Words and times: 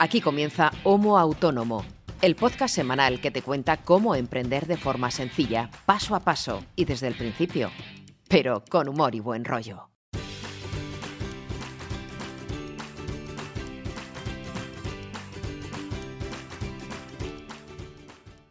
Aquí 0.00 0.20
comienza 0.20 0.72
Homo 0.82 1.18
Autónomo, 1.18 1.84
el 2.20 2.34
podcast 2.34 2.74
semanal 2.74 3.20
que 3.20 3.30
te 3.30 3.42
cuenta 3.42 3.76
cómo 3.76 4.16
emprender 4.16 4.66
de 4.66 4.76
forma 4.76 5.12
sencilla, 5.12 5.70
paso 5.86 6.16
a 6.16 6.20
paso 6.20 6.64
y 6.74 6.84
desde 6.84 7.06
el 7.06 7.14
principio, 7.14 7.70
pero 8.28 8.64
con 8.68 8.88
humor 8.88 9.14
y 9.14 9.20
buen 9.20 9.44
rollo. 9.44 9.88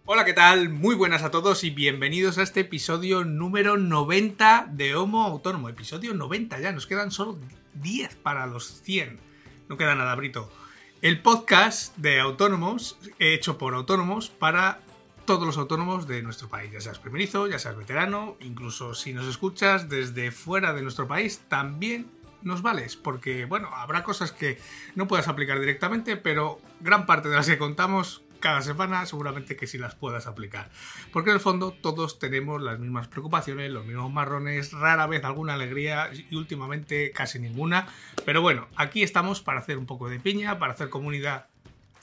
Hola, 0.05 0.23
¿qué 0.23 0.33
tal? 0.33 0.69
Muy 0.69 0.95
buenas 0.95 1.23
a 1.23 1.31
todos 1.31 1.65
y 1.65 1.71
bienvenidos 1.71 2.37
a 2.37 2.43
este 2.43 2.61
episodio 2.61 3.25
número 3.25 3.75
90 3.75 4.69
de 4.71 4.95
Homo 4.95 5.23
Autónomo. 5.23 5.67
Episodio 5.67 6.13
90 6.13 6.61
ya, 6.61 6.71
nos 6.71 6.87
quedan 6.87 7.11
solo 7.11 7.37
10 7.73 8.15
para 8.15 8.47
los 8.47 8.81
100. 8.83 9.19
No 9.67 9.75
queda 9.75 9.95
nada, 9.95 10.15
Brito. 10.15 10.49
El 11.03 11.19
podcast 11.19 11.97
de 11.97 12.21
autónomos, 12.21 12.97
hecho 13.19 13.57
por 13.57 13.73
autónomos 13.73 14.29
para 14.29 14.79
todos 15.25 15.45
los 15.45 15.57
autónomos 15.57 16.07
de 16.07 16.23
nuestro 16.23 16.47
país, 16.47 16.71
ya 16.71 16.79
seas 16.79 16.97
primerizo, 16.97 17.45
ya 17.47 17.59
seas 17.59 17.75
veterano, 17.75 18.37
incluso 18.39 18.93
si 18.93 19.11
nos 19.11 19.27
escuchas 19.27 19.89
desde 19.89 20.31
fuera 20.31 20.71
de 20.71 20.81
nuestro 20.81 21.05
país, 21.05 21.41
también 21.49 22.09
nos 22.41 22.61
vales, 22.61 22.95
porque 22.95 23.43
bueno, 23.43 23.67
habrá 23.73 24.01
cosas 24.01 24.31
que 24.31 24.61
no 24.95 25.05
puedas 25.05 25.27
aplicar 25.27 25.59
directamente, 25.59 26.15
pero 26.15 26.61
gran 26.79 27.05
parte 27.05 27.27
de 27.27 27.35
las 27.35 27.47
que 27.47 27.57
contamos 27.57 28.23
cada 28.43 28.61
semana, 28.61 29.05
seguramente 29.05 29.55
que 29.55 29.67
sí 29.67 29.77
las 29.77 29.95
puedas 29.95 30.27
aplicar. 30.27 30.69
Porque 31.13 31.29
en 31.29 31.35
el 31.35 31.39
fondo 31.39 31.71
todos 31.71 32.19
tenemos 32.19 32.61
las 32.61 32.77
mismas 32.77 33.07
preocupaciones, 33.07 33.71
los 33.71 33.85
mismos 33.85 34.11
marrones, 34.11 34.73
rara 34.73 35.07
vez 35.07 35.23
alguna 35.23 35.53
alegría 35.53 36.11
y 36.11 36.35
últimamente 36.35 37.13
casi 37.13 37.39
ninguna. 37.39 37.87
Pero 38.25 38.41
bueno, 38.41 38.67
aquí 38.75 39.01
estamos 39.01 39.41
para 39.41 39.61
hacer 39.61 39.77
un 39.77 39.85
poco 39.85 40.09
de 40.09 40.19
piña, 40.19 40.59
para 40.59 40.73
hacer 40.73 40.89
comunidad 40.89 41.47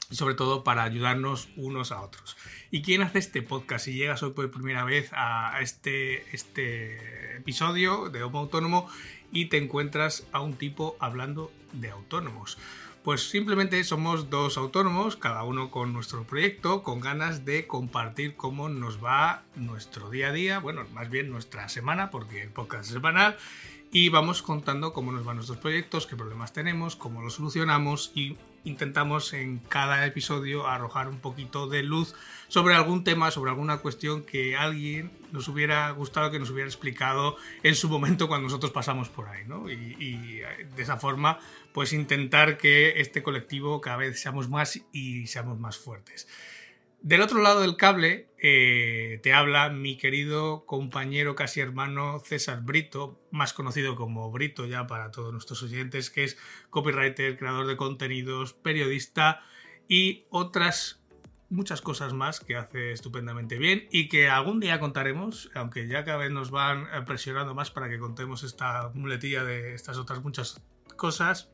y 0.08 0.14
sobre 0.14 0.34
todo 0.34 0.64
para 0.64 0.82
ayudarnos 0.82 1.50
unos 1.56 1.92
a 1.92 2.00
otros. 2.00 2.38
¿Y 2.70 2.80
quién 2.80 3.02
hace 3.02 3.18
este 3.18 3.42
podcast? 3.42 3.84
Si 3.84 3.92
llegas 3.92 4.22
hoy 4.22 4.30
por 4.30 4.50
primera 4.50 4.84
vez 4.84 5.10
a 5.12 5.58
este, 5.60 6.24
este 6.34 7.36
episodio 7.36 8.08
de 8.08 8.22
Homo 8.22 8.38
Autónomo 8.38 8.88
y 9.30 9.50
te 9.50 9.58
encuentras 9.58 10.26
a 10.32 10.40
un 10.40 10.54
tipo 10.54 10.96
hablando 11.00 11.52
de 11.74 11.90
autónomos. 11.90 12.56
Pues 13.02 13.30
simplemente 13.30 13.82
somos 13.82 14.28
dos 14.28 14.58
autónomos, 14.58 15.16
cada 15.16 15.42
uno 15.44 15.70
con 15.70 15.94
nuestro 15.94 16.24
proyecto, 16.24 16.82
con 16.82 17.00
ganas 17.00 17.46
de 17.46 17.66
compartir 17.66 18.36
cómo 18.36 18.68
nos 18.68 19.02
va 19.02 19.42
nuestro 19.56 20.10
día 20.10 20.28
a 20.28 20.32
día, 20.32 20.58
bueno, 20.58 20.84
más 20.92 21.08
bien 21.08 21.30
nuestra 21.30 21.70
semana, 21.70 22.10
porque 22.10 22.42
el 22.42 22.50
podcast 22.50 22.84
es 22.84 22.92
semanal, 22.92 23.38
y 23.90 24.10
vamos 24.10 24.42
contando 24.42 24.92
cómo 24.92 25.12
nos 25.12 25.24
van 25.24 25.36
nuestros 25.36 25.58
proyectos, 25.58 26.06
qué 26.06 26.14
problemas 26.14 26.52
tenemos, 26.52 26.94
cómo 26.94 27.22
los 27.22 27.34
solucionamos 27.34 28.12
y 28.14 28.36
intentamos 28.64 29.32
en 29.32 29.58
cada 29.58 30.04
episodio 30.04 30.66
arrojar 30.66 31.08
un 31.08 31.18
poquito 31.18 31.66
de 31.66 31.82
luz 31.82 32.14
sobre 32.48 32.74
algún 32.74 33.04
tema, 33.04 33.30
sobre 33.30 33.50
alguna 33.50 33.78
cuestión 33.78 34.22
que 34.22 34.56
alguien 34.56 35.10
nos 35.32 35.48
hubiera 35.48 35.90
gustado 35.92 36.30
que 36.30 36.38
nos 36.38 36.50
hubiera 36.50 36.68
explicado 36.68 37.36
en 37.62 37.74
su 37.74 37.88
momento 37.88 38.28
cuando 38.28 38.44
nosotros 38.44 38.72
pasamos 38.72 39.08
por 39.08 39.28
ahí, 39.28 39.44
¿no? 39.46 39.70
Y, 39.70 39.96
y 39.98 40.40
de 40.76 40.82
esa 40.82 40.98
forma, 40.98 41.38
pues 41.72 41.92
intentar 41.92 42.58
que 42.58 43.00
este 43.00 43.22
colectivo 43.22 43.80
cada 43.80 43.98
vez 43.98 44.20
seamos 44.20 44.48
más 44.48 44.80
y 44.92 45.26
seamos 45.26 45.58
más 45.58 45.78
fuertes. 45.78 46.28
Del 47.02 47.22
otro 47.22 47.40
lado 47.40 47.62
del 47.62 47.76
cable 47.76 48.28
eh, 48.38 49.20
te 49.22 49.32
habla 49.32 49.70
mi 49.70 49.96
querido 49.96 50.66
compañero, 50.66 51.34
casi 51.34 51.60
hermano 51.60 52.20
César 52.20 52.62
Brito, 52.62 53.18
más 53.30 53.54
conocido 53.54 53.96
como 53.96 54.30
Brito 54.30 54.66
ya 54.66 54.86
para 54.86 55.10
todos 55.10 55.32
nuestros 55.32 55.62
oyentes, 55.62 56.10
que 56.10 56.24
es 56.24 56.36
copywriter, 56.68 57.38
creador 57.38 57.66
de 57.66 57.78
contenidos, 57.78 58.52
periodista 58.52 59.40
y 59.88 60.26
otras 60.28 61.02
muchas 61.48 61.80
cosas 61.80 62.12
más 62.12 62.38
que 62.38 62.56
hace 62.56 62.92
estupendamente 62.92 63.56
bien 63.56 63.88
y 63.90 64.08
que 64.08 64.28
algún 64.28 64.60
día 64.60 64.78
contaremos, 64.78 65.50
aunque 65.54 65.88
ya 65.88 66.04
cada 66.04 66.18
vez 66.18 66.30
nos 66.30 66.50
van 66.50 66.86
presionando 67.06 67.54
más 67.54 67.70
para 67.70 67.88
que 67.88 67.98
contemos 67.98 68.42
esta 68.42 68.90
muletilla 68.94 69.42
de 69.42 69.74
estas 69.74 69.96
otras 69.96 70.22
muchas 70.22 70.62
cosas. 70.96 71.50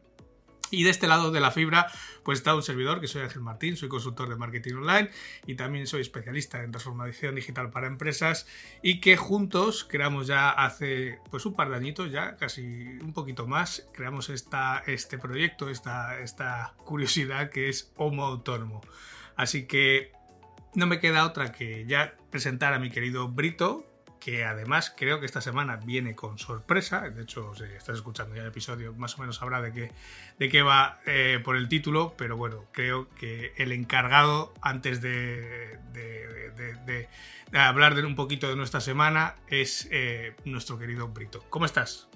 Y 0.70 0.82
de 0.82 0.90
este 0.90 1.06
lado 1.06 1.30
de 1.30 1.40
la 1.40 1.52
fibra, 1.52 1.86
pues 2.24 2.38
está 2.38 2.54
un 2.54 2.62
servidor, 2.62 3.00
que 3.00 3.06
soy 3.06 3.22
Ángel 3.22 3.42
Martín, 3.42 3.76
soy 3.76 3.88
consultor 3.88 4.28
de 4.28 4.36
marketing 4.36 4.74
online 4.74 5.10
y 5.46 5.54
también 5.54 5.86
soy 5.86 6.00
especialista 6.00 6.62
en 6.62 6.72
transformación 6.72 7.36
digital 7.36 7.70
para 7.70 7.86
empresas 7.86 8.46
y 8.82 9.00
que 9.00 9.16
juntos 9.16 9.84
creamos 9.88 10.26
ya 10.26 10.50
hace 10.50 11.20
pues 11.30 11.46
un 11.46 11.54
par 11.54 11.70
de 11.70 11.76
añitos, 11.76 12.10
ya 12.10 12.36
casi 12.36 12.62
un 12.62 13.12
poquito 13.12 13.46
más, 13.46 13.88
creamos 13.92 14.28
esta, 14.28 14.82
este 14.86 15.18
proyecto, 15.18 15.70
esta, 15.70 16.18
esta 16.20 16.74
curiosidad 16.78 17.50
que 17.50 17.68
es 17.68 17.92
Homo 17.96 18.24
Autónomo. 18.24 18.80
Así 19.36 19.66
que 19.66 20.12
no 20.74 20.86
me 20.86 20.98
queda 20.98 21.26
otra 21.26 21.52
que 21.52 21.86
ya 21.86 22.16
presentar 22.30 22.74
a 22.74 22.78
mi 22.78 22.90
querido 22.90 23.28
Brito, 23.28 23.86
que 24.26 24.44
además 24.44 24.92
creo 24.96 25.20
que 25.20 25.26
esta 25.26 25.40
semana 25.40 25.76
viene 25.76 26.16
con 26.16 26.36
sorpresa. 26.36 27.10
De 27.10 27.22
hecho, 27.22 27.54
si 27.54 27.62
estás 27.62 27.98
escuchando 27.98 28.34
ya 28.34 28.42
el 28.42 28.48
episodio, 28.48 28.92
más 28.94 29.16
o 29.16 29.20
menos 29.20 29.36
sabrá 29.36 29.62
de 29.62 29.72
qué, 29.72 29.92
de 30.36 30.48
qué 30.48 30.62
va 30.62 30.98
eh, 31.06 31.40
por 31.44 31.54
el 31.54 31.68
título, 31.68 32.14
pero 32.18 32.36
bueno, 32.36 32.64
creo 32.72 33.08
que 33.10 33.52
el 33.56 33.70
encargado, 33.70 34.52
antes 34.60 35.00
de, 35.00 35.78
de, 35.92 37.08
hablar 37.52 37.94
de 37.94 38.04
un 38.04 38.16
poquito 38.16 38.48
de 38.48 38.56
nuestra 38.56 38.80
semana, 38.80 39.36
es 39.46 39.86
eh, 39.92 40.34
nuestro 40.44 40.76
querido 40.76 41.06
Brito. 41.06 41.44
¿Cómo 41.48 41.64
estás? 41.64 42.08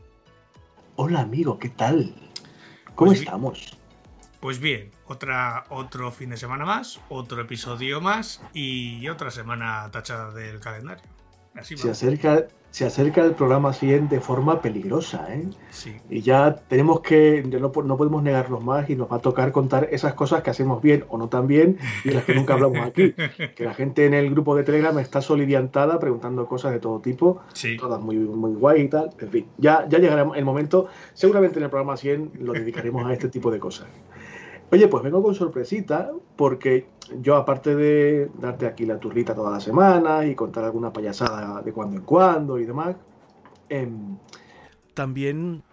Hola 0.97 1.21
amigo, 1.21 1.61
¿qué 1.61 1.69
tal? 1.69 2.13
¿Cómo 2.97 3.13
pues 3.13 3.21
estamos? 3.21 3.79
Pues 4.41 4.59
bien, 4.59 4.91
otra, 5.07 5.65
otro 5.69 6.11
fin 6.11 6.31
de 6.31 6.37
semana 6.37 6.65
más, 6.65 6.99
otro 7.09 7.41
episodio 7.41 8.01
más 8.01 8.43
y 8.53 9.07
otra 9.09 9.31
semana 9.31 9.89
tachada 9.93 10.33
del 10.33 10.59
calendario 10.59 11.05
se, 11.63 11.91
acerca, 11.91 12.47
se 12.71 12.87
acerca 12.87 13.25
el 13.25 13.35
programa 13.35 13.73
siguiente 13.73 14.17
de 14.17 14.21
forma 14.21 14.63
peligrosa, 14.63 15.27
¿eh? 15.35 15.49
Y 16.09 16.23
ya 16.23 16.55
tenemos 16.69 17.01
que, 17.01 17.43
no, 17.43 17.73
no 17.83 17.97
podemos 17.97 18.23
negarnos 18.23 18.63
más 18.63 18.89
y 18.89 18.97
nos 18.97 19.11
va 19.11 19.17
a 19.17 19.21
tocar 19.21 19.53
contar 19.53 19.89
esas 19.91 20.15
cosas 20.15 20.43
que 20.43 20.51
hacemos 20.51 20.81
bien 20.81 21.05
o 21.09 21.19
no 21.19 21.29
tan 21.29 21.47
bien 21.47 21.79
y 22.05 22.11
las 22.11 22.25
que 22.25 22.35
nunca 22.35 22.55
hablamos 22.55 22.87
aquí. 22.87 23.15
Que 23.57 23.65
la 23.65 23.75
gente 23.75 24.07
en 24.07 24.15
el 24.15 24.31
grupo 24.31 24.55
de 24.55 24.63
Telegram 24.63 24.99
está 24.99 25.21
solidiantada 25.21 25.99
preguntando 25.99 26.47
cosas 26.47 26.73
de 26.73 26.79
todo 26.79 27.01
tipo, 27.01 27.41
todas 27.79 28.01
muy, 28.01 28.17
muy 28.17 28.53
guay 28.53 28.83
y 28.83 28.89
tal. 28.89 29.11
En 29.19 29.31
fin, 29.31 29.47
ya, 29.59 29.87
ya 29.89 29.99
llegará 29.99 30.31
el 30.35 30.45
momento. 30.45 30.89
Seguramente 31.15 31.59
en 31.59 31.65
el 31.65 31.71
programa 31.71 31.97
100 31.97 32.33
lo 32.41 32.53
dedicaremos 32.53 33.07
a 33.07 33.13
este 33.13 33.29
tipo 33.29 33.51
de 33.51 33.59
cosas. 33.59 33.89
Oye, 34.73 34.87
pues 34.87 35.03
vengo 35.03 35.23
con 35.23 35.35
sorpresita, 35.35 36.13
porque 36.37 36.87
yo, 37.21 37.37
aparte 37.37 37.75
de 37.75 38.31
darte 38.39 38.67
aquí 38.67 38.87
la 38.87 38.99
turrita 38.99 39.35
toda 39.35 39.51
la 39.51 39.61
semana 39.61 40.25
y 40.27 40.37
contar 40.37 40.65
alguna 40.65 40.93
payasada 40.93 41.61
de 41.61 41.73
cuando 41.73 41.97
en 41.97 42.03
cuando 42.03 42.59
y 42.59 42.65
demás, 42.65 42.95
em, 43.69 44.17
también 44.95 45.65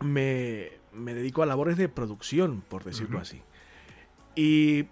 me, 0.00 0.70
dedico 0.92 1.42
a 1.42 1.46
labores 1.46 1.78
de 1.78 1.88
producción, 1.88 2.62
por 2.68 2.84
decirlo 2.84 3.20
así. 3.20 3.40
Y 4.34 4.86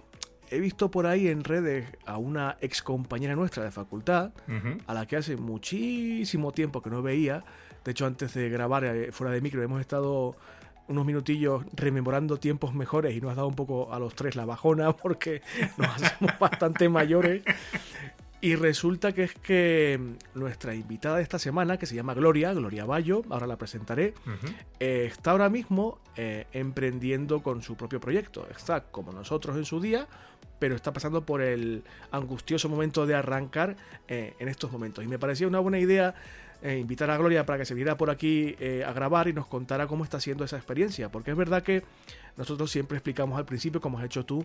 he 0.50 0.58
visto 0.58 0.90
por 0.90 1.06
ahí 1.06 1.28
en 1.28 1.44
redes 1.44 1.86
a 2.06 2.16
una 2.16 2.56
ex 2.60 2.82
compañera 2.82 3.36
nuestra 3.36 3.64
de 3.64 3.70
facultad, 3.70 4.32
a 4.86 4.94
la 4.94 5.06
que 5.06 5.16
hace 5.16 5.36
muchísimo 5.36 6.52
tiempo 6.52 6.80
que 6.80 6.90
no 6.90 7.02
veía. 7.02 7.44
De 7.84 7.92
hecho, 7.92 8.06
antes 8.06 8.32
de 8.34 8.48
grabar 8.48 8.84
eh, 8.84 9.12
fuera 9.12 9.32
de 9.32 9.40
micro, 9.40 9.62
hemos 9.62 9.80
estado 9.80 10.36
unos 10.90 11.06
minutillos 11.06 11.64
rememorando 11.72 12.36
tiempos 12.38 12.74
mejores 12.74 13.16
y 13.16 13.20
nos 13.20 13.32
ha 13.32 13.36
dado 13.36 13.48
un 13.48 13.54
poco 13.54 13.94
a 13.94 13.98
los 13.98 14.14
tres 14.14 14.36
la 14.36 14.44
bajona 14.44 14.92
porque 14.96 15.40
nos 15.78 15.88
hacemos 15.88 16.38
bastante 16.38 16.88
mayores. 16.88 17.42
Y 18.42 18.56
resulta 18.56 19.12
que 19.12 19.24
es 19.24 19.34
que 19.34 20.00
nuestra 20.34 20.74
invitada 20.74 21.18
de 21.18 21.22
esta 21.22 21.38
semana, 21.38 21.76
que 21.76 21.84
se 21.84 21.94
llama 21.94 22.14
Gloria, 22.14 22.54
Gloria 22.54 22.86
Bayo, 22.86 23.22
ahora 23.28 23.46
la 23.46 23.58
presentaré, 23.58 24.14
eh, 24.80 25.04
está 25.10 25.32
ahora 25.32 25.50
mismo 25.50 25.98
eh, 26.16 26.46
emprendiendo 26.52 27.42
con 27.42 27.62
su 27.62 27.76
propio 27.76 28.00
proyecto. 28.00 28.48
Está 28.50 28.84
como 28.84 29.12
nosotros 29.12 29.58
en 29.58 29.66
su 29.66 29.78
día, 29.78 30.08
pero 30.60 30.76
está 30.76 30.92
pasando 30.92 31.24
por 31.24 31.40
el 31.42 31.82
angustioso 32.12 32.68
momento 32.68 33.06
de 33.06 33.16
arrancar 33.16 33.76
eh, 34.06 34.34
en 34.38 34.48
estos 34.48 34.70
momentos. 34.70 35.02
Y 35.02 35.08
me 35.08 35.18
parecía 35.18 35.48
una 35.48 35.58
buena 35.58 35.80
idea 35.80 36.14
eh, 36.62 36.76
invitar 36.78 37.08
a 37.10 37.16
Gloria 37.16 37.46
para 37.46 37.58
que 37.58 37.64
se 37.64 37.72
viera 37.74 37.96
por 37.96 38.10
aquí 38.10 38.54
eh, 38.60 38.84
a 38.86 38.92
grabar 38.92 39.28
y 39.28 39.32
nos 39.32 39.46
contara 39.46 39.86
cómo 39.86 40.04
está 40.04 40.20
siendo 40.20 40.44
esa 40.44 40.56
experiencia. 40.56 41.10
Porque 41.10 41.30
es 41.30 41.36
verdad 41.36 41.62
que 41.62 41.82
nosotros 42.36 42.70
siempre 42.70 42.98
explicamos 42.98 43.38
al 43.38 43.46
principio, 43.46 43.80
como 43.80 43.98
has 43.98 44.04
hecho 44.04 44.26
tú, 44.26 44.44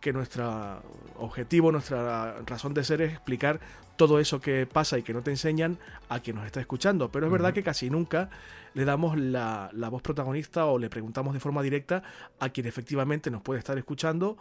que 0.00 0.12
nuestro 0.12 0.80
objetivo, 1.16 1.72
nuestra 1.72 2.36
razón 2.46 2.72
de 2.72 2.84
ser 2.84 3.02
es 3.02 3.12
explicar 3.12 3.58
todo 3.96 4.20
eso 4.20 4.40
que 4.40 4.66
pasa 4.66 4.98
y 4.98 5.02
que 5.02 5.12
no 5.12 5.22
te 5.22 5.30
enseñan 5.30 5.78
a 6.08 6.20
quien 6.20 6.36
nos 6.36 6.46
está 6.46 6.60
escuchando. 6.60 7.10
Pero 7.10 7.26
es 7.26 7.32
verdad 7.32 7.52
que 7.52 7.64
casi 7.64 7.90
nunca 7.90 8.30
le 8.74 8.84
damos 8.84 9.18
la, 9.18 9.70
voz 9.90 10.02
protagonista 10.02 10.66
o 10.66 10.78
le 10.78 10.90
preguntamos 10.90 11.34
de 11.34 11.40
forma 11.40 11.62
directa 11.62 12.02
a 12.38 12.50
quien 12.50 12.66
efectivamente 12.66 13.30
nos 13.30 13.42
puede 13.42 13.58
estar 13.58 13.76
escuchando 13.78 14.36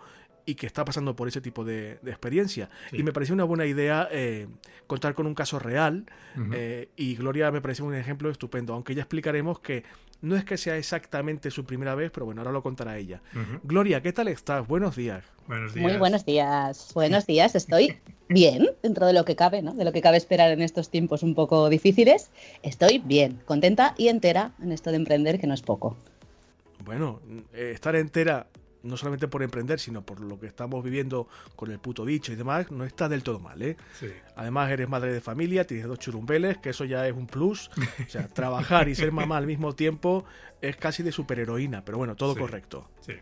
y 0.45 0.56
que 0.56 0.68
está 0.68 0.86
pasando 0.86 1.15
por 1.15 1.27
ese 1.27 1.42
tipo 1.42 1.63
de, 1.63 2.00
experiencia. 2.06 2.69
Y 2.92 3.03
me 3.03 3.12
pareció 3.12 3.33
una 3.33 3.44
buena 3.44 3.65
idea 3.65 4.07
eh, 4.12 4.47
contar 4.88 5.13
con 5.13 5.25
un 5.25 5.33
caso 5.33 5.59
real 5.59 6.06
eh, 6.53 6.89
y 6.95 7.15
Gloria 7.15 7.51
me 7.51 7.62
pareció 7.62 7.86
un 7.86 7.95
ejemplo 7.95 8.30
estupendo, 8.30 8.74
aunque 8.74 8.94
ya 8.94 9.01
explicaremos 9.01 9.59
que 9.59 9.83
no 10.21 10.36
es 10.36 10.45
que 10.45 10.57
sea 10.57 10.77
exactamente 10.77 11.51
su 11.51 11.65
primera 11.65 11.94
vez, 11.94 12.12
pero 12.12 12.25
bueno, 12.25 12.42
ahora 12.42 12.51
lo 12.51 12.63
contará 12.63 12.97
ella. 12.97 13.21
Gloria, 13.63 14.01
¿qué 14.01 14.13
tal 14.13 14.27
estás? 14.27 14.68
Buenos 14.68 14.95
días. 14.95 15.24
Buenos 15.47 15.74
días. 15.74 15.83
Muy 15.83 15.97
buenos 15.97 16.25
días. 16.25 16.91
Buenos 16.94 17.25
días, 17.25 17.56
estoy 17.56 17.98
bien, 18.27 18.69
dentro 18.81 19.06
de 19.06 19.13
lo 19.13 19.25
que 19.25 19.36
cabe, 19.36 19.62
¿no? 19.62 19.74
De 19.74 19.86
lo 19.86 19.91
que 19.91 20.01
cabe 20.01 20.18
esperar 20.18 20.51
en 20.51 20.62
estos 20.62 20.89
tiempos 20.89 21.21
un 21.21 21.36
poco 21.36 21.69
difíciles. 21.69 22.31
Estoy 22.63 23.00
bien, 23.00 23.41
contenta 23.45 23.94
y 23.98 24.07
entera 24.07 24.53
en 24.62 24.71
esto 24.71 24.89
de 24.89 24.98
emprender, 24.98 25.39
que 25.39 25.48
no 25.48 25.53
es 25.53 25.62
poco. 25.62 25.95
Bueno, 26.83 27.19
eh, 27.53 27.71
estar 27.74 27.95
entera 27.95 28.48
no 28.86 28.98
solamente 28.98 29.28
por 29.28 29.44
emprender, 29.44 29.80
sino 29.80 30.06
por 30.06 30.20
lo 30.22 30.40
que 30.40 30.48
estamos 30.48 30.84
viviendo 30.84 31.28
con 31.56 31.72
el 31.72 31.80
puto 31.80 32.06
bicho 32.06 32.32
y 32.32 32.36
demás, 32.36 32.72
no 32.72 32.86
está 32.86 33.10
del 33.10 33.24
todo 33.24 33.40
mal, 33.40 33.62
¿eh? 33.62 33.76
Además, 34.36 34.72
eres 34.72 34.88
madre 34.88 35.12
de 35.12 35.22
familia, 35.22 35.66
tienes 35.66 35.88
dos 35.88 36.00
churumbeles, 36.00 36.58
que 36.58 36.70
eso 36.70 36.86
ya 36.86 37.08
es 37.08 37.14
un 37.14 37.28
plus. 37.28 37.70
O 38.06 38.10
sea, 38.10 38.28
trabajar 38.28 38.88
y 38.88 38.96
ser 38.96 39.12
mamá 39.12 39.38
al 39.38 39.48
mismo 39.48 39.74
tiempo 39.74 40.26
es 40.62 40.78
casi 40.78 41.04
de 41.04 41.12
superheroína, 41.12 41.84
pero 41.84 41.98
bueno, 41.98 42.16
todo 42.16 42.36
correcto. 42.36 42.88
Sí. 43.02 43.14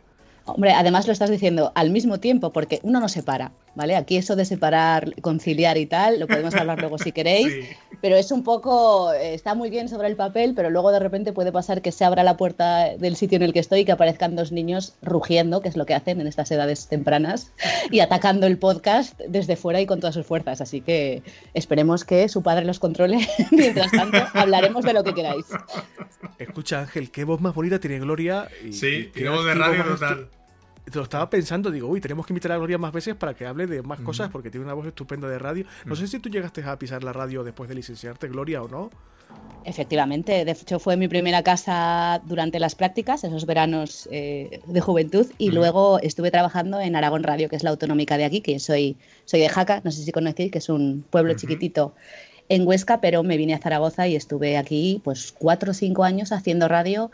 Hombre, 0.45 0.73
además 0.73 1.07
lo 1.07 1.13
estás 1.13 1.29
diciendo 1.29 1.71
al 1.75 1.89
mismo 1.89 2.19
tiempo, 2.19 2.51
porque 2.51 2.79
uno 2.83 2.99
no 2.99 3.07
se 3.07 3.23
para, 3.23 3.53
¿vale? 3.75 3.95
Aquí 3.95 4.17
eso 4.17 4.35
de 4.35 4.45
separar, 4.45 5.13
conciliar 5.21 5.77
y 5.77 5.85
tal, 5.85 6.19
lo 6.19 6.27
podemos 6.27 6.53
hablar 6.55 6.79
luego 6.79 6.97
si 6.97 7.11
queréis, 7.13 7.53
pero 8.01 8.15
es 8.15 8.31
un 8.31 8.43
poco, 8.43 9.13
eh, 9.13 9.33
está 9.33 9.55
muy 9.55 9.69
bien 9.69 9.89
sobre 9.89 10.07
el 10.07 10.15
papel, 10.15 10.53
pero 10.55 10.69
luego 10.69 10.91
de 10.91 10.99
repente 10.99 11.33
puede 11.33 11.51
pasar 11.51 11.81
que 11.81 11.91
se 11.91 12.05
abra 12.05 12.23
la 12.23 12.37
puerta 12.37 12.95
del 12.97 13.15
sitio 13.15 13.37
en 13.37 13.43
el 13.43 13.53
que 13.53 13.59
estoy 13.59 13.81
y 13.81 13.85
que 13.85 13.91
aparezcan 13.91 14.35
dos 14.35 14.51
niños 14.51 14.93
rugiendo, 15.01 15.61
que 15.61 15.69
es 15.69 15.77
lo 15.77 15.85
que 15.85 15.93
hacen 15.93 16.21
en 16.21 16.27
estas 16.27 16.51
edades 16.51 16.87
tempranas, 16.87 17.51
y 17.91 17.99
atacando 17.99 18.47
el 18.47 18.57
podcast 18.57 19.19
desde 19.27 19.55
fuera 19.55 19.81
y 19.81 19.85
con 19.85 19.99
todas 19.99 20.15
sus 20.15 20.25
fuerzas. 20.25 20.61
Así 20.61 20.81
que 20.81 21.23
esperemos 21.53 22.03
que 22.03 22.27
su 22.29 22.43
padre 22.43 22.65
los 22.65 22.79
controle. 22.79 23.27
Mientras 23.51 23.91
tanto, 23.91 24.17
hablaremos 24.33 24.83
de 24.83 24.93
lo 24.93 25.03
que 25.03 25.13
queráis. 25.13 25.45
Escucha, 26.39 26.81
Ángel, 26.81 27.11
qué 27.11 27.23
voz 27.23 27.41
más 27.41 27.53
bonita 27.53 27.79
tiene 27.79 27.99
Gloria. 27.99 28.47
Y, 28.65 28.73
sí, 28.73 29.11
qué 29.13 29.29
voz 29.29 29.45
de 29.45 29.53
radio 29.53 29.83
total 29.85 30.29
lo 30.91 31.03
estaba 31.03 31.29
pensando, 31.29 31.71
digo, 31.71 31.87
uy, 31.87 32.01
tenemos 32.01 32.25
que 32.25 32.33
invitar 32.33 32.51
a 32.51 32.57
Gloria 32.57 32.77
más 32.77 32.91
veces 32.91 33.15
para 33.15 33.33
que 33.33 33.45
hable 33.45 33.67
de 33.67 33.81
más 33.81 33.99
cosas 34.01 34.29
porque 34.29 34.49
tiene 34.49 34.65
una 34.65 34.73
voz 34.73 34.85
estupenda 34.85 35.27
de 35.27 35.39
radio. 35.39 35.65
No 35.85 35.95
sé 35.95 36.07
si 36.07 36.19
tú 36.19 36.29
llegaste 36.29 36.63
a 36.63 36.77
pisar 36.77 37.03
la 37.03 37.13
radio 37.13 37.43
después 37.43 37.69
de 37.69 37.75
licenciarte, 37.75 38.27
Gloria, 38.27 38.61
o 38.61 38.67
no. 38.67 38.89
Efectivamente, 39.65 40.43
de 40.43 40.51
hecho 40.51 40.77
fue 40.77 40.97
mi 40.97 41.07
primera 41.07 41.41
casa 41.41 42.21
durante 42.25 42.59
las 42.59 42.75
prácticas, 42.75 43.23
esos 43.23 43.45
veranos 43.45 44.09
eh, 44.11 44.61
de 44.67 44.81
juventud, 44.81 45.25
y 45.37 45.51
luego 45.51 45.99
estuve 46.01 46.31
trabajando 46.31 46.81
en 46.81 46.95
Aragón 46.95 47.23
Radio, 47.23 47.47
que 47.49 47.55
es 47.55 47.63
la 47.63 47.69
autonómica 47.69 48.17
de 48.17 48.25
aquí, 48.25 48.41
que 48.41 48.59
soy, 48.59 48.97
soy 49.23 49.39
de 49.39 49.49
Jaca, 49.49 49.81
no 49.83 49.91
sé 49.91 50.03
si 50.03 50.11
conocéis, 50.11 50.51
que 50.51 50.57
es 50.57 50.67
un 50.67 51.05
pueblo 51.09 51.33
chiquitito 51.33 51.95
en 52.49 52.67
Huesca, 52.67 52.99
pero 52.99 53.23
me 53.23 53.37
vine 53.37 53.53
a 53.53 53.59
Zaragoza 53.59 54.07
y 54.07 54.15
estuve 54.17 54.57
aquí 54.57 55.01
pues 55.03 55.31
cuatro 55.31 55.71
o 55.71 55.73
cinco 55.73 56.03
años 56.03 56.33
haciendo 56.33 56.67
radio 56.67 57.09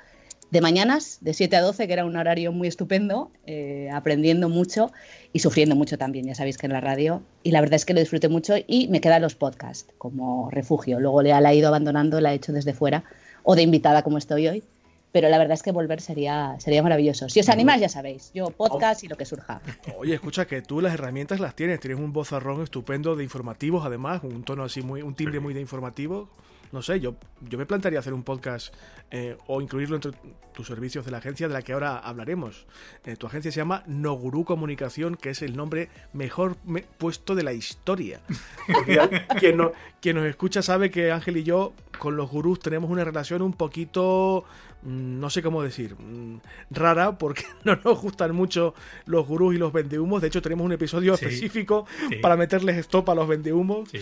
de 0.52 0.62
mañanas, 0.62 1.20
de 1.22 1.34
7 1.34 1.56
a 1.56 1.62
12, 1.62 1.88
que 1.88 1.94
era 1.94 2.06
un 2.06 2.16
horario 2.16 2.52
muy 2.52 2.68
estupendo, 2.68 3.32
eh, 3.46 3.90
aprendiendo 3.94 4.50
mucho 4.50 4.92
y 5.32 5.40
sufriendo 5.40 5.76
mucho 5.76 5.98
también, 5.98 6.26
ya 6.26 6.36
sabéis 6.36 6.58
que 6.58 6.66
en 6.66 6.74
la 6.74 6.82
radio. 6.82 7.22
Y 7.44 7.52
la 7.52 7.62
verdad 7.62 7.76
es 7.76 7.86
que 7.86 7.94
lo 7.94 8.00
disfruté 8.00 8.30
mucho 8.30 8.56
y 8.66 8.88
me 8.88 9.02
quedan 9.02 9.22
los 9.22 9.36
podcasts 9.36 9.92
como 9.98 10.50
refugio. 10.50 11.00
Luego 11.00 11.22
le 11.22 11.30
la 11.30 11.52
he 11.52 11.56
ido 11.56 11.68
abandonando, 11.68 12.20
la 12.20 12.32
he 12.34 12.36
hecho 12.36 12.52
desde 12.52 12.74
fuera 12.74 13.04
o 13.44 13.56
de 13.56 13.62
invitada 13.62 14.02
como 14.02 14.18
estoy 14.18 14.48
hoy. 14.48 14.64
Pero 15.12 15.28
la 15.30 15.40
verdad 15.40 15.56
es 15.56 15.64
que 15.64 15.72
volver 15.72 16.02
sería, 16.02 16.56
sería 16.60 16.84
maravilloso. 16.84 17.30
Si 17.30 17.40
os 17.40 17.50
animáis, 17.50 17.82
ya 17.82 17.90
sabéis, 17.90 18.32
yo 18.32 18.52
podcast 18.52 19.04
y 19.04 19.08
lo 19.08 19.18
que 19.18 19.26
surja. 19.26 19.60
Oye, 19.98 20.14
escucha 20.14 20.46
que 20.46 20.62
tú 20.62 20.82
las 20.82 20.94
herramientas 20.94 21.40
las 21.40 21.56
tienes, 21.56 21.80
tienes 21.80 22.00
un 22.00 22.14
vozarrón 22.14 22.62
estupendo 22.62 23.16
de 23.16 23.24
informativos, 23.24 23.84
además, 23.84 24.22
un 24.24 24.44
tono 24.44 24.64
así 24.64 24.84
muy, 24.84 25.02
un 25.02 25.16
timbre 25.16 25.40
muy 25.40 25.56
de 25.56 25.62
informativo 25.62 26.30
no 26.72 26.82
sé, 26.82 27.00
yo, 27.00 27.16
yo 27.42 27.58
me 27.58 27.66
plantearía 27.66 28.00
hacer 28.00 28.14
un 28.14 28.24
podcast 28.24 28.74
eh, 29.12 29.38
o 29.48 29.62
incluirlo 29.62 29.96
entre 29.96 30.12
tus 30.54 30.68
servicios 30.68 31.06
de 31.06 31.12
la 31.12 31.18
agencia 31.18 31.48
de 31.48 31.54
la 31.54 31.62
que 31.62 31.74
ahora 31.74 31.98
hablaremos. 31.98 32.68
Eh, 33.06 33.16
tu 33.16 33.28
agencia 33.28 33.52
se 33.52 33.58
llama 33.58 33.84
Noguru 33.88 34.46
Comunicación, 34.46 35.16
que 35.16 35.32
es 35.32 35.42
el 35.42 35.56
nombre 35.56 35.90
mejor 36.14 36.58
puesto 36.98 37.34
de 37.34 37.44
la 37.44 37.54
historia. 37.54 38.22
quien, 39.40 39.72
quien 40.02 40.16
nos 40.16 40.26
escucha 40.26 40.62
sabe 40.62 40.92
que 40.92 41.12
Ángel 41.12 41.38
y 41.38 41.44
yo 41.44 41.74
con 41.98 42.16
los 42.16 42.30
gurús 42.30 42.60
tenemos 42.60 42.90
una 42.92 43.04
relación 43.04 43.42
un 43.42 43.54
poquito, 43.54 44.46
mm, 44.84 45.20
no 45.20 45.30
sé 45.30 45.42
cómo 45.42 45.64
decir, 45.64 45.96
mm, 45.96 46.40
rara, 46.70 47.18
porque 47.18 47.46
no 47.64 47.80
nos 47.84 48.00
gustan 48.00 48.36
mucho 48.36 48.76
los 49.06 49.28
gurús 49.28 49.56
y 49.56 49.58
los 49.58 49.74
vendehumos. 49.74 50.22
De 50.22 50.28
hecho, 50.28 50.42
tenemos 50.42 50.66
un 50.66 50.74
episodio 50.74 51.16
específico 51.16 51.88
para 52.22 52.38
meterles 52.38 52.78
stop 52.78 53.10
a 53.10 53.16
los 53.16 53.28
vendehumos. 53.28 53.90
Sí. 53.90 54.02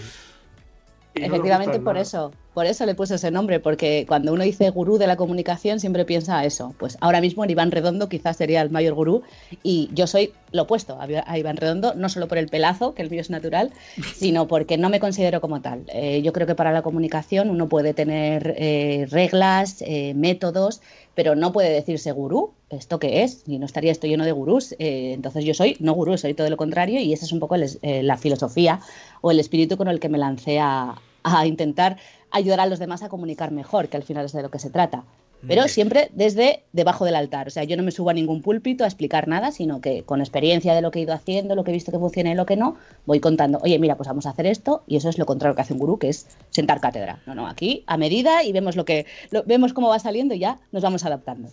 Efectivamente, 1.15 1.79
por 1.79 1.97
eso, 1.97 2.31
por 2.57 2.65
eso 2.65 2.87
le 2.87 2.95
puse 2.95 3.13
ese 3.13 3.29
nombre, 3.29 3.59
porque 3.59 4.05
cuando 4.07 4.33
uno 4.33 4.43
dice 4.43 4.71
gurú 4.71 4.97
de 4.97 5.05
la 5.05 5.15
comunicación 5.15 5.79
siempre 5.79 6.05
piensa 6.05 6.43
eso. 6.43 6.73
Pues 6.79 6.97
ahora 7.01 7.21
mismo 7.21 7.43
en 7.43 7.51
Iván 7.51 7.69
Redondo 7.69 8.09
quizás 8.09 8.35
sería 8.35 8.63
el 8.63 8.71
mayor 8.71 8.95
gurú 8.95 9.21
y 9.61 9.91
yo 9.93 10.07
soy 10.07 10.33
lo 10.51 10.63
opuesto 10.63 10.97
a 10.99 11.37
Iván 11.37 11.57
Redondo, 11.57 11.93
no 11.93 12.09
solo 12.09 12.27
por 12.27 12.39
el 12.39 12.47
pelazo, 12.47 12.95
que 12.95 13.03
el 13.03 13.11
mío 13.11 13.21
es 13.21 13.29
natural, 13.29 13.73
sino 14.15 14.47
porque 14.47 14.79
no 14.79 14.89
me 14.89 14.99
considero 14.99 15.39
como 15.39 15.61
tal. 15.61 15.83
Eh, 15.89 16.23
yo 16.23 16.33
creo 16.33 16.47
que 16.47 16.55
para 16.55 16.71
la 16.71 16.81
comunicación 16.81 17.51
uno 17.51 17.69
puede 17.69 17.93
tener 17.93 18.55
eh, 18.57 19.05
reglas, 19.11 19.83
eh, 19.85 20.15
métodos, 20.15 20.81
pero 21.13 21.35
no 21.35 21.51
puede 21.51 21.69
decirse 21.69 22.11
gurú, 22.11 22.53
¿esto 22.71 22.97
qué 22.97 23.21
es? 23.21 23.43
Y 23.45 23.59
no 23.59 23.67
estaría 23.67 23.91
esto 23.91 24.07
lleno 24.07 24.25
de 24.25 24.31
gurús. 24.31 24.73
entonces 24.79 25.45
yo 25.45 25.53
soy 25.53 25.77
no 25.79 25.93
gurú, 25.93 26.17
soy 26.17 26.33
todo 26.33 26.49
lo 26.49 26.57
contrario 26.57 26.99
y 27.01 27.13
esa 27.13 27.25
es 27.25 27.31
un 27.31 27.39
poco 27.39 27.55
la 27.55 28.17
filosofía 28.17 28.79
o 29.21 29.29
el 29.29 29.39
espíritu 29.39 29.77
con 29.77 29.89
el 29.89 29.99
que 29.99 30.09
me 30.09 30.17
lancé 30.17 30.57
a, 30.57 30.95
a 31.35 31.45
intentar 31.45 31.97
ayudar 32.31 32.59
a 32.59 32.65
los 32.65 32.79
demás 32.79 33.03
a 33.03 33.09
comunicar 33.09 33.51
mejor, 33.51 33.89
que 33.89 33.97
al 33.97 34.03
final 34.03 34.25
es 34.25 34.33
de 34.33 34.41
lo 34.41 34.51
que 34.51 34.59
se 34.59 34.69
trata. 34.69 35.03
Pero 35.45 35.67
siempre 35.67 36.09
desde 36.13 36.63
debajo 36.73 37.05
del 37.05 37.15
altar. 37.15 37.47
O 37.47 37.51
sea, 37.51 37.63
yo 37.63 37.77
no 37.77 37.83
me 37.83 37.91
subo 37.91 38.09
a 38.09 38.13
ningún 38.13 38.41
púlpito 38.41 38.83
a 38.83 38.87
explicar 38.87 39.27
nada, 39.27 39.51
sino 39.51 39.81
que 39.81 40.03
con 40.03 40.19
experiencia 40.19 40.73
de 40.73 40.81
lo 40.81 40.89
que 40.89 40.99
he 40.99 41.03
ido 41.03 41.13
haciendo, 41.13 41.55
lo 41.55 41.63
que 41.63 41.71
he 41.71 41.73
visto 41.75 41.91
que 41.91 41.99
funciona 41.99 42.31
y 42.31 42.35
lo 42.35 42.47
que 42.47 42.57
no, 42.57 42.75
voy 43.05 43.19
contando, 43.19 43.59
oye, 43.61 43.77
mira, 43.77 43.95
pues 43.95 44.07
vamos 44.07 44.25
a 44.25 44.31
hacer 44.31 44.47
esto, 44.47 44.83
y 44.87 44.95
eso 44.95 45.09
es 45.09 45.19
lo 45.19 45.27
contrario 45.27 45.55
que 45.55 45.61
hace 45.61 45.73
un 45.73 45.79
gurú, 45.79 45.99
que 45.99 46.09
es 46.09 46.25
sentar 46.49 46.81
cátedra. 46.81 47.21
No, 47.27 47.35
no, 47.35 47.47
aquí 47.47 47.83
a 47.85 47.97
medida 47.97 48.43
y 48.43 48.51
vemos 48.51 48.75
lo 48.75 48.85
que 48.85 49.05
vemos 49.45 49.73
cómo 49.73 49.89
va 49.89 49.99
saliendo 49.99 50.33
y 50.33 50.39
ya 50.39 50.59
nos 50.71 50.81
vamos 50.81 51.05
adaptando. 51.05 51.49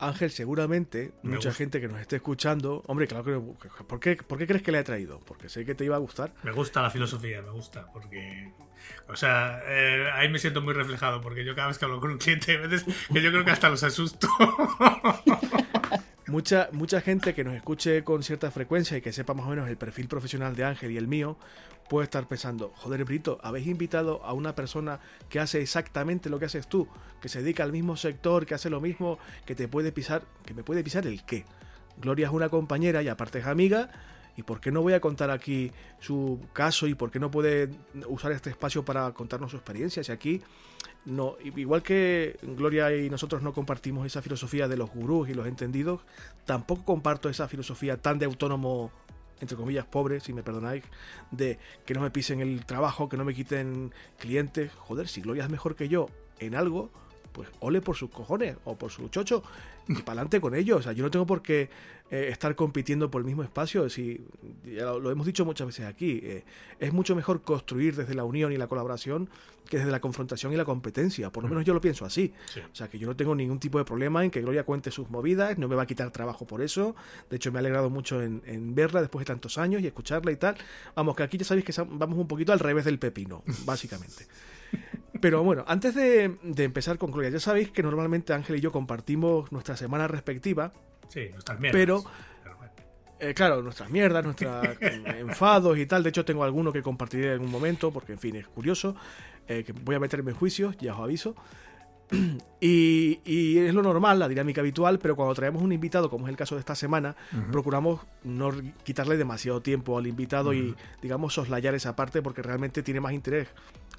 Ángel, 0.00 0.30
seguramente, 0.30 1.12
mucha 1.22 1.52
gente 1.52 1.80
que 1.80 1.88
nos 1.88 2.00
esté 2.00 2.16
escuchando, 2.16 2.82
hombre, 2.86 3.06
claro 3.06 3.24
que... 3.24 3.84
¿por 3.84 4.00
qué, 4.00 4.16
¿Por 4.16 4.38
qué 4.38 4.46
crees 4.46 4.62
que 4.62 4.72
le 4.72 4.78
ha 4.78 4.84
traído? 4.84 5.20
Porque 5.20 5.48
sé 5.48 5.64
que 5.64 5.74
te 5.74 5.84
iba 5.84 5.96
a 5.96 5.98
gustar. 5.98 6.32
Me 6.42 6.52
gusta 6.52 6.80
la 6.80 6.90
filosofía, 6.90 7.42
me 7.42 7.50
gusta, 7.50 7.86
porque... 7.92 8.52
O 9.08 9.16
sea, 9.16 9.60
eh, 9.66 10.08
ahí 10.14 10.28
me 10.28 10.38
siento 10.38 10.62
muy 10.62 10.72
reflejado, 10.72 11.20
porque 11.20 11.44
yo 11.44 11.54
cada 11.54 11.68
vez 11.68 11.78
que 11.78 11.84
hablo 11.84 12.00
con 12.00 12.10
un 12.10 12.18
cliente, 12.18 12.56
a 12.56 12.60
veces 12.60 12.84
que 13.12 13.20
yo 13.20 13.30
creo 13.30 13.44
que 13.44 13.50
hasta 13.50 13.68
los 13.68 13.82
asusto. 13.82 14.28
Mucha, 16.30 16.68
mucha 16.70 17.00
gente 17.00 17.34
que 17.34 17.42
nos 17.42 17.54
escuche 17.54 18.04
con 18.04 18.22
cierta 18.22 18.52
frecuencia 18.52 18.96
y 18.96 19.00
que 19.00 19.12
sepa 19.12 19.34
más 19.34 19.46
o 19.46 19.50
menos 19.50 19.68
el 19.68 19.76
perfil 19.76 20.06
profesional 20.06 20.54
de 20.54 20.62
Ángel 20.62 20.92
y 20.92 20.96
el 20.96 21.08
mío, 21.08 21.36
puede 21.88 22.04
estar 22.04 22.28
pensando, 22.28 22.72
joder, 22.76 23.04
Brito, 23.04 23.40
habéis 23.42 23.66
invitado 23.66 24.22
a 24.22 24.32
una 24.32 24.54
persona 24.54 25.00
que 25.28 25.40
hace 25.40 25.60
exactamente 25.60 26.30
lo 26.30 26.38
que 26.38 26.44
haces 26.44 26.68
tú, 26.68 26.86
que 27.20 27.28
se 27.28 27.42
dedica 27.42 27.64
al 27.64 27.72
mismo 27.72 27.96
sector, 27.96 28.46
que 28.46 28.54
hace 28.54 28.70
lo 28.70 28.80
mismo, 28.80 29.18
que 29.44 29.56
te 29.56 29.66
puede 29.66 29.90
pisar, 29.90 30.22
que 30.46 30.54
me 30.54 30.62
puede 30.62 30.84
pisar 30.84 31.04
el 31.04 31.24
qué. 31.24 31.46
Gloria 32.00 32.28
es 32.28 32.32
una 32.32 32.48
compañera 32.48 33.02
y 33.02 33.08
aparte 33.08 33.40
es 33.40 33.46
amiga, 33.46 33.90
¿y 34.36 34.42
por 34.42 34.60
qué 34.60 34.70
no 34.70 34.82
voy 34.82 34.92
a 34.92 35.00
contar 35.00 35.30
aquí 35.30 35.70
su 35.98 36.40
caso 36.52 36.86
y 36.86 36.94
por 36.94 37.10
qué 37.10 37.18
no 37.18 37.30
puede 37.30 37.70
usar 38.06 38.32
este 38.32 38.50
espacio 38.50 38.84
para 38.84 39.12
contarnos 39.12 39.50
su 39.50 39.56
experiencia? 39.56 40.02
Si 40.02 40.12
aquí 40.12 40.42
no, 41.04 41.36
igual 41.42 41.82
que 41.82 42.38
Gloria 42.42 42.94
y 42.94 43.08
nosotros 43.10 43.42
no 43.42 43.52
compartimos 43.52 44.06
esa 44.06 44.22
filosofía 44.22 44.68
de 44.68 44.76
los 44.76 44.90
gurús 44.90 45.28
y 45.28 45.34
los 45.34 45.46
entendidos, 45.46 46.00
tampoco 46.44 46.84
comparto 46.84 47.28
esa 47.28 47.48
filosofía 47.48 47.96
tan 47.96 48.18
de 48.18 48.26
autónomo 48.26 48.90
entre 49.40 49.56
comillas, 49.56 49.86
pobre, 49.86 50.20
si 50.20 50.32
me 50.32 50.42
perdonáis, 50.42 50.84
de 51.30 51.58
que 51.86 51.94
no 51.94 52.00
me 52.00 52.10
pisen 52.10 52.40
el 52.40 52.66
trabajo, 52.66 53.08
que 53.08 53.16
no 53.16 53.24
me 53.24 53.34
quiten 53.34 53.92
clientes. 54.18 54.70
Joder, 54.74 55.08
si 55.08 55.22
Gloria 55.22 55.44
es 55.44 55.50
mejor 55.50 55.76
que 55.76 55.88
yo 55.88 56.08
en 56.38 56.54
algo, 56.54 56.90
pues 57.32 57.48
ole 57.60 57.80
por 57.80 57.96
sus 57.96 58.10
cojones 58.10 58.56
o 58.64 58.76
por 58.76 58.90
su 58.90 59.08
chocho 59.08 59.42
y 59.88 59.94
para 60.02 60.20
adelante 60.20 60.40
con 60.40 60.54
ellos. 60.54 60.80
O 60.80 60.82
sea, 60.82 60.92
yo 60.92 61.02
no 61.02 61.10
tengo 61.10 61.26
por 61.26 61.42
qué 61.42 61.68
eh, 62.10 62.28
estar 62.30 62.54
compitiendo 62.54 63.10
por 63.10 63.20
el 63.20 63.26
mismo 63.26 63.42
espacio. 63.42 63.88
Si, 63.88 64.20
ya 64.64 64.86
lo, 64.86 65.10
hemos 65.10 65.26
dicho 65.26 65.44
muchas 65.44 65.66
veces 65.66 65.86
aquí. 65.86 66.20
Eh, 66.22 66.44
es 66.78 66.92
mucho 66.92 67.14
mejor 67.14 67.42
construir 67.42 67.96
desde 67.96 68.14
la 68.14 68.24
unión 68.24 68.52
y 68.52 68.56
la 68.56 68.66
colaboración 68.66 69.28
que 69.68 69.78
desde 69.78 69.90
la 69.92 70.00
confrontación 70.00 70.52
y 70.52 70.56
la 70.56 70.64
competencia. 70.64 71.30
Por 71.30 71.44
lo 71.44 71.48
menos 71.48 71.64
yo 71.64 71.72
lo 71.72 71.80
pienso 71.80 72.04
así. 72.04 72.32
O 72.72 72.74
sea, 72.74 72.88
que 72.88 72.98
yo 72.98 73.06
no 73.06 73.14
tengo 73.14 73.34
ningún 73.34 73.60
tipo 73.60 73.78
de 73.78 73.84
problema 73.84 74.24
en 74.24 74.30
que 74.30 74.40
Gloria 74.40 74.64
cuente 74.64 74.90
sus 74.90 75.08
movidas, 75.08 75.56
no 75.58 75.68
me 75.68 75.76
va 75.76 75.82
a 75.82 75.86
quitar 75.86 76.10
trabajo 76.10 76.46
por 76.46 76.60
eso. 76.60 76.96
De 77.30 77.36
hecho, 77.36 77.52
me 77.52 77.58
ha 77.58 77.60
alegrado 77.60 77.88
mucho 77.88 78.20
en, 78.20 78.74
verla 78.74 79.00
después 79.00 79.24
de 79.24 79.32
tantos 79.32 79.58
años 79.58 79.80
y 79.80 79.86
escucharla 79.86 80.32
y 80.32 80.36
tal. 80.36 80.56
Vamos, 80.96 81.14
que 81.14 81.22
aquí 81.22 81.38
ya 81.38 81.44
sabéis 81.44 81.64
que 81.64 81.72
vamos 81.88 82.18
un 82.18 82.26
poquito 82.26 82.52
al 82.52 82.58
revés 82.58 82.84
del 82.84 82.98
pepino, 82.98 83.44
básicamente. 83.64 84.26
Pero 85.20 85.42
bueno, 85.42 85.64
antes 85.66 85.94
de, 85.94 86.38
empezar 86.56 86.98
con 86.98 87.10
Gloria, 87.10 87.30
ya 87.30 87.40
sabéis 87.40 87.70
que 87.70 87.82
normalmente 87.82 88.32
Ángel 88.32 88.56
y 88.56 88.60
yo 88.60 88.72
compartimos 88.72 89.52
nuestra 89.52 89.76
semana 89.76 90.08
respectiva. 90.08 90.72
Sí, 91.08 91.28
nuestras 91.30 91.60
mierdas. 91.60 91.78
Pero, 91.78 92.04
eh, 93.18 93.34
claro, 93.34 93.62
nuestras 93.62 93.90
mierdas, 93.90 94.24
nuestros 94.24 94.66
enfados 94.80 95.78
y 95.78 95.86
tal. 95.86 96.02
De 96.02 96.08
hecho, 96.08 96.24
tengo 96.24 96.42
alguno 96.42 96.72
que 96.72 96.82
compartiré 96.82 97.34
en 97.34 97.42
un 97.42 97.50
momento, 97.50 97.92
porque 97.92 98.12
en 98.12 98.18
fin, 98.18 98.36
es 98.36 98.48
curioso. 98.48 98.96
Eh, 99.46 99.64
que 99.64 99.72
voy 99.72 99.96
a 99.96 100.00
meterme 100.00 100.30
en 100.30 100.36
juicios, 100.36 100.76
ya 100.78 100.94
os 100.94 101.00
aviso. 101.00 101.34
Y, 102.62 103.56
es 103.56 103.72
lo 103.72 103.82
normal, 103.82 104.18
la 104.18 104.28
dinámica 104.28 104.60
habitual, 104.60 104.98
pero 104.98 105.16
cuando 105.16 105.34
traemos 105.34 105.62
un 105.62 105.72
invitado, 105.72 106.10
como 106.10 106.26
es 106.26 106.30
el 106.30 106.36
caso 106.36 106.56
de 106.56 106.60
esta 106.60 106.74
semana, 106.74 107.16
procuramos 107.50 108.00
no 108.22 108.50
quitarle 108.84 109.16
demasiado 109.16 109.62
tiempo 109.62 109.96
al 109.96 110.06
invitado 110.06 110.52
y, 110.52 110.74
digamos, 111.00 111.32
soslayar 111.32 111.74
esa 111.74 111.96
parte 111.96 112.20
porque 112.20 112.42
realmente 112.42 112.82
tiene 112.82 113.00
más 113.00 113.14
interés 113.14 113.48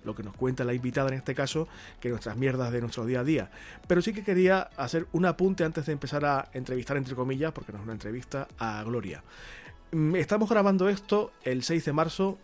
lo 0.03 0.15
que 0.15 0.23
nos 0.23 0.35
cuenta 0.35 0.63
la 0.63 0.73
invitada 0.73 1.09
en 1.09 1.15
este 1.15 1.35
caso 1.35 1.67
que 1.99 2.09
nuestras 2.09 2.37
mierdas 2.37 2.71
de 2.71 2.81
nuestro 2.81 3.05
día 3.05 3.21
a 3.21 3.23
día. 3.23 3.51
Pero 3.87 4.01
sí 4.01 4.13
que 4.13 4.23
quería 4.23 4.69
hacer 4.77 5.07
un 5.11 5.25
apunte 5.25 5.63
antes 5.63 5.85
de 5.85 5.93
empezar 5.93 6.25
a 6.25 6.49
entrevistar, 6.53 6.97
entre 6.97 7.15
comillas, 7.15 7.51
porque 7.51 7.71
no 7.71 7.79
es 7.79 7.83
una 7.83 7.93
entrevista, 7.93 8.47
a 8.57 8.83
Gloria. 8.83 9.23
Mm, 9.91 10.15
estamos 10.15 10.49
grabando 10.49 10.89
esto 10.89 11.31
el 11.43 11.63
6 11.63 11.85
de 11.85 11.93
marzo 11.93 12.37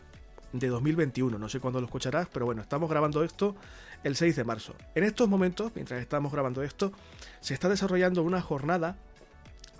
de 0.54 0.68
2021. 0.68 1.38
No 1.38 1.50
sé 1.50 1.60
cuándo 1.60 1.80
lo 1.80 1.86
escucharás, 1.86 2.28
pero 2.32 2.46
bueno, 2.46 2.62
estamos 2.62 2.90
grabando 2.90 3.24
esto 3.24 3.56
el 4.04 4.16
6 4.16 4.36
de 4.36 4.44
marzo. 4.44 4.76
En 4.96 5.04
estos 5.04 5.28
momentos, 5.28 5.72
mientras 5.76 6.02
estamos 6.02 6.32
grabando 6.32 6.64
esto, 6.64 6.92
se 7.42 7.54
está 7.54 7.70
desarrollando 7.70 8.24
una 8.24 8.42
jornada 8.42 8.98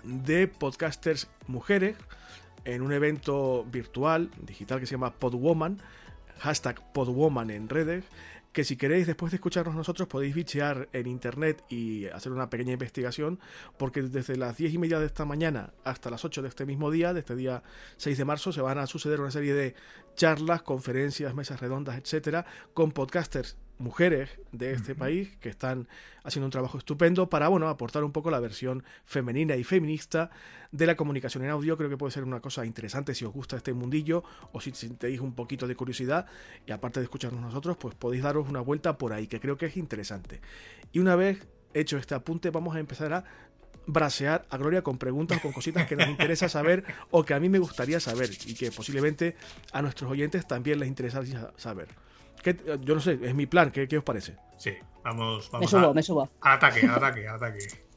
de 0.04 0.48
podcasters 0.48 1.28
mujeres 1.46 1.96
en 2.64 2.82
un 2.82 2.92
evento 2.92 3.64
virtual, 3.64 4.30
digital 4.42 4.80
que 4.80 4.86
se 4.86 4.92
llama 4.92 5.12
Podwoman, 5.14 5.80
hashtag 6.38 6.92
Podwoman 6.92 7.50
en 7.50 7.68
redes, 7.68 8.04
que 8.52 8.64
si 8.64 8.76
queréis 8.76 9.06
después 9.06 9.30
de 9.30 9.36
escucharnos 9.36 9.74
nosotros 9.74 10.08
podéis 10.08 10.34
bichear 10.34 10.88
en 10.92 11.06
internet 11.06 11.62
y 11.68 12.06
hacer 12.06 12.32
una 12.32 12.50
pequeña 12.50 12.72
investigación, 12.72 13.38
porque 13.76 14.02
desde 14.02 14.36
las 14.36 14.56
10 14.56 14.74
y 14.74 14.78
media 14.78 14.98
de 14.98 15.06
esta 15.06 15.24
mañana 15.24 15.72
hasta 15.84 16.10
las 16.10 16.24
8 16.24 16.42
de 16.42 16.48
este 16.48 16.66
mismo 16.66 16.90
día, 16.90 17.12
de 17.12 17.20
este 17.20 17.36
día 17.36 17.62
6 17.98 18.18
de 18.18 18.24
marzo, 18.24 18.52
se 18.52 18.60
van 18.60 18.78
a 18.78 18.86
suceder 18.86 19.20
una 19.20 19.30
serie 19.30 19.54
de 19.54 19.74
charlas, 20.16 20.62
conferencias, 20.62 21.34
mesas 21.34 21.60
redondas, 21.60 21.96
etcétera, 21.98 22.46
con 22.74 22.92
podcasters 22.92 23.56
mujeres 23.78 24.30
de 24.52 24.72
este 24.72 24.94
país 24.94 25.36
que 25.40 25.48
están 25.48 25.88
haciendo 26.24 26.46
un 26.46 26.50
trabajo 26.50 26.78
estupendo 26.78 27.28
para 27.30 27.48
bueno 27.48 27.68
aportar 27.68 28.04
un 28.04 28.12
poco 28.12 28.30
la 28.30 28.40
versión 28.40 28.84
femenina 29.04 29.56
y 29.56 29.64
feminista 29.64 30.30
de 30.72 30.86
la 30.86 30.96
comunicación 30.96 31.44
en 31.44 31.50
audio. 31.50 31.76
Creo 31.76 31.88
que 31.88 31.96
puede 31.96 32.12
ser 32.12 32.24
una 32.24 32.40
cosa 32.40 32.66
interesante 32.66 33.14
si 33.14 33.24
os 33.24 33.32
gusta 33.32 33.56
este 33.56 33.72
mundillo 33.72 34.24
o 34.52 34.60
si 34.60 34.72
tenéis 34.72 35.20
un 35.20 35.34
poquito 35.34 35.66
de 35.66 35.76
curiosidad. 35.76 36.26
Y 36.66 36.72
aparte 36.72 37.00
de 37.00 37.04
escucharnos 37.04 37.40
nosotros 37.40 37.76
pues 37.76 37.94
podéis 37.94 38.22
daros 38.22 38.48
una 38.48 38.60
vuelta 38.60 38.98
por 38.98 39.12
ahí 39.12 39.26
que 39.26 39.40
creo 39.40 39.56
que 39.56 39.66
es 39.66 39.76
interesante. 39.76 40.40
Y 40.92 40.98
una 40.98 41.16
vez 41.16 41.46
hecho 41.74 41.96
este 41.98 42.14
apunte 42.14 42.50
vamos 42.50 42.74
a 42.76 42.80
empezar 42.80 43.12
a 43.12 43.24
brasear 43.86 44.44
a 44.50 44.58
Gloria 44.58 44.82
con 44.82 44.98
preguntas 44.98 45.38
o 45.38 45.40
con 45.40 45.52
cositas 45.52 45.86
que 45.86 45.96
nos 45.96 46.08
interesa 46.08 46.48
saber 46.48 46.84
o 47.10 47.24
que 47.24 47.32
a 47.32 47.40
mí 47.40 47.48
me 47.48 47.58
gustaría 47.58 48.00
saber 48.00 48.28
y 48.46 48.54
que 48.54 48.70
posiblemente 48.70 49.36
a 49.72 49.80
nuestros 49.80 50.10
oyentes 50.10 50.46
también 50.46 50.78
les 50.78 50.88
interesaría 50.88 51.52
saber 51.56 51.88
yo 52.80 52.94
no 52.94 53.00
sé, 53.00 53.18
es 53.22 53.34
mi 53.34 53.46
plan, 53.46 53.70
¿qué, 53.70 53.96
os 53.96 54.04
parece? 54.04 54.36
Sí, 54.56 54.72
vamos, 55.02 55.50
vamos 55.50 55.72
me 55.72 55.80
subo, 55.80 55.94
me 55.94 56.02
subo. 56.02 56.30
Al 56.40 56.54
ataque, 56.54 56.86
al 56.86 56.94
ataque, 56.94 57.28
al 57.28 57.36
ataque. 57.36 57.88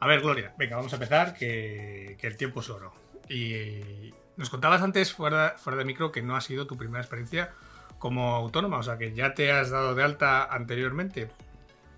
A 0.00 0.06
ver, 0.06 0.20
Gloria, 0.20 0.52
venga, 0.58 0.76
vamos 0.76 0.92
a 0.92 0.96
empezar, 0.96 1.34
que, 1.34 2.16
el 2.20 2.36
tiempo 2.36 2.60
es 2.60 2.70
oro. 2.70 2.92
Y 3.28 4.12
nos 4.36 4.50
contabas 4.50 4.82
antes, 4.82 5.12
fuera, 5.12 5.54
fuera 5.58 5.78
de 5.78 5.84
micro, 5.84 6.10
que 6.10 6.22
no 6.22 6.34
ha 6.34 6.40
sido 6.40 6.66
tu 6.66 6.76
primera 6.76 7.00
experiencia 7.00 7.52
como 7.98 8.34
autónoma, 8.34 8.78
o 8.78 8.82
sea, 8.82 8.98
que 8.98 9.14
ya 9.14 9.34
te 9.34 9.52
has 9.52 9.70
dado 9.70 9.94
de 9.94 10.02
alta 10.02 10.44
anteriormente. 10.44 11.28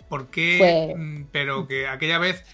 ¿Por 0.08 0.28
qué? 0.28 0.94
Mm, 0.94 1.28
pero 1.32 1.66
que 1.66 1.88
aquella 1.88 2.18
vez 2.18 2.44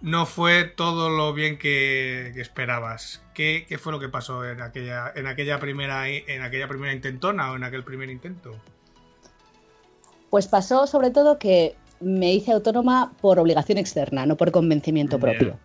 no 0.00 0.26
fue 0.26 0.64
todo 0.64 1.08
lo 1.08 1.32
bien 1.32 1.56
que, 1.56 2.32
esperabas. 2.40 3.24
¿Qué, 3.32 3.64
¿Qué, 3.68 3.78
fue 3.78 3.92
lo 3.92 4.00
que 4.00 4.08
pasó 4.08 4.44
en 4.44 4.60
aquella, 4.60 5.12
en 5.14 5.26
aquella 5.26 5.60
primera 5.60 6.08
en 6.08 6.42
aquella 6.42 6.68
primera 6.68 6.92
intentona 6.92 7.52
o 7.52 7.56
en 7.56 7.64
aquel 7.64 7.84
primer 7.84 8.10
intento? 8.10 8.60
Pues 10.30 10.48
pasó 10.48 10.86
sobre 10.86 11.10
todo 11.10 11.38
que 11.38 11.74
me 12.00 12.32
hice 12.32 12.52
autónoma 12.52 13.12
por 13.20 13.38
obligación 13.38 13.78
externa, 13.78 14.26
no 14.26 14.36
por 14.36 14.50
convencimiento 14.50 15.18
propio. 15.18 15.58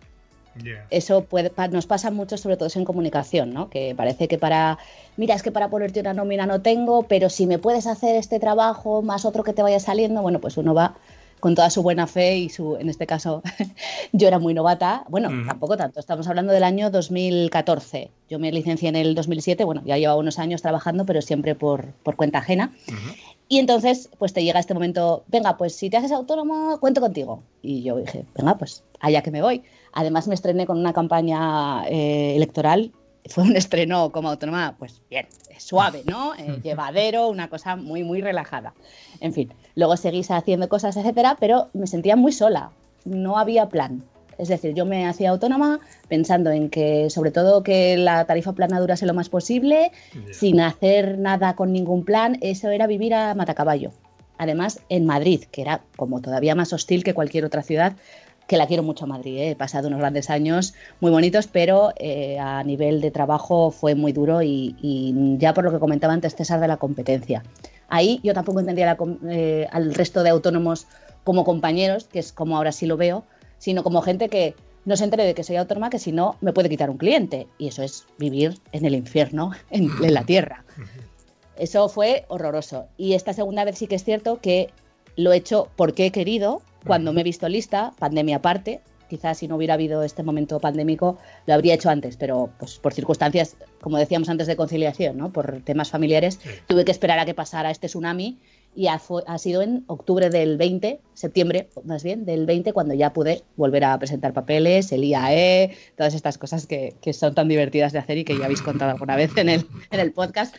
Eso 0.90 1.24
puede, 1.24 1.50
nos 1.70 1.86
pasa 1.86 2.10
mucho, 2.10 2.36
sobre 2.36 2.56
todo 2.56 2.68
en 2.74 2.84
comunicación, 2.84 3.54
¿no? 3.54 3.70
Que 3.70 3.94
parece 3.96 4.28
que 4.28 4.38
para, 4.38 4.78
mira, 5.16 5.34
es 5.34 5.42
que 5.42 5.50
para 5.50 5.70
ponerte 5.70 6.00
una 6.00 6.12
nómina 6.12 6.46
no 6.46 6.60
tengo, 6.60 7.04
pero 7.04 7.30
si 7.30 7.46
me 7.46 7.58
puedes 7.58 7.86
hacer 7.86 8.16
este 8.16 8.38
trabajo 8.38 9.02
más 9.02 9.24
otro 9.24 9.44
que 9.44 9.54
te 9.54 9.62
vaya 9.62 9.80
saliendo, 9.80 10.20
bueno, 10.20 10.40
pues 10.40 10.56
uno 10.58 10.74
va 10.74 10.94
con 11.40 11.56
toda 11.56 11.70
su 11.70 11.82
buena 11.82 12.06
fe 12.06 12.36
y 12.36 12.48
su, 12.50 12.76
en 12.76 12.88
este 12.88 13.04
caso, 13.04 13.42
yo 14.12 14.28
era 14.28 14.38
muy 14.38 14.54
novata. 14.54 15.04
Bueno, 15.08 15.28
tampoco 15.44 15.76
tanto, 15.76 15.98
estamos 15.98 16.28
hablando 16.28 16.52
del 16.52 16.62
año 16.62 16.88
2014. 16.90 18.10
Yo 18.30 18.38
me 18.38 18.52
licencié 18.52 18.90
en 18.90 18.96
el 18.96 19.14
2007, 19.16 19.64
bueno, 19.64 19.82
ya 19.84 19.96
llevaba 19.96 20.20
unos 20.20 20.38
años 20.38 20.62
trabajando, 20.62 21.04
pero 21.04 21.20
siempre 21.20 21.56
por, 21.56 21.86
por 22.04 22.14
cuenta 22.14 22.38
ajena. 22.38 22.70
Y 23.52 23.58
entonces, 23.58 24.08
pues 24.18 24.32
te 24.32 24.42
llega 24.42 24.60
este 24.60 24.72
momento, 24.72 25.24
venga, 25.28 25.58
pues 25.58 25.76
si 25.76 25.90
te 25.90 25.98
haces 25.98 26.10
autónomo, 26.10 26.80
cuento 26.80 27.02
contigo. 27.02 27.42
Y 27.60 27.82
yo 27.82 27.96
dije, 27.96 28.24
venga, 28.34 28.56
pues 28.56 28.82
allá 28.98 29.20
que 29.20 29.30
me 29.30 29.42
voy. 29.42 29.62
Además 29.92 30.26
me 30.26 30.32
estrené 30.32 30.64
con 30.64 30.78
una 30.78 30.94
campaña 30.94 31.86
eh, 31.86 32.34
electoral, 32.34 32.92
fue 33.26 33.44
un 33.44 33.54
estreno 33.54 34.10
como 34.10 34.30
autónoma, 34.30 34.74
pues 34.78 35.02
bien, 35.10 35.26
suave, 35.58 36.02
¿no? 36.06 36.34
Eh, 36.34 36.60
llevadero, 36.62 37.28
una 37.28 37.50
cosa 37.50 37.76
muy, 37.76 38.04
muy 38.04 38.22
relajada. 38.22 38.72
En 39.20 39.34
fin, 39.34 39.52
luego 39.74 39.98
seguís 39.98 40.30
haciendo 40.30 40.70
cosas, 40.70 40.96
etcétera, 40.96 41.36
pero 41.38 41.68
me 41.74 41.86
sentía 41.86 42.16
muy 42.16 42.32
sola, 42.32 42.70
no 43.04 43.36
había 43.36 43.68
plan. 43.68 44.02
Es 44.38 44.48
decir, 44.48 44.74
yo 44.74 44.84
me 44.84 45.06
hacía 45.06 45.30
autónoma 45.30 45.80
pensando 46.08 46.50
en 46.50 46.70
que, 46.70 47.10
sobre 47.10 47.30
todo, 47.30 47.62
que 47.62 47.96
la 47.96 48.24
tarifa 48.24 48.52
plana 48.52 48.80
durase 48.80 49.06
lo 49.06 49.14
más 49.14 49.28
posible, 49.28 49.92
sin 50.30 50.60
hacer 50.60 51.18
nada 51.18 51.54
con 51.54 51.72
ningún 51.72 52.04
plan. 52.04 52.38
Eso 52.40 52.70
era 52.70 52.86
vivir 52.86 53.14
a 53.14 53.34
matacaballo. 53.34 53.92
Además, 54.38 54.80
en 54.88 55.06
Madrid, 55.06 55.44
que 55.50 55.62
era 55.62 55.82
como 55.96 56.20
todavía 56.20 56.54
más 56.54 56.72
hostil 56.72 57.04
que 57.04 57.14
cualquier 57.14 57.44
otra 57.44 57.62
ciudad, 57.62 57.94
que 58.46 58.56
la 58.56 58.66
quiero 58.66 58.82
mucho 58.82 59.04
a 59.04 59.08
Madrid. 59.08 59.38
¿eh? 59.38 59.50
He 59.50 59.56
pasado 59.56 59.88
unos 59.88 60.00
grandes 60.00 60.30
años 60.30 60.74
muy 61.00 61.10
bonitos, 61.10 61.46
pero 61.46 61.92
eh, 61.96 62.38
a 62.38 62.62
nivel 62.64 63.00
de 63.00 63.10
trabajo 63.10 63.70
fue 63.70 63.94
muy 63.94 64.12
duro 64.12 64.42
y, 64.42 64.74
ya 65.38 65.54
por 65.54 65.64
lo 65.64 65.72
que 65.72 65.78
comentaba 65.78 66.12
antes 66.12 66.34
César 66.34 66.60
de 66.60 66.68
la 66.68 66.76
competencia. 66.76 67.42
Ahí 67.88 68.20
yo 68.22 68.34
tampoco 68.34 68.60
entendía 68.60 68.96
eh, 69.28 69.66
al 69.70 69.94
resto 69.94 70.22
de 70.22 70.30
autónomos 70.30 70.86
como 71.24 71.44
compañeros, 71.44 72.04
que 72.04 72.18
es 72.18 72.32
como 72.32 72.56
ahora 72.56 72.72
sí 72.72 72.86
lo 72.86 72.96
veo, 72.96 73.24
sino 73.62 73.84
como 73.84 74.02
gente 74.02 74.28
que 74.28 74.56
no 74.84 74.96
se 74.96 75.04
entere 75.04 75.24
de 75.24 75.34
que 75.34 75.44
soy 75.44 75.54
autónoma, 75.54 75.88
que 75.88 76.00
si 76.00 76.10
no 76.10 76.36
me 76.40 76.52
puede 76.52 76.68
quitar 76.68 76.90
un 76.90 76.98
cliente. 76.98 77.46
Y 77.58 77.68
eso 77.68 77.84
es 77.84 78.06
vivir 78.18 78.58
en 78.72 78.84
el 78.84 78.96
infierno, 78.96 79.52
en, 79.70 79.88
la 80.12 80.24
tierra. 80.24 80.64
Eso 81.56 81.88
fue 81.88 82.24
horroroso. 82.26 82.86
Y 82.96 83.12
esta 83.12 83.32
segunda 83.32 83.64
vez 83.64 83.78
sí 83.78 83.86
que 83.86 83.94
es 83.94 84.02
cierto 84.02 84.40
que 84.40 84.70
lo 85.14 85.32
he 85.32 85.36
hecho 85.36 85.68
porque 85.76 86.06
he 86.06 86.10
querido, 86.10 86.60
cuando 86.84 87.12
me 87.12 87.20
he 87.20 87.24
visto 87.24 87.48
lista, 87.48 87.92
pandemia 88.00 88.38
aparte. 88.38 88.80
Quizás 89.08 89.38
si 89.38 89.46
no 89.46 89.54
hubiera 89.54 89.74
habido 89.74 90.02
este 90.02 90.24
momento 90.24 90.58
pandémico 90.58 91.18
lo 91.46 91.54
habría 91.54 91.74
hecho 91.74 91.88
antes, 91.88 92.16
pero 92.16 92.50
pues 92.58 92.80
por 92.80 92.94
circunstancias, 92.94 93.56
como 93.80 93.98
decíamos 93.98 94.28
antes 94.28 94.48
de 94.48 94.56
conciliación, 94.56 95.18
¿no? 95.18 95.32
por 95.32 95.60
temas 95.60 95.90
familiares, 95.90 96.40
tuve 96.66 96.84
que 96.84 96.90
esperar 96.90 97.20
a 97.20 97.26
que 97.26 97.34
pasara 97.34 97.70
este 97.70 97.86
tsunami 97.86 98.40
y 98.74 98.86
ha, 98.86 98.98
sido 99.38 99.62
en 99.62 99.84
octubre 99.86 100.30
del 100.30 100.56
20, 100.56 101.00
septiembre 101.12 101.68
más 101.84 102.02
bien, 102.02 102.24
del 102.24 102.46
20, 102.46 102.72
cuando 102.72 102.94
ya 102.94 103.12
pude 103.12 103.42
volver 103.56 103.84
a 103.84 103.98
presentar 103.98 104.32
papeles, 104.32 104.92
el 104.92 105.04
IAE, 105.04 105.76
todas 105.96 106.14
estas 106.14 106.38
cosas 106.38 106.66
que, 106.66 106.96
son 107.12 107.34
tan 107.34 107.48
divertidas 107.48 107.92
de 107.92 107.98
hacer 107.98 108.18
y 108.18 108.24
que 108.24 108.36
ya 108.38 108.46
habéis 108.46 108.62
contado 108.62 108.92
alguna 108.92 109.16
vez 109.16 109.36
en 109.36 109.48
el, 109.48 109.66
en 109.90 110.00
el 110.00 110.12
podcast. 110.12 110.56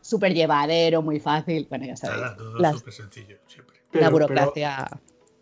Súper 0.00 0.32
llevadero, 0.32 1.02
muy 1.02 1.20
fácil. 1.20 1.66
Bueno, 1.68 1.84
ya 1.86 1.96
sabéis. 1.96 2.78
súper 2.78 2.92
sencillo, 2.92 3.36
siempre. 3.46 3.76
la 3.92 4.08
burocracia. 4.08 4.88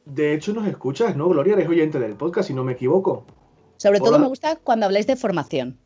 de 0.04 0.34
hecho, 0.34 0.52
nos 0.52 0.66
escuchas, 0.66 1.16
¿no, 1.16 1.28
Gloria? 1.28 1.54
Eres 1.54 1.68
oyente 1.68 2.00
del 2.00 2.16
podcast, 2.16 2.48
si 2.48 2.54
no 2.54 2.64
me 2.64 2.72
equivoco. 2.72 3.24
Sobre 3.76 4.00
todo 4.00 4.18
me 4.18 4.26
gusta 4.26 4.56
cuando 4.56 4.86
habláis 4.86 5.06
de 5.06 5.14
formación. 5.14 5.78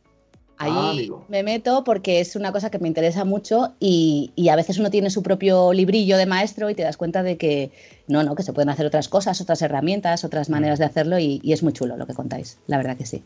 Ahí 0.62 1.11
ah, 1.12 1.16
me 1.28 1.42
meto 1.42 1.83
porque 1.83 2.21
es 2.21 2.37
una 2.37 2.52
cosa 2.52 2.71
que 2.71 2.78
me 2.78 2.87
interesa 2.87 3.25
mucho 3.25 3.73
y, 3.81 4.33
a 4.49 4.54
veces 4.54 4.78
uno 4.78 4.90
tiene 4.90 5.11
su 5.11 5.23
propio 5.23 5.73
librillo 5.73 6.16
de 6.16 6.26
maestro 6.26 6.71
y 6.71 6.75
te 6.75 6.83
das 6.83 6.97
cuenta 6.97 7.25
de 7.25 7.37
que 7.37 7.73
no, 8.07 8.23
no, 8.23 8.37
que 8.37 8.45
se 8.45 8.52
pueden 8.52 8.69
hacer 8.69 8.87
otras 8.87 9.09
cosas, 9.09 9.40
otras 9.40 9.61
herramientas, 9.62 10.25
otras 10.25 10.49
mm. 10.49 10.52
maneras 10.52 10.78
de 10.78 10.85
hacerlo 10.85 11.19
y, 11.19 11.40
es 11.45 11.64
muy 11.64 11.73
chulo 11.73 11.97
lo 11.97 12.07
que 12.07 12.14
contáis, 12.14 12.59
la 12.69 12.76
verdad 12.76 12.97
que 12.97 13.07
sí. 13.07 13.25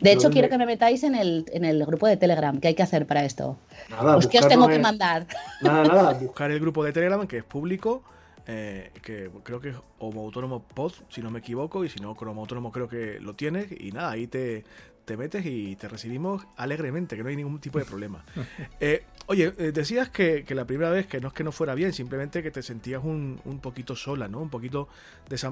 De 0.00 0.12
hecho, 0.12 0.30
quiero 0.30 0.48
que 0.48 0.58
me 0.58 0.66
metáis 0.66 1.04
en 1.04 1.14
el, 1.14 1.46
en 1.52 1.64
el 1.64 1.86
grupo 1.86 2.08
de 2.08 2.16
Telegram. 2.16 2.58
¿Qué 2.58 2.68
hay 2.68 2.74
que 2.74 2.82
hacer 2.82 3.06
para 3.06 3.24
esto? 3.24 3.56
Nada, 3.88 4.18
¿Qué 4.28 4.40
os 4.40 4.48
tengo 4.48 4.66
que 4.66 4.80
mandar? 4.80 5.26
Nada, 5.60 5.84
nada, 5.84 6.12
buscar 6.20 6.50
el 6.50 6.58
grupo 6.58 6.82
de 6.82 6.92
Telegram 6.92 7.24
que 7.26 7.38
es 7.38 7.44
público 7.44 8.02
eh, 8.46 8.90
que 9.02 9.30
creo 9.44 9.60
que 9.60 9.68
es 9.68 9.76
Homo 10.00 10.22
Autónomo 10.22 10.62
Pod, 10.62 10.92
si 11.08 11.22
no 11.22 11.30
me 11.30 11.38
equivoco, 11.38 11.84
y 11.84 11.88
si 11.88 12.00
no, 12.00 12.16
Cromo 12.16 12.40
Autónomo 12.40 12.72
creo 12.72 12.88
que 12.88 13.20
lo 13.20 13.34
tienes, 13.34 13.68
y 13.70 13.92
nada, 13.92 14.10
ahí 14.10 14.26
te, 14.26 14.64
te 15.04 15.16
metes 15.16 15.44
y 15.46 15.76
te 15.76 15.88
recibimos 15.88 16.46
alegremente, 16.56 17.16
que 17.16 17.22
no 17.22 17.28
hay 17.28 17.36
ningún 17.36 17.60
tipo 17.60 17.78
de 17.78 17.84
problema. 17.84 18.24
Eh, 18.80 19.04
oye, 19.26 19.54
eh, 19.58 19.70
decías 19.72 20.08
que, 20.08 20.44
la 20.48 20.66
primera 20.66 20.90
vez 20.90 21.06
que 21.06 21.20
no 21.20 21.28
es 21.28 21.34
que 21.34 21.44
no 21.44 21.52
fuera 21.52 21.74
bien, 21.74 21.92
simplemente 21.92 22.42
que 22.42 22.50
te 22.50 22.62
sentías 22.62 23.02
un, 23.04 23.40
poquito 23.62 23.94
sola, 23.94 24.26
¿no? 24.26 24.40
Un 24.40 24.50
poquito, 24.50 24.88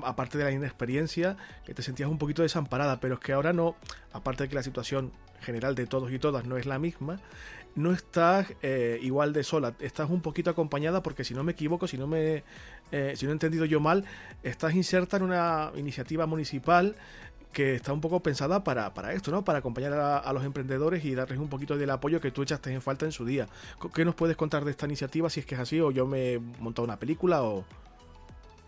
aparte 0.02 0.36
de 0.36 0.44
la 0.44 0.50
inexperiencia, 0.50 1.36
que 1.64 1.72
te 1.72 1.82
sentías 1.82 2.10
un 2.10 2.18
poquito 2.18 2.42
desamparada, 2.42 2.98
pero 2.98 3.14
es 3.14 3.20
que 3.20 3.32
ahora 3.32 3.52
no, 3.52 3.76
aparte 4.12 4.44
de 4.44 4.48
que 4.48 4.56
la 4.56 4.62
situación 4.64 5.12
general 5.40 5.74
de 5.74 5.86
todos 5.86 6.10
y 6.10 6.18
todas 6.18 6.44
no 6.44 6.56
es 6.56 6.66
la 6.66 6.78
misma, 6.80 7.20
no 7.76 7.92
estás 7.92 8.52
eh, 8.62 8.98
igual 9.00 9.32
de 9.32 9.44
sola, 9.44 9.74
estás 9.78 10.10
un 10.10 10.22
poquito 10.22 10.50
acompañada 10.50 11.02
porque 11.02 11.22
si 11.22 11.34
no 11.34 11.44
me 11.44 11.52
equivoco, 11.52 11.86
si 11.86 11.98
no 11.98 12.06
me 12.06 12.42
si 13.14 13.24
no 13.24 13.30
he 13.30 13.32
entendido 13.32 13.64
yo 13.66 13.78
mal, 13.78 14.04
estás 14.42 14.74
inserta 14.74 15.18
en 15.18 15.22
una 15.22 15.70
iniciativa 15.76 16.26
municipal 16.26 16.96
que 17.52 17.74
está 17.74 17.92
un 17.92 18.00
poco 18.00 18.20
pensada 18.20 18.62
para, 18.64 19.12
esto, 19.12 19.30
¿no? 19.30 19.44
Para 19.44 19.58
acompañar 19.58 19.92
a, 19.92 20.32
los 20.32 20.44
emprendedores 20.44 21.04
y 21.04 21.14
darles 21.14 21.38
un 21.38 21.48
poquito 21.48 21.76
del 21.76 21.90
apoyo 21.90 22.20
que 22.20 22.30
tú 22.30 22.42
echaste 22.42 22.72
en 22.72 22.82
falta 22.82 23.04
en 23.04 23.12
su 23.12 23.24
día. 23.24 23.48
¿Qué 23.94 24.04
nos 24.04 24.14
puedes 24.14 24.36
contar 24.36 24.64
de 24.64 24.70
esta 24.70 24.86
iniciativa, 24.86 25.28
si 25.30 25.40
es 25.40 25.46
que 25.46 25.54
es 25.54 25.60
así, 25.60 25.80
o 25.80 25.90
yo 25.90 26.06
me 26.06 26.34
he 26.34 26.38
montado 26.38 26.84
una 26.84 26.98
película 26.98 27.42
o...? 27.42 27.64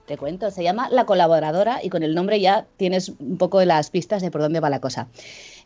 Te 0.06 0.18
cuento, 0.18 0.50
se 0.50 0.64
llama 0.64 0.88
La 0.90 1.06
Colaboradora 1.06 1.78
y 1.82 1.88
con 1.88 2.02
el 2.02 2.14
nombre 2.14 2.40
ya 2.40 2.66
tienes 2.76 3.10
un 3.20 3.38
poco 3.38 3.60
de 3.60 3.66
las 3.66 3.90
pistas 3.90 4.20
de 4.20 4.32
por 4.32 4.40
dónde 4.40 4.58
va 4.58 4.68
la 4.68 4.80
cosa. 4.80 5.06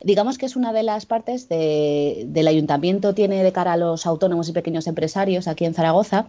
Digamos 0.03 0.37
que 0.37 0.45
es 0.45 0.57
una 0.57 0.75
de 0.75 0.83
las 0.83 1.07
partes 1.07 1.49
del 1.49 2.47
ayuntamiento, 2.47 3.15
tiene 3.15 3.43
de 3.43 3.53
cara 3.53 3.73
a 3.73 3.77
los 3.79 4.05
autónomos 4.05 4.51
y 4.51 4.53
pequeños 4.53 4.87
empresarios 4.87 5.49
aquí 5.49 5.65
en 5.65 5.73
Zaragoza, 5.73 6.27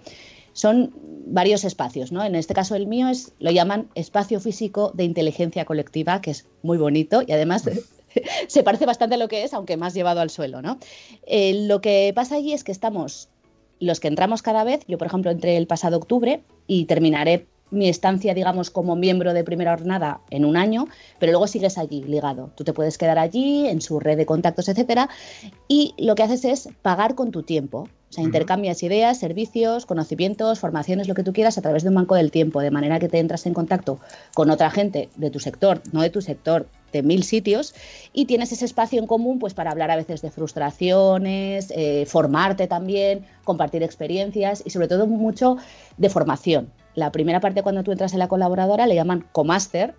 son 0.57 0.91
varios 1.27 1.63
espacios, 1.65 2.11
¿no? 2.11 2.25
En 2.25 2.33
este 2.33 2.55
caso 2.55 2.73
el 2.73 2.87
mío 2.87 3.07
es, 3.09 3.31
lo 3.37 3.51
llaman 3.51 3.89
espacio 3.93 4.39
físico 4.39 4.91
de 4.95 5.03
inteligencia 5.03 5.65
colectiva, 5.65 6.19
que 6.19 6.31
es 6.31 6.47
muy 6.63 6.79
bonito 6.79 7.21
y 7.21 7.31
además 7.31 7.69
se 8.47 8.63
parece 8.63 8.87
bastante 8.87 9.15
a 9.15 9.17
lo 9.19 9.27
que 9.27 9.43
es, 9.43 9.53
aunque 9.53 9.77
más 9.77 9.93
llevado 9.93 10.19
al 10.19 10.31
suelo, 10.31 10.63
¿no? 10.63 10.79
Eh, 11.27 11.67
lo 11.67 11.79
que 11.79 12.11
pasa 12.15 12.37
allí 12.37 12.53
es 12.53 12.63
que 12.63 12.71
estamos 12.71 13.29
los 13.79 13.99
que 13.99 14.07
entramos 14.07 14.41
cada 14.41 14.63
vez, 14.63 14.81
yo 14.87 14.97
por 14.97 15.05
ejemplo 15.05 15.29
entré 15.29 15.57
el 15.57 15.67
pasado 15.67 15.97
octubre 15.97 16.41
y 16.65 16.85
terminaré 16.85 17.45
mi 17.69 17.87
estancia, 17.87 18.33
digamos, 18.33 18.71
como 18.71 18.95
miembro 18.95 19.33
de 19.33 19.43
primera 19.43 19.77
jornada 19.77 20.21
en 20.31 20.43
un 20.43 20.57
año, 20.57 20.87
pero 21.19 21.33
luego 21.33 21.45
sigues 21.45 21.77
allí 21.77 22.01
ligado. 22.01 22.49
Tú 22.55 22.63
te 22.63 22.73
puedes 22.73 22.97
quedar 22.97 23.19
allí, 23.19 23.67
en 23.67 23.81
su 23.81 23.99
red 23.99 24.17
de 24.17 24.25
contactos, 24.25 24.69
etcétera, 24.69 25.07
y 25.67 25.93
lo 25.99 26.15
que 26.15 26.23
haces 26.23 26.45
es 26.45 26.69
pagar 26.81 27.13
con 27.13 27.29
tu 27.29 27.43
tiempo. 27.43 27.87
O 28.09 28.13
sea, 28.13 28.23
intercambias 28.23 28.83
ideas, 28.83 29.19
servicios, 29.19 29.85
conocimientos, 29.85 30.59
formaciones, 30.59 31.09
lo 31.09 31.13
que 31.13 31.23
tú 31.23 31.33
quieras 31.33 31.57
a 31.57 31.61
través 31.61 31.83
de 31.83 31.89
un 31.89 31.95
banco 31.95 32.15
del 32.15 32.31
tiempo, 32.31 32.61
de 32.61 32.71
manera 32.71 32.99
que 32.99 33.09
te 33.09 33.19
entras 33.19 33.45
en 33.45 33.53
contacto 33.53 33.99
con 34.33 34.49
otra 34.49 34.71
gente 34.71 35.09
de 35.17 35.29
tu 35.29 35.39
sector, 35.39 35.81
no 35.91 36.01
de 36.01 36.09
tu 36.09 36.21
sector, 36.21 36.67
de 36.93 37.03
mil 37.03 37.23
sitios, 37.23 37.75
y 38.13 38.25
tienes 38.25 38.53
ese 38.53 38.63
espacio 38.63 38.99
en 38.99 39.07
común 39.07 39.39
pues 39.39 39.53
para 39.53 39.71
hablar 39.71 39.91
a 39.91 39.97
veces 39.97 40.21
de 40.21 40.31
frustraciones, 40.31 41.71
eh, 41.75 42.05
formarte 42.05 42.67
también, 42.67 43.25
compartir 43.43 43.83
experiencias 43.83 44.63
y 44.65 44.69
sobre 44.69 44.87
todo 44.87 45.05
mucho 45.05 45.57
de 45.97 46.09
formación. 46.09 46.71
La 46.95 47.11
primera 47.11 47.41
parte 47.41 47.61
cuando 47.61 47.83
tú 47.83 47.91
entras 47.91 48.13
en 48.13 48.19
la 48.19 48.29
colaboradora 48.29 48.87
le 48.87 48.95
llaman 48.95 49.25
comaster, 49.33 49.95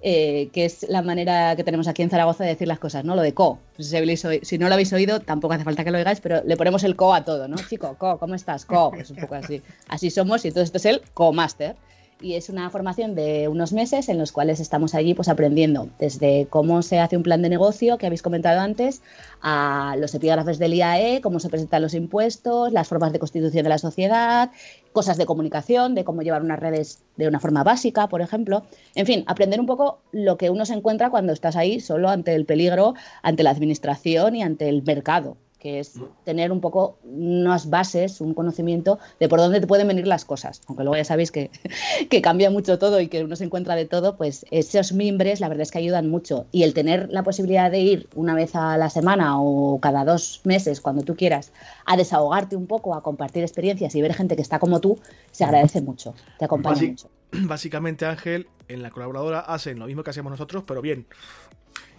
eh, 0.00 0.50
que 0.52 0.64
es 0.64 0.86
la 0.88 1.02
manera 1.02 1.56
que 1.56 1.64
tenemos 1.64 1.88
aquí 1.88 2.02
en 2.02 2.10
Zaragoza 2.10 2.44
de 2.44 2.50
decir 2.50 2.68
las 2.68 2.78
cosas, 2.78 3.04
¿no? 3.04 3.16
Lo 3.16 3.22
de 3.22 3.34
co. 3.34 3.58
Si, 3.78 4.58
no 4.58 4.68
lo 4.68 4.74
habéis 4.74 4.92
oído, 4.92 5.20
tampoco 5.20 5.54
hace 5.54 5.64
falta 5.64 5.84
que 5.84 5.90
lo 5.90 5.98
oigáis, 5.98 6.20
pero 6.20 6.42
le 6.44 6.56
ponemos 6.56 6.84
el 6.84 6.96
co 6.96 7.14
a 7.14 7.24
todo, 7.24 7.48
¿no? 7.48 7.56
Chico, 7.68 7.96
co, 7.98 8.18
¿cómo 8.18 8.34
estás? 8.34 8.64
Co, 8.64 8.90
pues 8.90 9.10
un 9.10 9.16
poco 9.16 9.34
así. 9.34 9.62
Así 9.88 10.10
somos 10.10 10.44
y 10.44 10.48
entonces 10.48 10.68
esto 10.68 10.78
es 10.78 10.86
el 10.86 11.02
co-master 11.14 11.76
y 12.20 12.34
es 12.34 12.48
una 12.48 12.70
formación 12.70 13.14
de 13.14 13.48
unos 13.48 13.72
meses 13.72 14.08
en 14.08 14.18
los 14.18 14.32
cuales 14.32 14.60
estamos 14.60 14.94
allí 14.94 15.14
pues 15.14 15.28
aprendiendo 15.28 15.88
desde 15.98 16.46
cómo 16.48 16.82
se 16.82 16.98
hace 16.98 17.16
un 17.16 17.22
plan 17.22 17.42
de 17.42 17.48
negocio 17.48 17.98
que 17.98 18.06
habéis 18.06 18.22
comentado 18.22 18.60
antes 18.60 19.02
a 19.42 19.96
los 19.98 20.14
epígrafes 20.14 20.58
del 20.58 20.74
IAE, 20.74 21.20
cómo 21.20 21.40
se 21.40 21.48
presentan 21.48 21.82
los 21.82 21.94
impuestos, 21.94 22.72
las 22.72 22.88
formas 22.88 23.12
de 23.12 23.18
constitución 23.18 23.64
de 23.64 23.68
la 23.68 23.78
sociedad, 23.78 24.50
cosas 24.92 25.18
de 25.18 25.26
comunicación, 25.26 25.94
de 25.94 26.04
cómo 26.04 26.22
llevar 26.22 26.42
unas 26.42 26.58
redes 26.58 27.02
de 27.16 27.28
una 27.28 27.38
forma 27.38 27.62
básica, 27.62 28.08
por 28.08 28.22
ejemplo. 28.22 28.62
En 28.94 29.06
fin, 29.06 29.24
aprender 29.26 29.60
un 29.60 29.66
poco 29.66 30.00
lo 30.10 30.38
que 30.38 30.48
uno 30.48 30.64
se 30.64 30.74
encuentra 30.74 31.10
cuando 31.10 31.32
estás 31.32 31.54
ahí 31.56 31.80
solo 31.80 32.08
ante 32.08 32.34
el 32.34 32.46
peligro, 32.46 32.94
ante 33.22 33.42
la 33.42 33.50
administración 33.50 34.36
y 34.36 34.42
ante 34.42 34.68
el 34.68 34.82
mercado 34.82 35.36
que 35.58 35.80
es 35.80 35.94
tener 36.24 36.52
un 36.52 36.60
poco 36.60 36.98
unas 37.04 37.70
bases, 37.70 38.20
un 38.20 38.34
conocimiento 38.34 38.98
de 39.18 39.28
por 39.28 39.38
dónde 39.38 39.60
te 39.60 39.66
pueden 39.66 39.88
venir 39.88 40.06
las 40.06 40.24
cosas. 40.24 40.60
Aunque 40.66 40.84
luego 40.84 40.96
ya 40.96 41.04
sabéis 41.04 41.32
que, 41.32 41.50
que, 42.10 42.22
cambia 42.22 42.50
mucho 42.50 42.78
todo 42.78 43.00
y 43.00 43.08
que 43.08 43.24
uno 43.24 43.36
se 43.36 43.44
encuentra 43.44 43.74
de 43.74 43.86
todo, 43.86 44.16
pues 44.16 44.44
esos 44.50 44.92
mimbres 44.92 45.40
la 45.40 45.48
verdad 45.48 45.62
es 45.62 45.70
que 45.70 45.78
ayudan 45.78 46.10
mucho. 46.10 46.46
Y 46.52 46.62
el 46.62 46.74
tener 46.74 47.08
la 47.10 47.22
posibilidad 47.22 47.70
de 47.70 47.80
ir 47.80 48.08
una 48.14 48.34
vez 48.34 48.54
a 48.54 48.76
la 48.76 48.90
semana 48.90 49.40
o 49.40 49.80
cada 49.80 50.04
dos 50.04 50.40
meses, 50.44 50.80
cuando 50.80 51.02
tú 51.02 51.16
quieras, 51.16 51.52
a 51.86 51.96
desahogarte 51.96 52.56
un 52.56 52.66
poco, 52.66 52.94
a 52.94 53.02
compartir 53.02 53.42
experiencias 53.42 53.94
y 53.94 54.02
ver 54.02 54.14
gente 54.14 54.36
que 54.36 54.42
está 54.42 54.58
como 54.58 54.80
tú, 54.80 54.98
se 55.30 55.44
agradece 55.44 55.80
mucho, 55.80 56.14
te 56.38 56.44
acompaña 56.44 56.82
mucho. 56.82 57.10
Básicamente, 57.32 58.04
Ángel, 58.06 58.46
en 58.68 58.82
la 58.82 58.90
colaboradora 58.90 59.40
hacen 59.40 59.78
lo 59.78 59.86
mismo 59.86 60.02
que 60.02 60.10
hacemos 60.10 60.30
nosotros, 60.30 60.64
pero 60.66 60.82
bien 60.82 61.06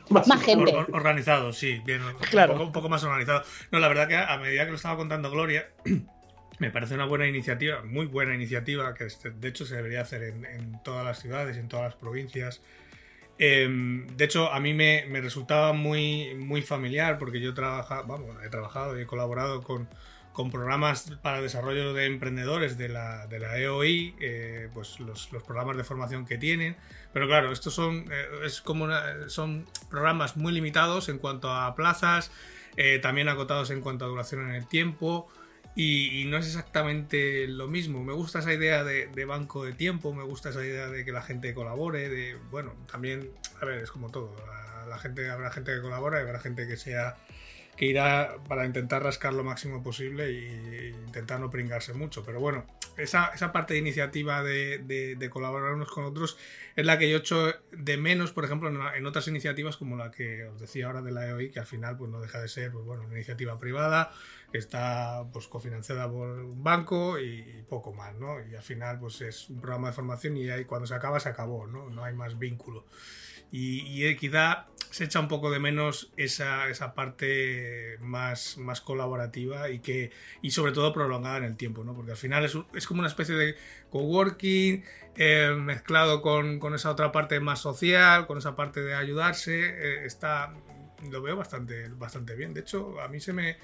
más 0.09 0.43
gente. 0.43 0.73
organizado, 0.93 1.53
sí, 1.53 1.81
bien, 1.85 2.01
claro. 2.29 2.61
un, 2.61 2.71
poco, 2.71 2.89
más 2.89 3.03
organizado. 3.03 3.43
No, 3.71 3.79
la 3.79 3.87
verdad 3.87 4.07
que 4.07 4.15
a 4.15 4.37
medida 4.37 4.65
que 4.65 4.71
lo 4.71 4.77
estaba 4.77 4.97
contando 4.97 5.29
Gloria, 5.29 5.69
me 6.59 6.71
parece 6.71 6.95
una 6.95 7.05
buena 7.05 7.27
iniciativa, 7.27 7.83
muy 7.83 8.05
buena 8.05 8.33
iniciativa, 8.33 8.93
que 8.93 9.05
este, 9.05 9.31
de 9.31 9.47
hecho 9.47 9.65
se 9.65 9.75
debería 9.75 10.01
hacer 10.01 10.23
en, 10.23 10.81
todas 10.83 11.05
las 11.05 11.19
ciudades, 11.19 11.57
en 11.57 11.67
todas 11.67 11.85
las 11.85 11.95
provincias. 11.95 12.61
Em, 13.39 14.07
de 14.07 14.25
hecho, 14.25 14.51
a 14.51 14.59
mí 14.59 14.73
me, 14.73 15.05
resultaba 15.21 15.73
muy, 15.73 16.33
muy 16.35 16.61
familiar 16.61 17.19
porque 17.19 17.39
yo 17.39 17.53
trabaja, 17.53 18.01
vamos, 18.01 18.35
he 18.43 18.49
trabajado 18.49 18.97
y 18.97 19.03
he 19.03 19.05
colaborado 19.05 19.61
con, 19.61 19.87
con 20.37 20.51
programas 20.51 21.09
para 21.23 21.41
desarrollo 21.41 21.95
de 21.95 22.05
emprendedores 22.05 22.77
de 22.77 22.89
la, 22.89 23.25
de 23.25 23.39
la 23.39 23.57
EOI, 23.57 24.13
eh, 24.19 24.69
pues 24.71 24.99
los, 24.99 25.31
los, 25.33 25.41
programas 25.41 25.77
de 25.77 25.83
formación 25.83 26.27
que 26.27 26.37
tienen. 26.37 26.77
Pero 27.11 27.25
claro, 27.25 27.51
estos 27.51 27.73
son, 27.73 28.05
eh, 28.11 28.27
es 28.45 28.61
como 28.61 28.87
son 29.29 29.65
programas 29.89 30.37
muy 30.37 30.53
limitados 30.53 31.09
en 31.09 31.17
cuanto 31.17 31.51
a 31.51 31.73
plazas, 31.73 32.29
eh, 32.75 32.99
también 32.99 33.29
acotados 33.29 33.71
en 33.71 33.81
cuanto 33.81 34.05
a 34.05 34.09
duración 34.09 34.47
en 34.47 34.53
el 34.53 34.67
tiempo. 34.67 35.27
Y, 35.75 36.25
no 36.27 36.37
es 36.37 36.45
exactamente 36.45 37.47
lo 37.47 37.67
mismo. 37.67 38.03
Me 38.03 38.13
gusta 38.13 38.37
esa 38.37 38.53
idea 38.53 38.83
de, 38.83 39.07
de, 39.07 39.25
banco 39.25 39.65
de 39.65 39.73
tiempo, 39.73 40.13
me 40.13 40.23
gusta 40.23 40.49
esa 40.49 40.63
idea 40.63 40.87
de 40.87 41.03
que 41.03 41.11
la 41.11 41.23
gente 41.23 41.55
colabore, 41.55 42.09
de, 42.09 42.35
bueno, 42.51 42.75
también, 42.91 43.31
a 43.59 43.65
ver, 43.65 43.79
es 43.79 43.89
como 43.89 44.11
todo. 44.11 44.35
La 44.87 44.99
gente, 44.99 45.31
habrá 45.31 45.49
gente 45.49 45.73
que 45.73 45.81
colabora 45.81 46.19
y 46.19 46.21
habrá 46.25 46.39
gente 46.39 46.67
que 46.67 46.77
sea 46.77 47.17
que 47.77 47.85
irá 47.85 48.37
para 48.47 48.65
intentar 48.65 49.03
rascar 49.03 49.33
lo 49.33 49.43
máximo 49.43 49.83
posible 49.83 50.25
e 50.25 50.89
intentar 51.05 51.39
no 51.39 51.51
pringarse 51.51 51.93
mucho. 51.93 52.23
Pero 52.25 52.39
bueno, 52.39 52.65
esa, 52.97 53.31
parte 53.53 53.75
de 53.75 53.79
iniciativa 53.79 54.41
de, 54.41 55.29
colaborar 55.31 55.73
unos 55.73 55.89
con 55.89 56.03
otros 56.03 56.37
es 56.75 56.85
la 56.85 56.97
que 56.97 57.09
yo 57.09 57.17
echo 57.17 57.53
de 57.71 57.97
menos, 57.97 58.31
por 58.33 58.45
ejemplo, 58.45 58.69
en, 58.69 59.05
otras 59.05 59.27
iniciativas 59.27 59.77
como 59.77 59.95
la 59.95 60.09
que 60.09 60.45
os 60.45 60.59
decía 60.59 60.87
ahora 60.87 61.03
de 61.03 61.11
la 61.11 61.27
EOI, 61.27 61.51
que 61.51 61.59
al 61.59 61.67
final 61.67 61.97
pues, 61.97 62.09
no 62.09 62.19
deja 62.19 62.41
de 62.41 62.47
ser 62.47 62.71
pues, 62.71 62.83
bueno, 62.83 63.03
una 63.03 63.13
iniciativa 63.13 63.59
privada 63.59 64.11
que 64.51 64.57
está 64.57 65.25
pues, 65.31 65.47
cofinanciada 65.47 66.09
por 66.09 66.29
un 66.29 66.63
banco 66.63 67.19
y, 67.19 67.63
poco 67.69 67.93
más, 67.93 68.15
¿no? 68.15 68.37
Y 68.49 68.55
al 68.55 68.63
final 68.63 68.99
pues 68.99 69.21
es 69.21 69.49
un 69.49 69.61
programa 69.61 69.89
de 69.89 69.93
formación 69.93 70.35
y 70.35 70.49
ahí 70.49 70.65
cuando 70.65 70.87
se 70.87 70.95
acaba, 70.95 71.19
se 71.19 71.29
acabó, 71.29 71.67
¿no? 71.67 71.91
No 71.91 72.03
hay 72.03 72.15
más 72.15 72.39
vínculo. 72.39 72.85
Y, 73.51 74.03
y 74.03 74.15
quizá 74.15 74.67
se 74.89 75.03
echa 75.03 75.19
un 75.19 75.27
poco 75.27 75.51
de 75.51 75.59
menos 75.59 76.11
esa, 76.17 76.69
esa 76.69 76.93
parte 76.93 77.97
más, 77.99 78.57
más 78.57 78.81
colaborativa 78.81 79.69
y 79.69 79.79
que 79.79 80.11
y 80.41 80.51
sobre 80.51 80.71
todo 80.71 80.93
prolongada 80.93 81.37
en 81.37 81.43
el 81.43 81.57
tiempo, 81.57 81.83
¿no? 81.83 81.93
Porque 81.93 82.11
al 82.11 82.17
final 82.17 82.45
es, 82.45 82.57
es 82.73 82.87
como 82.87 82.99
una 82.99 83.07
especie 83.07 83.35
de 83.35 83.55
coworking 83.89 84.83
eh, 85.15 85.51
mezclado 85.57 86.21
con, 86.21 86.59
con, 86.59 86.73
esa 86.73 86.91
otra 86.91 87.11
parte 87.11 87.39
más 87.39 87.59
social, 87.59 88.27
con 88.27 88.37
esa 88.37 88.55
parte 88.55 88.81
de 88.81 88.95
ayudarse, 88.95 89.65
eh, 89.65 90.05
está 90.05 90.53
lo 91.11 91.21
veo 91.21 91.35
bastante, 91.35 91.89
bastante 91.89 92.35
bien. 92.35 92.53
De 92.53 92.61
hecho, 92.61 92.99
a 92.99 93.07
mí 93.07 93.19
se 93.19 93.33
me 93.33 93.57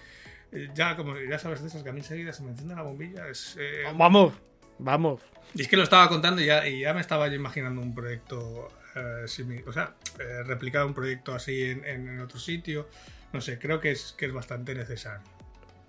eh, 0.51 0.69
ya 0.75 0.95
como 0.95 1.17
ya 1.17 1.39
sabes 1.39 1.61
de 1.61 1.67
esas 1.67 1.83
que 1.83 1.89
a 1.89 1.93
mí 1.93 2.01
enseguida 2.01 2.31
se 2.31 2.43
me 2.43 2.51
enciende 2.51 2.75
la 2.75 2.83
bombilla. 2.83 3.27
Es, 3.27 3.57
vamos, 3.97 4.33
vamos. 4.77 5.21
Y 5.55 5.61
es 5.61 5.67
que 5.67 5.77
lo 5.77 5.83
estaba 5.83 6.09
contando 6.09 6.41
y 6.41 6.45
ya, 6.45 6.67
y 6.67 6.81
ya 6.81 6.93
me 6.93 7.01
estaba 7.01 7.27
yo 7.27 7.35
imaginando 7.35 7.81
un 7.81 7.95
proyecto 7.95 8.69
eh, 8.95 9.63
o 9.65 9.73
sea, 9.73 9.95
eh, 10.19 10.43
replicar 10.43 10.85
un 10.85 10.93
proyecto 10.93 11.33
así 11.33 11.61
en, 11.61 12.19
otro 12.19 12.39
sitio. 12.39 12.87
No 13.31 13.41
sé, 13.41 13.57
creo 13.57 13.79
que 13.79 13.91
es, 13.91 14.13
que 14.17 14.25
es 14.25 14.33
bastante 14.33 14.75
necesario. 14.75 15.25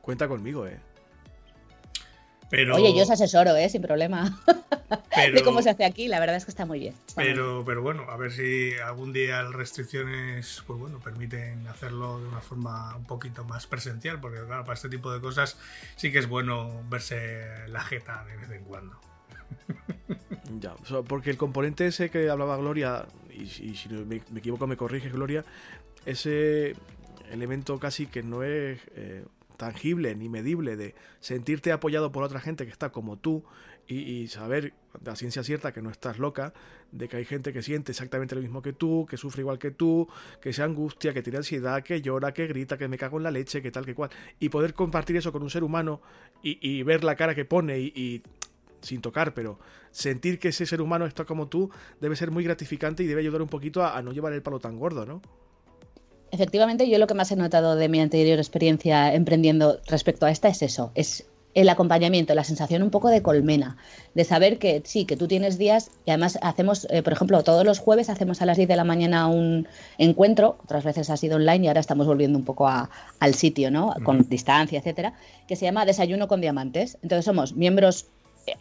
Cuenta 0.01 0.29
conmigo, 0.29 0.67
eh. 0.67 0.79
Pero, 2.51 2.77
Oye, 2.77 2.95
yo 2.95 3.03
os 3.03 3.11
asesoro, 3.11 3.57
¿eh? 3.57 3.69
Sin 3.69 3.83
problema. 3.83 4.40
de 5.33 5.43
cómo 5.43 5.62
se 5.62 5.71
hace 5.71 5.85
aquí, 5.85 6.09
la 6.09 6.21
verdad 6.21 6.37
es 6.37 6.45
que 6.45 6.51
está 6.51 6.67
muy 6.67 6.79
bien. 6.79 6.95
pero, 7.17 7.64
pero 7.64 7.83
bueno, 7.83 8.07
a 8.09 8.17
ver 8.17 8.33
si 8.33 8.75
algún 8.79 9.12
día 9.12 9.43
las 9.43 9.55
restricciones, 9.55 10.62
pues 10.67 10.79
bueno, 10.79 11.01
permiten 11.01 11.67
hacerlo 11.67 12.21
de 12.21 12.29
una 12.29 12.40
forma 12.40 12.97
un 12.97 13.07
poquito 13.07 13.45
más 13.45 13.67
presencial, 13.67 14.21
porque 14.21 14.40
claro, 14.45 14.64
para 14.64 14.75
este 14.75 14.88
tipo 14.88 15.12
de 15.12 15.21
cosas 15.21 15.59
sí 15.97 16.12
que 16.12 16.19
es 16.19 16.29
bueno 16.29 16.83
verse 16.88 17.67
la 17.69 17.81
jeta 17.81 18.25
de 18.25 18.37
vez 18.37 18.51
en 18.51 18.64
cuando. 18.64 19.01
Ya, 20.61 20.74
porque 21.09 21.30
el 21.30 21.37
componente 21.37 21.87
ese 21.87 22.11
que 22.11 22.28
hablaba 22.28 22.57
Gloria, 22.57 23.07
y, 23.33 23.46
si 23.46 23.88
me, 23.88 24.16
equivoco 24.16 24.66
me 24.66 24.76
corrige 24.76 25.09
Gloria, 25.09 25.44
ese 26.04 26.74
elemento 27.30 27.78
casi 27.78 28.07
que 28.07 28.22
no 28.22 28.42
es 28.42 28.80
eh, 28.94 29.24
tangible 29.57 30.14
ni 30.14 30.28
medible 30.28 30.76
de 30.76 30.94
sentirte 31.20 31.72
apoyado 31.72 32.12
por 32.12 32.22
otra 32.22 32.40
gente 32.40 32.66
que 32.66 32.72
está 32.72 32.90
como 32.90 33.16
tú 33.16 33.44
y, 33.87 34.28
saber 34.28 34.72
la 35.04 35.14
ciencia 35.14 35.42
cierta 35.42 35.72
que 35.72 35.83
no 35.83 35.90
estás 35.90 36.18
loca, 36.18 36.54
de 36.90 37.09
que 37.09 37.18
hay 37.18 37.24
gente 37.24 37.52
que 37.52 37.62
siente 37.62 37.92
exactamente 37.92 38.35
lo 38.35 38.40
mismo 38.40 38.62
que 38.62 38.72
tú, 38.72 39.07
que 39.09 39.16
sufre 39.16 39.42
igual 39.42 39.59
que 39.59 39.70
tú, 39.70 40.09
que 40.40 40.52
se 40.52 40.62
angustia, 40.62 41.12
que 41.12 41.22
tiene 41.22 41.38
ansiedad, 41.38 41.83
que 41.83 42.00
llora, 42.00 42.33
que 42.33 42.46
grita, 42.46 42.78
que 42.78 42.88
me 42.88 42.96
cago 42.96 43.18
en 43.18 43.24
la 43.24 43.30
leche, 43.30 43.61
que 43.61 43.70
tal, 43.70 43.85
que 43.85 43.94
cual. 43.94 44.11
Y 44.40 44.48
poder 44.48 44.74
compartir 44.74 45.16
eso 45.16 45.33
con 45.33 45.42
un 45.42 45.50
ser 45.50 45.64
humano 45.64 46.00
y, 46.42 46.83
ver 46.83 47.04
la 47.04 47.16
cara 47.16 47.35
que 47.35 47.44
pone 47.44 47.78
y, 47.78 48.22
sin 48.85 49.01
tocar, 49.01 49.35
pero 49.35 49.59
sentir 49.90 50.38
que 50.38 50.49
ese 50.49 50.66
ser 50.66 50.81
humano 50.81 51.07
está 51.07 51.25
como 51.25 51.49
tú 51.49 51.70
debe 52.01 52.16
ser 52.16 52.31
muy 52.31 52.44
gratificante 52.44 53.03
y 53.03 53.07
debe 53.07 53.20
ayudar 53.20 53.42
un 53.42 53.49
poquito 53.49 53.85
a 53.85 54.01
no 54.03 54.12
llevar 54.12 54.33
el 54.33 54.42
palo 54.42 54.61
tan 54.61 54.79
gordo, 54.79 55.07
¿no? 55.07 55.23
Efectivamente, 56.31 56.88
yo 56.88 56.99
lo 56.99 57.07
que 57.07 57.14
más 57.14 57.31
he 57.31 57.37
notado 57.37 57.77
de 57.77 57.88
mi 57.88 58.01
anterior 58.01 58.38
experiencia 58.38 59.14
emprendiendo 59.14 59.79
respecto 59.87 60.27
a 60.27 60.33
esta 60.33 60.49
es 60.49 60.62
eso, 60.62 60.90
es 60.97 61.27
el 61.55 61.68
acompañamiento, 61.68 62.35
la 62.35 62.42
sensación 62.42 62.83
un 62.83 62.90
poco 62.90 63.09
de 63.09 63.23
colmena, 63.23 63.77
de 64.14 64.25
saber 64.25 64.59
que 64.59 64.83
sí, 64.85 65.05
que 65.05 65.16
tú 65.16 65.29
tienes 65.29 65.59
días 65.59 65.92
y 66.05 66.11
además 66.11 66.38
hacemos, 66.42 66.88
eh, 66.90 67.05
por 67.05 67.12
ejemplo, 67.12 67.42
todos 67.44 67.64
los 67.64 67.79
jueves 67.79 68.11
hacemos 68.11 68.42
a 68.42 68.47
las 68.47 68.57
10 68.57 68.68
de 68.68 68.75
la 68.75 68.83
mañana 68.83 69.29
un 69.29 69.68
encuentro, 69.99 70.59
otras 70.64 70.83
veces 70.83 71.09
ha 71.11 71.16
sido 71.16 71.37
online 71.37 71.64
y 71.64 71.68
ahora 71.68 71.81
estamos 71.81 72.07
volviendo 72.07 72.37
un 72.37 72.44
poco 72.44 72.68
al 72.68 73.35
sitio, 73.35 73.70
¿no? 73.70 73.94
Con 74.03 74.29
distancia, 74.29 74.81
etcétera, 74.81 75.14
que 75.47 75.55
se 75.55 75.66
llama 75.66 75.87
Desayuno 75.87 76.27
con 76.27 76.40
Diamantes. 76.40 76.99
Entonces 77.03 77.25
somos 77.25 77.55
miembros 77.55 78.09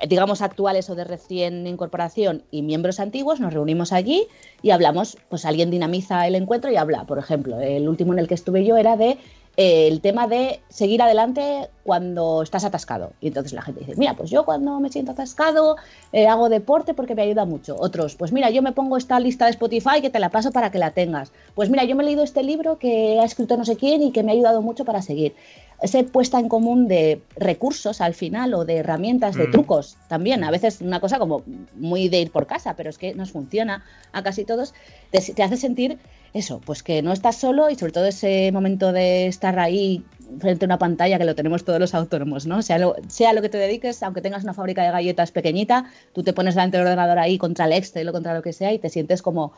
digamos, 0.07 0.41
actuales 0.41 0.89
o 0.89 0.95
de 0.95 1.03
recién 1.03 1.67
incorporación 1.67 2.43
y 2.51 2.61
miembros 2.61 2.99
antiguos, 2.99 3.39
nos 3.39 3.53
reunimos 3.53 3.91
allí 3.91 4.27
y 4.61 4.71
hablamos, 4.71 5.17
pues 5.29 5.45
alguien 5.45 5.71
dinamiza 5.71 6.25
el 6.27 6.35
encuentro 6.35 6.71
y 6.71 6.77
habla. 6.77 7.05
Por 7.05 7.19
ejemplo, 7.19 7.59
el 7.59 7.87
último 7.87 8.13
en 8.13 8.19
el 8.19 8.27
que 8.27 8.33
estuve 8.33 8.65
yo 8.65 8.77
era 8.77 8.97
de 8.97 9.11
eh, 9.11 9.17
el 9.55 10.01
tema 10.01 10.27
de 10.27 10.61
seguir 10.69 11.01
adelante 11.01 11.69
cuando 11.83 12.41
estás 12.41 12.63
atascado. 12.63 13.13
Y 13.21 13.27
entonces 13.27 13.53
la 13.53 13.61
gente 13.61 13.81
dice, 13.81 13.93
mira, 13.97 14.15
pues 14.15 14.31
yo 14.31 14.45
cuando 14.45 14.79
me 14.79 14.89
siento 14.89 15.11
atascado 15.11 15.75
eh, 16.11 16.27
hago 16.27 16.49
deporte 16.49 16.93
porque 16.93 17.13
me 17.13 17.21
ayuda 17.21 17.45
mucho. 17.45 17.75
Otros, 17.77 18.15
pues 18.15 18.31
mira, 18.31 18.49
yo 18.49 18.61
me 18.61 18.71
pongo 18.71 18.97
esta 18.97 19.19
lista 19.19 19.45
de 19.45 19.51
Spotify 19.51 20.01
que 20.01 20.09
te 20.09 20.19
la 20.19 20.29
paso 20.29 20.51
para 20.51 20.71
que 20.71 20.79
la 20.79 20.91
tengas. 20.91 21.31
Pues 21.53 21.69
mira, 21.69 21.83
yo 21.83 21.95
me 21.95 22.03
he 22.03 22.07
leído 22.07 22.23
este 22.23 22.41
libro 22.41 22.79
que 22.79 23.19
ha 23.19 23.25
escrito 23.25 23.55
no 23.55 23.65
sé 23.65 23.75
quién 23.75 24.01
y 24.01 24.11
que 24.11 24.23
me 24.23 24.31
ha 24.31 24.35
ayudado 24.35 24.61
mucho 24.61 24.85
para 24.85 25.01
seguir 25.01 25.35
esa 25.83 26.01
puesta 26.03 26.39
en 26.39 26.47
común 26.47 26.87
de 26.87 27.21
recursos 27.35 27.99
al 27.99 28.13
final 28.13 28.53
o 28.53 28.63
de 28.63 28.77
herramientas, 28.77 29.35
de 29.35 29.47
mm. 29.47 29.51
trucos 29.51 29.97
también. 30.07 30.43
A 30.45 30.49
veces 30.49 30.79
una 30.79 31.01
cosa 31.01 31.19
como 31.19 31.43
muy 31.75 32.07
de 32.07 32.21
ir 32.21 32.31
por 32.31 32.47
casa, 32.47 32.75
pero 32.75 32.89
es 32.89 32.97
que 32.97 33.13
nos 33.13 33.31
funciona 33.31 33.83
a 34.13 34.23
casi 34.23 34.45
todos, 34.45 34.73
te, 35.11 35.43
hace 35.43 35.57
sentir 35.57 35.99
eso, 36.33 36.59
pues 36.65 36.83
que 36.83 37.01
no 37.01 37.13
estás 37.13 37.37
solo 37.37 37.69
y 37.69 37.75
sobre 37.75 37.91
todo 37.91 38.05
ese 38.05 38.51
momento 38.51 38.91
de 38.91 39.27
estar 39.27 39.59
ahí 39.59 40.03
frente 40.39 40.65
a 40.65 40.67
una 40.67 40.79
pantalla 40.79 41.17
que 41.17 41.25
lo 41.25 41.35
tenemos 41.35 41.63
todos 41.63 41.79
los 41.79 41.93
autónomos, 41.93 42.45
¿no? 42.45 42.61
Sea 42.61 42.79
lo, 42.79 42.95
sea 43.07 43.33
lo 43.33 43.41
que 43.41 43.49
te 43.49 43.57
dediques, 43.57 44.01
aunque 44.03 44.21
tengas 44.21 44.43
una 44.43 44.53
fábrica 44.53 44.83
de 44.83 44.91
galletas 44.91 45.31
pequeñita, 45.31 45.85
tú 46.13 46.23
te 46.23 46.33
pones 46.33 46.55
delante 46.55 46.77
del 46.77 46.87
ordenador 46.87 47.19
ahí 47.19 47.37
contra 47.37 47.65
el 47.65 47.73
Excel 47.73 48.09
o 48.09 48.11
contra 48.11 48.33
lo 48.33 48.41
que 48.41 48.53
sea 48.53 48.73
y 48.73 48.79
te 48.79 48.89
sientes 48.89 49.21
como 49.21 49.53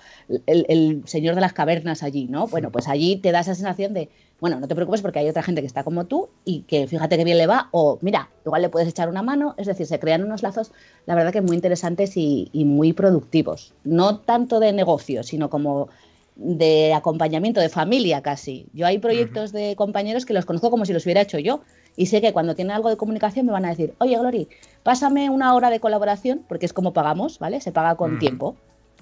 el, 0.46 1.04
señor 1.06 1.36
de 1.36 1.42
las 1.42 1.54
cavernas 1.54 2.04
allí, 2.04 2.28
¿no? 2.28 2.48
Bueno, 2.48 2.72
pues 2.72 2.88
allí 2.88 3.16
te 3.18 3.32
da 3.32 3.40
esa 3.40 3.56
sensación 3.56 3.94
de 3.94 4.10
bueno, 4.40 4.60
no 4.60 4.68
te 4.68 4.76
preocupes 4.76 5.02
porque 5.02 5.20
hay 5.20 5.30
otra 5.30 5.44
gente 5.44 5.62
que 5.62 5.68
está 5.68 5.84
como 5.84 6.06
tú 6.06 6.30
y 6.44 6.62
que 6.64 6.88
fíjate 6.88 7.18
que 7.18 7.24
bien 7.24 7.38
le 7.38 7.48
va, 7.48 7.70
o 7.72 7.98
mira, 8.02 8.30
igual 8.46 8.62
le 8.62 8.70
puedes 8.70 8.90
echar 8.90 9.08
una 9.08 9.22
mano, 9.22 9.56
es 9.58 9.66
decir, 9.66 9.88
se 9.88 9.98
crean 9.98 10.24
unos 10.24 10.44
lazos, 10.44 10.74
la 11.06 11.16
verdad 11.16 11.32
que 11.32 11.42
muy 11.42 11.56
interesantes 11.56 12.18
y, 12.18 12.50
muy 12.54 12.92
productivos, 12.92 13.74
no 13.84 14.20
tanto 14.20 14.60
de 14.60 14.74
negocio, 14.74 15.24
sino 15.24 15.50
como 15.50 15.88
de 16.36 16.94
acompañamiento, 16.94 17.62
de 17.62 17.70
familia 17.70 18.22
casi. 18.22 18.68
Yo 18.74 18.86
hay 18.86 19.00
proyectos 19.00 19.52
de 19.52 19.76
compañeros 19.76 20.26
que 20.26 20.34
los 20.34 20.46
conozco 20.46 20.70
como 20.70 20.86
si 20.86 20.94
los 20.94 21.06
hubiera 21.06 21.22
hecho 21.22 21.40
yo 21.40 21.62
y 21.96 22.08
sé 22.08 22.22
que 22.22 22.34
cuando 22.34 22.56
tienen 22.56 22.76
algo 22.76 22.90
de 22.90 22.98
comunicación 22.98 23.46
me 23.46 23.52
van 23.52 23.66
a 23.66 23.70
decir, 23.70 23.94
oye 24.00 24.18
Glory, 24.18 24.50
pásame 24.84 25.30
una 25.30 25.56
hora 25.56 25.70
de 25.70 25.80
colaboración, 25.80 26.44
porque 26.48 26.66
es 26.66 26.74
como 26.74 26.94
pagamos, 26.94 27.40
¿vale? 27.40 27.62
Se 27.62 27.72
paga 27.72 27.96
con 27.96 28.20
tiempo 28.20 28.56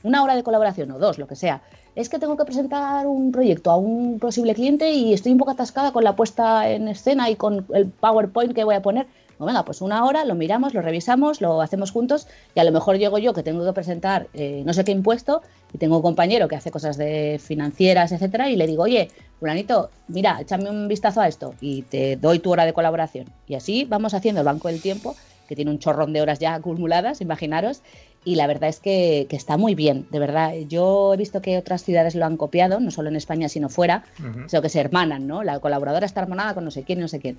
una 0.04 0.22
hora 0.22 0.36
de 0.36 0.44
colaboración 0.44 0.92
o 0.92 1.00
dos, 1.00 1.18
lo 1.18 1.28
que 1.28 1.36
sea. 1.36 1.64
Es 1.96 2.10
que 2.10 2.20
tengo 2.20 2.38
que 2.38 2.46
presentar 2.46 3.08
un 3.08 3.32
proyecto 3.32 3.72
a 3.72 3.78
un 3.78 4.20
posible 4.20 4.54
cliente 4.54 4.92
y 4.92 5.14
estoy 5.14 5.32
un 5.32 5.38
poco 5.38 5.52
atascada 5.52 5.92
con 5.92 6.04
la 6.04 6.16
puesta 6.16 6.70
en 6.70 6.88
escena 6.88 7.30
y 7.30 7.36
con 7.36 7.66
el 7.74 7.88
PowerPoint 7.88 8.54
que 8.54 8.64
voy 8.64 8.76
a 8.76 8.82
poner. 8.82 9.08
Bueno, 9.38 9.54
venga, 9.54 9.66
pues 9.66 9.82
una 9.82 10.06
hora, 10.06 10.26
lo 10.26 10.36
miramos, 10.36 10.74
lo 10.74 10.82
revisamos, 10.82 11.42
lo 11.42 11.62
hacemos 11.62 11.92
juntos 11.92 12.28
y 12.56 12.60
a 12.60 12.64
lo 12.64 12.72
mejor 12.72 12.98
llego 12.98 13.18
yo 13.18 13.34
que 13.34 13.44
tengo 13.44 13.66
que 13.66 13.74
presentar 13.74 14.28
eh, 14.34 14.64
no 14.66 14.74
sé 14.74 14.84
qué 14.84 14.92
impuesto 14.92 15.42
y 15.74 15.78
tengo 15.78 15.98
un 15.98 16.02
compañero 16.02 16.48
que 16.48 16.56
hace 16.56 16.72
cosas 16.72 16.98
de 16.98 17.40
financieras, 17.44 18.12
etcétera, 18.12 18.50
y 18.50 18.56
le 18.56 18.68
digo, 18.68 18.84
oye, 18.84 19.10
fulanito, 19.40 19.90
mira, 20.08 20.40
échame 20.40 20.70
un 20.70 20.88
vistazo 20.88 21.22
a 21.22 21.28
esto 21.28 21.56
y 21.62 21.82
te 21.84 22.16
doy 22.16 22.40
tu 22.40 22.52
hora 22.52 22.66
de 22.66 22.74
colaboración. 22.74 23.28
Y 23.48 23.56
así 23.56 23.86
vamos 23.86 24.14
haciendo 24.14 24.42
el 24.42 24.46
banco 24.46 24.68
del 24.68 24.82
tiempo, 24.82 25.16
que 25.48 25.56
tiene 25.56 25.72
un 25.72 25.80
chorrón 25.80 26.14
de 26.14 26.22
horas 26.22 26.40
ya 26.40 26.54
acumuladas, 26.54 27.22
imaginaros, 27.22 27.82
y 28.26 28.36
la 28.36 28.48
verdad 28.48 28.70
es 28.70 28.80
que, 28.80 29.28
está 29.30 29.58
muy 29.58 29.76
bien, 29.76 30.08
de 30.10 30.20
verdad. 30.20 30.54
Yo 30.70 31.14
he 31.14 31.18
visto 31.18 31.42
que 31.42 31.58
otras 31.58 31.84
ciudades 31.84 32.16
lo 32.16 32.26
han 32.26 32.38
copiado, 32.38 32.80
no 32.80 32.90
solo 32.92 33.10
en 33.10 33.18
España, 33.18 33.50
sino 33.50 33.68
fuera, 33.68 34.06
sino 34.48 34.62
que 34.62 34.70
se 34.70 34.80
hermanan, 34.80 35.28
¿no? 35.28 35.44
La 35.44 35.60
colaboradora 35.60 36.06
está 36.06 36.22
hermanada 36.22 36.54
con 36.54 36.64
no 36.64 36.72
sé 36.72 36.84
quién, 36.84 37.00
no 37.00 37.10
sé 37.10 37.20
quién. 37.20 37.38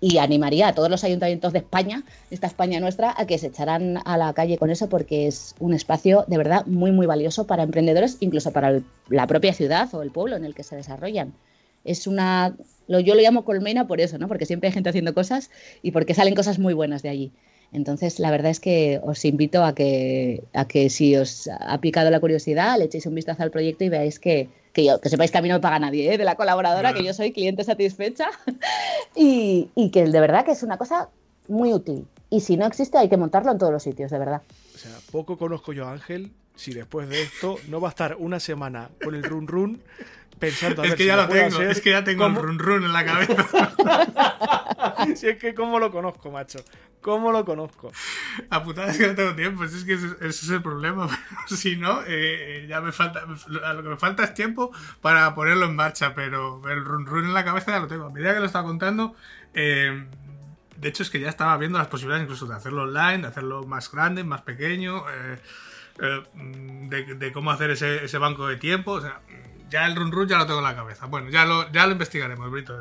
Y 0.00 0.18
animaría 0.18 0.68
a 0.68 0.74
todos 0.74 0.90
los 0.90 1.04
ayuntamientos 1.04 1.52
de 1.52 1.60
España, 1.60 2.04
esta 2.30 2.46
España 2.46 2.80
nuestra, 2.80 3.14
a 3.16 3.26
que 3.26 3.38
se 3.38 3.46
echaran 3.46 3.98
a 4.04 4.18
la 4.18 4.32
calle 4.34 4.58
con 4.58 4.70
eso, 4.70 4.88
porque 4.88 5.26
es 5.26 5.54
un 5.60 5.72
espacio 5.72 6.24
de 6.26 6.36
verdad 6.36 6.66
muy, 6.66 6.92
muy 6.92 7.06
valioso 7.06 7.46
para 7.46 7.62
emprendedores, 7.62 8.18
incluso 8.20 8.52
para 8.52 8.80
la 9.08 9.26
propia 9.26 9.54
ciudad 9.54 9.92
o 9.94 10.02
el 10.02 10.10
pueblo 10.10 10.36
en 10.36 10.44
el 10.44 10.54
que 10.54 10.62
se 10.62 10.76
desarrollan. 10.76 11.32
Es 11.84 12.06
una, 12.06 12.56
lo, 12.86 13.00
yo 13.00 13.14
lo 13.14 13.20
llamo 13.20 13.44
colmena 13.44 13.86
por 13.86 14.00
eso, 14.00 14.18
¿no? 14.18 14.28
Porque 14.28 14.46
siempre 14.46 14.68
hay 14.68 14.72
gente 14.72 14.88
haciendo 14.90 15.14
cosas 15.14 15.50
y 15.82 15.90
porque 15.92 16.14
salen 16.14 16.34
cosas 16.34 16.58
muy 16.58 16.74
buenas 16.74 17.02
de 17.02 17.08
allí. 17.08 17.32
Entonces, 17.74 18.20
la 18.20 18.30
verdad 18.30 18.52
es 18.52 18.60
que 18.60 19.00
os 19.02 19.24
invito 19.24 19.64
a 19.64 19.74
que, 19.74 20.44
a 20.54 20.64
que 20.64 20.88
si 20.90 21.16
os 21.16 21.48
ha 21.48 21.78
picado 21.80 22.08
la 22.10 22.20
curiosidad, 22.20 22.78
le 22.78 22.84
echéis 22.84 23.06
un 23.06 23.16
vistazo 23.16 23.42
al 23.42 23.50
proyecto 23.50 23.82
y 23.82 23.88
veáis 23.88 24.20
que, 24.20 24.48
que, 24.72 24.84
yo, 24.84 25.00
que 25.00 25.08
sepáis 25.08 25.32
que 25.32 25.38
a 25.38 25.42
mí 25.42 25.48
no 25.48 25.56
me 25.56 25.60
paga 25.60 25.80
nadie 25.80 26.14
¿eh? 26.14 26.16
de 26.16 26.24
la 26.24 26.36
colaboradora, 26.36 26.94
que 26.94 27.02
yo 27.02 27.12
soy 27.12 27.32
cliente 27.32 27.64
satisfecha 27.64 28.30
y, 29.16 29.70
y 29.74 29.90
que 29.90 30.06
de 30.06 30.20
verdad 30.20 30.44
que 30.44 30.52
es 30.52 30.62
una 30.62 30.78
cosa 30.78 31.08
muy 31.48 31.72
útil. 31.72 32.06
Y 32.30 32.40
si 32.40 32.56
no 32.56 32.64
existe, 32.64 32.96
hay 32.96 33.08
que 33.08 33.16
montarlo 33.16 33.50
en 33.50 33.58
todos 33.58 33.72
los 33.72 33.82
sitios, 33.82 34.12
de 34.12 34.18
verdad. 34.18 34.42
O 34.74 34.78
sea, 34.78 34.92
poco 35.10 35.36
conozco 35.36 35.72
yo 35.72 35.86
a 35.86 35.92
Ángel 35.92 36.30
si 36.54 36.72
después 36.72 37.08
de 37.08 37.22
esto 37.22 37.56
no 37.68 37.80
va 37.80 37.88
a 37.88 37.90
estar 37.90 38.16
una 38.18 38.38
semana 38.38 38.88
con 39.02 39.16
el 39.16 39.24
run 39.24 39.48
run 39.48 39.82
pensando 40.38 40.82
a 40.82 40.86
es 40.86 40.94
que 40.94 41.06
ya 41.06 41.16
lo, 41.16 41.28
tengo, 41.28 41.60
es 41.60 41.80
que 41.80 41.90
ya 41.90 42.04
tengo 42.04 42.26
el 42.26 42.34
run 42.34 42.58
run 42.58 42.84
en 42.84 42.92
la 42.92 43.04
cabeza. 43.04 43.74
si 45.16 45.28
es 45.28 45.38
que 45.38 45.54
cómo 45.54 45.78
lo 45.78 45.90
conozco, 45.90 46.30
macho. 46.30 46.60
¿Cómo 47.04 47.32
lo 47.32 47.44
conozco? 47.44 47.92
A 48.48 48.64
putada 48.64 48.90
es 48.90 48.96
que 48.96 49.06
no 49.06 49.14
tengo 49.14 49.34
tiempo, 49.34 49.62
es 49.62 49.84
que 49.84 49.92
ese, 49.92 50.16
es 50.26 50.48
el 50.48 50.62
problema. 50.62 51.06
Pero 51.44 51.54
si 51.60 51.76
no, 51.76 52.00
eh, 52.06 52.64
ya 52.66 52.80
me 52.80 52.92
falta. 52.92 53.26
Lo 53.46 53.82
que 53.82 53.88
me 53.90 53.98
falta 53.98 54.24
es 54.24 54.32
tiempo 54.32 54.72
para 55.02 55.34
ponerlo 55.34 55.66
en 55.66 55.76
marcha, 55.76 56.14
pero 56.14 56.66
el 56.66 56.82
run 56.82 57.26
en 57.26 57.34
la 57.34 57.44
cabeza 57.44 57.72
ya 57.72 57.80
lo 57.80 57.88
tengo. 57.88 58.06
A 58.06 58.10
medida 58.10 58.32
que 58.32 58.40
lo 58.40 58.46
estaba 58.46 58.66
contando, 58.66 59.14
eh, 59.52 60.06
de 60.78 60.88
hecho 60.88 61.02
es 61.02 61.10
que 61.10 61.20
ya 61.20 61.28
estaba 61.28 61.58
viendo 61.58 61.76
las 61.76 61.88
posibilidades 61.88 62.24
incluso 62.24 62.46
de 62.46 62.54
hacerlo 62.54 62.84
online, 62.84 63.18
de 63.18 63.28
hacerlo 63.28 63.64
más 63.64 63.92
grande, 63.92 64.24
más 64.24 64.40
pequeño. 64.40 65.04
Eh, 65.10 65.38
de, 65.98 67.32
cómo 67.34 67.50
hacer 67.50 67.70
ese, 67.70 68.02
ese 68.02 68.16
banco 68.16 68.46
de 68.46 68.56
tiempo. 68.56 68.92
O 68.92 69.00
sea, 69.02 69.20
ya 69.70 69.86
el 69.86 69.96
run 69.96 70.12
run 70.12 70.28
ya 70.28 70.38
lo 70.38 70.46
tengo 70.46 70.58
en 70.60 70.64
la 70.64 70.76
cabeza. 70.76 71.06
Bueno, 71.06 71.30
ya 71.30 71.44
lo, 71.44 71.70
ya 71.72 71.86
lo 71.86 71.92
investigaremos, 71.92 72.50
Brito. 72.50 72.78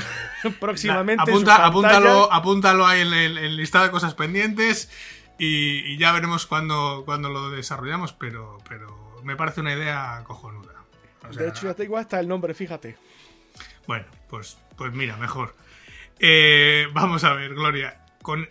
Próximamente. 0.60 1.22
apúntalo, 1.22 2.32
apúntalo 2.32 2.86
ahí 2.86 3.00
en 3.02 3.12
el, 3.12 3.56
listado 3.56 3.84
de 3.84 3.90
cosas 3.90 4.14
pendientes 4.14 4.90
y, 5.38 5.96
ya 5.98 6.12
veremos 6.12 6.46
cuándo, 6.46 7.02
cuando 7.04 7.28
lo 7.28 7.50
desarrollamos, 7.50 8.12
pero, 8.12 8.58
pero 8.68 9.20
me 9.22 9.36
parece 9.36 9.60
una 9.60 9.74
idea 9.74 10.22
cojonuda. 10.24 10.74
de 11.32 11.48
hecho, 11.48 11.66
ya 11.66 11.74
tengo 11.74 11.98
hasta 11.98 12.20
el 12.20 12.28
nombre, 12.28 12.54
fíjate. 12.54 12.96
Bueno, 13.86 14.06
pues, 14.28 14.58
pues 14.76 14.92
mira, 14.92 15.16
mejor. 15.16 15.54
Eh, 16.18 16.88
vamos 16.92 17.24
a 17.24 17.34
ver, 17.34 17.54
Gloria 17.54 18.05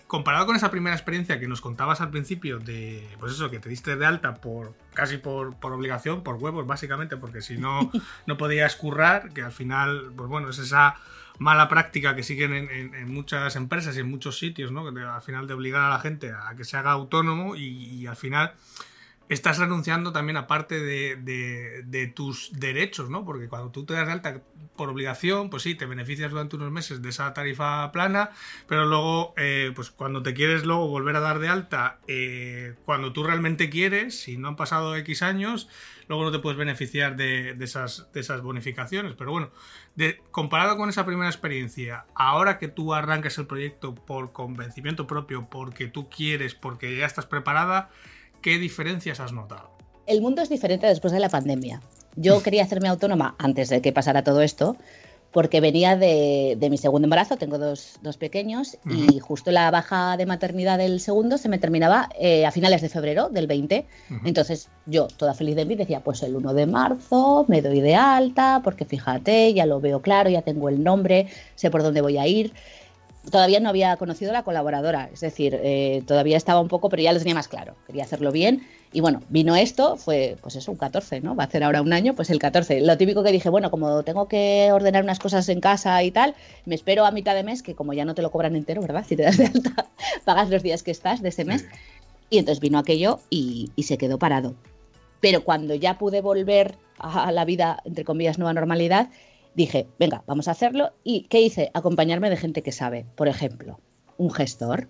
comparado 0.07 0.45
con 0.45 0.55
esa 0.55 0.71
primera 0.71 0.95
experiencia 0.95 1.39
que 1.39 1.47
nos 1.47 1.61
contabas 1.61 2.01
al 2.01 2.09
principio 2.09 2.59
de, 2.59 3.07
pues 3.19 3.33
eso, 3.33 3.49
que 3.49 3.59
te 3.59 3.69
diste 3.69 3.95
de 3.95 4.05
alta 4.05 4.35
por 4.35 4.73
casi 4.93 5.17
por, 5.17 5.55
obligación, 5.61 6.23
por 6.23 6.35
huevos 6.35 6.65
básicamente, 6.65 7.17
porque 7.17 7.41
si 7.41 7.57
no, 7.57 7.91
no 8.25 8.37
podías 8.37 8.75
currar, 8.75 9.33
que 9.33 9.41
al 9.41 9.51
final, 9.51 10.13
pues 10.15 10.29
bueno, 10.29 10.49
es 10.49 10.59
esa 10.59 10.95
mala 11.37 11.67
práctica 11.67 12.15
que 12.15 12.23
siguen 12.23 12.53
en, 12.53 13.13
muchas 13.13 13.55
empresas 13.55 13.97
y 13.97 13.99
en 13.99 14.09
muchos 14.09 14.39
sitios, 14.39 14.71
¿no? 14.71 14.87
al 14.87 15.21
final 15.21 15.47
de 15.47 15.53
obligar 15.53 15.83
a 15.83 15.89
la 15.89 15.99
gente 15.99 16.31
a 16.31 16.55
que 16.55 16.63
se 16.63 16.77
haga 16.77 16.91
autónomo 16.91 17.55
y, 17.55 18.07
al 18.07 18.15
final 18.15 18.53
estás 19.29 19.57
renunciando 19.57 20.11
también 20.11 20.37
a 20.37 20.47
parte 20.47 20.79
de, 20.79 22.11
tus 22.15 22.51
derechos, 22.53 23.09
¿no? 23.09 23.25
Porque 23.25 23.47
cuando 23.47 23.71
tú 23.71 23.85
te 23.85 23.93
das 23.93 24.05
de 24.05 24.13
alta 24.13 24.41
por 24.75 24.89
obligación, 24.89 25.49
pues 25.49 25.63
sí, 25.63 25.75
te 25.75 25.85
beneficias 25.85 26.31
durante 26.31 26.55
unos 26.57 26.71
meses 26.71 27.01
de 27.01 27.09
esa 27.09 27.33
tarifa 27.33 27.91
plana, 27.91 28.31
pero 28.67 28.85
luego, 28.85 29.33
eh, 29.37 29.71
pues 29.75 29.89
cuando 29.89 30.21
te 30.21 30.33
quieres 30.33 30.65
luego 30.65 30.87
volver 30.87 31.15
a 31.15 31.21
dar 31.21 31.39
de 31.39 31.47
alta, 31.47 31.99
eh, 32.07 32.75
cuando 32.85 33.13
tú 33.13 33.23
realmente 33.23 33.69
quieres, 33.69 34.19
si 34.19 34.37
no 34.37 34.49
han 34.49 34.55
pasado 34.55 34.95
X 34.97 35.21
años, 35.21 35.69
luego 36.07 36.23
no 36.25 36.31
te 36.31 36.39
puedes 36.39 36.57
beneficiar 36.57 37.15
de, 37.15 37.55
esas, 37.59 38.11
de 38.13 38.19
esas 38.19 38.41
bonificaciones. 38.41 39.13
Pero 39.17 39.31
bueno, 39.31 39.49
comparado 40.31 40.77
con 40.77 40.89
esa 40.89 41.05
primera 41.05 41.29
experiencia, 41.29 42.05
ahora 42.15 42.59
que 42.59 42.67
tú 42.67 42.93
arrancas 42.93 43.37
el 43.37 43.47
proyecto 43.47 43.95
por 43.95 44.33
convencimiento 44.33 45.07
propio, 45.07 45.47
porque 45.49 45.87
tú 45.87 46.09
quieres, 46.09 46.53
porque 46.53 46.95
ya 46.97 47.05
estás 47.05 47.25
preparada, 47.25 47.89
¿qué 48.45 48.59
diferencias 48.59 49.19
has 49.19 49.33
notado? 49.33 49.71
El 50.05 50.21
mundo 50.21 50.43
es 50.43 50.49
diferente 50.49 50.85
después 50.85 51.11
de 51.11 51.19
la 51.19 51.29
pandemia. 51.29 51.81
Yo 52.15 52.43
quería 52.43 52.63
hacerme 52.63 52.89
autónoma 52.89 53.33
antes 53.39 53.69
de 53.69 53.81
que 53.81 53.91
pasara 53.91 54.23
todo 54.23 54.43
esto, 54.43 54.77
porque 55.31 55.61
venía 55.61 55.97
de, 55.97 56.55
mi 56.69 56.77
segundo 56.77 57.07
embarazo, 57.07 57.37
tengo 57.37 57.57
dos, 57.57 57.97
pequeños, 58.19 58.77
y 58.85 59.17
justo 59.17 59.49
la 59.49 59.71
baja 59.71 60.15
de 60.15 60.27
maternidad 60.27 60.77
del 60.77 60.99
segundo 60.99 61.39
se 61.39 61.49
me 61.49 61.57
terminaba 61.57 62.07
eh, 62.19 62.45
a 62.45 62.51
finales 62.51 62.83
de 62.83 62.89
febrero 62.89 63.29
del 63.29 63.47
20. 63.47 63.87
Entonces 64.25 64.69
yo, 64.85 65.07
toda 65.07 65.33
feliz 65.33 65.55
de 65.55 65.65
mí, 65.65 65.73
decía, 65.73 66.01
pues 66.01 66.21
el 66.21 66.35
1 66.35 66.53
de 66.53 66.67
marzo 66.67 67.45
me 67.47 67.63
doy 67.63 67.81
de 67.81 67.95
alta, 67.95 68.61
porque 68.63 68.85
fíjate, 68.85 69.55
ya 69.55 69.65
lo 69.65 69.81
veo 69.81 70.03
claro, 70.03 70.29
ya 70.29 70.43
tengo 70.43 70.69
el 70.69 70.83
nombre, 70.83 71.27
sé 71.55 71.71
por 71.71 71.81
dónde 71.81 72.01
voy 72.01 72.19
a 72.19 72.27
ir 72.27 72.53
todavía 73.29 73.59
no 73.59 73.69
había 73.69 73.95
conocido 73.97 74.31
a 74.31 74.33
la 74.33 74.43
colaboradora, 74.43 75.09
es 75.13 75.19
decir, 75.19 75.59
eh, 75.61 76.03
todavía 76.07 76.37
estaba 76.37 76.59
un 76.59 76.67
poco, 76.67 76.89
pero 76.89 77.01
ya 77.01 77.13
lo 77.13 77.19
tenía 77.19 77.35
más 77.35 77.47
claro, 77.47 77.75
quería 77.87 78.03
hacerlo 78.03 78.31
bien. 78.31 78.63
Y 78.93 79.01
bueno, 79.01 79.21
vino 79.27 79.55
esto, 79.55 79.97
fue 79.97 80.37
pues 80.41 80.55
eso, 80.55 80.71
un 80.71 80.77
14, 80.77 81.19
¿no? 81.19 81.35
Va 81.35 81.43
a 81.43 81.47
hacer 81.47 81.63
ahora 81.63 81.81
un 81.81 81.91
año, 81.91 82.15
pues 82.15 82.29
el 82.29 82.39
14. 82.39 82.79
Lo 82.79 82.97
típico 82.97 83.23
que 83.23 83.31
dije, 83.31 83.49
bueno, 83.49 83.69
como 83.69 84.03
tengo 84.03 84.27
que 84.29 84.69
ordenar 84.71 85.03
unas 85.03 85.19
cosas 85.19 85.49
en 85.49 85.59
casa 85.59 86.01
y 86.01 86.11
tal, 86.11 86.33
me 86.65 86.75
espero 86.75 87.05
a 87.05 87.11
mitad 87.11 87.35
de 87.35 87.43
mes, 87.43 87.61
que 87.61 87.75
como 87.75 87.91
ya 87.91 88.05
no 88.05 88.15
te 88.15 88.21
lo 88.21 88.31
cobran 88.31 88.55
entero, 88.55 88.81
¿verdad? 88.81 89.03
Si 89.05 89.17
te 89.17 89.23
das 89.23 89.37
de 89.37 89.47
alta, 89.47 89.87
pagas 90.23 90.49
los 90.49 90.63
días 90.63 90.81
que 90.81 90.91
estás 90.91 91.21
de 91.21 91.29
ese 91.29 91.43
mes. 91.43 91.65
Y 92.29 92.37
entonces 92.37 92.61
vino 92.61 92.79
aquello 92.79 93.19
y, 93.29 93.69
y 93.75 93.83
se 93.83 93.97
quedó 93.97 94.17
parado. 94.17 94.55
Pero 95.19 95.43
cuando 95.43 95.75
ya 95.75 95.97
pude 95.97 96.21
volver 96.21 96.75
a 96.97 97.31
la 97.31 97.43
vida, 97.43 97.81
entre 97.83 98.05
comillas, 98.05 98.37
nueva 98.37 98.53
normalidad, 98.53 99.09
dije, 99.55 99.87
venga, 99.99 100.23
vamos 100.27 100.47
a 100.47 100.51
hacerlo. 100.51 100.91
¿Y 101.03 101.23
qué 101.23 101.41
hice? 101.41 101.71
Acompañarme 101.73 102.29
de 102.29 102.37
gente 102.37 102.61
que 102.61 102.71
sabe. 102.71 103.05
Por 103.15 103.27
ejemplo, 103.27 103.79
un 104.17 104.31
gestor. 104.31 104.87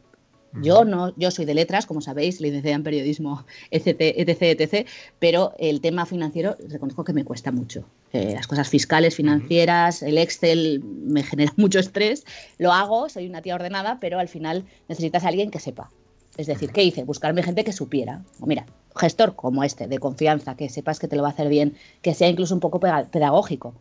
Yo 0.62 0.86
no, 0.86 1.14
yo 1.18 1.32
soy 1.32 1.44
de 1.44 1.54
letras, 1.54 1.86
como 1.86 2.00
sabéis, 2.00 2.40
licenciada 2.40 2.78
en 2.78 2.84
periodismo, 2.84 3.46
etc, 3.72 3.98
etc, 4.00 4.42
etc, 4.58 4.88
pero 5.20 5.54
el 5.60 5.82
tema 5.82 6.06
financiero 6.06 6.56
reconozco 6.70 7.04
que 7.04 7.12
me 7.12 7.26
cuesta 7.26 7.52
mucho. 7.52 7.84
Eh, 8.14 8.32
las 8.34 8.48
cosas 8.48 8.70
fiscales, 8.70 9.16
financieras, 9.16 10.02
el 10.02 10.18
Excel 10.18 10.82
me 10.82 11.24
genera 11.24 11.52
mucho 11.58 11.80
estrés. 11.80 12.24
Lo 12.58 12.72
hago, 12.72 13.10
soy 13.10 13.28
una 13.28 13.42
tía 13.42 13.56
ordenada, 13.56 13.98
pero 14.00 14.18
al 14.18 14.30
final 14.30 14.64
necesitas 14.88 15.26
a 15.26 15.28
alguien 15.28 15.52
que 15.52 15.60
sepa. 15.60 15.92
Es 16.38 16.48
decir, 16.48 16.72
¿qué 16.72 16.84
hice? 16.84 17.04
Buscarme 17.04 17.44
gente 17.44 17.66
que 17.66 17.74
supiera. 17.74 18.24
O 18.40 18.46
mira, 18.46 18.66
gestor 18.96 19.36
como 19.36 19.64
este, 19.66 19.88
de 19.88 20.00
confianza, 20.00 20.56
que 20.56 20.70
sepas 20.70 21.00
que 21.00 21.10
te 21.10 21.18
lo 21.18 21.24
va 21.24 21.30
a 21.30 21.32
hacer 21.32 21.50
bien, 21.50 21.76
que 22.02 22.14
sea 22.14 22.30
incluso 22.30 22.54
un 22.54 22.62
poco 22.62 22.80
pedagógico 22.80 23.74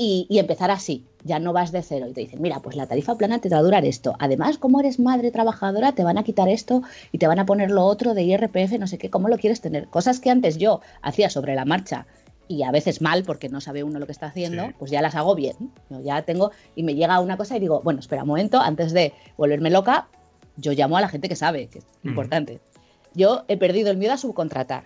y, 0.00 0.38
empezar 0.38 0.70
así. 0.70 1.04
Ya 1.24 1.40
no 1.40 1.52
vas 1.52 1.72
de 1.72 1.82
cero 1.82 2.06
y 2.08 2.12
te 2.12 2.20
dicen, 2.20 2.40
mira, 2.40 2.60
pues 2.60 2.76
la 2.76 2.86
tarifa 2.86 3.16
plana 3.16 3.40
te 3.40 3.48
va 3.48 3.58
a 3.58 3.62
durar 3.62 3.84
esto. 3.84 4.14
Además, 4.20 4.56
como 4.56 4.78
eres 4.78 5.00
madre 5.00 5.32
trabajadora, 5.32 5.92
te 5.92 6.04
van 6.04 6.16
a 6.16 6.22
quitar 6.22 6.48
esto 6.48 6.82
y 7.10 7.18
te 7.18 7.26
van 7.26 7.40
a 7.40 7.46
poner 7.46 7.72
lo 7.72 7.84
otro 7.84 8.14
de 8.14 8.22
IRPF, 8.22 8.78
no 8.78 8.86
sé 8.86 8.96
qué, 8.96 9.10
¿cómo 9.10 9.28
lo 9.28 9.38
quieres 9.38 9.60
tener? 9.60 9.88
Cosas 9.88 10.20
que 10.20 10.30
antes 10.30 10.56
yo 10.56 10.80
hacía 11.02 11.28
sobre 11.28 11.56
la 11.56 11.64
marcha 11.64 12.06
y 12.46 12.62
a 12.62 12.70
veces 12.70 13.02
mal 13.02 13.24
porque 13.24 13.48
no 13.48 13.60
sabe 13.60 13.82
uno 13.82 13.98
lo 13.98 14.06
que 14.06 14.12
está 14.12 14.26
haciendo, 14.26 14.70
pues 14.78 14.92
ya 14.92 15.02
las 15.02 15.16
hago 15.16 15.34
bien. 15.34 15.56
Yo 15.90 16.00
ya 16.00 16.22
tengo 16.22 16.52
y 16.76 16.84
me 16.84 16.94
llega 16.94 17.18
una 17.18 17.36
cosa 17.36 17.56
y 17.56 17.60
digo, 17.60 17.80
bueno, 17.82 17.98
espera 17.98 18.22
un 18.22 18.28
momento, 18.28 18.60
antes 18.60 18.92
de 18.92 19.12
volverme 19.36 19.70
loca, 19.70 20.06
yo 20.56 20.72
llamo 20.72 20.96
a 20.96 21.00
la 21.00 21.08
gente 21.08 21.28
que 21.28 21.36
sabe, 21.36 21.66
que 21.66 21.80
es 21.80 21.86
mm. 22.04 22.08
importante. 22.08 22.60
Yo 23.14 23.44
he 23.48 23.56
perdido 23.56 23.90
el 23.90 23.96
miedo 23.96 24.12
a 24.12 24.16
subcontratar 24.16 24.84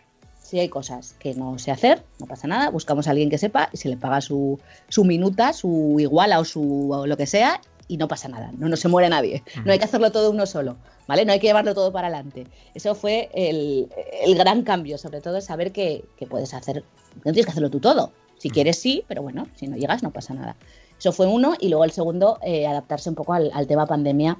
si 0.53 0.61
hay 0.61 0.69
cosas 0.69 1.15
que 1.19 1.35
no 1.35 1.59
sé 1.59 1.71
hacer, 1.71 2.03
no 2.21 2.27
pasa 2.27 2.47
nada, 2.47 2.69
buscamos 2.69 3.09
a 3.09 3.13
alguien 3.13 3.31
que 3.31 3.39
sepa 3.39 3.71
y 3.73 3.79
se 3.79 3.89
le 3.89 3.97
paga 3.97 4.21
su, 4.21 4.61
minuta, 4.99 5.55
su 5.55 5.97
iguala 5.99 6.39
o 6.41 6.45
su 6.45 7.05
lo 7.07 7.17
que 7.17 7.25
sea 7.25 7.63
y 7.89 7.97
no 7.97 8.07
pasa 8.07 8.29
nada, 8.29 8.53
no, 8.59 8.69
no 8.69 8.77
se 8.77 8.87
muere 8.89 9.09
nadie. 9.09 9.43
No 9.65 9.73
hay 9.73 9.79
que 9.79 9.87
hacerlo 9.87 10.13
todo 10.13 10.31
uno 10.31 10.45
solo, 10.45 10.77
¿vale? 11.09 11.25
No 11.25 11.33
hay 11.33 11.41
que 11.41 11.47
llevarlo 11.47 11.73
todo 11.73 11.91
para 11.91 12.09
adelante. 12.09 12.49
Eso 12.75 12.95
fue 12.95 13.31
el, 13.33 13.89
gran 14.37 14.63
cambio, 14.63 14.99
sobre 14.99 15.23
todo 15.23 15.39
es 15.39 15.47
saber 15.47 15.73
que, 15.73 16.05
puedes 16.29 16.53
hacer, 16.53 16.85
no 17.25 17.33
tienes 17.33 17.47
que 17.47 17.53
hacerlo 17.53 17.71
tú 17.71 17.81
todo. 17.81 18.13
Si 18.37 18.51
quieres 18.51 18.79
sí, 18.79 19.05
pero 19.09 19.23
bueno, 19.23 19.49
si 19.55 19.69
no 19.69 19.79
llegas 19.79 20.03
no 20.03 20.11
pasa 20.11 20.35
nada. 20.35 20.57
Eso 20.99 21.13
fue 21.13 21.29
uno 21.29 21.55
y 21.59 21.71
luego 21.71 21.85
el 21.85 21.93
segundo, 21.93 22.39
eh, 22.43 22.67
adaptarse 22.67 23.09
un 23.09 23.15
poco 23.15 23.33
al, 23.33 23.51
al 23.55 23.67
tema 23.67 23.87
pandemia 23.87 24.37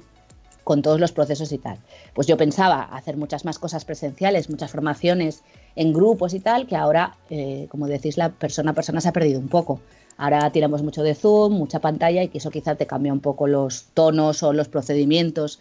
con 0.63 0.81
todos 0.81 0.99
los 0.99 1.11
procesos 1.11 1.51
y 1.51 1.57
tal. 1.57 1.77
Pues 2.13 2.27
yo 2.27 2.37
pensaba 2.37 2.83
hacer 2.83 3.17
muchas 3.17 3.45
más 3.45 3.59
cosas 3.59 3.85
presenciales, 3.85 4.49
muchas 4.49 4.71
formaciones 4.71 5.43
en 5.75 5.93
grupos 5.93 6.33
y 6.33 6.39
tal, 6.39 6.67
que 6.67 6.75
ahora, 6.75 7.17
eh, 7.29 7.67
como 7.69 7.87
decís, 7.87 8.17
la 8.17 8.29
persona 8.29 8.71
a 8.71 8.73
persona 8.73 9.01
se 9.01 9.09
ha 9.09 9.13
perdido 9.13 9.39
un 9.39 9.49
poco. 9.49 9.79
Ahora 10.17 10.49
tiramos 10.51 10.83
mucho 10.83 11.03
de 11.03 11.15
Zoom, 11.15 11.53
mucha 11.53 11.79
pantalla 11.79 12.23
y 12.23 12.29
que 12.29 12.37
eso 12.37 12.51
quizá 12.51 12.75
te 12.75 12.85
cambia 12.85 13.11
un 13.11 13.19
poco 13.19 13.47
los 13.47 13.85
tonos 13.93 14.43
o 14.43 14.53
los 14.53 14.67
procedimientos 14.67 15.59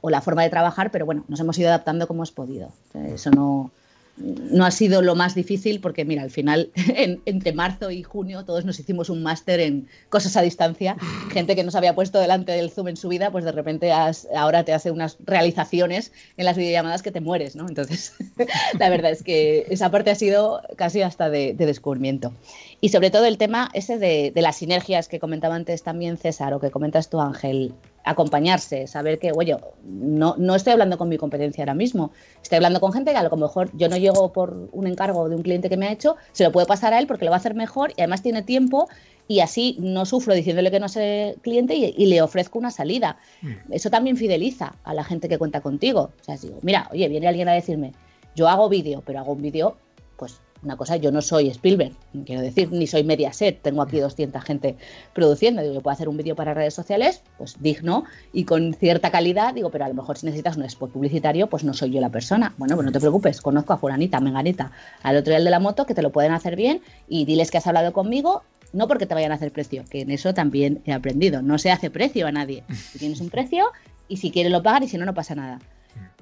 o 0.00 0.10
la 0.10 0.20
forma 0.20 0.44
de 0.44 0.50
trabajar, 0.50 0.90
pero 0.90 1.04
bueno, 1.06 1.24
nos 1.28 1.40
hemos 1.40 1.58
ido 1.58 1.68
adaptando 1.68 2.06
como 2.06 2.18
hemos 2.18 2.30
podido. 2.30 2.70
Eso 2.94 3.30
no, 3.30 3.72
no 4.20 4.64
ha 4.64 4.70
sido 4.70 5.02
lo 5.02 5.14
más 5.14 5.34
difícil 5.34 5.80
porque, 5.80 6.04
mira, 6.04 6.22
al 6.22 6.30
final, 6.30 6.70
entre 7.26 7.52
marzo 7.52 7.90
y 7.90 8.02
junio, 8.02 8.44
todos 8.44 8.64
nos 8.64 8.78
hicimos 8.78 9.10
un 9.10 9.22
máster 9.22 9.60
en 9.60 9.88
cosas 10.08 10.36
a 10.36 10.42
distancia. 10.42 10.96
Gente 11.32 11.54
que 11.54 11.64
no 11.64 11.70
se 11.70 11.78
había 11.78 11.94
puesto 11.94 12.18
delante 12.18 12.52
del 12.52 12.70
Zoom 12.70 12.88
en 12.88 12.96
su 12.96 13.08
vida, 13.08 13.30
pues 13.30 13.44
de 13.44 13.52
repente 13.52 13.92
ahora 13.92 14.64
te 14.64 14.72
hace 14.72 14.90
unas 14.90 15.16
realizaciones 15.24 16.12
en 16.36 16.44
las 16.44 16.56
videollamadas 16.56 17.02
que 17.02 17.12
te 17.12 17.20
mueres, 17.20 17.56
¿no? 17.56 17.68
Entonces, 17.68 18.14
la 18.78 18.88
verdad 18.88 19.10
es 19.10 19.22
que 19.22 19.66
esa 19.70 19.90
parte 19.90 20.10
ha 20.10 20.14
sido 20.14 20.62
casi 20.76 21.02
hasta 21.02 21.30
de, 21.30 21.54
descubrimiento. 21.54 22.32
Y 22.80 22.90
sobre 22.90 23.10
todo 23.10 23.26
el 23.26 23.38
tema 23.38 23.70
ese 23.74 23.98
de, 23.98 24.32
de 24.34 24.42
las 24.42 24.56
sinergias 24.56 25.08
que 25.08 25.18
comentaba 25.18 25.54
antes 25.54 25.82
también 25.82 26.16
César 26.16 26.54
o 26.54 26.60
que 26.60 26.70
comentas 26.70 27.10
tú, 27.10 27.20
Ángel, 27.20 27.74
acompañarse, 28.10 28.86
saber 28.86 29.18
que, 29.18 29.32
oye, 29.32 29.56
no, 29.84 30.34
no 30.38 30.54
estoy 30.54 30.72
hablando 30.72 30.96
con 30.96 31.08
mi 31.08 31.18
competencia 31.18 31.62
ahora 31.62 31.74
mismo, 31.74 32.10
estoy 32.42 32.56
hablando 32.56 32.80
con 32.80 32.92
gente 32.92 33.12
que 33.12 33.18
a 33.18 33.22
lo 33.22 33.36
mejor 33.36 33.70
yo 33.76 33.88
no 33.88 33.96
llego 33.96 34.32
por 34.32 34.68
un 34.72 34.86
encargo 34.86 35.28
de 35.28 35.36
un 35.36 35.42
cliente 35.42 35.68
que 35.68 35.76
me 35.76 35.88
ha 35.88 35.92
hecho, 35.92 36.16
se 36.32 36.44
lo 36.44 36.52
puede 36.52 36.66
pasar 36.66 36.94
a 36.94 36.98
él 36.98 37.06
porque 37.06 37.24
lo 37.24 37.30
va 37.30 37.36
a 37.36 37.40
hacer 37.40 37.54
mejor 37.54 37.90
y 37.96 38.00
además 38.00 38.22
tiene 38.22 38.42
tiempo 38.42 38.88
y 39.28 39.40
así 39.40 39.76
no 39.78 40.06
sufro 40.06 40.34
diciéndole 40.34 40.70
que 40.70 40.80
no 40.80 40.88
sé 40.88 41.36
cliente 41.42 41.74
y, 41.74 42.06
le 42.06 42.22
ofrezco 42.22 42.58
una 42.58 42.70
salida. 42.70 43.18
Mm. 43.42 43.72
Eso 43.72 43.90
también 43.90 44.16
fideliza 44.16 44.74
a 44.84 44.94
la 44.94 45.04
gente 45.04 45.28
que 45.28 45.36
cuenta 45.36 45.60
contigo. 45.60 46.12
O 46.18 46.24
sea, 46.24 46.38
digo, 46.38 46.58
mira, 46.62 46.88
oye, 46.92 47.08
viene 47.08 47.28
alguien 47.28 47.48
a 47.48 47.52
decirme, 47.52 47.92
yo 48.34 48.48
hago 48.48 48.70
vídeo, 48.70 49.02
pero 49.04 49.18
hago 49.18 49.32
un 49.32 49.42
vídeo 49.42 49.76
pues 50.16 50.40
una 50.62 50.76
cosa, 50.76 50.96
yo 50.96 51.12
no 51.12 51.22
soy 51.22 51.48
Spielberg, 51.48 51.92
quiero 52.24 52.42
decir, 52.42 52.70
ni 52.72 52.86
soy 52.86 53.04
Mediaset, 53.04 53.62
tengo 53.62 53.82
aquí 53.82 53.98
200 53.98 54.42
gente 54.42 54.76
produciendo, 55.12 55.62
digo, 55.62 55.74
yo 55.74 55.80
puedo 55.80 55.92
hacer 55.92 56.08
un 56.08 56.16
vídeo 56.16 56.34
para 56.34 56.54
redes 56.54 56.74
sociales, 56.74 57.22
pues 57.36 57.56
digno 57.60 58.04
y 58.32 58.44
con 58.44 58.74
cierta 58.74 59.10
calidad, 59.10 59.54
digo, 59.54 59.70
pero 59.70 59.84
a 59.84 59.88
lo 59.88 59.94
mejor 59.94 60.18
si 60.18 60.26
necesitas 60.26 60.56
un 60.56 60.64
spot 60.64 60.90
publicitario, 60.90 61.48
pues 61.48 61.64
no 61.64 61.74
soy 61.74 61.90
yo 61.90 62.00
la 62.00 62.10
persona. 62.10 62.54
Bueno, 62.58 62.74
pues 62.74 62.86
no 62.86 62.92
te 62.92 63.00
preocupes, 63.00 63.40
conozco 63.40 63.72
a 63.72 63.78
fulanita, 63.78 64.20
menganita, 64.20 64.72
al 65.02 65.16
otro 65.16 65.30
día 65.30 65.38
el 65.38 65.44
de 65.44 65.50
la 65.50 65.60
moto, 65.60 65.86
que 65.86 65.94
te 65.94 66.02
lo 66.02 66.10
pueden 66.10 66.32
hacer 66.32 66.56
bien 66.56 66.80
y 67.08 67.24
diles 67.24 67.50
que 67.50 67.58
has 67.58 67.66
hablado 67.66 67.92
conmigo, 67.92 68.42
no 68.72 68.88
porque 68.88 69.06
te 69.06 69.14
vayan 69.14 69.32
a 69.32 69.36
hacer 69.36 69.52
precio, 69.52 69.84
que 69.88 70.02
en 70.02 70.10
eso 70.10 70.34
también 70.34 70.82
he 70.84 70.92
aprendido, 70.92 71.42
no 71.42 71.58
se 71.58 71.70
hace 71.70 71.90
precio 71.90 72.26
a 72.26 72.32
nadie. 72.32 72.64
Si 72.70 72.98
tienes 72.98 73.20
un 73.20 73.30
precio 73.30 73.66
y 74.08 74.18
si 74.18 74.30
quieres 74.30 74.52
lo 74.52 74.62
pagan 74.62 74.82
y 74.82 74.88
si 74.88 74.98
no, 74.98 75.06
no 75.06 75.14
pasa 75.14 75.34
nada. 75.34 75.60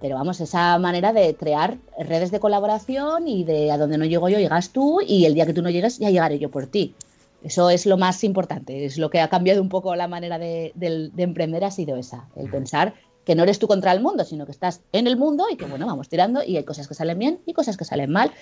Pero 0.01 0.17
vamos, 0.17 0.41
esa 0.41 0.79
manera 0.79 1.13
de 1.13 1.35
crear 1.35 1.79
redes 1.99 2.31
de 2.31 2.41
colaboración 2.41 3.29
y 3.29 3.45
de 3.45 3.71
a 3.71 3.79
donde 3.79 3.99
no 3.99 4.05
llego 4.05 4.29
yo, 4.29 4.39
llegas 4.39 4.71
tú 4.71 5.01
y 5.01 5.25
el 5.25 5.35
día 5.35 5.47
que 5.47 5.55
tú 5.55 5.63
no 5.63 5.71
llegues, 5.71 5.99
ya 5.99 6.11
llegaré 6.11 6.39
yo 6.39 6.51
por 6.51 6.67
ti. 6.67 6.95
Eso 7.43 7.71
es 7.71 7.87
lo 7.87 7.97
más 7.97 8.25
importante, 8.25 8.85
es 8.85 8.99
lo 8.99 9.09
que 9.09 9.21
ha 9.21 9.29
cambiado 9.29 9.63
un 9.63 9.69
poco 9.69 9.95
la 9.95 10.09
manera 10.09 10.39
de, 10.39 10.73
emprender, 11.17 11.65
ha 11.65 11.71
sido 11.71 11.97
esa, 11.97 12.29
el 12.35 12.51
pensar 12.51 12.95
que 13.25 13.35
no 13.35 13.43
eres 13.43 13.59
tú 13.59 13.67
contra 13.67 13.93
el 13.93 14.01
mundo, 14.01 14.25
sino 14.25 14.47
que 14.47 14.53
estás 14.53 14.83
en 14.93 15.07
el 15.07 15.17
mundo 15.17 15.47
y 15.51 15.57
que 15.57 15.65
bueno, 15.65 15.87
vamos 15.87 16.09
tirando 16.09 16.43
y 16.43 16.57
hay 16.57 16.65
cosas 16.65 16.89
que 16.89 16.95
salen 16.95 17.19
bien 17.19 17.41
y 17.47 17.53
cosas 17.53 17.77
que 17.77 17.85
salen 17.85 18.11
mal 18.11 18.33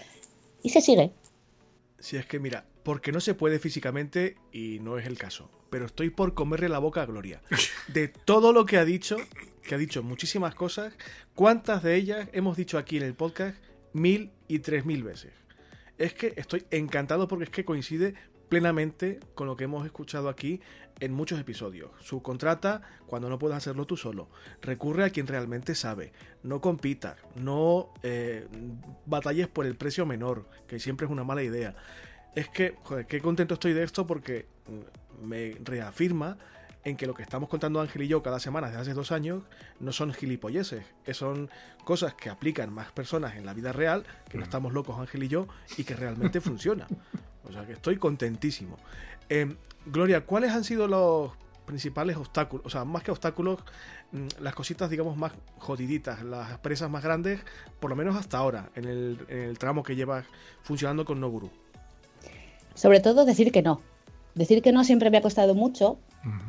y 0.63 0.71
se 0.71 0.81
sigue. 0.81 1.13
Si 1.99 2.17
es 2.17 2.27
que 2.27 2.39
mira, 2.39 2.67
porque 2.83 3.13
no 3.13 3.21
se 3.21 3.35
puede 3.35 3.59
físicamente 3.59 4.37
y 4.53 4.79
no 4.81 4.99
es 4.99 5.07
el 5.07 5.17
caso, 5.17 5.51
pero 5.71 5.87
estoy 5.87 6.11
por 6.11 6.35
comerle 6.35 6.69
la 6.69 6.79
boca 6.79 7.03
a 7.03 7.07
Gloria. 7.07 7.41
De 7.89 8.09
todo 8.09 8.53
lo 8.53 8.67
que 8.67 8.77
ha 8.77 8.85
dicho, 8.85 9.17
que 9.65 9.75
ha 9.75 9.79
dicho 9.79 10.03
muchísimas 10.03 10.55
cosas, 10.55 10.95
¿cuántas 11.35 11.83
de 11.83 11.97
ellas 11.97 12.29
hemos 12.33 12.57
dicho 12.57 12.79
aquí 12.79 12.97
en 12.97 13.03
el 13.03 13.15
podcast 13.15 13.57
mil 13.93 14.31
y 14.47 14.61
tres 14.61 14.85
mil 14.85 15.03
veces? 15.03 15.33
Es 15.99 16.15
que 16.15 16.35
estoy 16.37 16.65
encantado 16.71 17.29
porque 17.29 17.45
es 17.45 17.51
que 17.51 17.65
coincide 17.65 18.15
plenamente 18.49 19.21
con 19.35 19.47
lo 19.47 19.57
que 19.57 19.65
hemos 19.65 19.85
escuchado 19.85 20.29
aquí 20.29 20.61
en 21.01 21.13
muchos 21.13 21.41
episodios. 21.41 21.91
Subcontrata 22.01 22.83
cuando 23.07 23.29
no 23.29 23.39
puedas 23.39 23.59
hacerlo 23.59 23.87
tú 23.87 23.97
solo. 23.97 24.29
Recurre 24.63 25.05
a 25.05 25.11
quien 25.11 25.27
realmente 25.27 25.75
sabe. 25.75 26.13
No 26.43 26.61
compitas. 26.61 27.17
No 27.35 27.93
eh, 28.03 28.47
batalles 29.07 29.49
por 29.49 29.67
el 29.67 29.77
precio 29.77 30.07
menor, 30.07 30.49
que 30.67 30.79
siempre 30.79 31.07
es 31.07 31.13
una 31.13 31.25
mala 31.25 31.43
idea. 31.43 31.75
Es 32.35 32.49
que, 32.49 32.77
joder, 32.83 33.07
qué 33.07 33.21
contento 33.21 33.55
estoy 33.55 33.73
de 33.73 33.83
esto 33.83 34.07
porque 34.07 34.47
me 35.23 35.57
reafirma 35.63 36.39
en 36.85 36.97
que 36.97 37.07
lo 37.07 37.15
que 37.15 37.23
estamos 37.23 37.49
contando 37.49 37.81
Ángel 37.81 38.03
y 38.03 38.09
yo 38.09 38.23
cada 38.23 38.39
semana 38.39 38.69
desde 38.69 38.83
hace 38.83 38.95
dos 38.95 39.11
años 39.11 39.43
no 39.81 39.93
son 39.93 40.13
gilipolleces, 40.13 40.85
que 41.05 41.15
son 41.15 41.51
cosas 41.85 42.15
que 42.15 42.31
aplican 42.31 42.73
más 42.73 42.93
personas 42.93 43.37
en 43.37 43.47
la 43.47 43.55
vida 43.55 43.73
real, 43.73 44.05
que 44.29 44.37
no 44.37 44.43
mm. 44.43 44.45
estamos 44.45 44.73
locos 44.73 44.99
Ángel 44.99 45.23
y 45.25 45.29
yo, 45.29 45.49
y 45.77 45.85
que 45.85 45.95
realmente 45.95 46.41
funciona. 46.43 46.87
O 47.45 47.53
sea 47.53 47.67
que 47.67 47.73
estoy 47.73 47.97
contentísimo. 47.97 48.77
Em, 49.29 49.57
Gloria, 49.87 50.25
¿cuáles 50.27 50.53
han 50.53 50.65
sido 50.65 50.89
los 50.89 51.33
principales 51.67 52.17
obstáculos? 52.17 52.67
O 52.67 52.71
sea, 52.71 52.85
más 52.85 53.03
que 53.03 53.11
obstáculos, 53.11 53.61
mm, 54.13 54.27
las 54.41 54.55
cositas, 54.55 54.91
digamos, 54.91 55.17
más 55.17 55.33
jodiditas, 55.59 56.23
las 56.23 56.59
presas 56.59 56.91
más 56.91 57.03
grandes, 57.03 57.41
por 57.81 57.91
lo 57.91 57.97
menos 57.97 58.17
hasta 58.17 58.39
ahora, 58.39 58.71
en 58.75 58.85
el, 58.85 59.59
tramo 59.59 59.83
que 59.83 59.97
llevas 59.97 60.27
funcionando 60.63 61.05
con 61.05 61.21
Noguru. 61.21 61.51
Sobre 62.75 63.01
todo 63.01 63.25
decir 63.25 63.53
que 63.53 63.63
no. 63.63 63.81
Decir 64.35 64.63
que 64.63 64.73
no 64.73 64.85
siempre 64.85 65.11
me 65.11 65.19
ha 65.19 65.23
costado 65.23 65.55
mucho, 65.55 65.99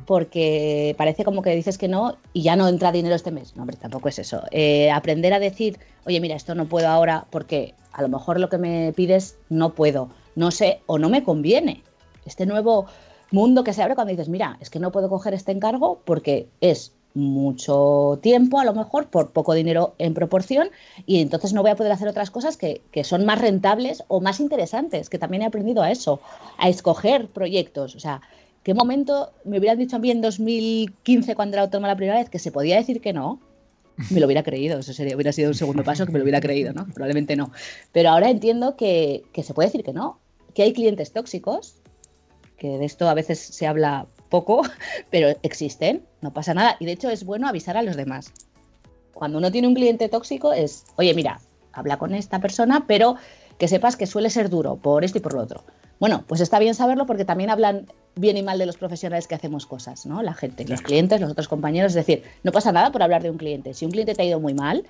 porque 0.06 0.96
parece 0.98 1.24
como 1.24 1.42
que 1.42 1.56
dices 1.56 1.78
que 1.78 1.88
no 1.88 2.18
y 2.34 2.44
ya 2.44 2.56
no 2.56 2.68
entra 2.68 2.92
dinero 2.92 3.16
este 3.16 3.32
mes. 3.32 3.56
No, 3.56 3.64
hombre, 3.64 3.78
tampoco 3.78 4.10
es 4.10 4.20
eso. 4.20 4.44
Eh, 4.52 4.92
aprender 4.92 5.34
a 5.34 5.40
decir, 5.40 5.80
oye, 6.06 6.20
mira, 6.20 6.36
esto 6.36 6.56
no 6.56 6.66
puedo 6.66 6.88
ahora 6.88 7.26
porque 7.30 7.74
a 7.92 8.02
lo 8.02 8.10
mejor 8.10 8.40
lo 8.40 8.50
que 8.50 8.58
me 8.58 8.94
pides 8.94 9.38
no 9.50 9.74
puedo, 9.74 10.10
no 10.36 10.52
sé 10.52 10.82
o 10.86 10.98
no 10.98 11.10
me 11.10 11.24
conviene. 11.24 11.84
Este 12.26 12.46
nuevo 12.46 12.88
mundo 13.32 13.64
que 13.64 13.74
se 13.74 13.82
abre 13.82 13.96
cuando 13.96 14.12
dices, 14.12 14.30
mira, 14.30 14.58
es 14.60 14.70
que 14.70 14.80
no 14.80 14.92
puedo 14.92 15.10
coger 15.10 15.34
este 15.34 15.52
encargo 15.52 16.02
porque 16.06 16.48
es 16.62 16.94
mucho 17.16 18.20
tiempo, 18.22 18.60
a 18.60 18.66
lo 18.66 18.74
mejor, 18.74 19.08
por 19.08 19.32
poco 19.32 19.54
dinero 19.54 19.96
en 19.98 20.14
proporción, 20.14 20.70
y 21.06 21.22
entonces 21.22 21.54
no 21.54 21.62
voy 21.62 21.72
a 21.72 21.76
poder 21.76 21.94
hacer 21.94 22.10
otras 22.10 22.30
cosas 22.30 22.58
que, 22.58 22.82
son 23.04 23.26
más 23.26 23.40
rentables 23.40 24.04
o 24.10 24.20
más 24.20 24.40
interesantes, 24.40 25.10
que 25.10 25.18
también 25.18 25.42
he 25.42 25.46
aprendido 25.46 25.82
a 25.82 25.92
eso, 25.92 26.20
a 26.58 26.68
escoger 26.68 27.28
proyectos. 27.28 27.96
O 27.96 28.00
sea, 28.00 28.22
¿qué 28.66 28.74
momento 28.74 29.32
me 29.46 29.60
hubieran 29.60 29.78
dicho 29.78 29.96
a 29.96 30.00
mí 30.00 30.10
en 30.10 30.22
2015, 30.22 31.36
cuando 31.36 31.56
era 31.56 31.62
autónoma 31.62 31.88
la 31.88 31.96
primera 31.96 32.18
vez, 32.18 32.32
que 32.32 32.40
se 32.40 32.52
podía 32.52 32.78
decir 32.78 33.00
que 33.00 33.14
no? 33.14 33.40
Me 34.10 34.20
lo 34.20 34.26
hubiera 34.26 34.42
creído, 34.42 34.80
eso 34.80 34.92
sería, 34.92 35.16
hubiera 35.16 35.32
sido 35.32 35.50
un 35.50 35.54
segundo 35.54 35.84
paso 35.84 36.06
que 36.06 36.12
me 36.12 36.18
lo 36.18 36.24
hubiera 36.24 36.42
creído, 36.42 36.74
¿no? 36.74 36.88
Probablemente 36.88 37.36
no. 37.36 37.52
Pero 37.92 38.10
ahora 38.10 38.30
entiendo 38.32 38.76
que, 38.76 39.24
que 39.34 39.44
se 39.44 39.54
puede 39.54 39.68
decir 39.68 39.84
que 39.84 39.94
no, 39.94 40.20
que 40.56 40.64
hay 40.64 40.74
clientes 40.74 41.14
tóxicos, 41.14 41.76
que 42.58 42.80
de 42.80 42.86
esto 42.86 43.08
a 43.08 43.14
veces 43.14 43.40
se 43.40 43.68
habla 43.68 44.08
poco, 44.30 44.64
pero 45.12 45.38
existen, 45.44 46.04
no 46.22 46.34
pasa 46.34 46.56
nada. 46.56 46.76
Y 46.80 46.86
de 46.86 46.94
hecho 46.94 47.12
es 47.12 47.24
bueno 47.24 47.48
avisar 47.48 47.78
a 47.78 47.84
los 47.84 47.96
demás. 47.96 48.34
Cuando 49.14 49.38
uno 49.38 49.52
tiene 49.52 49.68
un 49.68 49.76
cliente 49.76 50.10
tóxico 50.10 50.54
es, 50.54 50.86
oye, 50.96 51.14
mira, 51.14 51.40
habla 51.72 52.00
con 52.00 52.16
esta 52.16 52.40
persona, 52.40 52.86
pero 52.88 53.16
que 53.60 53.68
sepas 53.68 53.96
que 53.96 54.08
suele 54.08 54.32
ser 54.32 54.50
duro 54.50 54.76
por 54.76 55.06
esto 55.06 55.20
y 55.20 55.22
por 55.22 55.36
lo 55.36 55.44
otro. 55.44 55.64
Bueno, 56.00 56.24
pues 56.28 56.42
está 56.42 56.60
bien 56.60 56.76
saberlo 56.76 57.06
porque 57.06 57.26
también 57.26 57.50
hablan 57.50 57.88
bien 58.16 58.38
y 58.38 58.44
mal 58.44 58.58
de 58.58 58.66
los 58.66 58.78
profesionales 58.78 59.28
que 59.28 59.36
hacemos 59.36 59.66
cosas, 59.66 60.06
¿no? 60.06 60.22
La 60.22 60.34
gente, 60.34 60.66
los 60.66 60.82
clientes, 60.82 61.22
los 61.22 61.32
otros 61.32 61.48
compañeros. 61.48 61.92
Es 61.92 61.96
decir, 61.96 62.24
no 62.44 62.52
pasa 62.52 62.72
nada 62.72 62.92
por 62.92 63.04
hablar 63.04 63.24
de 63.24 63.30
un 63.30 63.38
cliente. 63.38 63.74
Si 63.74 63.86
un 63.86 63.92
cliente 63.92 64.14
te 64.14 64.22
ha 64.22 64.26
ido 64.26 64.40
muy 64.40 64.54
mal, 64.54 64.86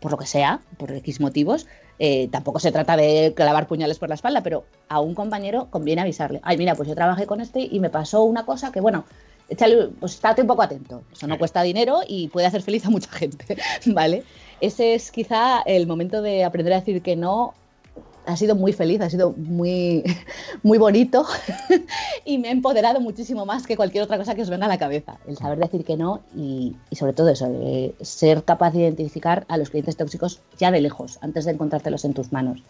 por 0.00 0.12
lo 0.12 0.18
que 0.18 0.26
sea, 0.26 0.60
por 0.76 0.92
X 0.92 1.20
motivos, 1.20 1.66
eh, 1.98 2.28
tampoco 2.30 2.60
se 2.60 2.70
trata 2.70 2.96
de 2.96 3.32
clavar 3.34 3.66
puñales 3.66 3.98
por 3.98 4.08
la 4.08 4.14
espalda, 4.14 4.42
pero 4.42 4.64
a 4.88 5.00
un 5.00 5.14
compañero 5.14 5.68
conviene 5.70 6.02
avisarle. 6.02 6.40
Ay, 6.44 6.56
mira, 6.56 6.74
pues 6.74 6.88
yo 6.88 6.94
trabajé 6.94 7.26
con 7.26 7.40
este 7.40 7.60
y 7.60 7.80
me 7.80 7.90
pasó 7.90 8.22
una 8.22 8.44
cosa 8.44 8.70
que, 8.70 8.80
bueno, 8.80 9.04
échale, 9.48 9.88
pues 10.00 10.14
estate 10.14 10.42
un 10.42 10.48
poco 10.48 10.62
atento. 10.62 11.02
Eso 11.12 11.26
no 11.26 11.38
cuesta 11.38 11.62
dinero 11.62 12.00
y 12.06 12.28
puede 12.28 12.46
hacer 12.46 12.62
feliz 12.62 12.86
a 12.86 12.90
mucha 12.90 13.10
gente, 13.12 13.56
¿vale? 13.86 14.24
Ese 14.60 14.94
es 14.94 15.10
quizá 15.10 15.62
el 15.62 15.86
momento 15.86 16.22
de 16.22 16.44
aprender 16.44 16.72
a 16.72 16.80
decir 16.80 17.02
que 17.02 17.16
no 17.16 17.54
ha 18.28 18.36
sido 18.36 18.54
muy 18.54 18.72
feliz, 18.72 19.00
ha 19.00 19.08
sido 19.08 19.32
muy, 19.32 20.04
muy 20.62 20.76
bonito 20.76 21.26
y 22.24 22.38
me 22.38 22.48
ha 22.48 22.52
empoderado 22.52 23.00
muchísimo 23.00 23.46
más 23.46 23.66
que 23.66 23.76
cualquier 23.76 24.04
otra 24.04 24.18
cosa 24.18 24.34
que 24.34 24.42
os 24.42 24.50
venga 24.50 24.66
a 24.66 24.68
la 24.68 24.78
cabeza. 24.78 25.18
El 25.26 25.36
saber 25.38 25.58
decir 25.58 25.84
que 25.84 25.96
no 25.96 26.20
y, 26.36 26.76
sobre 26.92 27.14
todo 27.14 27.30
eso, 27.30 27.50
ser 28.02 28.44
capaz 28.44 28.72
de 28.72 28.80
identificar 28.80 29.46
a 29.48 29.56
los 29.56 29.70
clientes 29.70 29.96
tóxicos 29.96 30.40
ya 30.58 30.70
de 30.70 30.80
lejos, 30.82 31.18
antes 31.22 31.46
de 31.46 31.52
encontrártelos 31.52 32.04
en 32.04 32.12
tus 32.12 32.30
manos. 32.30 32.62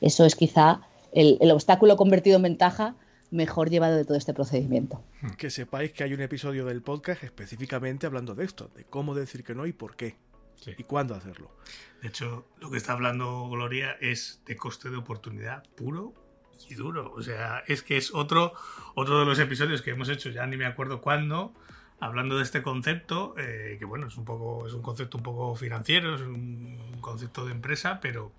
Eso 0.00 0.24
es 0.24 0.34
quizá 0.34 0.80
el 1.12 1.50
obstáculo 1.52 1.96
convertido 1.96 2.36
en 2.36 2.42
ventaja 2.42 2.94
mejor 3.30 3.68
llevado 3.68 3.96
de 3.96 4.04
todo 4.04 4.16
este 4.16 4.32
procedimiento. 4.32 5.02
Que 5.36 5.50
sepáis 5.50 5.92
que 5.92 6.04
hay 6.04 6.14
un 6.14 6.20
episodio 6.20 6.64
del 6.64 6.82
podcast 6.82 7.22
específicamente 7.24 8.06
hablando 8.06 8.34
de 8.34 8.44
esto, 8.44 8.70
de 8.74 8.84
cómo 8.84 9.14
decir 9.14 9.44
que 9.44 9.54
no 9.54 9.66
y 9.66 9.72
por 9.72 9.96
qué. 9.96 10.16
¿Y 10.76 10.84
cuándo 10.84 11.14
hacerlo? 11.14 11.50
De 12.02 12.08
hecho, 12.08 12.46
lo 12.60 12.70
que 12.70 12.76
está 12.76 12.92
hablando 12.92 13.48
Gloria 13.48 13.96
es 14.00 14.42
de 14.46 14.56
coste 14.56 14.90
de 14.90 14.96
oportunidad 14.96 15.64
puro 15.74 16.14
y 16.68 16.74
duro. 16.74 17.12
O 17.12 17.22
sea, 17.22 17.62
es 17.66 17.82
que 17.82 17.96
es 17.96 18.14
otro, 18.14 18.52
otro 18.94 19.20
de 19.20 19.26
los 19.26 19.38
episodios 19.38 19.82
que 19.82 19.90
hemos 19.90 20.08
hecho, 20.08 20.30
ya 20.30 20.46
ni 20.46 20.56
me 20.56 20.66
acuerdo 20.66 21.00
cuándo, 21.00 21.52
hablando 22.00 22.36
de 22.36 22.42
este 22.42 22.62
concepto, 22.62 23.34
eh, 23.38 23.76
que 23.78 23.84
bueno, 23.84 24.06
es 24.06 24.16
un 24.16 24.24
poco, 24.24 24.66
es 24.66 24.72
un 24.74 24.82
concepto 24.82 25.18
un 25.18 25.22
poco 25.22 25.54
financiero, 25.56 26.14
es 26.14 26.20
un 26.22 26.98
concepto 27.00 27.44
de 27.46 27.52
empresa, 27.52 28.00
pero 28.00 28.32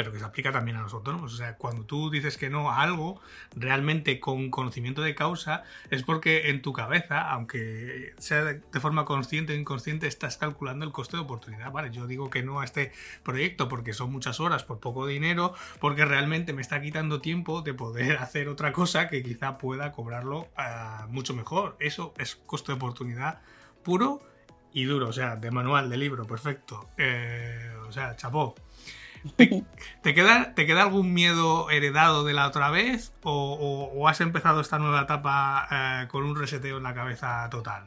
pero 0.00 0.12
que 0.12 0.18
se 0.18 0.24
aplica 0.24 0.50
también 0.50 0.78
a 0.78 0.82
los 0.82 0.94
autónomos. 0.94 1.34
O 1.34 1.36
sea, 1.36 1.58
cuando 1.58 1.84
tú 1.84 2.08
dices 2.08 2.38
que 2.38 2.48
no 2.48 2.70
a 2.70 2.80
algo, 2.80 3.20
realmente 3.54 4.18
con 4.18 4.48
conocimiento 4.48 5.02
de 5.02 5.14
causa, 5.14 5.62
es 5.90 6.04
porque 6.04 6.48
en 6.48 6.62
tu 6.62 6.72
cabeza, 6.72 7.30
aunque 7.30 8.14
sea 8.16 8.44
de 8.44 8.80
forma 8.80 9.04
consciente 9.04 9.52
o 9.52 9.56
inconsciente, 9.56 10.06
estás 10.06 10.38
calculando 10.38 10.86
el 10.86 10.92
coste 10.92 11.18
de 11.18 11.22
oportunidad. 11.24 11.70
Vale, 11.70 11.90
yo 11.90 12.06
digo 12.06 12.30
que 12.30 12.42
no 12.42 12.60
a 12.60 12.64
este 12.64 12.92
proyecto 13.22 13.68
porque 13.68 13.92
son 13.92 14.10
muchas 14.10 14.40
horas 14.40 14.64
por 14.64 14.80
poco 14.80 15.06
dinero, 15.06 15.52
porque 15.80 16.06
realmente 16.06 16.54
me 16.54 16.62
está 16.62 16.80
quitando 16.80 17.20
tiempo 17.20 17.60
de 17.60 17.74
poder 17.74 18.16
hacer 18.20 18.48
otra 18.48 18.72
cosa 18.72 19.06
que 19.10 19.22
quizá 19.22 19.58
pueda 19.58 19.92
cobrarlo 19.92 20.48
ah, 20.56 21.08
mucho 21.10 21.34
mejor. 21.34 21.76
Eso 21.78 22.14
es 22.16 22.36
coste 22.36 22.72
de 22.72 22.76
oportunidad 22.76 23.42
puro 23.82 24.22
y 24.72 24.84
duro, 24.84 25.08
o 25.08 25.12
sea, 25.12 25.36
de 25.36 25.50
manual, 25.50 25.90
de 25.90 25.98
libro, 25.98 26.26
perfecto. 26.26 26.88
Eh, 26.96 27.70
o 27.86 27.92
sea, 27.92 28.16
chapó. 28.16 28.54
¿Te, 30.02 30.14
queda, 30.14 30.54
¿Te 30.54 30.66
queda 30.66 30.82
algún 30.82 31.12
miedo 31.12 31.70
heredado 31.70 32.24
de 32.24 32.32
la 32.32 32.46
otra 32.46 32.70
vez? 32.70 33.12
¿O, 33.22 34.08
has 34.08 34.20
empezado 34.20 34.60
esta 34.60 34.78
nueva 34.78 35.02
etapa 35.02 35.68
eh, 35.70 36.08
con 36.08 36.24
un 36.24 36.36
reseteo 36.36 36.78
en 36.78 36.82
la 36.82 36.94
cabeza 36.94 37.48
total? 37.50 37.84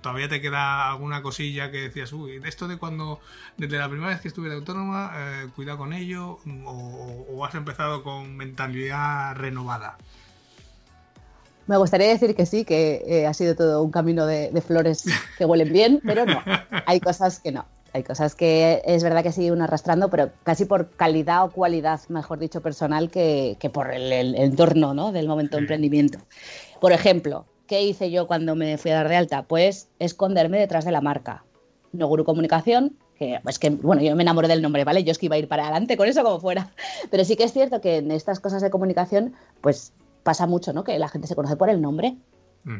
¿Todavía 0.00 0.28
te 0.28 0.40
queda 0.40 0.90
alguna 0.90 1.22
cosilla 1.22 1.70
que 1.70 1.82
decías, 1.82 2.12
uy, 2.12 2.40
esto 2.44 2.68
de 2.68 2.76
cuando, 2.76 3.20
desde 3.56 3.78
la 3.78 3.88
primera 3.88 4.10
vez 4.10 4.20
que 4.20 4.28
estuve 4.28 4.48
de 4.50 4.56
autónoma, 4.56 5.12
eh, 5.14 5.48
cuidado 5.54 5.78
con 5.78 5.92
ello? 5.92 6.38
O, 6.66 7.44
has 7.44 7.54
empezado 7.54 8.02
con 8.02 8.36
mentalidad 8.36 9.34
renovada? 9.36 9.96
Me 11.66 11.78
gustaría 11.78 12.08
decir 12.08 12.34
que 12.34 12.44
sí, 12.44 12.66
que 12.66 13.02
eh, 13.06 13.26
ha 13.26 13.32
sido 13.32 13.54
todo 13.54 13.82
un 13.82 13.90
camino 13.90 14.26
de, 14.26 14.50
flores 14.60 15.04
que 15.38 15.46
huelen 15.46 15.72
bien, 15.72 16.00
pero 16.04 16.26
no, 16.26 16.42
hay 16.86 17.00
cosas 17.00 17.40
que 17.40 17.52
no. 17.52 17.64
Hay 17.94 18.02
cosas 18.02 18.34
que 18.34 18.82
es 18.86 19.04
verdad 19.04 19.22
que 19.22 19.30
sigue 19.30 19.52
uno 19.52 19.62
arrastrando, 19.62 20.10
pero 20.10 20.32
casi 20.42 20.64
por 20.64 20.90
calidad 20.90 21.44
o 21.44 21.52
cualidad, 21.52 22.00
mejor 22.08 22.40
dicho, 22.40 22.60
personal, 22.60 23.08
que, 23.08 23.56
por 23.72 23.94
el, 23.94 24.34
entorno 24.34 24.94
¿no? 24.94 25.12
del 25.12 25.28
momento 25.28 25.56
de 25.56 25.60
emprendimiento. 25.60 26.18
Por 26.80 26.90
ejemplo, 26.90 27.46
¿qué 27.68 27.84
hice 27.84 28.10
yo 28.10 28.26
cuando 28.26 28.56
me 28.56 28.78
fui 28.78 28.90
a 28.90 28.94
dar 28.94 29.08
de 29.08 29.14
alta? 29.14 29.44
Pues 29.44 29.90
esconderme 30.00 30.58
detrás 30.58 30.84
de 30.84 30.90
la 30.90 31.00
marca. 31.00 31.44
No 31.92 32.08
Guru 32.08 32.24
Comunicación, 32.24 32.96
que 33.16 33.38
pues 33.44 33.60
que, 33.60 33.70
bueno, 33.70 34.02
yo 34.02 34.16
me 34.16 34.24
enamoré 34.24 34.48
del 34.48 34.60
nombre, 34.60 34.82
¿vale? 34.82 35.04
Yo 35.04 35.12
es 35.12 35.18
que 35.18 35.26
iba 35.26 35.36
a 35.36 35.38
ir 35.38 35.46
para 35.46 35.62
adelante 35.62 35.96
con 35.96 36.08
eso 36.08 36.24
como 36.24 36.40
fuera. 36.40 36.72
Pero 37.12 37.24
sí 37.24 37.36
que 37.36 37.44
es 37.44 37.52
cierto 37.52 37.80
que 37.80 37.98
en 37.98 38.10
estas 38.10 38.40
cosas 38.40 38.60
de 38.60 38.70
comunicación, 38.70 39.34
pues 39.60 39.92
pasa 40.24 40.48
mucho, 40.48 40.72
¿no? 40.72 40.82
Que 40.82 40.98
la 40.98 41.08
gente 41.08 41.28
se 41.28 41.36
conoce 41.36 41.54
por 41.54 41.70
el 41.70 41.80
nombre. 41.80 42.16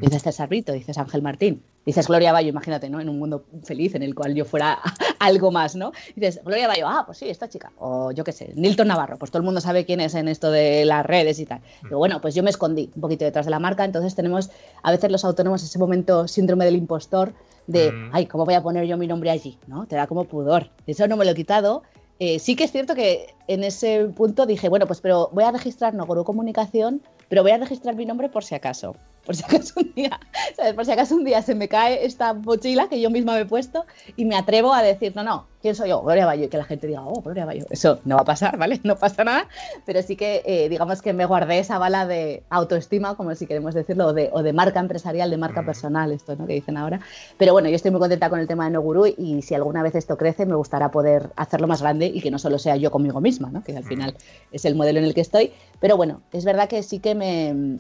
Dices 0.01 0.23
César 0.23 0.49
Brito, 0.49 0.73
dices 0.73 0.97
Ángel 0.97 1.21
Martín, 1.21 1.63
dices 1.85 2.09
Gloria 2.09 2.33
Bayo, 2.33 2.49
imagínate, 2.49 2.89
¿no? 2.89 3.01
En 3.01 3.11
un 3.11 3.19
mundo 3.19 3.45
feliz 3.65 3.95
en 3.95 4.03
el 4.03 4.15
cual 4.15 4.35
yo 4.35 4.47
fuera 4.47 4.79
algo 5.19 5.51
más, 5.51 5.77
¿no? 5.77 5.93
Dices 6.17 6.41
Gloria 6.43 6.69
Bayo, 6.69 6.89
ah, 6.89 7.03
pues 7.05 7.19
sí, 7.19 7.29
esta 7.29 7.51
chica. 7.51 7.71
O 7.79 8.11
yo 8.11 8.25
qué 8.25 8.33
sé, 8.33 8.53
Nilton 8.55 8.89
Navarro, 8.89 9.19
pues 9.19 9.31
todo 9.31 9.41
el 9.41 9.45
mundo 9.45 9.61
sabe 9.61 9.85
quién 9.85 10.01
es 10.01 10.15
en 10.15 10.29
esto 10.29 10.51
de 10.51 10.87
las 10.87 11.05
redes 11.05 11.39
y 11.39 11.45
tal. 11.45 11.61
Pero 11.83 11.99
bueno, 11.99 12.21
pues 12.23 12.35
yo 12.35 12.43
me 12.43 12.49
escondí 12.49 12.91
un 12.95 13.03
poquito 13.03 13.27
detrás 13.27 13.45
de 13.45 13.51
la 13.51 13.59
marca, 13.59 13.85
entonces 13.85 14.15
tenemos 14.15 14.51
a 14.83 14.91
veces 14.91 15.11
los 15.11 15.25
autónomos 15.25 15.63
ese 15.63 15.79
momento 15.79 16.27
síndrome 16.29 16.65
del 16.65 16.77
impostor 16.77 17.35
de, 17.67 17.93
ay, 18.13 18.27
¿cómo 18.27 18.45
voy 18.45 18.55
a 18.55 18.63
poner 18.63 18.87
yo 18.87 18.97
mi 18.97 19.07
nombre 19.07 19.31
allí? 19.31 19.59
¿No? 19.67 19.87
Te 19.87 19.97
da 19.97 20.07
como 20.07 20.25
pudor. 20.25 20.71
Eso 20.87 21.07
no 21.09 21.17
me 21.17 21.25
lo 21.25 21.33
he 21.33 21.35
quitado. 21.35 21.83
Eh, 22.19 22.39
sí 22.39 22.57
que 22.57 22.65
es 22.65 22.73
cierto 22.73 22.95
que 22.95 23.35
en 23.49 23.65
ese 23.65 24.05
punto 24.17 24.47
dije, 24.47 24.69
bueno, 24.69 24.87
pues 24.87 25.01
pero 25.01 25.31
voy 25.33 25.45
a 25.45 25.51
registrar 25.51 25.95
Nogoro 25.95 26.25
Comunicación, 26.25 27.03
pero 27.29 27.43
voy 27.43 27.53
a 27.53 27.59
registrar 27.59 27.97
mi 27.97 28.07
nombre 28.07 28.29
por 28.29 28.45
si 28.45 28.55
acaso. 28.55 28.97
Por 29.25 29.37
si 29.37 29.45
acaso 29.45 29.81
un 29.81 29.93
día, 29.95 30.21
¿sabes? 30.57 30.75
Por 30.75 30.85
si 30.85 30.93
acaso 30.93 31.15
un 31.15 31.25
día 31.25 31.43
se 31.43 31.55
me 31.55 31.69
cae 31.69 32.05
esta 32.05 32.35
mochila 32.35 32.89
que 32.89 33.01
yo 33.01 33.11
misma 33.11 33.35
me 33.35 33.41
he 33.41 33.47
puesto 33.47 33.87
y 34.17 34.25
me 34.25 34.37
atrevo 34.37 34.73
a 34.75 34.83
decir, 34.83 35.15
no, 35.17 35.23
no, 35.23 35.47
¿quién 35.63 35.75
soy 35.75 35.89
yo? 35.89 36.03
Gloria 36.03 36.27
Bayo, 36.27 36.45
y 36.45 36.49
que 36.49 36.59
la 36.59 36.65
gente 36.65 36.87
diga, 36.87 37.03
oh, 37.07 37.23
Gloria 37.23 37.47
Bayo. 37.47 37.65
Eso 37.71 38.01
no 38.05 38.17
va 38.17 38.23
a 38.23 38.25
pasar, 38.27 38.59
¿vale? 38.59 38.81
No 38.85 38.97
pasa 38.97 39.25
nada, 39.25 39.49
pero 39.87 40.03
sí 40.03 40.15
que 40.15 40.43
eh, 40.45 40.69
digamos 40.69 41.01
que 41.01 41.15
me 41.15 41.25
guardé 41.25 41.59
esa 41.59 41.79
bala 41.79 42.07
de 42.07 42.43
autoestima, 42.51 43.17
como 43.17 43.35
si 43.35 43.47
queremos 43.47 43.75
decirlo, 43.75 44.09
o 44.09 44.13
de, 44.13 44.29
o 44.33 44.43
de 44.43 44.53
marca 44.53 44.79
empresarial, 44.79 45.31
de 45.31 45.39
marca 45.39 45.65
personal, 45.65 46.13
esto, 46.13 46.37
¿no? 46.37 46.47
Que 46.47 46.55
dicen 46.55 46.77
ahora. 46.77 47.01
Pero 47.39 47.53
bueno, 47.53 47.71
yo 47.71 47.77
estoy 47.77 47.91
muy 47.91 48.01
contenta 48.01 48.29
con 48.29 48.41
el 48.41 48.47
tema 48.47 48.67
de 48.67 48.73
No 48.73 48.83
Guru 48.83 49.07
y 49.07 49.41
si 49.41 49.55
alguna 49.55 49.83
vez 49.83 49.95
esto 49.95 50.19
crece, 50.19 50.45
me 50.45 50.55
gustará 50.55 50.91
poder 50.91 51.31
hacerlo 51.37 51.67
más 51.67 51.81
grande 51.81 52.07
y 52.07 52.21
que 52.21 52.31
no 52.31 52.39
solo 52.39 52.59
sea 52.59 52.77
yo 52.77 52.91
conmigo 52.91 53.23
misma, 53.23 53.49
¿no? 53.51 53.65
Que 53.65 53.75
al 53.75 53.85
final 53.85 54.15
es 54.53 54.67
el 54.67 54.75
modelo 54.75 54.99
en 54.99 55.07
el 55.07 55.15
que 55.15 55.23
estoy. 55.23 55.53
Pero 55.81 55.97
bueno, 55.97 56.21
es 56.33 56.45
verdad 56.45 56.69
que 56.69 56.83
sí 56.83 56.99
que 56.99 57.15
me, 57.15 57.79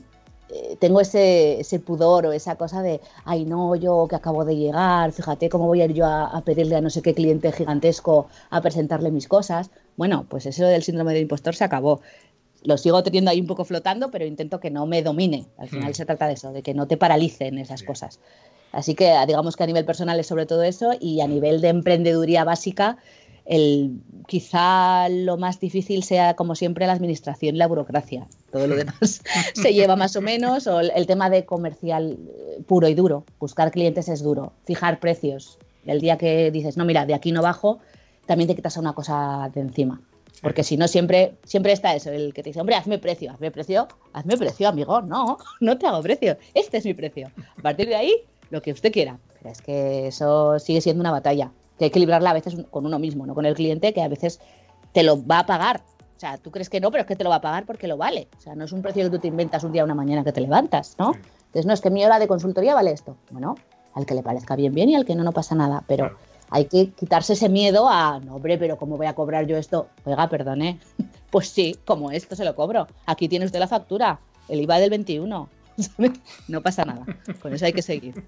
tengo 0.78 1.00
ese, 1.00 1.60
ese, 1.60 1.80
pudor 1.80 2.26
o 2.26 2.32
esa 2.32 2.56
cosa 2.56 2.82
de, 2.82 3.00
ay 3.24 3.44
no, 3.44 3.74
yo 3.76 4.06
que 4.08 4.16
acabo 4.16 4.44
de 4.44 4.56
llegar, 4.56 5.12
fíjate 5.12 5.48
cómo 5.48 5.66
voy 5.66 5.82
a 5.82 5.86
ir 5.86 5.94
yo 5.94 6.06
a, 6.06 6.40
pedirle 6.44 6.76
a 6.76 6.80
no 6.80 6.90
sé 6.90 7.02
qué 7.02 7.14
cliente 7.14 7.52
gigantesco 7.52 8.28
a 8.50 8.60
presentarle 8.60 9.10
mis 9.10 9.28
cosas. 9.28 9.70
Bueno, 9.96 10.26
pues 10.28 10.46
eso 10.46 10.64
del 10.64 10.82
síndrome 10.82 11.12
del 11.12 11.22
impostor 11.22 11.54
se 11.54 11.64
acabó. 11.64 12.00
Lo 12.62 12.78
sigo 12.78 13.02
teniendo 13.02 13.30
ahí 13.30 13.40
un 13.40 13.46
poco 13.46 13.64
flotando, 13.64 14.10
pero 14.10 14.24
intento 14.24 14.58
que 14.58 14.70
no 14.70 14.86
me 14.86 15.02
domine. 15.02 15.46
Al 15.58 15.68
final 15.68 15.90
hmm. 15.90 15.94
se 15.94 16.06
trata 16.06 16.26
de 16.26 16.34
eso, 16.34 16.52
de 16.52 16.62
que 16.62 16.74
no 16.74 16.86
te 16.86 16.96
paralicen 16.96 17.58
esas 17.58 17.82
cosas. 17.82 18.20
Así 18.72 18.94
que 18.94 19.14
digamos 19.26 19.56
que 19.56 19.62
a 19.62 19.66
nivel 19.66 19.84
personal 19.84 20.18
es 20.18 20.26
sobre 20.26 20.46
todo 20.46 20.62
eso 20.62 20.92
y 20.98 21.20
a 21.20 21.28
nivel 21.28 21.60
de 21.60 21.68
emprendeduría 21.68 22.44
básica, 22.44 22.98
el, 23.46 24.00
quizá 24.26 25.08
lo 25.08 25.36
más 25.36 25.60
difícil 25.60 26.02
sea, 26.02 26.34
como 26.34 26.54
siempre, 26.54 26.86
la 26.86 26.92
administración 26.92 27.54
y 27.54 27.58
la 27.58 27.66
burocracia. 27.66 28.26
Todo 28.50 28.66
lo 28.66 28.76
demás 28.76 29.22
se 29.54 29.74
lleva 29.74 29.96
más 29.96 30.16
o 30.16 30.20
menos, 30.20 30.66
o 30.66 30.80
el, 30.80 31.06
tema 31.06 31.30
de 31.30 31.44
comercial 31.44 32.18
eh, 32.18 32.62
puro 32.66 32.88
y 32.88 32.94
duro. 32.94 33.24
Buscar 33.38 33.70
clientes 33.70 34.08
es 34.08 34.22
duro. 34.22 34.52
Fijar 34.64 35.00
precios. 35.00 35.58
El 35.86 36.00
día 36.00 36.16
que 36.16 36.50
dices, 36.50 36.76
no, 36.76 36.84
mira, 36.84 37.04
de 37.04 37.14
aquí 37.14 37.32
no 37.32 37.42
bajo, 37.42 37.80
también 38.26 38.48
te 38.48 38.54
quitas 38.54 38.76
una 38.78 38.94
cosa 38.94 39.50
de 39.54 39.60
encima. 39.60 40.00
Porque 40.40 40.64
si 40.64 40.76
no, 40.76 40.88
siempre, 40.88 41.34
siempre 41.44 41.72
está 41.72 41.94
eso, 41.94 42.10
el 42.10 42.34
que 42.34 42.42
te 42.42 42.50
dice, 42.50 42.60
hombre, 42.60 42.76
hazme 42.76 42.98
precio, 42.98 43.32
hazme 43.32 43.50
precio, 43.50 43.88
hazme 44.12 44.36
precio, 44.36 44.68
amigo. 44.68 45.02
No, 45.02 45.38
no 45.60 45.78
te 45.78 45.86
hago 45.86 46.02
precio. 46.02 46.38
Este 46.54 46.78
es 46.78 46.84
mi 46.86 46.94
precio. 46.94 47.30
A 47.58 47.62
partir 47.62 47.88
de 47.88 47.96
ahí, 47.96 48.14
lo 48.50 48.62
que 48.62 48.72
usted 48.72 48.90
quiera. 48.90 49.18
Pero 49.38 49.52
es 49.52 49.60
que 49.60 50.06
eso 50.06 50.58
sigue 50.58 50.80
siendo 50.80 51.02
una 51.02 51.10
batalla 51.10 51.50
que 51.78 51.86
hay 51.86 51.90
que 51.90 52.00
librarla 52.00 52.30
a 52.30 52.34
veces 52.34 52.56
con 52.70 52.86
uno 52.86 52.98
mismo, 52.98 53.26
no 53.26 53.34
con 53.34 53.46
el 53.46 53.54
cliente, 53.54 53.92
que 53.92 54.02
a 54.02 54.08
veces 54.08 54.40
te 54.92 55.02
lo 55.02 55.24
va 55.24 55.40
a 55.40 55.46
pagar. 55.46 55.82
O 56.16 56.20
sea, 56.20 56.38
tú 56.38 56.50
crees 56.50 56.70
que 56.70 56.80
no, 56.80 56.90
pero 56.90 57.02
es 57.02 57.06
que 57.06 57.16
te 57.16 57.24
lo 57.24 57.30
va 57.30 57.36
a 57.36 57.40
pagar 57.40 57.66
porque 57.66 57.88
lo 57.88 57.96
vale. 57.96 58.28
O 58.38 58.40
sea, 58.40 58.54
no 58.54 58.64
es 58.64 58.72
un 58.72 58.82
precio 58.82 59.04
que 59.04 59.10
tú 59.10 59.18
te 59.18 59.28
inventas 59.28 59.64
un 59.64 59.72
día 59.72 59.82
o 59.82 59.84
una 59.84 59.94
mañana 59.94 60.22
que 60.22 60.32
te 60.32 60.40
levantas, 60.40 60.94
¿no? 60.98 61.12
Entonces, 61.46 61.66
no, 61.66 61.72
es 61.72 61.80
que 61.80 61.90
mi 61.90 62.04
hora 62.04 62.18
de 62.18 62.28
consultoría 62.28 62.74
vale 62.74 62.92
esto. 62.92 63.16
Bueno, 63.30 63.56
al 63.94 64.06
que 64.06 64.14
le 64.14 64.22
parezca 64.22 64.56
bien, 64.56 64.74
bien 64.74 64.90
y 64.90 64.94
al 64.94 65.04
que 65.04 65.14
no, 65.14 65.24
no 65.24 65.32
pasa 65.32 65.54
nada. 65.54 65.82
Pero 65.86 66.16
hay 66.50 66.66
que 66.66 66.90
quitarse 66.90 67.32
ese 67.32 67.48
miedo 67.48 67.88
a, 67.88 68.20
no, 68.20 68.36
hombre, 68.36 68.58
pero 68.58 68.76
¿cómo 68.76 68.96
voy 68.96 69.06
a 69.06 69.14
cobrar 69.14 69.46
yo 69.46 69.56
esto? 69.56 69.88
Oiga, 70.04 70.28
perdone. 70.28 70.78
Pues 71.30 71.48
sí, 71.48 71.76
como 71.84 72.12
esto 72.12 72.36
se 72.36 72.44
lo 72.44 72.54
cobro. 72.54 72.86
Aquí 73.06 73.28
tiene 73.28 73.44
usted 73.44 73.58
la 73.58 73.66
factura, 73.66 74.20
el 74.48 74.60
IVA 74.60 74.78
del 74.78 74.90
21. 74.90 75.48
No 76.48 76.60
pasa 76.62 76.84
nada. 76.84 77.04
Con 77.40 77.52
eso 77.52 77.66
hay 77.66 77.72
que 77.72 77.82
seguir. 77.82 78.22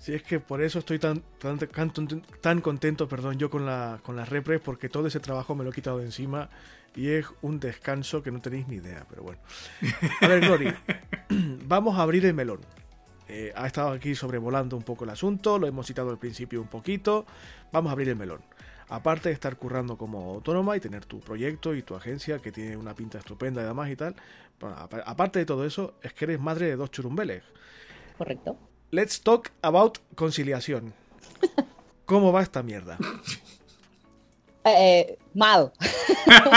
Sí, 0.00 0.14
es 0.14 0.22
que 0.22 0.40
por 0.40 0.62
eso 0.62 0.78
estoy 0.78 0.98
tan, 0.98 1.22
tan, 1.38 1.58
tan, 2.40 2.60
contento, 2.60 3.08
perdón, 3.08 3.38
yo 3.38 3.50
con 3.50 3.66
la, 3.66 4.00
con 4.02 4.16
las 4.16 4.28
repres, 4.28 4.60
porque 4.60 4.88
todo 4.88 5.06
ese 5.06 5.20
trabajo 5.20 5.54
me 5.54 5.64
lo 5.64 5.70
he 5.70 5.72
quitado 5.72 5.98
de 5.98 6.06
encima 6.06 6.48
y 6.94 7.10
es 7.10 7.26
un 7.42 7.60
descanso 7.60 8.22
que 8.22 8.30
no 8.30 8.40
tenéis 8.40 8.66
ni 8.68 8.76
idea, 8.76 9.06
pero 9.08 9.22
bueno. 9.22 9.40
A 10.20 10.26
ver, 10.26 10.76
vamos 11.66 11.98
a 11.98 12.02
abrir 12.02 12.26
el 12.26 12.34
melón. 12.34 12.60
Eh, 13.28 13.52
ha 13.54 13.66
estado 13.66 13.90
aquí 13.90 14.14
sobrevolando 14.14 14.76
un 14.76 14.82
poco 14.82 15.04
el 15.04 15.10
asunto, 15.10 15.58
lo 15.58 15.66
hemos 15.66 15.86
citado 15.86 16.10
al 16.10 16.18
principio 16.18 16.60
un 16.62 16.68
poquito. 16.68 17.26
Vamos 17.72 17.90
a 17.90 17.92
abrir 17.92 18.08
el 18.08 18.16
melón. 18.16 18.40
Aparte 18.88 19.28
de 19.28 19.34
estar 19.34 19.56
currando 19.56 19.98
como 19.98 20.32
autónoma 20.32 20.76
y 20.76 20.80
tener 20.80 21.04
tu 21.04 21.20
proyecto 21.20 21.74
y 21.74 21.82
tu 21.82 21.94
agencia 21.94 22.38
que 22.38 22.50
tiene 22.50 22.76
una 22.76 22.94
pinta 22.94 23.18
estupenda 23.18 23.62
y 23.62 23.66
demás 23.66 23.90
y 23.90 23.96
tal, 23.96 24.16
aparte 25.04 25.38
de 25.38 25.46
todo 25.46 25.64
eso, 25.64 25.94
es 26.02 26.12
que 26.12 26.24
eres 26.24 26.40
madre 26.40 26.66
de 26.66 26.76
dos 26.76 26.90
churumbeles. 26.90 27.42
Correcto. 28.16 28.56
Let's 28.90 29.20
talk 29.20 29.52
about 29.62 29.98
conciliación. 30.14 30.94
¿Cómo 32.06 32.32
va 32.32 32.42
esta 32.42 32.62
mierda? 32.62 32.98
Eh, 34.64 35.18
mal. 35.34 35.72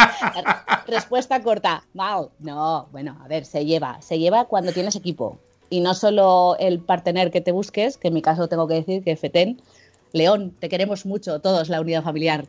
Respuesta 0.87 1.41
corta, 1.43 1.83
mal. 1.93 2.29
No, 2.39 2.87
bueno, 2.91 3.17
a 3.23 3.27
ver, 3.27 3.45
se 3.45 3.65
lleva. 3.65 4.01
Se 4.01 4.17
lleva 4.17 4.45
cuando 4.45 4.71
tienes 4.71 4.95
equipo. 4.95 5.39
Y 5.69 5.81
no 5.81 5.93
solo 5.93 6.55
el 6.59 6.79
partener 6.79 7.31
que 7.31 7.41
te 7.41 7.51
busques, 7.51 7.97
que 7.97 8.09
en 8.09 8.13
mi 8.13 8.21
caso 8.21 8.49
tengo 8.49 8.67
que 8.67 8.75
decir 8.75 9.03
que 9.03 9.15
FETEN 9.15 9.61
León, 10.13 10.53
te 10.59 10.67
queremos 10.67 11.05
mucho, 11.05 11.39
todos, 11.39 11.69
la 11.69 11.79
unidad 11.79 12.03
familiar. 12.03 12.45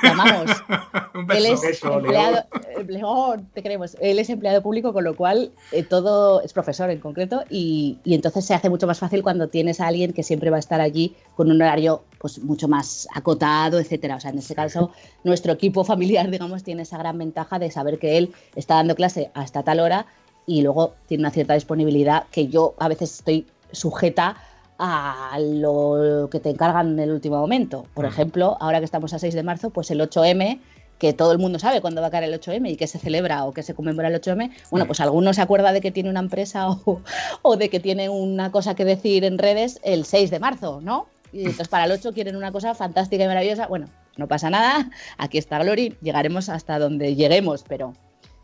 Te 0.00 0.08
amamos. 0.08 0.50
Un 1.14 1.26
beso. 1.26 1.38
Él 1.38 1.46
es 1.46 1.82
empleado, 1.82 2.44
eh, 2.76 2.84
León. 2.86 3.48
te 3.52 3.62
queremos. 3.62 3.96
Él 4.00 4.18
es 4.18 4.30
empleado 4.30 4.62
público, 4.62 4.92
con 4.92 5.04
lo 5.04 5.16
cual 5.16 5.50
eh, 5.72 5.82
todo 5.82 6.40
es 6.42 6.52
profesor 6.52 6.90
en 6.90 7.00
concreto 7.00 7.42
y, 7.50 7.98
entonces 8.04 8.44
se 8.44 8.54
hace 8.54 8.70
mucho 8.70 8.86
más 8.86 8.98
fácil 8.98 9.22
cuando 9.22 9.48
tienes 9.48 9.80
a 9.80 9.88
alguien 9.88 10.12
que 10.12 10.22
siempre 10.22 10.50
va 10.50 10.56
a 10.56 10.60
estar 10.60 10.80
allí 10.80 11.14
con 11.36 11.50
un 11.50 11.60
horario 11.60 12.04
pues 12.18 12.38
mucho 12.38 12.68
más 12.68 13.08
acotado, 13.14 13.80
etcétera. 13.80 14.16
O 14.16 14.20
sea, 14.20 14.30
en 14.30 14.38
este 14.38 14.54
caso, 14.54 14.92
nuestro 15.24 15.52
equipo 15.52 15.84
familiar, 15.84 16.30
digamos, 16.30 16.62
tiene 16.62 16.82
esa 16.82 16.98
gran 16.98 17.18
ventaja 17.18 17.58
de 17.58 17.70
saber 17.70 17.98
que 17.98 18.18
él 18.18 18.32
está 18.54 18.74
dando 18.74 18.94
clase 18.94 19.30
hasta 19.34 19.62
tal 19.62 19.80
hora 19.80 20.06
y 20.46 20.62
luego 20.62 20.94
tiene 21.06 21.22
una 21.22 21.30
cierta 21.30 21.54
disponibilidad 21.54 22.24
que 22.30 22.48
yo 22.48 22.74
a 22.78 22.88
veces 22.88 23.14
estoy 23.14 23.46
sujeta 23.72 24.36
a 24.82 25.38
lo 25.38 26.28
que 26.30 26.40
te 26.40 26.48
encargan 26.48 26.92
en 26.92 26.98
el 27.00 27.10
último 27.10 27.38
momento. 27.38 27.86
Por 27.92 28.06
ejemplo, 28.06 28.56
ahora 28.60 28.78
que 28.78 28.86
estamos 28.86 29.12
a 29.12 29.18
6 29.18 29.34
de 29.34 29.42
marzo, 29.42 29.68
pues 29.68 29.90
el 29.90 30.00
8M, 30.00 30.58
que 30.98 31.12
todo 31.12 31.32
el 31.32 31.38
mundo 31.38 31.58
sabe 31.58 31.82
cuándo 31.82 32.00
va 32.00 32.06
a 32.06 32.10
caer 32.10 32.24
el 32.24 32.40
8M 32.40 32.70
y 32.70 32.76
que 32.76 32.86
se 32.86 32.98
celebra 32.98 33.44
o 33.44 33.52
que 33.52 33.62
se 33.62 33.74
conmemora 33.74 34.08
el 34.08 34.18
8M, 34.20 34.50
bueno, 34.70 34.86
pues 34.86 35.00
alguno 35.00 35.34
se 35.34 35.42
acuerda 35.42 35.72
de 35.72 35.82
que 35.82 35.90
tiene 35.90 36.08
una 36.08 36.20
empresa 36.20 36.68
o, 37.42 37.56
de 37.56 37.68
que 37.68 37.78
tiene 37.78 38.08
una 38.08 38.50
cosa 38.50 38.74
que 38.74 38.86
decir 38.86 39.24
en 39.24 39.36
redes 39.36 39.80
el 39.82 40.06
6 40.06 40.30
de 40.30 40.40
marzo, 40.40 40.80
¿no? 40.80 41.06
Y 41.30 41.40
entonces 41.44 41.68
para 41.68 41.84
el 41.84 41.92
8 41.92 42.14
quieren 42.14 42.36
una 42.36 42.50
cosa 42.50 42.74
fantástica 42.74 43.24
y 43.24 43.26
maravillosa. 43.26 43.66
Bueno, 43.66 43.86
no 44.16 44.28
pasa 44.28 44.48
nada, 44.48 44.90
aquí 45.18 45.36
está 45.36 45.58
Glory, 45.62 45.98
llegaremos 46.00 46.48
hasta 46.48 46.78
donde 46.78 47.14
lleguemos, 47.14 47.64
pero 47.68 47.92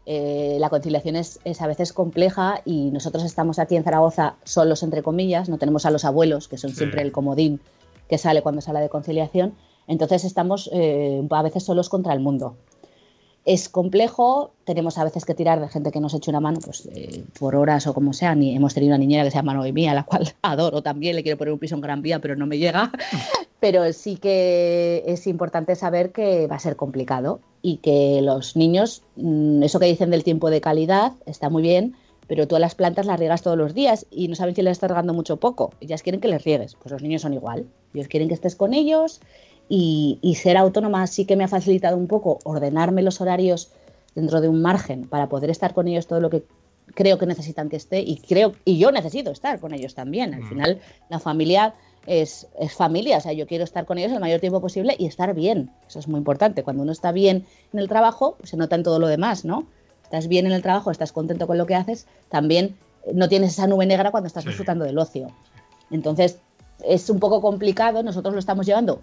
eh, 0.09 0.57
la 0.61 0.71
conciliación 0.71 1.17
es, 1.17 1.41
a 1.61 1.67
veces 1.67 1.93
compleja 1.93 2.63
y 2.65 2.93
nosotros 2.93 3.25
estamos 3.25 3.59
aquí 3.59 3.75
en 3.75 3.83
Zaragoza 3.83 4.37
solos, 4.45 4.85
entre 4.85 5.03
comillas, 5.03 5.49
no 5.49 5.59
tenemos 5.59 5.85
a 5.85 5.91
los 5.91 6.05
abuelos, 6.05 6.47
que 6.47 6.59
son 6.59 6.71
siempre 6.71 7.03
el 7.03 7.11
comodín 7.11 7.61
que 8.09 8.17
sale 8.17 8.41
cuando 8.41 8.61
sale 8.61 8.81
de 8.81 8.89
conciliación, 8.89 9.55
entonces 9.89 10.25
estamos 10.25 10.71
eh, 10.73 11.27
a 11.29 11.43
veces 11.43 11.65
solos 11.65 11.89
contra 11.89 12.13
el 12.13 12.21
mundo. 12.21 12.57
Es 13.45 13.69
complejo, 13.69 14.53
tenemos 14.65 14.99
a 14.99 15.05
veces 15.05 15.25
que 15.25 15.35
tirar 15.35 15.61
de 15.61 15.69
gente 15.69 15.93
que 15.93 16.01
nos 16.01 16.15
eche 16.15 16.31
una 16.31 16.41
mano 16.41 16.59
pues, 16.65 16.89
eh, 16.93 17.25
por 17.39 17.55
horas 17.55 17.87
o 17.87 17.95
como 17.95 18.13
sea. 18.13 18.35
Ni, 18.35 18.57
hemos 18.57 18.75
tenido 18.75 18.91
una 18.91 18.99
niñera 18.99 19.23
que 19.23 19.31
se 19.31 19.37
llama 19.37 19.55
Noemí, 19.55 19.87
a 19.89 19.95
la 19.95 20.03
cual 20.03 20.35
adoro 20.43 20.83
también, 20.83 21.15
le 21.15 21.23
quiero 21.23 21.39
poner 21.39 21.53
un 21.53 21.61
piso 21.61 21.77
en 21.77 21.81
Gran 21.81 22.03
Vía, 22.03 22.21
pero 22.21 22.35
no 22.35 22.47
me 22.47 22.59
llega. 22.59 22.91
pero 23.61 23.93
sí 23.93 24.17
que 24.17 25.05
es 25.07 25.27
importante 25.29 25.77
saber 25.77 26.11
que 26.11 26.49
va 26.49 26.57
a 26.57 26.61
ser 26.61 26.75
complicado 26.75 27.41
y 27.67 27.79
que 27.79 28.21
los 28.23 28.55
niños, 28.55 29.03
mm, 29.17 29.65
eso 29.65 29.81
que 29.81 29.87
dicen 29.87 30.11
del 30.11 30.23
tiempo 30.23 30.51
de 30.51 30.61
calidad 30.61 31.15
está 31.27 31.51
muy 31.51 31.65
bien, 31.65 31.97
pero 32.29 32.47
tú 32.47 32.55
a 32.55 32.61
las 32.61 32.77
plantas 32.77 33.07
las 33.07 33.19
riegas 33.19 33.43
todos 33.43 33.59
los 33.59 33.75
días 33.75 34.07
y 34.09 34.29
no 34.29 34.37
saben 34.37 34.55
si 34.55 34.63
les 34.63 34.71
estás 34.71 34.89
regando 34.89 35.13
mucho 35.13 35.35
o 35.35 35.37
poco. 35.39 35.73
Ellas 35.81 36.05
quieren 36.05 36.21
que 36.21 36.29
les 36.29 36.45
riegues, 36.45 36.77
pues 36.77 36.93
los 36.93 37.03
niños 37.03 37.23
son 37.23 37.35
igual. 37.35 37.67
Ellos 37.93 38.07
quieren 38.07 38.29
que 38.29 38.35
estés 38.35 38.55
con 38.55 38.73
ellos 38.73 39.21
y, 39.69 40.21
ser 40.41 40.57
autónoma 40.57 41.09
sí 41.09 41.25
que 41.25 41.35
me 41.35 41.43
ha 41.43 41.49
facilitado 41.49 41.97
un 41.97 42.07
poco 42.07 42.39
ordenarme 42.45 43.03
los 43.03 43.21
horarios 43.21 43.73
dentro 44.15 44.41
de 44.41 44.49
un 44.49 44.63
margen 44.63 45.09
para 45.09 45.29
poder 45.29 45.51
estar 45.51 45.75
con 45.75 45.89
ellos 45.89 46.07
todo 46.07 46.21
lo 46.21 46.31
que 46.31 46.45
creo 46.95 47.19
que 47.19 47.27
necesitan 47.27 47.69
que 47.69 47.77
esté 47.77 47.99
y 47.99 48.19
creo 48.19 48.53
y 48.65 48.79
yo 48.79 48.93
necesito 48.93 49.33
estar 49.33 49.59
con 49.59 49.75
ellos 49.75 49.97
también. 49.97 50.35
Al 50.35 50.43
mm. 50.43 50.49
final 50.49 50.81
la 51.11 51.19
familia 51.19 51.75
es, 52.07 52.47
es, 52.59 52.73
familia, 52.73 53.19
o 53.19 53.21
sea, 53.21 53.33
yo 53.33 53.47
quiero 53.47 53.65
estar 53.65 53.85
con 53.85 53.99
ellos 53.99 54.13
el 54.13 54.21
mayor 54.21 54.41
tiempo 54.41 54.61
posible 54.61 54.97
y 54.99 55.07
estar 55.07 55.35
bien. 55.35 55.71
Eso 55.89 55.99
es 55.99 56.09
muy 56.09 56.19
importante. 56.19 56.63
Cuando 56.63 56.83
uno 56.83 56.93
está 56.93 57.13
bien 57.13 57.47
en 57.73 57.79
el 57.81 57.89
trabajo, 57.89 58.37
pues 58.39 58.51
se 58.51 58.57
nota 58.57 58.77
en 58.77 58.83
todo 58.83 58.99
lo 58.99 59.09
demás, 59.09 59.45
¿no? 59.45 59.67
Estás 60.05 60.29
bien 60.29 60.47
en 60.47 60.53
el 60.53 60.63
trabajo, 60.63 60.91
estás 60.91 61.13
contento 61.13 61.47
con 61.47 61.59
lo 61.59 61.67
que 61.67 61.75
haces, 61.75 62.07
también 62.29 62.77
no 63.13 63.29
tienes 63.29 63.53
esa 63.53 63.67
nube 63.67 63.87
negra 63.87 64.11
cuando 64.11 64.29
estás 64.29 64.45
disfrutando 64.45 64.85
del 64.85 64.99
ocio. 64.99 65.29
Entonces, 65.91 66.39
es 66.85 67.11
un 67.11 67.19
poco 67.19 67.41
complicado, 67.41 68.03
nosotros 68.03 68.35
lo 68.35 68.41
estamos 68.41 68.67
llevando 68.67 69.01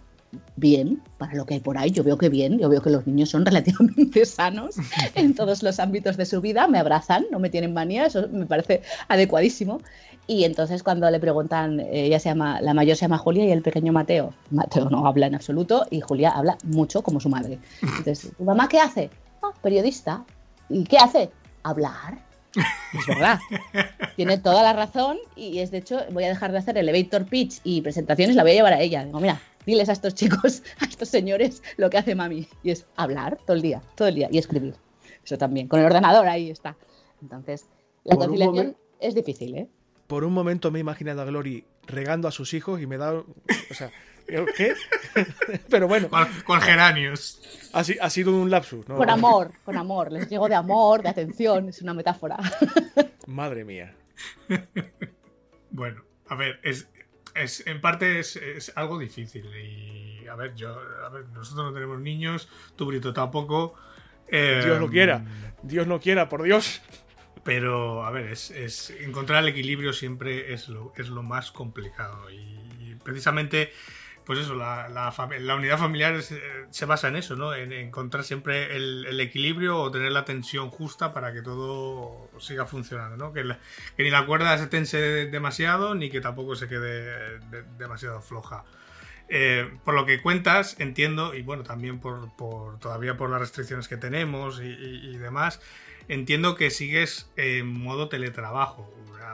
bien, 0.56 1.02
para 1.18 1.34
lo 1.36 1.46
que 1.46 1.56
hay 1.56 1.60
por 1.60 1.78
ahí, 1.78 1.92
yo 1.92 2.04
veo 2.04 2.18
que 2.18 2.30
bien, 2.30 2.60
yo 2.60 2.70
veo 2.70 2.82
que 2.82 2.90
los 2.90 3.06
niños 3.08 3.30
son 3.30 3.46
relativamente 3.46 4.26
sanos 4.26 4.76
en 5.16 5.34
todos 5.36 5.64
los 5.64 5.80
ámbitos 5.80 6.18
de 6.18 6.26
su 6.26 6.42
vida, 6.42 6.68
me 6.68 6.80
abrazan, 6.80 7.26
no 7.32 7.40
me 7.40 7.50
tienen 7.50 7.74
manía, 7.74 8.06
eso 8.06 8.28
me 8.32 8.46
parece 8.46 8.82
adecuadísimo. 9.08 9.82
Y 10.26 10.46
entonces 10.46 10.84
cuando 10.84 11.10
le 11.12 11.20
preguntan, 11.20 11.82
ella 11.82 12.18
se 12.20 12.30
llama, 12.30 12.62
la 12.62 12.74
mayor 12.74 12.96
se 12.96 13.02
llama 13.02 13.18
Julia 13.18 13.46
y 13.46 13.52
el 13.52 13.62
pequeño 13.62 13.92
Mateo. 13.92 14.34
Mateo 14.52 14.90
no 14.90 15.06
habla 15.06 15.28
en 15.28 15.36
absoluto 15.36 15.86
y 15.90 16.00
Julia 16.00 16.30
habla 16.30 16.58
mucho 16.64 17.02
como 17.02 17.20
su 17.20 17.28
madre. 17.28 17.60
Entonces, 17.82 18.32
¿tu 18.38 18.44
mamá 18.44 18.70
qué 18.70 18.80
hace? 18.80 19.10
Ah, 19.42 19.52
periodista. 19.62 20.24
¿Y 20.70 20.86
qué 20.86 20.98
hace? 20.98 21.30
Hablar. 21.64 22.33
Es 22.56 23.08
verdad. 23.08 23.40
Tiene 24.16 24.38
toda 24.38 24.64
la 24.64 24.74
razón 24.74 25.18
y 25.36 25.60
es 25.60 25.72
de 25.72 25.80
hecho, 25.80 26.02
voy 26.12 26.24
a 26.24 26.30
dejar 26.30 26.52
de 26.52 26.60
hacer 26.60 26.78
elevator 26.78 27.26
pitch 27.26 27.60
y 27.64 27.82
presentaciones, 27.82 28.36
la 28.36 28.44
voy 28.44 28.52
a 28.52 28.56
llevar 28.56 28.74
a 28.74 28.82
ella. 28.82 29.04
Digo, 29.06 29.20
mira, 29.20 29.42
diles 29.66 29.90
a 29.90 29.94
estos 29.94 30.14
chicos, 30.14 30.64
a 30.80 30.86
estos 30.86 31.10
señores, 31.10 31.64
lo 31.78 31.90
que 31.90 31.98
hace 31.98 32.16
mami. 32.16 32.48
Y 32.64 32.72
es 32.72 32.86
hablar 32.96 33.38
todo 33.46 33.56
el 33.56 33.62
día, 33.62 33.82
todo 33.96 34.08
el 34.08 34.16
día 34.16 34.30
y 34.32 34.38
escribir. 34.38 34.76
Eso 35.24 35.38
también, 35.38 35.68
con 35.68 35.80
el 35.80 35.86
ordenador 35.86 36.28
ahí 36.28 36.50
está. 36.50 36.76
Entonces, 37.22 37.66
la 38.04 38.18
conciliación 38.18 38.76
es 39.00 39.16
difícil, 39.16 39.56
¿eh? 39.56 39.68
Por 40.08 40.26
un 40.26 40.34
momento 40.34 40.70
me 40.70 40.80
he 40.80 40.82
imaginado 40.82 41.22
a 41.22 41.26
Glory 41.26 41.64
regando 41.88 42.28
a 42.28 42.32
sus 42.32 42.54
hijos 42.54 42.82
y 42.82 42.88
me 42.88 42.98
da. 42.98 43.14
O 43.14 43.74
sea, 43.74 43.90
¿qué? 44.26 44.76
Pero 45.70 45.88
bueno. 45.88 46.10
Con, 46.46 46.62
geranios. 46.62 47.42
Ha, 47.74 47.80
ha, 47.80 48.10
sido 48.10 48.36
un 48.36 48.50
lapsus, 48.50 48.88
¿no? 48.88 48.98
Con 48.98 49.10
amor, 49.10 49.52
con 49.64 49.78
amor. 49.78 50.12
Les 50.12 50.30
llego 50.30 50.48
de 50.48 50.56
amor, 50.56 51.02
de 51.02 51.10
atención, 51.10 51.70
es 51.70 51.82
una 51.82 51.94
metáfora. 51.94 52.38
Madre 53.28 53.64
mía. 53.64 53.96
Bueno, 55.72 56.04
a 56.28 56.36
ver, 56.36 56.60
es, 56.64 56.88
es 57.36 57.66
en 57.66 57.82
parte 57.82 58.20
es, 58.20 58.36
es, 58.36 58.72
algo 58.76 59.00
difícil. 59.00 59.46
Y 59.56 60.28
a 60.28 60.36
ver, 60.36 60.56
yo, 60.56 60.80
a 61.06 61.10
ver, 61.10 61.26
nosotros 61.30 61.66
no 61.66 61.74
tenemos 61.74 62.00
niños, 62.00 62.50
tú 62.76 62.86
Brito 62.86 63.14
tampoco. 63.14 63.76
Dios 64.30 64.80
lo 64.80 64.90
quiera. 64.90 65.18
Em, 65.18 65.54
Dios 65.64 65.88
no 65.88 66.00
quiera, 66.00 66.30
por 66.30 66.44
Dios. 66.44 66.82
Pero, 67.44 68.06
a 68.06 68.12
ver, 68.12 68.28
es, 68.28 68.90
encontrar 69.02 69.44
el 69.44 69.50
equilibrio 69.50 69.92
siempre 69.92 70.54
es 70.54 70.70
lo, 70.70 70.94
es 70.96 71.10
lo 71.10 71.24
más 71.24 71.52
complicado. 71.52 72.30
Y, 72.32 72.96
precisamente, 73.04 73.74
pues 74.26 74.40
eso, 74.40 74.56
la, 74.56 74.90
la, 74.90 75.56
unidad 75.56 75.78
familiar 75.78 76.16
eh, 76.16 76.66
se 76.70 76.86
basa 76.86 77.08
en 77.08 77.16
eso, 77.16 77.36
¿no? 77.36 77.54
En, 77.54 77.72
encontrar 77.74 78.24
siempre 78.24 78.76
el, 78.76 79.20
equilibrio 79.20 79.80
o 79.80 79.92
tener 79.92 80.12
la 80.12 80.26
tensión 80.26 80.70
justa 80.70 81.14
para 81.14 81.34
que 81.34 81.42
todo 81.42 82.30
siga 82.40 82.66
funcionando, 82.66 83.18
¿no? 83.18 83.34
Que, 83.34 83.44
ni 83.98 84.10
la 84.10 84.26
cuerda 84.26 84.58
se 84.58 84.68
tense 84.68 84.98
demasiado 85.28 85.96
ni 85.96 86.10
que 86.10 86.22
tampoco 86.22 86.56
se 86.56 86.68
quede 86.68 87.40
demasiado 87.78 88.22
floja. 88.22 88.64
Eh, 89.30 89.72
por 89.84 89.94
lo 89.94 90.06
que 90.06 90.22
cuentas, 90.22 90.76
entiendo, 90.80 91.34
y 91.34 91.42
bueno, 91.42 91.64
también 91.64 92.00
por, 92.00 92.36
todavía 92.80 93.18
por 93.18 93.30
las 93.30 93.40
restricciones 93.40 93.88
que 93.88 93.98
tenemos 93.98 94.62
y 94.62 95.18
demás, 95.18 95.62
entiendo 96.08 96.56
que 96.56 96.70
sigues 96.70 97.30
en 97.38 97.68
modo 97.68 98.10
teletrabajo 98.10 98.94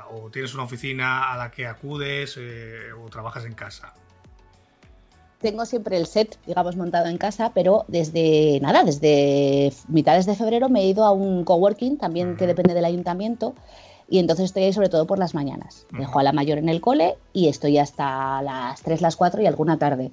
o 0.10 0.30
tienes 0.32 0.54
una 0.54 0.64
oficina 0.64 1.32
a 1.32 1.38
la 1.38 1.52
que 1.52 1.68
acudes 1.68 2.36
eh, 2.38 2.92
o 2.94 3.10
trabajas 3.10 3.46
en 3.46 3.54
casa. 3.54 3.94
Tengo 5.40 5.66
siempre 5.66 5.96
el 5.96 6.06
set, 6.06 6.38
digamos, 6.46 6.76
montado 6.76 7.08
en 7.08 7.18
casa, 7.18 7.52
pero 7.54 7.86
desde 7.88 8.60
nada, 8.62 8.84
desde 8.84 9.72
mitades 9.88 10.26
de 10.26 10.36
febrero 10.36 10.68
me 10.68 10.82
he 10.82 10.88
ido 10.88 11.06
a 11.06 11.12
un 11.12 11.46
coworking, 11.46 11.98
también 11.98 12.36
que 12.36 12.46
depende 12.46 12.74
del 12.74 12.84
ayuntamiento, 12.84 13.56
y 14.10 14.20
entonces 14.20 14.46
estoy 14.46 14.64
ahí 14.64 14.74
sobre 14.74 14.90
todo 14.90 15.08
por 15.08 15.18
las 15.18 15.34
mañanas. 15.34 15.86
Dejo 15.98 16.20
a 16.20 16.24
la 16.24 16.34
mayor 16.34 16.58
en 16.58 16.68
el 16.68 16.82
cole 16.82 17.16
y 17.32 17.48
estoy 17.48 17.78
hasta 17.78 18.42
las 18.42 18.82
3, 18.82 19.02
las 19.02 19.16
4 19.16 19.42
y 19.42 19.46
alguna 19.46 19.78
tarde. 19.78 20.12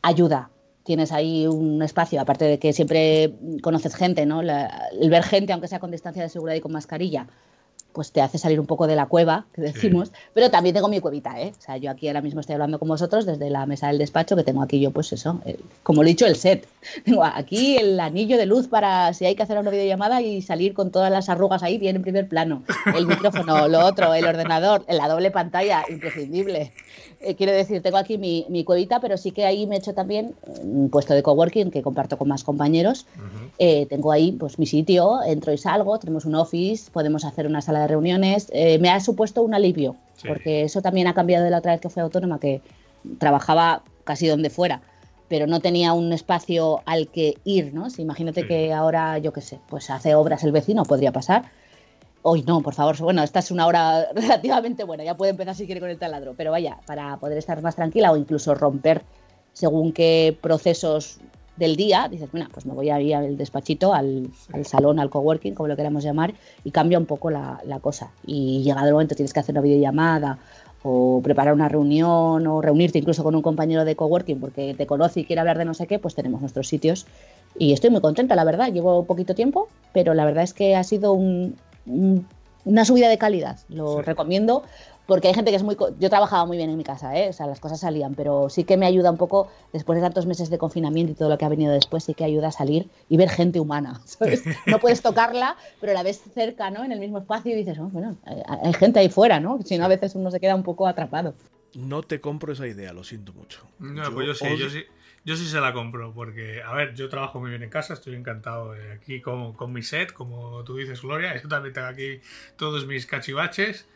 Ayuda, 0.00 0.50
tienes 0.84 1.10
ahí 1.10 1.46
un 1.46 1.82
espacio, 1.82 2.20
aparte 2.20 2.44
de 2.44 2.58
que 2.58 2.72
siempre 2.72 3.34
conoces 3.62 3.96
gente, 3.96 4.26
¿no? 4.26 4.42
el 4.42 5.10
ver 5.10 5.22
gente, 5.24 5.52
aunque 5.52 5.68
sea 5.68 5.80
con 5.80 5.90
distancia 5.90 6.22
de 6.22 6.28
seguridad 6.28 6.56
y 6.56 6.60
con 6.60 6.72
mascarilla, 6.72 7.26
pues 7.92 8.12
te 8.12 8.20
hace 8.20 8.38
salir 8.38 8.60
un 8.60 8.66
poco 8.66 8.86
de 8.86 8.96
la 8.96 9.06
cueva, 9.06 9.46
que 9.54 9.62
decimos, 9.62 10.12
pero 10.34 10.50
también 10.50 10.74
tengo 10.74 10.88
mi 10.88 11.00
cuevita, 11.00 11.40
¿eh? 11.40 11.52
O 11.58 11.62
sea, 11.62 11.76
yo 11.76 11.90
aquí 11.90 12.08
ahora 12.08 12.20
mismo 12.20 12.40
estoy 12.40 12.54
hablando 12.54 12.78
con 12.78 12.88
vosotros 12.88 13.26
desde 13.26 13.50
la 13.50 13.66
mesa 13.66 13.88
del 13.88 13.98
despacho, 13.98 14.36
que 14.36 14.44
tengo 14.44 14.62
aquí 14.62 14.80
yo, 14.80 14.90
pues 14.90 15.12
eso, 15.12 15.40
como 15.82 16.02
lo 16.02 16.08
he 16.08 16.10
dicho, 16.10 16.26
el 16.26 16.36
set. 16.36 16.66
Tengo 17.04 17.24
aquí 17.24 17.76
el 17.76 18.00
anillo 18.00 18.36
de 18.36 18.46
luz 18.46 18.68
para 18.68 19.12
si 19.14 19.24
hay 19.24 19.34
que 19.34 19.42
hacer 19.42 19.58
una 19.58 19.70
videollamada 19.70 20.20
y 20.20 20.42
salir 20.42 20.74
con 20.74 20.90
todas 20.90 21.10
las 21.10 21.28
arrugas 21.28 21.62
ahí 21.62 21.78
bien 21.78 21.96
en 21.96 22.02
primer 22.02 22.28
plano. 22.28 22.62
El 22.96 23.06
micrófono, 23.06 23.68
lo 23.68 23.84
otro, 23.84 24.12
el 24.14 24.24
ordenador, 24.24 24.84
la 24.88 25.08
doble 25.08 25.30
pantalla, 25.30 25.84
imprescindible. 25.88 26.72
Eh, 27.22 27.36
quiero 27.36 27.52
decir, 27.52 27.80
tengo 27.82 27.96
aquí 27.96 28.18
mi, 28.18 28.46
mi, 28.48 28.64
cuevita, 28.64 29.00
pero 29.00 29.16
sí 29.16 29.30
que 29.30 29.44
ahí 29.44 29.66
me 29.66 29.76
he 29.76 29.78
hecho 29.78 29.94
también 29.94 30.34
un 30.62 30.90
puesto 30.90 31.14
de 31.14 31.22
coworking 31.22 31.70
que 31.70 31.80
comparto 31.80 32.18
con 32.18 32.28
más 32.28 32.42
compañeros. 32.42 33.06
Eh, 33.58 33.86
tengo 33.86 34.10
ahí 34.10 34.32
pues 34.32 34.58
mi 34.58 34.66
sitio, 34.66 35.22
entro 35.24 35.52
y 35.52 35.58
salgo, 35.58 35.98
tenemos 35.98 36.24
un 36.24 36.34
office, 36.34 36.90
podemos 36.90 37.24
hacer 37.24 37.46
una 37.46 37.60
sala 37.60 37.80
de 37.80 37.88
reuniones. 37.88 38.48
Eh, 38.52 38.78
me 38.78 38.90
ha 38.90 38.98
supuesto 39.00 39.42
un 39.42 39.54
alivio, 39.54 39.96
porque 40.26 40.62
eso 40.62 40.82
también 40.82 41.06
ha 41.06 41.14
cambiado 41.14 41.44
de 41.44 41.50
la 41.50 41.58
otra 41.58 41.72
vez 41.72 41.80
que 41.80 41.88
fui 41.88 42.02
autónoma, 42.02 42.40
que 42.40 42.60
trabajaba 43.18 43.82
casi 44.04 44.26
donde 44.26 44.50
fuera 44.50 44.82
pero 45.28 45.46
no 45.46 45.60
tenía 45.60 45.94
un 45.94 46.12
espacio 46.12 46.82
al 46.84 47.08
que 47.08 47.38
ir, 47.44 47.72
¿no? 47.72 47.86
imagínate 47.96 48.46
que 48.46 48.74
ahora, 48.74 49.16
yo 49.16 49.32
qué 49.32 49.40
sé, 49.40 49.60
pues 49.70 49.88
hace 49.88 50.14
obras 50.14 50.44
el 50.44 50.52
vecino, 50.52 50.82
podría 50.82 51.10
pasar, 51.10 51.44
Hoy 52.24 52.44
no, 52.46 52.60
por 52.60 52.74
favor. 52.74 52.96
Bueno, 52.98 53.22
esta 53.22 53.40
es 53.40 53.50
una 53.50 53.66
hora 53.66 54.06
relativamente 54.14 54.84
buena. 54.84 55.04
Ya 55.04 55.16
puede 55.16 55.32
empezar 55.32 55.54
si 55.54 55.66
quiere 55.66 55.80
con 55.80 55.90
el 55.90 55.98
taladro. 55.98 56.34
Pero 56.36 56.52
vaya, 56.52 56.78
para 56.86 57.16
poder 57.18 57.38
estar 57.38 57.60
más 57.62 57.74
tranquila 57.74 58.12
o 58.12 58.16
incluso 58.16 58.54
romper 58.54 59.02
según 59.52 59.92
qué 59.92 60.36
procesos 60.40 61.18
del 61.56 61.76
día, 61.76 62.08
dices, 62.10 62.30
bueno, 62.32 62.48
pues 62.52 62.64
me 62.64 62.72
voy 62.72 62.88
a 62.88 63.00
ir 63.00 63.14
al 63.14 63.36
despachito, 63.36 63.92
al, 63.92 64.30
salón, 64.64 64.98
al 64.98 65.10
coworking, 65.10 65.54
como 65.54 65.68
lo 65.68 65.76
queramos 65.76 66.02
llamar, 66.02 66.32
y 66.64 66.70
cambia 66.70 66.98
un 66.98 67.04
poco 67.04 67.30
la, 67.30 67.60
cosa. 67.82 68.10
Y 68.26 68.62
llegado 68.62 68.86
el 68.86 68.94
momento 68.94 69.14
tienes 69.14 69.34
que 69.34 69.40
hacer 69.40 69.52
una 69.52 69.60
videollamada 69.60 70.38
o 70.82 71.20
preparar 71.22 71.52
una 71.52 71.68
reunión 71.68 72.46
o 72.46 72.62
reunirte 72.62 72.98
incluso 72.98 73.22
con 73.22 73.36
un 73.36 73.42
compañero 73.42 73.84
de 73.84 73.94
coworking 73.94 74.40
porque 74.40 74.74
te 74.74 74.86
conoce 74.86 75.20
y 75.20 75.24
quiere 75.24 75.38
hablar 75.38 75.58
de 75.58 75.64
no 75.64 75.74
sé 75.74 75.86
qué, 75.86 75.98
pues 75.98 76.14
tenemos 76.14 76.40
nuestros 76.40 76.66
sitios. 76.66 77.06
Y 77.58 77.72
estoy 77.72 77.90
muy 77.90 78.00
contenta, 78.00 78.34
la 78.34 78.44
verdad. 78.44 78.72
Llevo 78.72 79.04
poquito 79.04 79.34
tiempo, 79.34 79.68
pero 79.92 80.14
la 80.14 80.24
verdad 80.24 80.44
es 80.44 80.54
que 80.54 80.74
ha 80.74 80.82
sido 80.82 81.12
un, 81.12 81.54
una 81.86 82.84
subida 82.84 83.08
de 83.08 83.18
calidad. 83.18 83.58
Lo 83.68 84.02
recomiendo 84.02 84.64
porque 85.06 85.28
hay 85.28 85.34
gente 85.34 85.50
que 85.50 85.56
es 85.56 85.62
muy... 85.62 85.76
Yo 85.98 86.10
trabajaba 86.10 86.46
muy 86.46 86.56
bien 86.56 86.70
en 86.70 86.76
mi 86.76 86.84
casa, 86.84 87.16
¿eh? 87.18 87.28
o 87.28 87.32
sea, 87.32 87.46
las 87.46 87.60
cosas 87.60 87.80
salían, 87.80 88.14
pero 88.14 88.48
sí 88.48 88.64
que 88.64 88.76
me 88.76 88.86
ayuda 88.86 89.10
un 89.10 89.16
poco, 89.16 89.48
después 89.72 89.96
de 89.96 90.02
tantos 90.02 90.26
meses 90.26 90.48
de 90.48 90.58
confinamiento 90.58 91.12
y 91.12 91.14
todo 91.14 91.28
lo 91.28 91.38
que 91.38 91.44
ha 91.44 91.48
venido 91.48 91.72
después, 91.72 92.04
sí 92.04 92.14
que 92.14 92.24
ayuda 92.24 92.48
a 92.48 92.52
salir 92.52 92.88
y 93.08 93.16
ver 93.16 93.28
gente 93.28 93.60
humana. 93.60 94.00
No 94.66 94.78
puedes 94.78 95.02
tocarla, 95.02 95.56
pero 95.80 95.92
la 95.92 96.02
ves 96.02 96.22
cerca, 96.32 96.70
¿no? 96.70 96.84
En 96.84 96.92
el 96.92 97.00
mismo 97.00 97.18
espacio 97.18 97.52
y 97.52 97.56
dices, 97.56 97.78
oh, 97.78 97.88
bueno, 97.88 98.16
hay 98.24 98.72
gente 98.74 99.00
ahí 99.00 99.08
fuera, 99.08 99.40
¿no? 99.40 99.60
Si 99.64 99.76
no, 99.76 99.84
a 99.84 99.88
veces 99.88 100.14
uno 100.14 100.30
se 100.30 100.40
queda 100.40 100.54
un 100.54 100.62
poco 100.62 100.86
atrapado. 100.86 101.34
No 101.74 102.02
te 102.02 102.20
compro 102.20 102.52
esa 102.52 102.66
idea, 102.66 102.92
lo 102.92 103.02
siento 103.02 103.32
mucho. 103.32 103.60
No, 103.78 104.10
pues 104.12 104.26
yo 104.28 104.34
sí, 104.34 104.46
yo 104.56 104.70
sí. 104.70 104.84
Yo 105.24 105.36
sí 105.36 105.46
se 105.46 105.60
la 105.60 105.72
compro, 105.72 106.12
porque, 106.12 106.62
a 106.62 106.74
ver, 106.74 106.94
yo 106.94 107.08
trabajo 107.08 107.38
muy 107.38 107.50
bien 107.50 107.62
en 107.62 107.70
casa, 107.70 107.94
estoy 107.94 108.16
encantado 108.16 108.74
aquí 108.92 109.20
con, 109.20 109.52
con 109.52 109.72
mi 109.72 109.82
set, 109.82 110.12
como 110.12 110.64
tú 110.64 110.76
dices, 110.76 111.02
Gloria. 111.02 111.34
Yo 111.42 111.48
también 111.48 111.72
tengo 111.72 111.86
aquí 111.86 112.20
todos 112.56 112.86
mis 112.86 113.06
cachivaches, 113.06 113.86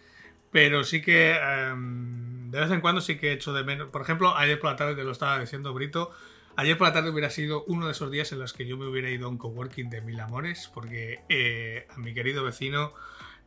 pero 0.53 0.85
sí 0.85 1.03
que 1.03 1.33
em, 1.33 2.51
de 2.51 2.61
vez 2.61 2.71
en 2.71 2.81
cuando 2.81 3.01
sí 3.01 3.17
que 3.19 3.31
he 3.31 3.33
hecho 3.33 3.53
de 3.53 3.65
menos. 3.65 3.89
Por 3.89 4.03
ejemplo, 4.03 4.37
ayer 4.37 4.59
por 4.61 4.71
la 4.71 4.77
tarde 4.77 4.95
te 4.95 5.03
lo 5.03 5.13
estaba 5.13 5.41
diciendo 5.41 5.75
Brito. 5.75 6.13
Ayer 6.55 6.79
por 6.79 6.87
la 6.87 6.95
tarde 6.95 7.11
hubiera 7.11 7.29
sido 7.29 7.65
uno 7.65 7.87
de 7.87 7.93
esos 7.93 8.11
días 8.11 8.33
en 8.33 8.39
los 8.39 8.53
que 8.55 8.67
yo 8.67 8.79
me 8.79 8.87
hubiera 8.87 9.11
ido 9.11 9.27
a 9.27 9.29
un 9.29 9.37
coworking 9.37 9.91
de 9.91 10.01
mil 10.01 10.19
amores, 10.21 10.71
porque 10.73 11.21
eh, 11.29 11.87
a 11.95 11.99
mi 11.99 12.15
querido 12.15 12.45
vecino 12.45 12.95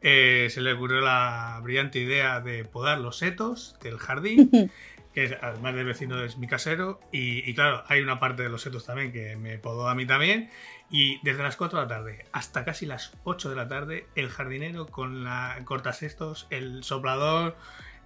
eh, 0.01 0.47
se 0.51 0.61
le 0.61 0.73
ocurrió 0.73 1.01
la 1.01 1.59
brillante 1.63 1.99
idea 1.99 2.39
de 2.39 2.65
podar 2.65 2.99
los 2.99 3.17
setos 3.17 3.75
del 3.81 3.97
jardín 3.97 4.49
que 5.13 5.37
además 5.41 5.75
del 5.75 5.85
vecino 5.85 6.23
es 6.23 6.37
mi 6.37 6.47
casero. 6.47 6.99
Y, 7.11 7.53
claro, 7.53 7.83
hay 7.87 8.01
una 8.01 8.19
parte 8.19 8.43
de 8.43 8.49
los 8.49 8.61
setos 8.61 8.85
también 8.85 9.11
que 9.11 9.35
me 9.35 9.57
podó 9.57 9.87
a 9.87 9.95
mí 9.95 10.05
también. 10.05 10.49
Y 10.91 11.19
desde 11.23 11.43
las 11.43 11.55
4 11.55 11.79
de 11.79 11.85
la 11.85 11.89
tarde 11.89 12.25
hasta 12.31 12.65
casi 12.65 12.85
las 12.85 13.13
8 13.23 13.49
de 13.49 13.55
la 13.55 13.67
tarde, 13.67 14.07
el 14.15 14.29
jardinero 14.29 14.87
con 14.87 15.23
la 15.23 15.59
cortasestos, 15.65 16.47
el 16.49 16.83
soplador. 16.83 17.55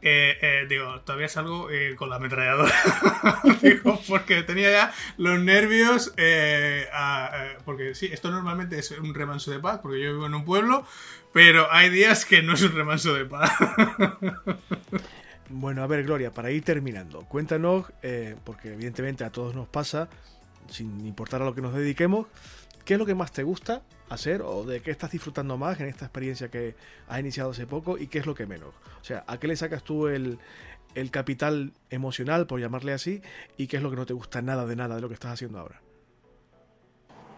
Eh, 0.06 0.38
eh, 0.42 0.66
digo, 0.68 1.00
todavía 1.00 1.30
salgo 1.30 1.70
eh, 1.72 1.96
con 1.96 2.10
la 2.10 2.18
ametralladora. 2.18 2.74
digo, 3.62 4.02
porque 4.08 4.44
tenía 4.44 4.70
ya 4.70 4.94
los 5.18 5.40
nervios. 5.40 6.14
porque 7.64 7.96
sí, 7.96 8.10
esto 8.12 8.30
normalmente 8.30 8.80
es 8.80 8.92
un 8.92 9.14
remanso 9.14 9.52
de 9.52 9.60
paz, 9.60 9.80
porque 9.82 10.02
yo 10.02 10.12
vivo 10.12 10.26
en 10.26 10.36
un 10.36 10.44
pueblo, 10.44 10.86
pero 11.32 11.72
hay 11.72 11.90
días 11.90 12.26
que 12.26 12.42
no 12.42 12.54
es 12.54 12.62
un 12.64 12.74
remanso 12.74 13.14
de 13.14 13.26
paz. 13.26 13.52
Bueno, 15.56 15.84
a 15.84 15.88
ver, 15.88 16.04
Gloria, 16.04 16.32
para 16.32 16.50
ir 16.50 16.64
terminando, 16.64 17.26
cuéntanos, 17.26 17.86
eh, 18.02 18.36
porque 18.44 18.74
evidentemente 18.74 19.24
a 19.24 19.30
todos 19.30 19.54
nos 19.54 19.68
pasa, 19.68 20.10
sin 20.68 21.06
importar 21.06 21.44
a 21.44 21.46
lo 21.46 21.54
que 21.54 21.62
nos 21.62 21.76
dediquemos, 21.76 22.26
¿qué 22.86 22.96
es 22.96 23.00
lo 23.00 23.06
que 23.06 23.14
más 23.14 23.32
te 23.32 23.44
gusta 23.44 23.84
hacer 24.10 24.42
o 24.42 24.64
de 24.64 24.82
qué 24.82 24.90
estás 24.90 25.12
disfrutando 25.12 25.56
más 25.56 25.80
en 25.80 25.90
esta 25.90 26.06
experiencia 26.06 26.50
que 26.50 26.76
has 27.08 27.20
iniciado 27.20 27.52
hace 27.52 27.68
poco 27.68 28.00
y 28.00 28.08
qué 28.08 28.18
es 28.18 28.26
lo 28.26 28.34
que 28.34 28.48
menos? 28.48 28.70
O 29.00 29.04
sea, 29.04 29.26
¿a 29.28 29.40
qué 29.40 29.48
le 29.48 29.56
sacas 29.56 29.84
tú 29.84 30.08
el, 30.08 30.40
el 30.96 31.12
capital 31.12 31.74
emocional, 31.92 32.48
por 32.48 32.60
llamarle 32.60 32.92
así, 32.92 33.22
y 33.56 33.68
qué 33.68 33.78
es 33.78 33.84
lo 33.84 33.92
que 33.92 33.98
no 33.98 34.08
te 34.08 34.14
gusta 34.14 34.42
nada 34.42 34.66
de 34.66 34.76
nada 34.76 34.96
de 34.96 35.02
lo 35.02 35.08
que 35.08 35.14
estás 35.14 35.34
haciendo 35.34 35.60
ahora? 35.60 35.84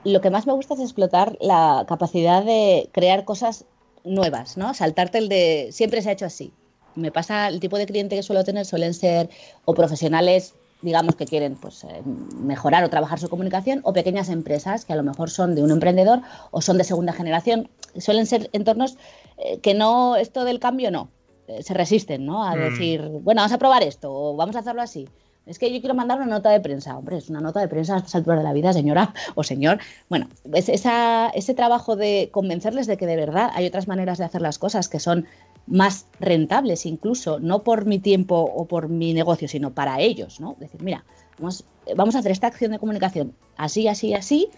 Lo 0.05 0.21
que 0.21 0.29
más 0.29 0.47
me 0.47 0.53
gusta 0.53 0.75
es 0.75 0.79
explotar 0.79 1.37
la 1.41 1.83
capacidad 1.85 2.45
de 2.45 2.89
crear 2.93 3.25
cosas 3.25 3.65
nuevas, 4.05 4.55
¿no? 4.55 4.73
Saltarte 4.73 5.17
el 5.17 5.27
de 5.27 5.67
siempre 5.73 6.01
se 6.01 6.11
ha 6.11 6.13
hecho 6.13 6.27
así 6.27 6.53
me 6.95 7.11
pasa 7.11 7.47
el 7.47 7.59
tipo 7.59 7.77
de 7.77 7.85
cliente 7.85 8.15
que 8.15 8.23
suelo 8.23 8.43
tener 8.43 8.65
suelen 8.65 8.93
ser 8.93 9.29
o 9.65 9.73
profesionales 9.73 10.53
digamos 10.81 11.15
que 11.15 11.25
quieren 11.25 11.55
pues, 11.55 11.83
eh, 11.83 12.01
mejorar 12.37 12.83
o 12.83 12.89
trabajar 12.89 13.19
su 13.19 13.27
comunicación, 13.27 13.79
o 13.83 13.91
pequeñas 13.91 14.29
empresas 14.29 14.85
que 14.85 14.93
a 14.93 14.95
lo 14.95 15.03
mejor 15.03 15.29
son 15.29 15.55
de 15.55 15.63
un 15.63 15.71
emprendedor 15.71 16.21
o 16.51 16.61
son 16.61 16.77
de 16.77 16.83
segunda 16.83 17.11
generación. 17.11 17.69
Suelen 17.97 18.25
ser 18.25 18.49
entornos 18.53 18.97
eh, 19.37 19.59
que 19.59 19.73
no, 19.73 20.15
esto 20.15 20.43
del 20.43 20.59
cambio 20.59 20.91
no, 20.91 21.09
eh, 21.47 21.63
se 21.63 21.73
resisten 21.73 22.25
¿no? 22.25 22.43
a 22.43 22.55
mm. 22.55 22.59
decir, 22.59 23.01
bueno, 23.01 23.41
vamos 23.41 23.53
a 23.53 23.57
probar 23.57 23.83
esto 23.83 24.13
o 24.13 24.35
vamos 24.35 24.55
a 24.55 24.59
hacerlo 24.59 24.81
así. 24.81 25.07
Es 25.45 25.59
que 25.59 25.71
yo 25.71 25.79
quiero 25.79 25.93
mandar 25.93 26.17
una 26.17 26.27
nota 26.27 26.49
de 26.49 26.59
prensa. 26.59 26.97
Hombre, 26.97 27.17
es 27.17 27.29
una 27.29 27.39
nota 27.39 27.59
de 27.59 27.67
prensa 27.67 27.95
a 27.95 27.97
estas 27.97 28.15
alturas 28.15 28.39
de 28.39 28.43
la 28.43 28.53
vida, 28.53 28.73
señora 28.73 29.13
o 29.35 29.43
señor. 29.43 29.79
Bueno, 30.09 30.27
ese 30.53 31.53
trabajo 31.55 31.95
de 31.95 32.29
convencerles 32.31 32.87
de 32.87 32.97
que 32.97 33.05
de 33.05 33.15
verdad 33.15 33.51
hay 33.53 33.67
otras 33.67 33.87
maneras 33.87 34.17
de 34.17 34.25
hacer 34.25 34.41
las 34.41 34.57
cosas 34.57 34.89
que 34.89 34.99
son 34.99 35.25
más 35.67 36.05
rentables 36.19 36.85
incluso, 36.85 37.39
no 37.39 37.63
por 37.63 37.85
mi 37.85 37.99
tiempo 37.99 38.39
o 38.39 38.65
por 38.65 38.89
mi 38.89 39.13
negocio, 39.13 39.47
sino 39.47 39.73
para 39.73 39.99
ellos, 39.99 40.39
¿no? 40.39 40.55
Decir, 40.59 40.81
mira, 40.83 41.03
vamos, 41.39 41.63
vamos 41.95 42.15
a 42.15 42.19
hacer 42.19 42.31
esta 42.31 42.47
acción 42.47 42.71
de 42.71 42.79
comunicación 42.79 43.33
así, 43.57 43.87
así, 43.87 44.13
así, 44.13 44.49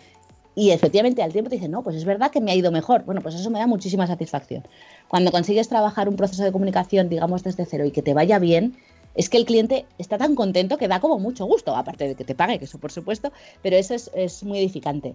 y 0.55 0.71
efectivamente 0.71 1.21
al 1.21 1.31
tiempo 1.31 1.49
te 1.49 1.57
dicen, 1.57 1.71
no, 1.71 1.83
pues 1.83 1.95
es 1.95 2.03
verdad 2.03 2.31
que 2.31 2.41
me 2.41 2.51
ha 2.51 2.55
ido 2.55 2.71
mejor. 2.71 3.03
Bueno, 3.05 3.21
pues 3.21 3.35
eso 3.35 3.49
me 3.51 3.59
da 3.59 3.67
muchísima 3.67 4.07
satisfacción. 4.07 4.67
Cuando 5.07 5.31
consigues 5.31 5.69
trabajar 5.69 6.09
un 6.09 6.15
proceso 6.15 6.43
de 6.43 6.51
comunicación, 6.51 7.09
digamos, 7.09 7.43
desde 7.43 7.65
cero 7.65 7.85
y 7.85 7.91
que 7.91 8.01
te 8.01 8.15
vaya 8.15 8.39
bien, 8.39 8.75
es 9.17 9.29
que 9.29 9.37
el 9.37 9.45
cliente 9.45 9.85
está 9.97 10.17
tan 10.17 10.35
contento 10.35 10.77
que 10.77 10.87
da 10.87 11.01
como 11.01 11.19
mucho 11.19 11.45
gusto, 11.45 11.75
aparte 11.75 12.07
de 12.07 12.15
que 12.15 12.23
te 12.23 12.35
pague, 12.35 12.59
que 12.59 12.65
eso 12.65 12.77
por 12.77 12.91
supuesto, 12.91 13.33
pero 13.61 13.75
eso 13.75 13.95
es, 13.95 14.43
muy 14.43 14.59
edificante. 14.59 15.13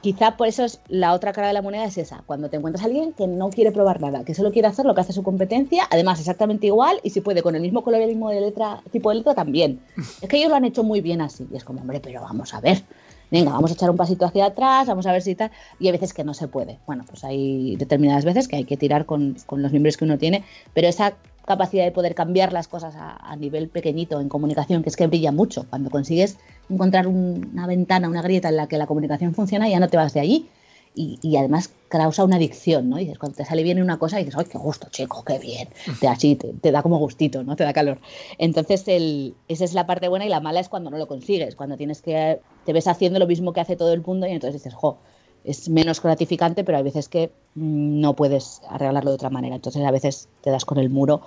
Quizá 0.00 0.36
por 0.36 0.48
eso 0.48 0.64
es 0.64 0.80
la 0.88 1.12
otra 1.12 1.32
cara 1.32 1.48
de 1.48 1.52
la 1.52 1.62
moneda 1.62 1.84
es 1.84 1.98
esa, 1.98 2.22
cuando 2.26 2.48
te 2.48 2.56
encuentras 2.56 2.82
a 2.82 2.86
alguien 2.86 3.12
que 3.12 3.26
no 3.26 3.50
quiere 3.50 3.70
probar 3.70 4.00
nada, 4.00 4.24
que 4.24 4.34
solo 4.34 4.50
quiere 4.50 4.68
hacer 4.68 4.84
lo 4.84 4.94
que 4.94 5.00
hace 5.00 5.12
su 5.12 5.22
competencia, 5.22 5.86
además 5.90 6.18
exactamente 6.18 6.66
igual 6.66 6.98
y 7.02 7.10
si 7.10 7.20
puede 7.20 7.42
con 7.42 7.54
el 7.54 7.62
mismo 7.62 7.84
color 7.84 8.00
y 8.00 8.04
el 8.04 8.10
mismo 8.10 8.30
de 8.30 8.40
letra, 8.40 8.82
tipo 8.90 9.10
de 9.10 9.16
letra 9.16 9.34
también. 9.34 9.80
Es 10.20 10.28
que 10.28 10.38
ellos 10.38 10.50
lo 10.50 10.56
han 10.56 10.64
hecho 10.64 10.82
muy 10.82 11.00
bien 11.00 11.20
así 11.20 11.46
y 11.52 11.56
es 11.56 11.64
como, 11.64 11.80
hombre, 11.80 12.00
pero 12.00 12.20
vamos 12.22 12.54
a 12.54 12.60
ver. 12.60 12.82
Venga, 13.30 13.52
vamos 13.52 13.70
a 13.70 13.74
echar 13.74 13.88
un 13.90 13.96
pasito 13.96 14.26
hacia 14.26 14.44
atrás, 14.44 14.86
vamos 14.88 15.06
a 15.06 15.12
ver 15.12 15.22
si 15.22 15.34
tal. 15.34 15.50
Y 15.80 15.86
hay 15.86 15.92
veces 15.92 16.12
que 16.12 16.22
no 16.22 16.34
se 16.34 16.48
puede. 16.48 16.80
Bueno, 16.86 17.04
pues 17.08 17.24
hay 17.24 17.76
determinadas 17.76 18.26
veces 18.26 18.46
que 18.46 18.56
hay 18.56 18.64
que 18.64 18.76
tirar 18.76 19.06
con, 19.06 19.36
con 19.46 19.62
los 19.62 19.70
miembros 19.70 19.96
que 19.96 20.04
uno 20.04 20.18
tiene, 20.18 20.44
pero 20.74 20.88
esa 20.88 21.14
capacidad 21.46 21.84
de 21.84 21.92
poder 21.92 22.14
cambiar 22.14 22.52
las 22.52 22.68
cosas 22.68 22.94
a, 22.96 23.36
nivel 23.36 23.68
pequeñito 23.68 24.20
en 24.20 24.28
comunicación, 24.28 24.82
que 24.82 24.88
es 24.88 24.96
que 24.96 25.06
brilla 25.06 25.32
mucho. 25.32 25.66
Cuando 25.68 25.90
consigues 25.90 26.38
encontrar 26.68 27.06
una 27.06 27.66
ventana, 27.66 28.08
una 28.08 28.22
grieta 28.22 28.48
en 28.48 28.56
la 28.56 28.68
que 28.68 28.78
la 28.78 28.86
comunicación 28.86 29.34
funciona, 29.34 29.68
ya 29.68 29.80
no 29.80 29.88
te 29.88 29.96
vas 29.96 30.14
de 30.14 30.20
allí. 30.20 30.48
Y, 30.94 31.36
además 31.36 31.70
causa 31.88 32.22
una 32.22 32.36
adicción, 32.36 32.90
¿no? 32.90 32.98
Y 32.98 33.04
dices, 33.04 33.18
cuando 33.18 33.36
te 33.36 33.46
sale 33.46 33.62
bien 33.62 33.82
una 33.82 33.98
cosa, 33.98 34.18
dices, 34.18 34.34
¡ay, 34.36 34.44
qué 34.44 34.58
gusto, 34.58 34.88
chico, 34.90 35.24
qué 35.24 35.38
bien! 35.38 35.68
Te, 36.00 36.06
así, 36.06 36.36
te, 36.36 36.70
da 36.70 36.82
como 36.82 36.98
gustito, 36.98 37.42
¿no? 37.42 37.56
Te 37.56 37.64
da 37.64 37.72
calor. 37.72 37.98
Entonces, 38.36 38.86
el, 38.88 39.34
esa 39.48 39.64
es 39.64 39.72
la 39.72 39.86
parte 39.86 40.08
buena 40.08 40.26
y 40.26 40.28
la 40.28 40.40
mala 40.40 40.60
es 40.60 40.68
cuando 40.68 40.90
no 40.90 40.98
lo 40.98 41.08
consigues, 41.08 41.56
cuando 41.56 41.78
tienes 41.78 42.02
que, 42.02 42.40
te 42.66 42.72
ves 42.74 42.86
haciendo 42.86 43.18
lo 43.18 43.26
mismo 43.26 43.54
que 43.54 43.60
hace 43.60 43.76
todo 43.76 43.94
el 43.94 44.02
mundo 44.02 44.26
y 44.26 44.32
entonces 44.32 44.62
dices, 44.62 44.74
¡jo! 44.74 44.98
Es 45.44 45.68
menos 45.68 46.02
gratificante, 46.02 46.64
pero 46.64 46.78
hay 46.78 46.84
veces 46.84 47.08
que 47.08 47.30
mm, 47.54 48.00
no 48.00 48.14
puedes 48.14 48.62
arreglarlo 48.68 49.10
de 49.10 49.14
otra 49.14 49.30
manera. 49.30 49.56
Entonces 49.56 49.84
a 49.84 49.90
veces 49.90 50.28
te 50.42 50.50
das 50.50 50.64
con 50.64 50.78
el 50.78 50.90
muro. 50.90 51.22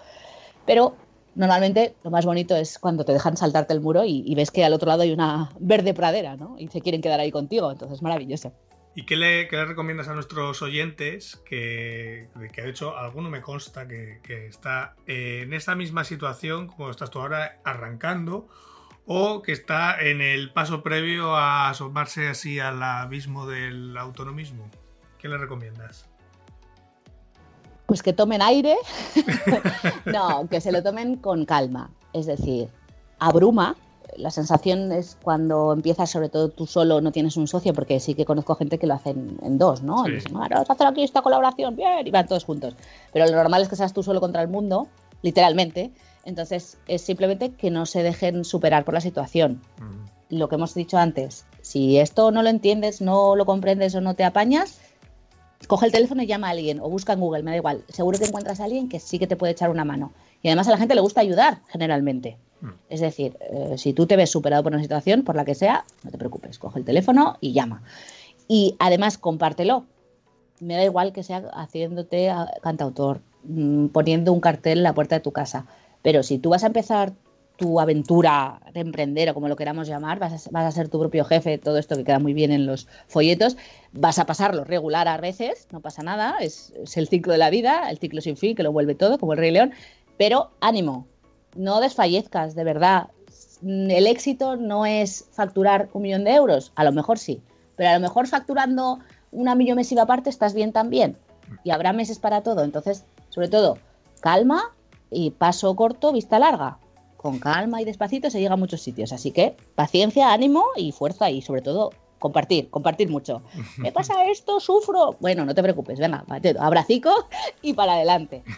Pero 0.65 0.95
normalmente 1.35 1.95
lo 2.03 2.11
más 2.11 2.25
bonito 2.25 2.55
es 2.55 2.79
cuando 2.79 3.05
te 3.05 3.13
dejan 3.13 3.37
saltarte 3.37 3.73
el 3.73 3.81
muro 3.81 4.03
y, 4.05 4.33
ves 4.35 4.51
que 4.51 4.63
al 4.63 4.73
otro 4.73 4.87
lado 4.87 5.03
hay 5.03 5.11
una 5.11 5.51
verde 5.59 5.93
pradera, 5.93 6.35
¿no? 6.35 6.55
Y 6.57 6.67
se 6.69 6.81
quieren 6.81 7.01
quedar 7.01 7.19
ahí 7.19 7.31
contigo. 7.31 7.71
Entonces 7.71 8.01
maravilloso. 8.01 8.53
¿Y 8.97 9.05
qué 9.05 9.17
le, 9.17 9.47
recomiendas 9.49 10.07
a 10.07 10.13
nuestros 10.13 10.61
oyentes? 10.61 11.35
Que, 11.45 12.29
que 12.53 12.61
de 12.61 12.69
hecho 12.69 12.97
alguno 12.97 13.29
me 13.29 13.41
consta 13.41 13.85
que, 13.87 14.21
está 14.47 14.95
en 15.05 15.53
esa 15.53 15.75
misma 15.75 16.05
situación 16.05 16.67
como 16.67 16.89
estás 16.89 17.09
tú 17.09 17.19
ahora 17.19 17.59
arrancando 17.65 18.47
o 19.07 19.41
que 19.41 19.51
está 19.51 19.99
en 19.99 20.21
el 20.21 20.51
paso 20.51 20.81
previo 20.81 21.35
a 21.35 21.69
asomarse 21.69 22.27
así 22.27 22.59
al 22.59 22.81
abismo 22.81 23.45
del 23.45 23.95
autonomismo. 23.97 24.69
¿Qué 25.19 25.27
le 25.27 25.37
recomiendas? 25.37 26.07
Pues 27.85 28.01
que 28.01 28.13
tomen 28.13 28.41
aire, 28.41 28.75
no, 30.05 30.47
que 30.49 30.59
se 30.59 30.71
lo 30.71 30.81
tomen 30.81 31.17
con 31.17 31.45
calma. 31.45 31.91
Es 32.13 32.25
decir, 32.25 32.69
abruma. 33.19 33.75
La 34.17 34.31
sensación 34.31 34.91
es 34.91 35.17
cuando 35.21 35.73
empiezas, 35.73 36.09
sobre 36.09 36.29
todo 36.29 36.49
tú 36.49 36.65
solo, 36.65 37.01
no 37.01 37.11
tienes 37.11 37.35
un 37.35 37.47
socio, 37.47 37.73
porque 37.73 37.99
sí 37.99 38.15
que 38.15 38.23
conozco 38.23 38.55
gente 38.55 38.79
que 38.79 38.87
lo 38.87 38.93
hacen 38.93 39.37
en 39.43 39.57
dos, 39.57 39.83
¿no? 39.83 40.07
Y 40.07 40.13
dicen, 40.13 40.33
vamos 40.33 40.69
a 40.69 40.73
hacer 40.73 40.87
aquí 40.87 41.03
esta 41.03 41.21
colaboración, 41.21 41.75
bien, 41.75 42.07
y 42.07 42.11
van 42.11 42.25
todos 42.25 42.45
juntos. 42.45 42.75
Pero 43.11 43.25
lo 43.25 43.33
normal 43.33 43.61
es 43.61 43.67
que 43.67 43.75
seas 43.75 43.93
tú 43.93 44.03
solo 44.03 44.21
contra 44.21 44.41
el 44.41 44.47
mundo, 44.47 44.87
literalmente, 45.21 45.91
entonces, 46.25 46.79
es 46.87 47.03
simplemente 47.03 47.51
que 47.51 47.69
no 47.69 47.85
se 47.85 48.01
dejen 48.01 48.43
superar 48.43 48.83
por 48.83 48.95
la 48.95 49.01
situación. 49.01 49.61
Lo 50.29 50.49
que 50.49 50.55
hemos 50.55 50.73
dicho 50.73 50.97
antes, 50.97 51.45
si 51.61 51.99
esto 51.99 52.31
no 52.31 52.41
lo 52.41 52.49
entiendes, 52.49 52.99
no 52.99 53.35
lo 53.35 53.45
comprendes 53.45 53.93
o 53.93 54.01
no 54.01 54.15
te 54.15 54.23
apañas, 54.23 54.79
coge 55.67 55.85
el 55.85 55.91
teléfono 55.91 56.23
y 56.23 56.25
llama 56.25 56.47
a 56.47 56.51
alguien 56.51 56.79
o 56.79 56.89
busca 56.89 57.13
en 57.13 57.19
Google, 57.19 57.43
me 57.43 57.51
da 57.51 57.57
igual. 57.57 57.83
Seguro 57.89 58.17
que 58.17 58.25
encuentras 58.25 58.59
a 58.59 58.63
alguien 58.63 58.89
que 58.89 58.99
sí 58.99 59.19
que 59.19 59.27
te 59.27 59.35
puede 59.35 59.53
echar 59.53 59.69
una 59.69 59.85
mano. 59.85 60.13
Y 60.41 60.47
además 60.47 60.67
a 60.67 60.71
la 60.71 60.77
gente 60.77 60.95
le 60.95 61.01
gusta 61.01 61.21
ayudar, 61.21 61.59
generalmente. 61.67 62.37
Es 62.89 63.01
decir, 63.01 63.37
eh, 63.41 63.75
si 63.77 63.93
tú 63.93 64.07
te 64.07 64.15
ves 64.15 64.31
superado 64.31 64.63
por 64.63 64.73
una 64.73 64.81
situación, 64.81 65.23
por 65.23 65.35
la 65.35 65.45
que 65.45 65.53
sea, 65.53 65.85
no 66.03 66.09
te 66.09 66.17
preocupes, 66.17 66.57
coge 66.57 66.79
el 66.79 66.85
teléfono 66.85 67.37
y 67.39 67.53
llama. 67.53 67.83
Y 68.47 68.75
además 68.79 69.19
compártelo. 69.19 69.85
Me 70.59 70.75
da 70.75 70.83
igual 70.83 71.13
que 71.13 71.21
sea 71.21 71.49
haciéndote 71.53 72.33
cantautor, 72.63 73.21
mm, 73.43 73.87
poniendo 73.87 74.33
un 74.33 74.39
cartel 74.39 74.79
en 74.79 74.83
la 74.83 74.93
puerta 74.93 75.15
de 75.15 75.21
tu 75.21 75.31
casa 75.31 75.67
pero 76.05 76.21
si 76.21 76.37
tú 76.37 76.51
vas 76.51 76.63
a 76.63 76.67
empezar 76.67 77.13
tu 77.55 77.79
aventura 77.79 78.61
de 78.75 78.81
emprender 78.81 79.27
o 79.27 79.33
como 79.33 79.47
lo 79.47 79.55
queramos 79.55 79.87
llamar, 79.87 80.19
vas 80.19 80.47
a, 80.53 80.71
ser 80.71 80.87
tu 80.87 80.99
propio 80.99 81.25
jefe, 81.25 81.57
todo 81.57 81.79
esto 81.79 81.97
que 81.97 82.03
queda 82.03 82.19
muy 82.19 82.35
bien 82.35 82.51
en 82.51 82.67
los 82.67 82.87
folletos, 83.07 83.57
vas 83.91 84.19
a 84.19 84.27
pasarlo 84.27 84.65
regular 84.65 85.07
a 85.07 85.17
veces, 85.17 85.67
no 85.71 85.79
pasa 85.81 86.03
nada, 86.03 86.37
es, 86.41 86.73
el 86.95 87.07
ciclo 87.07 87.31
de 87.31 87.39
la 87.39 87.49
vida, 87.49 87.89
el 87.89 87.97
ciclo 87.97 88.21
sin 88.21 88.37
fin 88.37 88.55
que 88.55 88.61
lo 88.61 88.71
vuelve 88.71 88.93
todo, 88.93 89.17
como 89.17 89.33
el 89.33 89.39
Rey 89.39 89.49
León, 89.49 89.71
pero 90.15 90.51
ánimo, 90.61 91.07
no 91.55 91.81
desfallezcas, 91.81 92.53
de 92.53 92.63
verdad. 92.63 93.07
El 93.63 94.05
éxito 94.05 94.57
no 94.57 94.85
es 94.85 95.25
facturar 95.31 95.89
un 95.93 96.03
millón 96.03 96.23
de 96.23 96.35
euros, 96.35 96.71
a 96.75 96.83
lo 96.83 96.91
mejor 96.91 97.17
sí, 97.17 97.41
pero 97.77 97.89
a 97.89 97.93
lo 97.95 97.99
mejor 97.99 98.27
facturando 98.27 98.99
una 99.31 99.55
millonesiva 99.55 100.03
aparte 100.03 100.29
estás 100.29 100.53
bien 100.53 100.71
también 100.71 101.17
y 101.63 101.71
habrá 101.71 101.93
meses 101.93 102.19
para 102.19 102.43
todo, 102.43 102.63
entonces, 102.63 103.05
sobre 103.29 103.47
todo, 103.47 103.79
calma, 104.21 104.71
y 105.11 105.31
paso 105.31 105.75
corto, 105.75 106.11
vista 106.11 106.39
larga. 106.39 106.79
Con 107.17 107.39
calma 107.39 107.81
y 107.81 107.85
despacito 107.85 108.29
se 108.29 108.39
llega 108.39 108.53
a 108.53 108.57
muchos 108.57 108.81
sitios. 108.81 109.11
Así 109.11 109.31
que 109.31 109.57
paciencia, 109.75 110.31
ánimo 110.31 110.63
y 110.75 110.91
fuerza 110.91 111.29
y 111.29 111.41
sobre 111.41 111.61
todo 111.61 111.91
compartir, 112.19 112.69
compartir 112.69 113.09
mucho. 113.09 113.41
¿Me 113.77 113.91
pasa 113.91 114.25
esto? 114.25 114.59
¿Sufro? 114.59 115.17
Bueno, 115.19 115.45
no 115.45 115.55
te 115.55 115.63
preocupes, 115.63 115.99
venga, 115.99 116.25
abracico 116.59 117.27
y 117.61 117.73
para 117.73 117.93
adelante. 117.93 118.43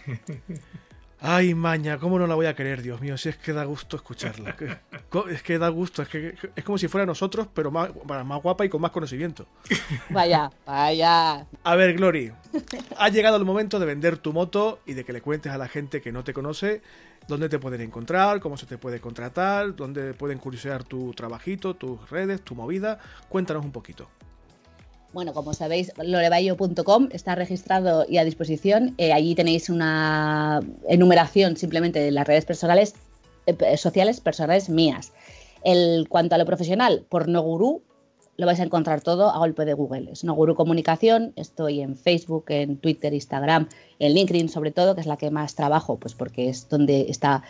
Ay, 1.20 1.56
maña, 1.56 1.98
¿cómo 1.98 2.20
no 2.20 2.28
la 2.28 2.36
voy 2.36 2.46
a 2.46 2.56
querer, 2.56 2.84
Dios 2.84 3.02
mío? 3.02 3.18
Si 3.18 3.30
es 3.30 3.38
que 3.38 3.52
da 3.52 3.64
gusto 3.64 3.96
escucharla. 3.96 4.56
Es 5.32 5.42
que 5.42 5.58
da 5.58 5.70
gusto, 5.70 6.02
es 6.02 6.10
que 6.10 6.36
es 6.56 6.64
como 6.66 6.78
si 6.78 6.90
fuera 6.90 7.06
nosotros, 7.06 7.48
pero 7.54 7.72
más, 7.72 7.90
más 8.06 8.42
guapa 8.42 8.66
y 8.66 8.70
con 8.70 8.82
más 8.82 8.92
conocimiento. 8.92 9.48
Vaya, 10.10 10.52
vaya. 10.66 11.46
A 11.64 11.76
ver, 11.76 11.96
Glory, 11.96 12.34
ha 12.98 13.10
llegado 13.10 13.38
el 13.38 13.46
momento 13.46 13.80
de 13.80 13.86
vender 13.86 14.18
tu 14.18 14.34
moto 14.34 14.80
y 14.86 14.94
de 14.94 15.06
que 15.06 15.14
le 15.14 15.22
cuentes 15.22 15.52
a 15.52 15.58
la 15.58 15.68
gente 15.68 16.02
que 16.02 16.12
no 16.12 16.24
te 16.24 16.34
conoce 16.34 16.82
dónde 17.28 17.50
te 17.50 17.60
pueden 17.60 17.82
encontrar, 17.82 18.40
cómo 18.40 18.58
se 18.58 18.66
te 18.66 18.78
puede 18.78 19.00
contratar, 19.00 19.76
dónde 19.76 20.14
pueden 20.14 20.40
curiosear 20.40 20.84
tu 20.84 21.14
trabajito, 21.14 21.76
tus 21.76 22.10
redes, 22.10 22.42
tu 22.42 22.56
movida. 22.56 23.00
Cuéntanos 23.30 23.64
un 23.64 23.72
poquito. 23.72 24.10
Bueno, 25.14 25.34
como 25.34 25.54
sabéis, 25.54 25.92
lorebayo.com 25.98 27.10
está 27.12 27.36
registrado 27.36 28.06
y 28.08 28.18
a 28.18 28.26
disposición. 28.26 28.94
Eh, 28.98 29.14
allí 29.14 29.36
tenéis 29.36 29.70
una 29.70 30.60
enumeración 30.88 31.56
simplemente 31.58 32.00
de 32.00 32.12
las 32.12 32.28
redes 32.28 32.46
personales, 32.46 32.94
eh, 33.48 33.78
sociales 33.78 34.22
personales 34.22 34.70
mías. 34.70 35.14
El 35.64 36.08
cuanto 36.08 36.36
a 36.36 36.38
lo 36.38 36.46
profesional, 36.46 37.06
por 37.10 37.28
Noguru 37.28 37.82
lo 38.38 38.46
vais 38.46 38.60
a 38.60 38.64
encontrar 38.64 39.02
todo 39.02 39.32
a 39.32 39.40
golpe 39.40 39.66
de 39.66 39.74
Google. 39.74 40.12
Es 40.12 40.24
Noguru 40.24 40.54
Comunicación, 40.54 41.34
estoy 41.36 41.82
en 41.82 41.96
Facebook, 41.96 42.46
en 42.50 42.78
Twitter, 42.78 43.14
Instagram, 43.14 43.68
en 43.98 44.14
LinkedIn 44.14 44.50
sobre 44.50 44.72
todo, 44.72 44.94
que 44.94 45.02
es 45.02 45.08
la 45.08 45.18
que 45.18 45.32
más 45.32 45.56
trabajo, 45.56 45.98
pues 45.98 46.14
porque 46.14 46.50
es 46.50 46.70
donde 46.70 47.08
está 47.10 47.44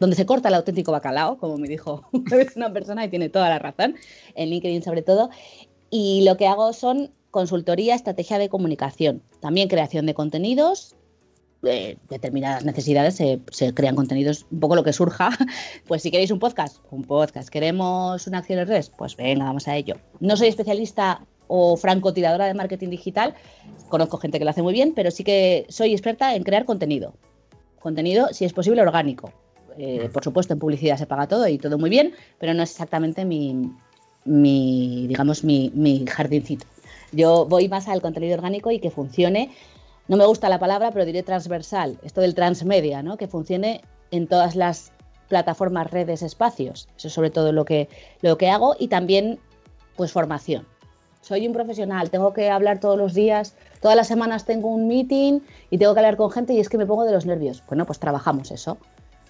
donde 0.00 0.16
se 0.16 0.26
corta 0.26 0.48
el 0.48 0.54
auténtico 0.54 0.90
bacalao, 0.90 1.38
como 1.38 1.58
me 1.58 1.68
dijo 1.68 2.08
una 2.56 2.72
persona 2.72 3.04
y 3.04 3.08
tiene 3.08 3.28
toda 3.28 3.48
la 3.48 3.60
razón, 3.60 3.94
en 4.34 4.50
LinkedIn 4.50 4.82
sobre 4.82 5.02
todo. 5.02 5.30
Y 5.90 6.24
lo 6.24 6.36
que 6.36 6.48
hago 6.48 6.72
son 6.72 7.12
consultoría, 7.30 7.94
estrategia 7.94 8.38
de 8.38 8.48
comunicación, 8.48 9.22
también 9.40 9.68
creación 9.68 10.06
de 10.06 10.14
contenidos. 10.14 10.96
Determinadas 11.62 12.64
necesidades 12.64 13.14
se, 13.14 13.74
crean 13.74 13.94
contenidos, 13.94 14.46
un 14.50 14.60
poco 14.60 14.76
lo 14.76 14.84
que 14.84 14.92
surja. 14.92 15.30
Pues 15.86 16.02
si 16.02 16.10
queréis 16.10 16.30
un 16.30 16.38
podcast, 16.38 16.78
un 16.90 17.04
podcast. 17.04 17.48
¿Queremos 17.48 18.26
una 18.26 18.38
acción 18.38 18.58
de 18.58 18.64
redes? 18.64 18.90
Pues 18.90 19.16
venga, 19.16 19.44
vamos 19.44 19.68
a 19.68 19.76
ello. 19.76 19.96
No 20.20 20.36
soy 20.36 20.48
especialista 20.48 21.24
o 21.46 21.76
francotiradora 21.76 22.46
de 22.46 22.54
marketing 22.54 22.88
digital, 22.88 23.34
conozco 23.88 24.16
gente 24.16 24.38
que 24.38 24.44
lo 24.44 24.50
hace 24.50 24.62
muy 24.62 24.72
bien, 24.72 24.94
pero 24.94 25.10
sí 25.10 25.22
que 25.22 25.66
soy 25.68 25.92
experta 25.92 26.34
en 26.34 26.44
crear 26.44 26.64
contenido. 26.64 27.14
Contenido, 27.78 28.28
si 28.32 28.44
es 28.44 28.52
posible, 28.52 28.80
orgánico. 28.80 29.32
Eh, 29.76 30.08
por 30.12 30.24
supuesto, 30.24 30.54
en 30.54 30.58
publicidad 30.58 30.96
se 30.96 31.06
paga 31.06 31.26
todo 31.26 31.46
y 31.48 31.58
todo 31.58 31.78
muy 31.78 31.90
bien, 31.90 32.14
pero 32.38 32.54
no 32.54 32.62
es 32.62 32.70
exactamente 32.70 33.24
mi, 33.24 33.70
mi 34.24 35.06
digamos, 35.08 35.44
mi, 35.44 35.70
mi 35.74 36.06
jardincito. 36.06 36.66
Yo 37.12 37.44
voy 37.44 37.68
más 37.68 37.88
al 37.88 38.00
contenido 38.00 38.34
orgánico 38.34 38.70
y 38.70 38.78
que 38.78 38.90
funcione, 38.90 39.50
no 40.12 40.18
me 40.18 40.26
gusta 40.26 40.50
la 40.50 40.58
palabra, 40.58 40.90
pero 40.90 41.06
diré 41.06 41.22
transversal, 41.22 41.98
esto 42.02 42.20
del 42.20 42.34
transmedia, 42.34 43.02
¿no? 43.02 43.16
que 43.16 43.28
funcione 43.28 43.80
en 44.10 44.26
todas 44.26 44.56
las 44.56 44.92
plataformas, 45.28 45.90
redes, 45.90 46.20
espacios. 46.20 46.86
Eso 46.98 47.08
es 47.08 47.14
sobre 47.14 47.30
todo 47.30 47.50
lo 47.50 47.64
que, 47.64 47.88
lo 48.20 48.36
que 48.36 48.50
hago 48.50 48.76
y 48.78 48.88
también 48.88 49.40
pues 49.96 50.12
formación. 50.12 50.66
Soy 51.22 51.46
un 51.46 51.54
profesional, 51.54 52.10
tengo 52.10 52.34
que 52.34 52.50
hablar 52.50 52.78
todos 52.78 52.98
los 52.98 53.14
días, 53.14 53.54
todas 53.80 53.96
las 53.96 54.06
semanas 54.06 54.44
tengo 54.44 54.68
un 54.68 54.86
meeting 54.86 55.40
y 55.70 55.78
tengo 55.78 55.94
que 55.94 56.00
hablar 56.00 56.18
con 56.18 56.30
gente 56.30 56.52
y 56.52 56.60
es 56.60 56.68
que 56.68 56.76
me 56.76 56.84
pongo 56.84 57.04
de 57.04 57.12
los 57.12 57.24
nervios. 57.24 57.62
Bueno, 57.66 57.86
pues 57.86 57.98
trabajamos 57.98 58.50
eso. 58.50 58.76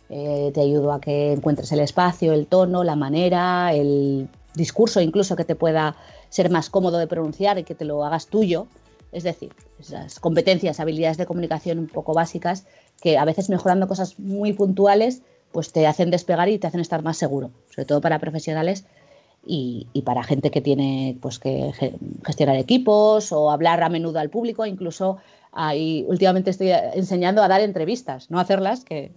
Eh, 0.09 0.51
te 0.53 0.63
ayudo 0.63 0.91
a 0.91 1.01
que 1.01 1.33
encuentres 1.33 1.71
el 1.71 1.79
espacio, 1.79 2.33
el 2.33 2.49
tono, 2.49 2.83
la 2.83 2.97
manera, 2.97 3.73
el 3.73 4.29
discurso 4.55 5.01
incluso 5.01 5.37
que 5.37 5.45
te 5.45 5.55
pueda 5.55 5.95
ser 6.29 6.51
más 6.51 6.71
cómodo 6.71 6.99
de 6.99 7.07
pronunciar 7.07 7.61
y 7.61 7.63
que 7.63 7.77
te 7.77 7.85
lo 7.85 8.05
hagas 8.05 8.27
tuyo. 8.27 8.67
Es 9.13 9.23
decir, 9.23 9.53
esas 9.79 10.19
competencias, 10.19 10.81
habilidades 10.81 11.19
de 11.19 11.27
comunicación 11.27 11.79
un 11.79 11.87
poco 11.87 12.15
básicas 12.15 12.67
que 13.01 13.19
a 13.19 13.25
veces 13.25 13.51
mejorando 13.51 13.87
cosas 13.87 14.19
muy 14.19 14.53
puntuales 14.53 15.23
pues 15.53 15.71
te 15.73 15.87
hacen 15.87 16.11
despegar 16.11 16.49
y 16.49 16.59
te 16.59 16.67
hacen 16.67 16.81
estar 16.81 17.03
más 17.03 17.19
seguro, 17.19 17.51
sobre 17.71 17.85
todo 17.85 18.01
para 18.01 18.19
profesionales 18.19 18.87
y, 19.45 19.87
para 20.05 20.23
gente 20.23 20.51
que 20.51 20.61
tiene 20.61 21.19
pues 21.21 21.39
que 21.39 21.73
gestionar 22.25 22.57
equipos 22.57 23.33
o 23.33 23.51
hablar 23.51 23.83
a 23.83 23.89
menudo 23.89 24.19
al 24.19 24.31
público, 24.31 24.65
incluso 24.65 25.19
ahí 25.53 26.05
últimamente 26.09 26.51
estoy 26.51 26.71
enseñando 26.95 27.43
a 27.43 27.49
dar 27.49 27.61
entrevistas, 27.61 28.31
no 28.31 28.41
hacerlas, 28.41 28.85
que 28.85 29.13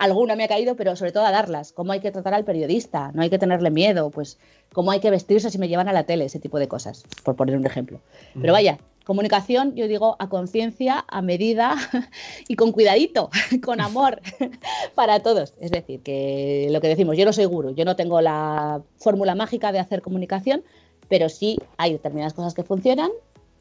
alguna 0.00 0.34
me 0.34 0.44
ha 0.44 0.48
caído, 0.48 0.76
pero 0.76 0.96
sobre 0.96 1.12
todo 1.12 1.26
a 1.26 1.30
darlas, 1.30 1.72
cómo 1.72 1.92
hay 1.92 2.00
que 2.00 2.10
tratar 2.10 2.32
al 2.32 2.44
periodista, 2.44 3.12
no 3.12 3.20
hay 3.22 3.28
que 3.28 3.38
tenerle 3.38 3.70
miedo, 3.70 4.10
pues 4.10 4.38
cómo 4.72 4.90
hay 4.90 5.00
que 5.00 5.10
vestirse 5.10 5.50
si 5.50 5.58
me 5.58 5.68
llevan 5.68 5.88
a 5.88 5.92
la 5.92 6.04
tele, 6.04 6.24
ese 6.24 6.40
tipo 6.40 6.58
de 6.58 6.68
cosas, 6.68 7.04
por 7.22 7.36
poner 7.36 7.56
un 7.56 7.66
ejemplo. 7.66 8.00
Pero 8.40 8.54
vaya, 8.54 8.78
comunicación, 9.04 9.74
yo 9.74 9.88
digo, 9.88 10.16
a 10.18 10.30
conciencia, 10.30 11.04
a 11.06 11.20
medida 11.20 11.74
y 12.48 12.56
con 12.56 12.72
cuidadito, 12.72 13.28
con 13.62 13.82
amor 13.82 14.22
para 14.94 15.20
todos. 15.20 15.52
Es 15.60 15.70
decir, 15.70 16.00
que 16.00 16.68
lo 16.70 16.80
que 16.80 16.88
decimos, 16.88 17.18
yo 17.18 17.26
no 17.26 17.34
soy 17.34 17.44
guru, 17.44 17.74
yo 17.74 17.84
no 17.84 17.94
tengo 17.94 18.22
la 18.22 18.80
fórmula 18.96 19.34
mágica 19.34 19.70
de 19.70 19.80
hacer 19.80 20.00
comunicación, 20.00 20.64
pero 21.10 21.28
sí 21.28 21.58
hay 21.76 21.92
determinadas 21.92 22.32
cosas 22.32 22.54
que 22.54 22.62
funcionan 22.62 23.10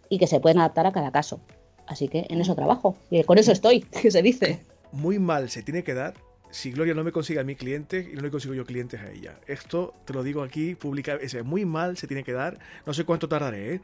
y 0.08 0.20
que 0.20 0.28
se 0.28 0.40
pueden 0.40 0.60
adaptar 0.60 0.88
a 0.88 0.94
cada 0.94 1.12
caso. 1.12 1.42
Así 1.86 2.08
que 2.08 2.28
en 2.30 2.40
eso 2.40 2.56
trabajo 2.56 2.96
y 3.12 3.24
con 3.24 3.38
eso 3.38 3.52
estoy, 3.52 3.82
que 3.82 4.10
se 4.10 4.22
dice. 4.22 4.62
Muy 4.94 5.20
mal 5.20 5.50
se 5.50 5.64
tiene 5.64 5.84
que 5.84 5.94
dar 5.94 6.14
si 6.52 6.72
Gloria 6.72 6.94
no 6.94 7.04
me 7.04 7.12
consigue 7.12 7.40
a 7.40 7.44
mi 7.44 7.56
cliente 7.56 8.10
y 8.12 8.16
no 8.16 8.22
le 8.22 8.32
consigo 8.32 8.54
yo 8.54 8.66
clientes 8.66 9.00
a 9.02 9.12
ella. 9.12 9.40
Esto 9.48 9.94
te 10.06 10.14
lo 10.14 10.24
digo 10.24 10.44
aquí, 10.44 10.76
publica, 10.76 11.16
es 11.16 11.44
muy 11.44 11.66
mal 11.66 11.98
se 11.98 12.08
tiene 12.08 12.24
que 12.24 12.34
dar. 12.34 12.60
No 12.86 12.94
sé 12.94 13.06
cuánto 13.06 13.28
tardaré, 13.30 13.76
¿eh? 13.76 13.82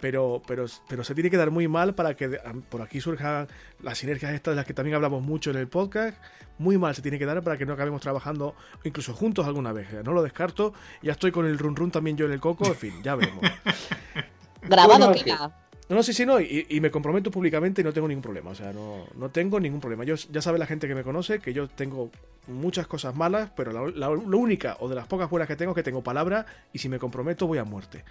pero, 0.00 0.42
pero, 0.46 0.66
pero 0.88 1.04
se 1.04 1.14
tiene 1.14 1.30
que 1.30 1.36
dar 1.36 1.50
muy 1.50 1.68
mal 1.68 1.94
para 1.94 2.14
que 2.14 2.40
por 2.68 2.82
aquí 2.82 3.00
surjan 3.00 3.48
las 3.80 3.98
sinergias 3.98 4.32
estas 4.32 4.52
de 4.52 4.56
las 4.56 4.66
que 4.66 4.74
también 4.74 4.94
hablamos 4.94 5.22
mucho 5.22 5.50
en 5.50 5.56
el 5.56 5.68
podcast. 5.68 6.16
Muy 6.58 6.78
mal 6.78 6.94
se 6.94 7.02
tiene 7.02 7.18
que 7.18 7.26
dar 7.26 7.42
para 7.42 7.56
que 7.56 7.66
no 7.66 7.72
acabemos 7.72 8.00
trabajando 8.00 8.54
incluso 8.84 9.14
juntos 9.14 9.46
alguna 9.46 9.72
vez. 9.72 9.88
No 10.04 10.12
lo 10.12 10.22
descarto. 10.22 10.72
Ya 11.02 11.12
estoy 11.12 11.30
con 11.30 11.46
el 11.46 11.58
run 11.58 11.76
run 11.76 11.90
también 11.90 12.16
yo 12.16 12.26
en 12.26 12.32
el 12.32 12.40
coco. 12.40 12.66
En 12.66 12.74
fin, 12.74 12.94
ya 13.02 13.14
veremos. 13.14 13.42
Grabado, 14.62 15.12
no, 15.12 15.54
no, 15.88 16.02
sí, 16.02 16.12
sí, 16.12 16.26
no, 16.26 16.40
y, 16.40 16.66
me 16.80 16.90
comprometo 16.90 17.30
públicamente 17.30 17.80
y 17.80 17.84
no 17.84 17.92
tengo 17.92 18.08
ningún 18.08 18.22
problema, 18.22 18.50
o 18.50 18.54
sea, 18.54 18.72
no, 18.72 19.06
no 19.16 19.30
tengo 19.30 19.58
ningún 19.58 19.80
problema. 19.80 20.04
Yo, 20.04 20.16
ya 20.16 20.42
sabe 20.42 20.58
la 20.58 20.66
gente 20.66 20.86
que 20.86 20.94
me 20.94 21.02
conoce 21.02 21.38
que 21.38 21.52
yo 21.52 21.68
tengo 21.68 22.10
muchas 22.46 22.86
cosas 22.86 23.14
malas, 23.16 23.50
pero 23.56 23.72
la, 23.72 23.90
la, 23.94 24.10
única 24.10 24.76
o 24.80 24.88
de 24.88 24.94
las 24.94 25.06
pocas 25.06 25.30
buenas 25.30 25.48
que 25.48 25.56
tengo 25.56 25.72
es 25.72 25.76
que 25.76 25.82
tengo 25.82 26.02
palabra 26.02 26.46
y 26.72 26.78
si 26.78 26.88
me 26.88 26.98
comprometo 26.98 27.46
voy 27.46 27.58
a 27.58 27.64
muerte. 27.64 28.04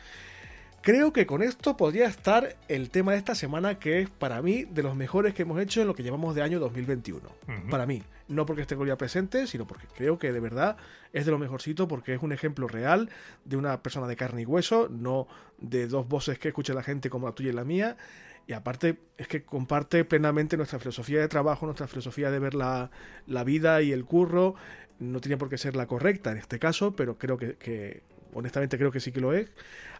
Creo 0.87 1.11
que 1.11 1.25
con 1.25 1.43
esto 1.43 1.75
podría 1.75 2.07
estar 2.07 2.55
el 2.69 2.89
tema 2.89 3.11
de 3.11 3.17
esta 3.17 3.35
semana, 3.35 3.77
que 3.77 3.99
es 3.99 4.09
para 4.09 4.41
mí 4.41 4.63
de 4.63 4.83
los 4.83 4.95
mejores 4.95 5.33
que 5.33 5.41
hemos 5.41 5.59
hecho 5.59 5.81
en 5.81 5.87
lo 5.87 5.93
que 5.93 6.01
llevamos 6.01 6.33
de 6.33 6.41
año 6.41 6.61
2021. 6.61 7.29
Para 7.69 7.85
mí. 7.85 8.03
No 8.29 8.45
porque 8.45 8.61
esté 8.61 8.75
Gloria 8.75 8.97
presente, 8.97 9.47
sino 9.47 9.67
porque 9.67 9.85
creo 9.93 10.17
que 10.17 10.31
de 10.31 10.39
verdad 10.39 10.77
es 11.11 11.25
de 11.25 11.31
lo 11.31 11.39
mejorcito, 11.39 11.89
porque 11.89 12.13
es 12.13 12.23
un 12.23 12.31
ejemplo 12.31 12.69
real 12.69 13.09
de 13.43 13.57
una 13.57 13.83
persona 13.83 14.07
de 14.07 14.15
carne 14.15 14.43
y 14.43 14.45
hueso, 14.45 14.87
no 14.89 15.27
de 15.57 15.87
dos 15.87 16.07
voces 16.07 16.39
que 16.39 16.47
escuche 16.47 16.73
la 16.73 16.83
gente 16.83 17.09
como 17.09 17.27
la 17.27 17.35
tuya 17.35 17.49
y 17.49 17.53
la 17.53 17.65
mía. 17.65 17.97
Y 18.47 18.53
aparte 18.53 18.97
es 19.17 19.27
que 19.27 19.43
comparte 19.43 20.05
plenamente 20.05 20.55
nuestra 20.55 20.79
filosofía 20.79 21.19
de 21.19 21.27
trabajo, 21.27 21.65
nuestra 21.65 21.87
filosofía 21.87 22.31
de 22.31 22.39
ver 22.39 22.53
la, 22.53 22.89
vida 23.43 23.81
y 23.81 23.91
el 23.91 24.05
curro. 24.05 24.55
No 24.99 25.19
tiene 25.19 25.35
por 25.35 25.49
qué 25.49 25.57
ser 25.57 25.75
la 25.75 25.85
correcta 25.85 26.31
en 26.31 26.37
este 26.37 26.59
caso, 26.59 26.95
pero 26.95 27.17
creo 27.17 27.37
que, 27.37 27.57
que 27.57 28.03
honestamente 28.33 28.77
creo 28.77 28.89
que 28.89 29.01
sí 29.01 29.11
que 29.11 29.19
lo 29.19 29.33
es. 29.33 29.51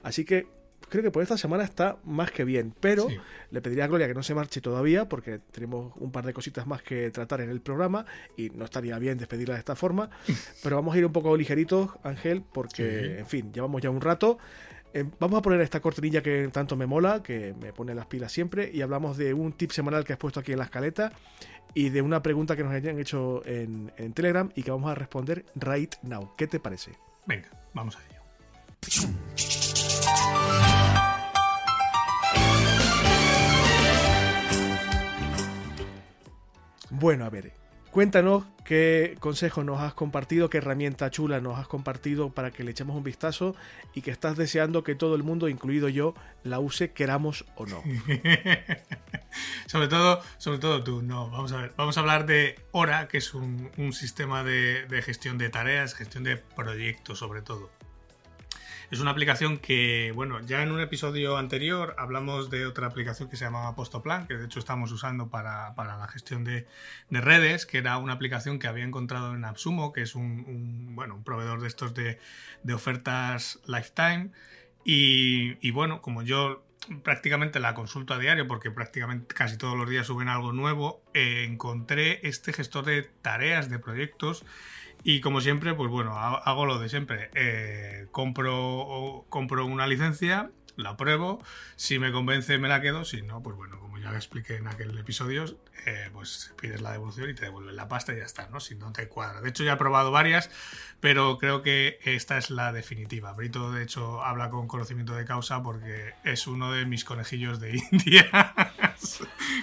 Así 0.02 0.24
que 0.24 0.48
creo 0.90 1.04
que 1.04 1.12
por 1.12 1.24
esta 1.24 1.38
semana 1.38 1.64
está 1.64 1.98
más 2.04 2.32
que 2.32 2.44
bien, 2.44 2.74
pero 2.80 3.08
le 3.52 3.62
pediría 3.62 3.86
a 3.86 3.88
Gloria 3.88 4.08
que 4.08 4.14
no 4.14 4.24
se 4.24 4.34
marche 4.34 4.62
todavía 4.62 5.08
porque 5.08 5.40
tenemos 5.40 5.94
un 5.98 6.12
par 6.12 6.26
de 6.26 6.34
cositas 6.34 6.68
más 6.68 6.82
que 6.82 7.12
tratar 7.12 7.42
en 7.42 7.50
el 7.50 7.62
programa 7.62 8.06
y 8.36 8.50
no 8.52 8.66
estaría 8.66 8.98
bien 9.00 9.18
despedirla 9.18 9.56
de 9.56 9.60
esta 9.60 9.76
forma, 9.76 10.10
pero 10.64 10.76
vamos 10.76 10.96
a 10.96 10.98
ir 10.98 11.06
un 11.06 11.14
poco 11.14 11.36
ligeritos, 11.36 11.92
Ángel, 12.04 12.44
porque, 12.52 13.20
en 13.20 13.28
fin, 13.28 13.52
llevamos 13.54 13.82
ya 13.82 13.90
un 13.90 14.02
rato. 14.02 14.38
Eh, 14.94 15.04
vamos 15.20 15.38
a 15.38 15.42
poner 15.42 15.60
esta 15.62 15.82
cortinilla 15.82 16.24
que 16.24 16.50
tanto 16.52 16.76
me 16.76 16.86
mola, 16.86 17.22
que 17.22 17.54
me 17.60 17.74
pone 17.74 17.94
las 17.94 18.06
pilas 18.06 18.32
siempre, 18.32 18.72
y 18.74 18.82
hablamos 18.82 19.18
de 19.18 19.34
un 19.34 19.52
tip 19.52 19.72
semanal 19.72 20.06
que 20.06 20.14
has 20.14 20.20
puesto 20.20 20.40
aquí 20.40 20.54
en 20.54 20.60
la 20.60 20.66
escaleta 20.66 21.12
y 21.74 21.90
de 21.90 22.02
una 22.02 22.24
pregunta 22.24 22.56
que 22.56 22.64
nos 22.64 22.74
hayan 22.74 22.98
hecho 23.00 23.46
en, 23.46 23.92
en 23.98 24.14
Telegram 24.14 24.50
y 24.56 24.64
que 24.64 24.72
vamos 24.72 24.90
a 24.90 24.96
responder 24.96 25.46
right 25.56 25.94
now. 26.02 26.34
¿Qué 26.36 26.48
te 26.48 26.60
parece? 26.60 26.94
Venga, 27.28 27.50
vamos 27.74 27.98
a 27.98 28.00
ello. 28.06 29.57
Bueno, 37.00 37.26
a 37.26 37.30
ver, 37.30 37.54
cuéntanos 37.92 38.46
qué 38.66 39.18
consejo 39.20 39.64
nos 39.64 39.82
has 39.82 39.94
compartido, 39.94 40.50
qué 40.50 40.58
herramienta 40.58 41.12
chula 41.12 41.40
nos 41.40 41.60
has 41.60 41.68
compartido 41.68 42.32
para 42.32 42.50
que 42.50 42.64
le 42.64 42.72
echemos 42.72 42.98
un 42.98 43.04
vistazo 43.04 43.56
y 43.94 44.02
que 44.02 44.10
estás 44.10 44.36
deseando 44.36 44.84
que 44.84 44.96
todo 44.96 45.14
el 45.14 45.22
mundo, 45.22 45.48
incluido 45.48 45.90
yo, 45.90 46.16
la 46.42 46.58
use, 46.58 46.94
queramos 46.94 47.46
o 47.56 47.68
no. 47.68 47.84
sobre 49.68 49.88
todo, 49.88 50.24
sobre 50.40 50.58
todo 50.58 50.84
tú, 50.84 51.04
no. 51.04 51.30
Vamos 51.30 51.52
a 51.52 51.62
ver, 51.62 51.74
vamos 51.78 51.98
a 51.98 52.00
hablar 52.00 52.26
de 52.26 52.60
Hora, 52.72 53.08
que 53.08 53.20
es 53.20 53.36
un, 53.36 53.70
sistema 53.94 54.44
de 54.44 55.04
gestión 55.06 55.38
de 55.38 55.50
tareas, 55.50 55.94
gestión 55.94 56.24
de 56.24 56.38
proyectos, 56.38 57.20
sobre 57.20 57.44
todo. 57.44 57.70
Es 58.90 59.02
una 59.02 59.12
aplicación 59.12 59.58
que, 59.58 60.14
bueno, 60.16 60.40
ya 60.40 60.64
en 60.64 60.72
un 60.72 60.80
episodio 60.80 61.36
anterior 61.36 61.94
hablamos 61.98 62.50
de 62.50 62.66
otra 62.66 62.88
aplicación 62.88 63.30
que 63.30 63.36
se 63.36 63.44
llamaba 63.44 63.76
Postoplan, 63.76 64.28
que 64.28 64.38
de 64.38 64.46
hecho 64.46 64.60
estamos 64.60 64.94
usando 64.94 65.28
para, 65.28 65.74
la 65.76 66.08
gestión 66.08 66.46
de, 66.46 66.66
redes, 67.10 67.66
que 67.66 67.80
era 67.80 67.98
una 67.98 68.14
aplicación 68.14 68.60
que 68.60 68.68
había 68.68 68.86
encontrado 68.86 69.36
en 69.36 69.44
Absumo, 69.44 69.92
que 69.92 70.04
es 70.04 70.16
un, 70.16 70.96
bueno, 70.96 71.16
un 71.16 71.24
proveedor 71.26 71.60
de 71.60 71.68
estos 71.68 71.94
de, 71.94 72.18
ofertas 72.74 73.60
lifetime. 73.68 74.32
Y, 74.86 75.70
bueno, 75.72 76.02
como 76.02 76.24
yo 76.24 76.64
prácticamente 77.04 77.60
la 77.60 77.74
consulto 77.74 78.14
a 78.14 78.20
diario 78.20 78.48
porque 78.48 78.72
prácticamente 78.72 79.36
casi 79.36 79.58
todos 79.58 79.78
los 79.78 79.90
días 79.90 80.08
suben 80.08 80.30
algo 80.30 80.54
nuevo, 80.54 81.04
eh, 81.14 81.44
encontré 81.46 82.26
este 82.26 82.54
gestor 82.54 82.86
de 82.86 83.04
tareas, 83.22 83.70
de 83.70 83.80
proyectos 83.80 84.46
y 85.04 85.22
como 85.22 85.42
siempre, 85.42 85.74
pues 85.74 85.90
bueno, 85.90 86.18
hago 86.18 86.66
lo 86.66 86.80
de 86.80 86.90
siempre. 86.90 87.30
Eh, 87.36 88.08
compro, 88.12 89.26
compro 89.30 89.66
una 89.66 89.88
licencia, 89.88 90.52
la 90.78 90.96
pruebo, 90.96 91.44
si 91.76 92.00
me 92.00 92.12
convence 92.12 92.58
me 92.58 92.68
la 92.68 92.82
quedo, 92.82 93.04
si 93.04 93.22
no, 93.22 93.44
pues 93.44 93.56
bueno, 93.56 93.80
como 93.80 93.98
ya 93.98 94.16
expliqué 94.16 94.56
en 94.56 94.68
aquel 94.68 94.98
episodio, 94.98 95.46
eh, 95.86 96.10
pues 96.14 96.54
pides 96.60 96.82
la 96.82 96.92
devolución 96.92 97.30
y 97.30 97.34
te 97.34 97.46
devuelven 97.46 97.76
la 97.76 97.88
pasta 97.88 98.14
y 98.14 98.18
ya 98.18 98.24
está, 98.24 98.48
¿no? 98.50 98.60
Si 98.60 98.76
no 98.76 98.92
te 98.92 99.08
cuadra. 99.08 99.42
De 99.42 99.50
hecho, 99.50 99.64
ya 99.64 99.74
he 99.74 99.78
probado 99.78 100.12
varias, 100.12 100.50
pero 101.00 101.38
creo 101.38 101.62
que 101.62 102.00
esta 102.04 102.38
es 102.38 102.50
la 102.50 102.72
definitiva. 102.72 103.34
Brito, 103.34 103.72
de 103.72 103.84
hecho, 103.84 104.24
habla 104.24 104.50
con 104.50 104.68
conocimiento 104.68 105.16
de 105.16 105.26
causa 105.26 105.62
porque 105.64 106.14
es 106.24 106.48
uno 106.48 106.72
de 106.72 106.86
mis 106.86 107.04
conejillos 107.04 107.60
de 107.60 107.82
India 107.92 108.30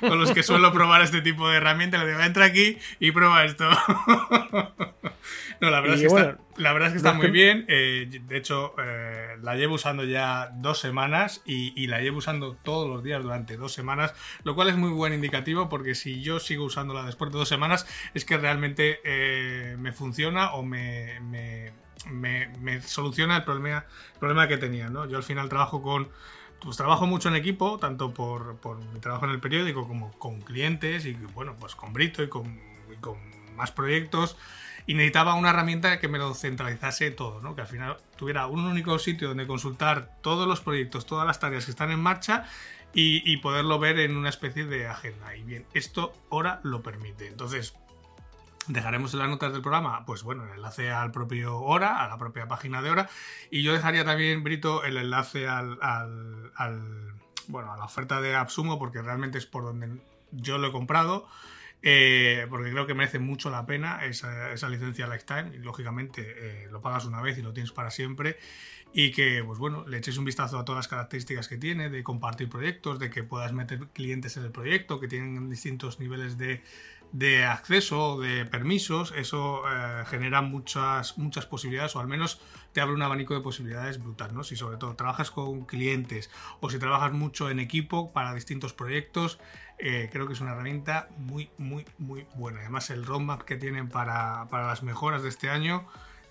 con 0.00 0.18
los 0.18 0.32
que 0.32 0.42
suelo 0.42 0.72
probar 0.72 1.02
este 1.02 1.22
tipo 1.22 1.48
de 1.48 1.56
herramientas. 1.56 2.00
Le 2.00 2.08
digo, 2.08 2.20
entra 2.20 2.44
aquí 2.44 2.78
y 3.00 3.12
prueba 3.12 3.44
esto. 3.44 3.68
no, 5.60 5.70
la 5.70 5.80
verdad, 5.80 5.96
es 5.96 6.00
que 6.02 6.06
está, 6.06 6.38
la 6.56 6.72
verdad 6.72 6.88
es 6.88 6.92
que 6.92 6.96
está 6.98 7.12
muy 7.12 7.30
bien. 7.30 7.64
Eh, 7.68 8.20
de 8.26 8.36
hecho, 8.36 8.74
eh, 8.78 9.36
la 9.42 9.54
llevo 9.56 9.74
usando 9.74 10.04
ya 10.04 10.50
dos 10.54 10.78
semanas 10.80 11.42
y, 11.44 11.86
la 11.86 12.00
llevo 12.00 12.18
usando 12.18 12.54
todos 12.54 12.88
los 12.88 13.02
días 13.02 13.22
durante 13.22 13.56
dos 13.56 13.72
semanas, 13.72 14.14
lo 14.42 14.54
cual 14.54 14.68
es 14.68 14.76
muy 14.76 14.90
buen 14.90 15.12
indicativo 15.12 15.68
porque 15.68 15.94
si 15.94 16.22
yo 16.22 16.40
sigo 16.40 16.64
usándola 16.64 17.04
después 17.04 17.30
de 17.30 17.38
dos 17.38 17.48
semanas 17.48 17.86
es 18.14 18.24
que 18.24 18.36
realmente 18.36 19.00
eh, 19.04 19.76
me 19.78 19.92
funciona 19.92 20.54
o 20.54 20.62
me, 20.62 21.20
me, 21.20 22.82
soluciona 22.82 23.36
el 23.36 23.44
problema, 23.44 23.84
problema 24.18 24.48
que 24.48 24.56
tenía. 24.56 24.88
¿no? 24.88 25.06
Yo 25.06 25.16
al 25.16 25.22
final 25.22 25.48
trabajo 25.48 25.82
con 25.82 26.08
pues 26.60 26.78
trabajo 26.78 27.06
mucho 27.06 27.28
en 27.28 27.36
equipo, 27.36 27.78
tanto 27.78 28.14
por, 28.14 28.56
mi 28.92 29.00
trabajo 29.00 29.26
en 29.26 29.32
el 29.32 29.40
periódico 29.40 29.86
como 29.86 30.10
con 30.12 30.40
clientes 30.40 31.04
y 31.04 31.12
bueno, 31.12 31.56
pues 31.60 31.74
con 31.74 31.92
Brito 31.92 32.22
y 32.22 32.28
con, 32.28 32.58
y 32.90 32.96
con 33.00 33.18
más 33.54 33.70
proyectos. 33.70 34.36
Y 34.86 34.94
necesitaba 34.94 35.34
una 35.34 35.50
herramienta 35.50 35.98
que 35.98 36.08
me 36.08 36.18
lo 36.18 36.34
centralizase 36.34 37.10
todo, 37.10 37.40
¿no? 37.40 37.54
que 37.54 37.62
al 37.62 37.66
final 37.66 37.96
tuviera 38.16 38.46
un 38.46 38.64
único 38.64 38.98
sitio 38.98 39.28
donde 39.28 39.46
consultar 39.46 40.10
todos 40.20 40.46
los 40.46 40.60
proyectos, 40.60 41.06
todas 41.06 41.26
las 41.26 41.40
tareas 41.40 41.64
que 41.64 41.70
están 41.70 41.90
en 41.90 42.00
marcha 42.00 42.44
y, 42.96 43.36
poderlo 43.38 43.80
ver 43.80 43.98
en 43.98 44.16
una 44.16 44.28
especie 44.28 44.66
de 44.66 44.86
agenda. 44.86 45.34
Y 45.34 45.42
bien, 45.42 45.66
esto 45.74 46.12
ahora 46.30 46.60
lo 46.62 46.82
permite. 46.82 47.26
Entonces, 47.26 47.74
Dejaremos 48.66 49.12
en 49.12 49.18
las 49.18 49.28
notas 49.28 49.52
del 49.52 49.60
programa, 49.60 50.06
pues 50.06 50.22
bueno, 50.22 50.44
el 50.44 50.52
enlace 50.52 50.90
al 50.90 51.10
propio 51.10 51.58
Hora, 51.58 52.02
a 52.02 52.08
la 52.08 52.16
propia 52.16 52.48
página 52.48 52.80
de 52.80 52.90
Hora. 52.90 53.10
Y 53.50 53.62
yo 53.62 53.74
dejaría 53.74 54.06
también, 54.06 54.42
Brito, 54.42 54.84
el 54.84 54.96
enlace 54.96 55.46
al, 55.46 55.76
bueno, 57.48 57.74
a 57.74 57.76
la 57.76 57.84
oferta 57.84 58.22
de 58.22 58.34
Absumo, 58.34 58.78
porque 58.78 59.02
realmente 59.02 59.36
es 59.36 59.44
por 59.44 59.64
donde 59.64 60.00
yo 60.30 60.56
lo 60.56 60.68
he 60.68 60.72
comprado. 60.72 61.28
Eh, 61.86 62.46
porque 62.48 62.70
creo 62.70 62.86
que 62.86 62.94
merece 62.94 63.18
mucho 63.18 63.50
la 63.50 63.66
pena 63.66 64.06
esa, 64.06 64.52
esa 64.52 64.70
licencia 64.70 65.06
Lifetime. 65.06 65.58
Lógicamente 65.58 66.22
eh, 66.24 66.68
lo 66.70 66.80
pagas 66.80 67.04
una 67.04 67.20
vez 67.20 67.36
y 67.36 67.42
lo 67.42 67.52
tienes 67.52 67.72
para 67.72 67.90
siempre. 67.90 68.38
Y 68.94 69.10
que, 69.10 69.42
pues 69.44 69.58
bueno, 69.58 69.86
le 69.86 69.98
eches 69.98 70.16
un 70.16 70.24
vistazo 70.24 70.58
a 70.58 70.64
todas 70.64 70.78
las 70.78 70.88
características 70.88 71.48
que 71.48 71.58
tiene, 71.58 71.90
de 71.90 72.02
compartir 72.02 72.48
proyectos, 72.48 72.98
de 72.98 73.10
que 73.10 73.22
puedas 73.22 73.52
meter 73.52 73.88
clientes 73.88 74.36
en 74.38 74.44
el 74.44 74.50
proyecto, 74.52 74.98
que 74.98 75.08
tienen 75.08 75.50
distintos 75.50 75.98
niveles 75.98 76.38
de, 76.38 76.62
de 77.12 77.44
acceso, 77.44 78.18
de 78.20 78.44
permisos, 78.46 79.12
eso 79.16 79.62
eh, 79.68 80.04
genera 80.06 80.42
muchas, 80.42 81.18
muchas 81.18 81.44
posibilidades, 81.44 81.94
o 81.96 82.00
al 82.00 82.08
menos 82.08 82.40
te 82.72 82.80
abre 82.80 82.94
un 82.94 83.02
abanico 83.02 83.34
de 83.34 83.40
posibilidades 83.40 84.02
brutal, 84.02 84.34
¿no? 84.34 84.42
Si 84.42 84.56
sobre 84.56 84.78
todo 84.78 84.96
trabajas 84.96 85.30
con 85.30 85.64
clientes 85.64 86.30
o 86.60 86.70
si 86.70 86.78
trabajas 86.78 87.12
mucho 87.12 87.50
en 87.50 87.60
equipo 87.60 88.12
para 88.12 88.34
distintos 88.34 88.72
proyectos, 88.72 89.38
eh, 89.78 90.08
creo 90.12 90.26
que 90.26 90.32
es 90.32 90.40
una 90.40 90.52
herramienta 90.52 91.08
muy, 91.16 91.50
muy, 91.58 91.84
muy 91.98 92.26
buena. 92.34 92.60
Además, 92.60 92.90
el 92.90 93.04
roadmap 93.04 93.42
que 93.42 93.56
tienen 93.56 93.88
para, 93.88 94.46
para 94.50 94.68
las 94.68 94.82
mejoras 94.82 95.22
de 95.22 95.28
este 95.28 95.50
año 95.50 95.86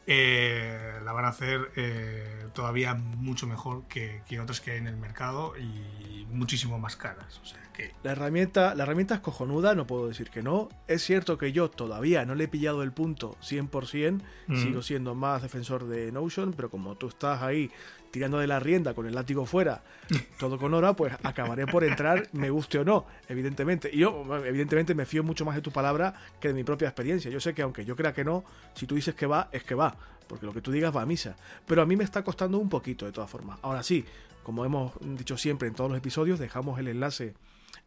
eh, 0.05 0.99
la 1.03 1.13
van 1.13 1.23
a 1.25 1.29
hacer 1.29 1.71
eh, 1.77 2.47
todavía 2.53 2.93
mucho 2.93 3.47
mejor 3.47 3.83
que, 3.87 4.21
otras 4.41 4.59
que 4.59 4.71
hay 4.71 4.77
en 4.77 4.87
el 4.87 4.97
mercado 4.97 5.53
y 5.57 6.25
muchísimo 6.29 6.77
más 6.77 6.97
caras. 6.97 7.39
O 7.41 7.45
sea 7.45 7.59
que... 7.73 7.93
la, 8.03 8.11
herramienta, 8.11 8.75
la 8.75 8.83
herramienta 8.83 9.15
es 9.15 9.21
cojonuda, 9.21 9.75
no 9.75 9.87
puedo 9.87 10.07
decir 10.07 10.29
que 10.29 10.43
no. 10.43 10.67
Es 10.87 11.03
cierto 11.03 11.37
que 11.37 11.53
yo 11.53 11.69
todavía 11.69 12.25
no 12.25 12.35
le 12.35 12.45
he 12.45 12.47
pillado 12.49 12.83
el 12.83 12.91
punto 12.91 13.37
100%, 13.41 14.21
sigo 14.55 14.81
siendo 14.81 15.15
más 15.15 15.41
defensor 15.41 15.87
de 15.87 16.11
Notion, 16.11 16.53
pero 16.53 16.69
como 16.69 16.95
tú 16.95 17.07
estás 17.07 17.41
ahí 17.41 17.71
tirando 18.13 18.37
de 18.37 18.45
la 18.45 18.59
rienda 18.59 18.93
con 18.93 19.07
el 19.07 19.15
látigo 19.15 19.47
fuera, 19.47 19.81
todo 20.39 20.59
con 20.59 20.71
hora, 20.75 20.93
pues 20.93 21.15
acabaré 21.23 21.65
por 21.65 21.83
entrar, 21.83 22.29
me 22.33 22.51
guste 22.51 22.77
o 22.77 22.85
no, 22.85 23.07
evidentemente. 23.27 23.89
Y 23.91 23.97
yo, 23.97 24.23
evidentemente, 24.45 24.93
me 24.93 25.07
fío 25.07 25.23
mucho 25.23 25.45
más 25.45 25.55
de 25.55 25.63
tu 25.63 25.71
palabra 25.71 26.13
que 26.39 26.49
de 26.49 26.53
mi 26.53 26.63
propia 26.63 26.89
experiencia. 26.89 27.31
Yo 27.31 27.39
sé 27.39 27.55
que 27.55 27.63
aunque 27.63 27.85
yo 27.85 27.95
crea 27.95 28.13
que 28.13 28.23
no, 28.23 28.43
si 28.75 28.85
tú 28.85 28.93
dices 28.93 29.15
que 29.15 29.25
va, 29.25 29.49
es 29.51 29.63
que 29.63 29.73
va, 29.73 29.97
porque 30.27 30.45
lo 30.45 30.53
que 30.53 30.61
tú 30.61 30.71
digas 30.71 30.95
va 30.95 31.01
a 31.01 31.07
misa. 31.07 31.35
Pero 31.65 31.81
a 31.81 31.87
mí 31.87 31.95
me 31.95 32.03
está 32.03 32.23
costando 32.23 32.59
un 32.59 32.69
poquito, 32.69 33.07
de 33.07 33.11
todas 33.11 33.31
formas. 33.31 33.57
Ahora 33.63 33.81
sí, 33.81 34.05
como 34.43 34.63
hemos 34.63 34.91
dicho 35.01 35.35
siempre 35.35 35.67
en 35.67 35.73
todos 35.73 35.89
los 35.89 35.97
episodios, 35.97 36.37
dejamos 36.37 36.77
el 36.77 36.89
enlace 36.89 37.33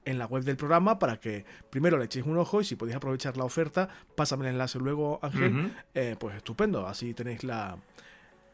en 0.05 0.19
la 0.19 0.27
web 0.27 0.43
del 0.43 0.57
programa 0.57 0.99
para 0.99 1.21
que 1.21 1.45
primero 1.71 1.99
le 1.99 2.07
echéis 2.07 2.27
un 2.27 2.37
ojo 2.37 2.61
y 2.61 2.65
si 2.65 2.75
podéis 2.75 2.97
aprovechar 2.97 3.37
la 3.37 3.45
oferta, 3.45 3.89
pásame 4.17 4.47
el 4.47 4.55
enlace 4.55 4.81
luego, 4.81 5.21
Ángel. 5.23 5.73
Eh, 5.95 6.17
pues 6.19 6.35
estupendo, 6.35 6.89
así 6.89 7.15
tenéis 7.15 7.45
la, 7.45 7.79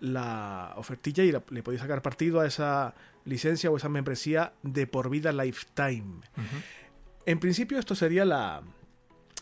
la 0.02 0.72
ofertilla 0.76 1.22
y 1.22 1.30
le 1.30 1.62
podéis 1.62 1.80
sacar 1.80 2.02
partido 2.02 2.40
a 2.40 2.46
esa 2.46 2.94
licencia 3.24 3.70
o 3.70 3.76
esa 3.76 3.88
membresía 3.88 4.52
de 4.64 4.88
por 4.88 5.08
vida 5.08 5.30
lifetime. 5.32 6.22
En 7.24 7.38
principio 7.38 7.78
esto 7.78 7.94
sería 7.94 8.24
la, 8.24 8.62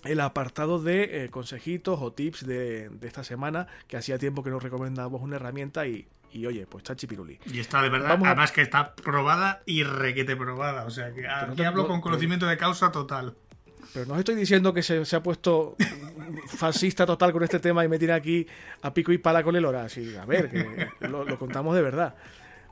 el 0.04 0.20
apartado 0.20 0.78
de 0.78 1.24
eh, 1.24 1.28
consejitos 1.30 1.98
o 2.02 2.12
tips 2.12 2.46
de, 2.46 2.90
esta 3.00 3.24
semana, 3.24 3.68
que 3.88 3.96
hacía 3.96 4.18
tiempo 4.18 4.42
que 4.42 4.50
nos 4.50 4.62
recomendamos 4.62 5.22
una 5.22 5.36
herramienta 5.36 5.86
y, 5.86 6.06
y 6.30 6.44
oye, 6.44 6.66
pues 6.66 6.84
chachi 6.84 7.06
piruli. 7.06 7.38
Y 7.46 7.60
está 7.60 7.80
de 7.80 7.88
verdad, 7.88 8.18
además 8.22 8.52
que 8.52 8.60
está 8.60 8.94
probada 8.94 9.62
y 9.64 9.82
requete 9.82 10.36
probada, 10.36 10.84
o 10.84 10.90
sea 10.90 11.14
que 11.14 11.26
aquí 11.26 11.64
hablo 11.64 11.86
con 11.86 12.02
conocimiento 12.02 12.46
de 12.46 12.58
causa 12.58 12.92
total. 12.92 13.34
Pero 13.92 14.06
no 14.06 14.18
estoy 14.18 14.34
diciendo 14.34 14.72
que 14.72 14.82
se, 14.82 15.16
ha 15.16 15.22
puesto 15.22 15.76
fascista 16.46 17.06
total 17.06 17.32
con 17.32 17.42
este 17.42 17.58
tema 17.58 17.84
y 17.84 17.88
me 17.88 17.98
tiene 17.98 18.14
aquí 18.14 18.46
a 18.82 18.94
pico 18.94 19.12
y 19.12 19.18
pala 19.18 19.42
con 19.42 19.56
el 19.56 19.64
hora. 19.64 19.84
Así, 19.84 20.14
a 20.16 20.24
ver, 20.24 20.50
que 20.50 21.08
lo, 21.08 21.38
contamos 21.38 21.74
de 21.74 21.82
verdad. 21.82 22.14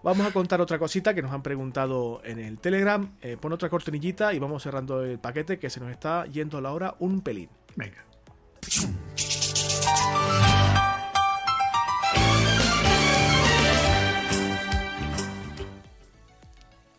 Vamos 0.03 0.27
a 0.27 0.33
contar 0.33 0.61
otra 0.61 0.79
cosita 0.79 1.13
que 1.13 1.23
nos 1.23 1.33
han 1.33 1.43
preguntado 1.43 2.21
en 2.25 2.39
el 2.39 2.61
Telegram. 2.61 3.17
Eh, 3.21 3.37
pon 3.41 3.53
otra 3.53 3.69
cortinillita 3.69 4.33
y 4.33 4.39
vamos 4.39 4.63
cerrando 4.63 5.05
el 5.05 5.19
paquete 5.19 5.59
que 5.59 5.71
se 5.71 5.81
nos 5.81 5.91
está 5.91 6.25
yendo 6.27 6.61
la 6.61 6.73
hora 6.73 6.95
un 7.01 7.21
pelín. 7.21 7.49
Venga. 7.75 8.05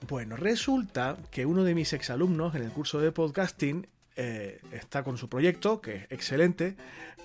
Bueno, 0.10 0.36
resulta 0.38 1.18
que 1.30 1.46
uno 1.46 1.64
de 1.64 1.76
mis 1.76 1.94
exalumnos 1.94 2.56
en 2.56 2.64
el 2.64 2.72
curso 2.72 3.00
de 3.00 3.12
podcasting 3.12 3.86
eh, 4.22 4.60
está 4.74 5.02
con 5.02 5.18
su 5.18 5.30
proyecto, 5.30 5.80
que 5.80 5.96
es 5.96 6.04
excelente, 6.10 6.76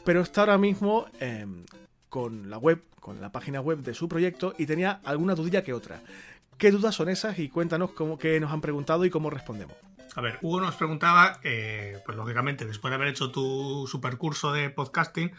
pero 0.05 0.21
está 0.21 0.43
ahora 0.43 0.59
mismo 0.59 1.07
em, 1.19 1.65
con 2.09 2.49
la 2.49 2.57
web, 2.57 2.85
con 3.01 3.21
la 3.21 3.33
página 3.33 3.61
web 3.61 3.79
de 3.79 3.95
su 3.95 4.09
proyecto 4.09 4.55
y 4.59 4.67
tenía 4.67 5.01
alguna 5.03 5.35
dudilla 5.35 5.65
que 5.65 5.73
otra. 5.73 6.01
¿Qué 6.57 6.71
dudas 6.71 6.95
son 6.95 7.09
esas? 7.09 7.37
Y 7.41 7.49
cuéntanos 7.49 7.91
cómo 7.91 8.17
que 8.17 8.39
nos 8.39 8.53
han 8.53 8.61
preguntado 8.61 9.05
y 9.05 9.11
cómo 9.11 9.29
respondemos. 9.29 9.75
A 10.15 10.21
ver, 10.21 10.39
Hugo 10.41 10.61
nos 10.61 10.77
preguntaba, 10.77 11.41
eh, 11.43 12.01
pues 12.07 12.17
lógicamente, 12.17 12.65
después 12.65 12.93
de 12.93 12.95
haber 12.95 13.09
hecho 13.09 13.33
tu 13.33 13.89
supercurso 13.89 14.53
de 14.53 14.71
podcasting, 14.71 15.33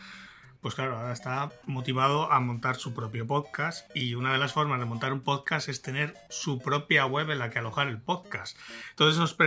pues 0.65 0.73
claro, 0.73 0.97
ahora 0.97 1.13
está 1.13 1.51
motivado 1.67 2.31
a 2.31 2.39
montar 2.39 2.77
su 2.77 2.95
propio 2.95 3.27
podcast 3.27 3.87
y 3.95 4.15
una 4.15 4.33
de 4.33 4.39
las 4.39 4.51
formas 4.51 4.79
de 4.79 4.85
montar 4.85 5.13
un 5.13 5.21
podcast 5.21 5.69
es 5.69 5.83
tener 5.83 6.15
su 6.27 6.57
propia 6.57 7.05
web 7.05 7.29
en 7.29 7.37
la 7.37 7.51
que 7.51 7.59
alojar 7.59 7.87
el 7.87 8.01
podcast. 8.01 8.57
Entonces 8.89 9.37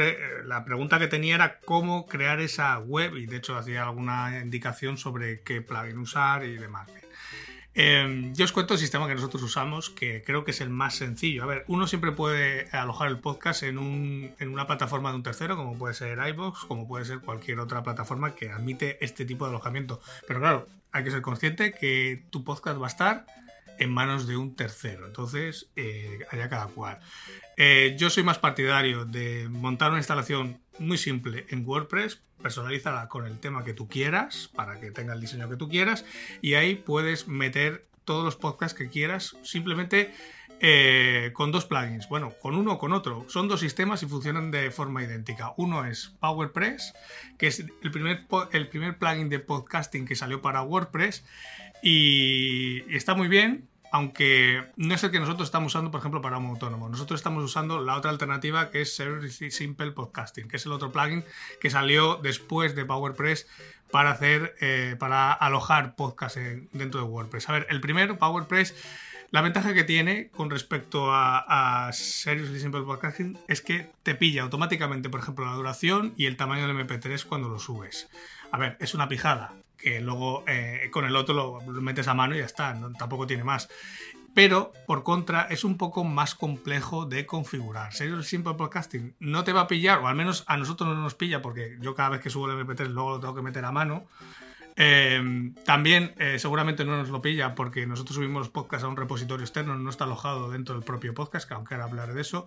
la 0.44 0.64
pregunta 0.64 1.00
que 1.00 1.08
tenía 1.08 1.34
era 1.34 1.58
cómo 1.58 2.06
crear 2.06 2.38
esa 2.38 2.78
web 2.78 3.16
y 3.16 3.26
de 3.26 3.38
hecho 3.38 3.56
hacía 3.56 3.82
alguna 3.82 4.38
indicación 4.38 4.96
sobre 4.96 5.40
qué 5.40 5.60
plugin 5.60 5.98
usar 5.98 6.44
y 6.44 6.56
demás. 6.56 6.88
Em, 7.74 8.34
yo 8.34 8.44
os 8.44 8.52
cuento 8.52 8.74
el 8.74 8.80
sistema 8.80 9.06
que 9.06 9.14
nosotros 9.14 9.42
usamos, 9.42 9.90
que 9.90 10.24
creo 10.24 10.44
que 10.44 10.50
es 10.52 10.60
el 10.60 10.70
más 10.70 10.94
sencillo. 10.94 11.44
A 11.44 11.46
ver, 11.46 11.64
uno 11.68 11.86
siempre 11.86 12.12
puede 12.12 12.68
alojar 12.70 13.08
el 13.08 13.18
podcast 13.18 13.62
en, 13.62 13.78
una 13.78 14.66
plataforma 14.66 15.10
de 15.10 15.16
un 15.16 15.22
tercero, 15.22 15.56
como 15.56 15.78
puede 15.78 15.94
ser 15.94 16.18
iBox, 16.28 16.64
como 16.64 16.88
puede 16.88 17.04
ser 17.04 17.20
cualquier 17.20 17.60
otra 17.60 17.82
plataforma 17.82 18.34
que 18.34 18.50
admite 18.50 19.04
este 19.04 19.24
tipo 19.24 19.44
de 19.44 19.50
alojamiento. 19.50 20.00
Pero 20.26 20.40
claro, 20.40 20.66
hay 20.92 21.04
que 21.04 21.10
ser 21.10 21.22
consciente 21.22 21.72
que 21.72 22.24
tu 22.30 22.44
podcast 22.44 22.80
va 22.80 22.86
a 22.86 22.90
estar 22.90 23.26
en 23.78 23.90
manos 23.90 24.26
de 24.26 24.36
un 24.36 24.54
tercero. 24.54 25.06
Entonces, 25.06 25.70
eh, 25.76 26.20
cada 26.30 26.66
cual. 26.66 26.98
Eh, 27.56 27.96
yo 27.98 28.10
soy 28.10 28.22
más 28.22 28.38
partidario 28.38 29.04
de 29.04 29.48
montar 29.48 29.90
una 29.90 29.98
instalación 29.98 30.60
muy 30.78 30.98
simple 30.98 31.46
en 31.48 31.66
WordPress, 31.66 32.20
personalízala 32.42 33.08
con 33.08 33.26
el 33.26 33.38
tema 33.38 33.64
que 33.64 33.74
tú 33.74 33.88
quieras, 33.88 34.50
para 34.54 34.80
que 34.80 34.90
tenga 34.90 35.14
el 35.14 35.20
diseño 35.20 35.48
que 35.48 35.56
tú 35.56 35.68
quieras, 35.68 36.04
y 36.40 36.54
ahí 36.54 36.76
puedes 36.76 37.28
meter 37.28 37.86
todos 38.04 38.24
los 38.24 38.36
podcasts 38.36 38.76
que 38.76 38.88
quieras, 38.88 39.36
simplemente 39.42 40.14
eh, 40.60 41.30
con 41.34 41.52
dos 41.52 41.66
plugins. 41.66 42.08
Bueno, 42.08 42.34
con 42.40 42.54
uno 42.54 42.72
o 42.72 42.78
con 42.78 42.92
otro. 42.92 43.24
Son 43.28 43.48
dos 43.48 43.60
sistemas 43.60 44.02
y 44.02 44.06
funcionan 44.06 44.50
de 44.50 44.70
forma 44.70 45.02
idéntica. 45.02 45.52
Uno 45.56 45.84
es 45.84 46.14
PowerPress, 46.20 46.94
que 47.36 47.46
es 47.46 47.60
el 47.60 47.90
primer, 47.90 48.26
el 48.52 48.68
primer 48.68 48.98
plugin 48.98 49.28
de 49.28 49.38
podcasting 49.38 50.06
que 50.06 50.16
salió 50.16 50.42
para 50.42 50.62
WordPress, 50.62 51.24
y 51.82 52.82
está 52.94 53.14
muy 53.14 53.28
bien, 53.28 53.68
aunque 53.90 54.64
no 54.76 54.94
es 54.94 55.02
el 55.02 55.10
que 55.10 55.20
nosotros 55.20 55.48
estamos 55.48 55.72
usando, 55.72 55.90
por 55.90 56.00
ejemplo, 56.00 56.20
para 56.20 56.38
un 56.38 56.46
autónomo. 56.46 56.88
Nosotros 56.88 57.20
estamos 57.20 57.42
usando 57.44 57.80
la 57.80 57.96
otra 57.96 58.10
alternativa 58.10 58.70
que 58.70 58.82
es 58.82 58.94
Service 58.94 59.50
Simple 59.50 59.92
Podcasting, 59.92 60.48
que 60.48 60.56
es 60.56 60.66
el 60.66 60.72
otro 60.72 60.92
plugin 60.92 61.24
que 61.60 61.70
salió 61.70 62.16
después 62.16 62.74
de 62.74 62.84
PowerPress 62.84 63.46
para 63.90 64.10
hacer, 64.10 64.54
eh, 64.60 64.96
para 64.98 65.32
alojar 65.32 65.94
podcasts 65.96 66.38
dentro 66.72 67.00
de 67.00 67.06
WordPress. 67.06 67.48
A 67.48 67.52
ver, 67.52 67.66
el 67.70 67.80
primero, 67.80 68.18
PowerPress, 68.18 68.74
la 69.30 69.42
ventaja 69.42 69.74
que 69.74 69.84
tiene 69.84 70.28
con 70.28 70.48
respecto 70.50 71.12
a, 71.12 71.88
a 71.88 71.92
Simple 71.92 72.82
Podcasting 72.82 73.38
es 73.46 73.60
que 73.60 73.90
te 74.02 74.14
pilla 74.14 74.42
automáticamente, 74.42 75.10
por 75.10 75.20
ejemplo, 75.20 75.44
la 75.44 75.52
duración 75.52 76.14
y 76.16 76.26
el 76.26 76.36
tamaño 76.36 76.66
del 76.66 76.76
MP3 76.86 77.24
cuando 77.24 77.48
lo 77.48 77.58
subes. 77.58 78.08
A 78.50 78.58
ver, 78.58 78.76
es 78.80 78.94
una 78.94 79.08
pijada, 79.08 79.52
que 79.76 80.00
luego 80.00 80.44
eh, 80.46 80.88
con 80.90 81.04
el 81.04 81.14
otro 81.14 81.34
lo, 81.34 81.60
metes 81.80 82.08
a 82.08 82.14
mano 82.14 82.34
y 82.34 82.38
ya 82.38 82.46
está, 82.46 82.78
tampoco 82.98 83.26
tiene 83.26 83.44
más. 83.44 83.68
Pero, 84.34 84.72
por 84.86 85.02
contra, 85.02 85.42
es 85.42 85.64
un 85.64 85.76
poco 85.76 86.04
más 86.04 86.34
complejo 86.34 87.06
de 87.06 87.26
configurar. 87.26 87.92
Serio 87.92 88.22
Simple 88.22 88.54
Podcasting 88.54 89.14
no 89.20 89.44
te 89.44 89.52
va 89.52 89.62
a 89.62 89.66
pillar, 89.68 89.98
o 89.98 90.06
al 90.06 90.14
menos 90.14 90.44
a 90.46 90.56
nosotros 90.56 90.88
no 90.88 91.02
nos 91.02 91.14
pilla, 91.14 91.42
porque 91.42 91.76
yo 91.80 91.94
cada 91.94 92.10
vez 92.10 92.20
que 92.20 92.30
subo 92.30 92.50
el 92.50 92.66
MP3 92.66 92.88
luego 92.88 93.10
lo 93.10 93.20
tengo 93.20 93.34
que 93.34 93.42
meter 93.42 93.64
a 93.64 93.72
mano. 93.72 94.06
Em, 94.80 95.54
también 95.64 96.14
eh, 96.18 96.38
seguramente 96.38 96.84
no 96.84 96.96
nos 96.96 97.08
lo 97.08 97.20
pilla 97.20 97.56
porque 97.56 97.84
nosotros 97.84 98.14
subimos 98.14 98.38
los 98.42 98.48
podcasts 98.48 98.84
a 98.84 98.88
un 98.88 98.96
repositorio 98.96 99.44
externo, 99.44 99.74
no 99.74 99.90
está 99.90 100.04
alojado 100.04 100.52
dentro 100.52 100.76
del 100.76 100.84
propio 100.84 101.14
podcast, 101.14 101.48
que 101.48 101.54
aunque 101.54 101.74
ahora 101.74 101.86
hablaré 101.86 102.14
de 102.14 102.20
eso. 102.20 102.46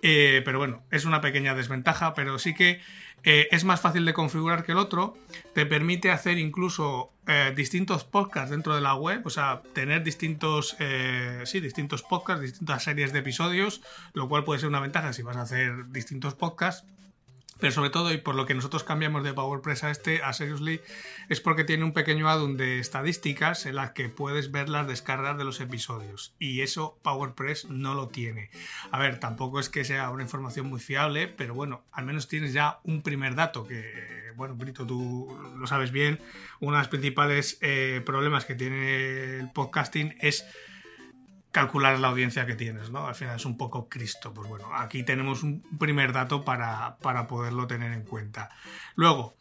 Eh, 0.00 0.40
pero 0.42 0.58
bueno, 0.58 0.84
es 0.90 1.04
una 1.04 1.20
pequeña 1.20 1.54
desventaja, 1.54 2.14
pero 2.14 2.38
sí 2.38 2.54
que 2.54 2.80
eh, 3.24 3.48
es 3.50 3.64
más 3.64 3.82
fácil 3.82 4.06
de 4.06 4.14
configurar 4.14 4.64
que 4.64 4.72
el 4.72 4.78
otro. 4.78 5.18
Te 5.52 5.66
permite 5.66 6.10
hacer 6.10 6.38
incluso 6.38 7.12
distintos 7.56 8.04
podcasts 8.04 8.50
dentro 8.50 8.76
de 8.76 8.80
la 8.80 8.94
web, 8.94 9.26
o 9.26 9.30
sea, 9.30 9.60
tener 9.74 10.04
distintos, 10.04 10.76
sí, 11.44 11.58
distintos 11.58 12.04
podcasts, 12.04 12.40
distintas 12.40 12.84
series 12.84 13.12
de 13.12 13.18
episodios, 13.18 13.82
lo 14.12 14.28
cual 14.28 14.44
puede 14.44 14.60
ser 14.60 14.68
una 14.68 14.78
ventaja 14.78 15.12
si 15.12 15.22
vas 15.22 15.36
a 15.36 15.42
hacer 15.42 15.88
distintos 15.88 16.36
podcasts 16.36 16.86
pero 17.58 17.72
sobre 17.72 17.90
todo, 17.90 18.12
y 18.12 18.18
por 18.18 18.34
lo 18.34 18.44
que 18.44 18.54
nosotros 18.54 18.84
cambiamos 18.84 19.24
de 19.24 19.32
PowerPress 19.32 19.84
a 19.84 19.90
este, 19.90 20.22
a 20.22 20.32
Seriously, 20.32 20.80
es 21.28 21.40
porque 21.40 21.64
tiene 21.64 21.84
un 21.84 21.92
pequeño 21.92 22.28
addon 22.28 22.56
de 22.56 22.78
estadísticas 22.78 23.66
en 23.66 23.76
las 23.76 23.92
que 23.92 24.08
puedes 24.08 24.50
ver 24.50 24.68
las 24.68 24.86
descargas 24.86 25.38
de 25.38 25.44
los 25.44 25.60
episodios. 25.60 26.34
Y 26.38 26.60
eso 26.60 26.98
PowerPress 27.02 27.66
no 27.66 27.94
lo 27.94 28.08
tiene. 28.08 28.50
A 28.90 28.98
ver, 28.98 29.20
tampoco 29.20 29.58
es 29.58 29.68
que 29.68 29.84
sea 29.84 30.10
una 30.10 30.22
información 30.22 30.66
muy 30.66 30.80
fiable, 30.80 31.28
pero 31.28 31.54
bueno, 31.54 31.84
al 31.92 32.04
menos 32.04 32.28
tienes 32.28 32.52
ya 32.52 32.78
un 32.84 33.02
primer 33.02 33.34
dato 33.34 33.66
que, 33.66 34.32
bueno, 34.36 34.54
Brito, 34.54 34.86
tú 34.86 35.34
lo 35.58 35.66
sabes 35.66 35.92
bien. 35.92 36.20
Uno 36.60 36.76
de 36.76 36.82
los 36.82 36.88
principales 36.88 37.58
eh, 37.62 38.02
problemas 38.04 38.44
que 38.44 38.54
tiene 38.54 39.38
el 39.38 39.50
podcasting 39.50 40.14
es 40.20 40.44
calcular 41.56 41.98
la 41.98 42.08
audiencia 42.08 42.44
que 42.44 42.54
tienes, 42.54 42.90
¿no? 42.90 43.06
Al 43.06 43.14
final 43.14 43.36
es 43.36 43.46
un 43.46 43.56
poco 43.56 43.88
Cristo. 43.88 44.34
Pues 44.34 44.46
bueno, 44.46 44.68
aquí 44.74 45.04
tenemos 45.04 45.42
un 45.42 45.62
primer 45.78 46.12
dato 46.12 46.44
para, 46.44 46.98
para 46.98 47.26
poderlo 47.26 47.66
tener 47.66 47.94
en 47.94 48.02
cuenta. 48.02 48.50
Luego, 48.94 49.32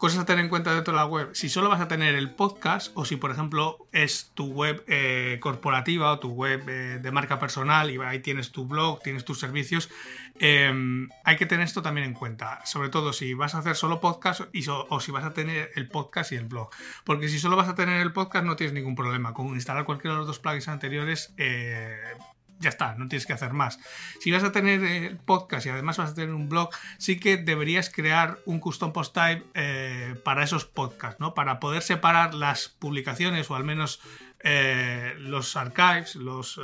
Cosas 0.00 0.20
a 0.20 0.24
tener 0.24 0.42
en 0.42 0.48
cuenta 0.48 0.74
dentro 0.74 0.94
de 0.94 0.98
la 0.98 1.04
web. 1.04 1.28
Si 1.34 1.50
solo 1.50 1.68
vas 1.68 1.82
a 1.82 1.86
tener 1.86 2.14
el 2.14 2.30
podcast 2.30 2.90
o 2.94 3.04
si, 3.04 3.16
por 3.16 3.30
ejemplo, 3.30 3.86
es 3.92 4.30
tu 4.32 4.46
web 4.46 4.82
eh, 4.86 5.36
corporativa 5.42 6.10
o 6.10 6.18
tu 6.18 6.30
web 6.30 6.66
eh, 6.70 6.98
de 7.02 7.10
marca 7.10 7.38
personal 7.38 7.90
y 7.90 7.98
ahí 7.98 8.20
tienes 8.20 8.50
tu 8.50 8.64
blog, 8.64 9.02
tienes 9.02 9.26
tus 9.26 9.38
servicios, 9.38 9.90
em, 10.38 11.10
hay 11.22 11.36
que 11.36 11.44
tener 11.44 11.66
esto 11.66 11.82
también 11.82 12.06
en 12.06 12.14
cuenta. 12.14 12.64
Sobre 12.64 12.88
todo 12.88 13.12
si 13.12 13.34
vas 13.34 13.54
a 13.54 13.58
hacer 13.58 13.76
solo 13.76 14.00
podcast 14.00 14.40
o 14.88 15.00
si 15.00 15.12
vas 15.12 15.24
a 15.24 15.34
tener 15.34 15.70
el 15.74 15.86
podcast 15.86 16.32
y 16.32 16.36
el 16.36 16.46
blog. 16.46 16.70
Porque 17.04 17.28
si 17.28 17.38
solo 17.38 17.56
vas 17.56 17.68
a 17.68 17.74
tener 17.74 18.00
el 18.00 18.14
podcast 18.14 18.46
no 18.46 18.56
tienes 18.56 18.72
ningún 18.72 18.94
problema. 18.94 19.34
Con 19.34 19.48
instalar 19.48 19.84
cualquiera 19.84 20.14
de 20.14 20.20
los 20.20 20.26
dos 20.26 20.38
plugins 20.38 20.68
anteriores 20.68 21.34
eh, 21.36 21.98
ya 22.60 22.68
está, 22.68 22.94
no 22.94 23.08
tienes 23.08 23.26
que 23.26 23.32
hacer 23.32 23.52
más. 23.52 23.80
Si 24.20 24.30
vas 24.30 24.44
a 24.44 24.52
tener 24.52 24.84
el 24.84 25.16
podcast 25.16 25.66
y 25.66 25.70
además 25.70 25.96
vas 25.96 26.10
a 26.10 26.14
tener 26.14 26.34
un 26.34 26.48
blog, 26.48 26.70
sí 26.98 27.18
que 27.18 27.38
deberías 27.38 27.90
crear 27.90 28.38
un 28.44 28.60
custom 28.60 28.92
post 28.92 29.14
type 29.14 29.44
eh, 29.54 30.14
para 30.24 30.44
esos 30.44 30.66
podcasts, 30.66 31.18
¿no? 31.20 31.34
Para 31.34 31.58
poder 31.58 31.82
separar 31.82 32.34
las 32.34 32.68
publicaciones 32.68 33.50
o 33.50 33.56
al 33.56 33.64
menos 33.64 34.00
eh, 34.42 35.14
los 35.18 35.54
archives, 35.56 36.16
los, 36.16 36.58
eh, 36.58 36.60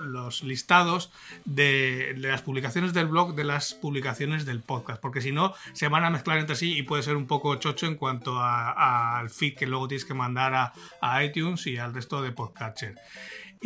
los 0.00 0.42
listados 0.42 1.10
de, 1.46 2.14
las 2.18 2.42
publicaciones 2.42 2.92
del 2.92 3.06
blog 3.06 3.34
de 3.34 3.44
las 3.44 3.72
publicaciones 3.72 4.44
del 4.44 4.60
podcast, 4.60 5.00
porque 5.00 5.22
si 5.22 5.32
no 5.32 5.54
se 5.72 5.88
van 5.88 6.04
a 6.04 6.10
mezclar 6.10 6.38
entre 6.38 6.56
sí 6.56 6.76
y 6.76 6.82
puede 6.82 7.02
ser 7.02 7.16
un 7.16 7.26
poco 7.26 7.54
chocho 7.56 7.86
en 7.86 7.96
cuanto 7.96 8.38
al 8.38 9.30
feed 9.30 9.54
que 9.54 9.66
luego 9.66 9.88
tienes 9.88 10.04
que 10.04 10.12
mandar 10.12 10.54
a, 10.54 10.72
a 11.00 11.24
iTunes 11.24 11.66
y 11.66 11.78
al 11.78 11.94
resto 11.94 12.20
de 12.20 12.32
podcatcher. 12.32 12.96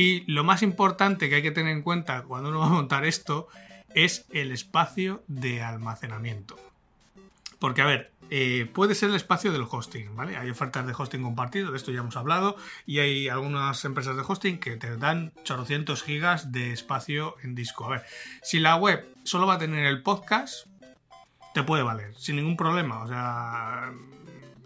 Y 0.01 0.25
lo 0.33 0.45
más 0.45 0.63
importante 0.63 1.29
que 1.29 1.35
hay 1.35 1.43
que 1.43 1.51
tener 1.51 1.77
en 1.77 1.83
cuenta 1.83 2.23
cuando 2.23 2.49
uno 2.49 2.61
va 2.61 2.69
a 2.69 2.71
montar 2.71 3.05
esto 3.05 3.49
es 3.95 4.25
el 4.31 4.51
espacio 4.51 5.23
de 5.29 5.61
almacenamiento. 5.61 6.59
Porque, 7.59 7.83
a 7.83 7.85
ver, 7.85 8.11
eh, 8.31 8.67
puede 8.73 8.95
ser 8.95 9.11
el 9.11 9.17
espacio 9.17 9.53
del 9.53 9.67
hosting, 9.71 10.17
¿vale? 10.17 10.39
Hay 10.39 10.49
ofertas 10.49 10.87
de 10.87 10.95
hosting 10.97 11.23
compartido, 11.23 11.71
de 11.71 11.77
esto 11.77 11.93
ya 11.93 12.01
hemos 12.01 12.17
hablado, 12.17 12.57
y 12.87 13.01
hay 13.01 13.29
algunas 13.29 13.85
empresas 13.85 14.17
de 14.17 14.23
hosting 14.27 14.59
que 14.59 14.79
te 14.79 14.97
dan 14.97 15.35
800 15.43 16.03
gigas 16.03 16.51
de 16.51 16.73
espacio 16.73 17.37
en 17.43 17.55
disco. 17.55 17.85
A 17.85 17.91
ver, 17.91 18.07
si 18.43 18.59
la 18.59 18.77
web 18.77 19.07
solo 19.25 19.47
va 19.47 19.57
a 19.57 19.59
tener 19.59 19.85
el 19.85 20.03
podcast, 20.03 20.67
te 21.53 21.63
puede 21.63 21.83
valer, 21.83 22.15
sin 22.17 22.37
ningún 22.37 22.57
problema. 22.57 23.03
O 23.03 23.07
sea, 23.07 23.93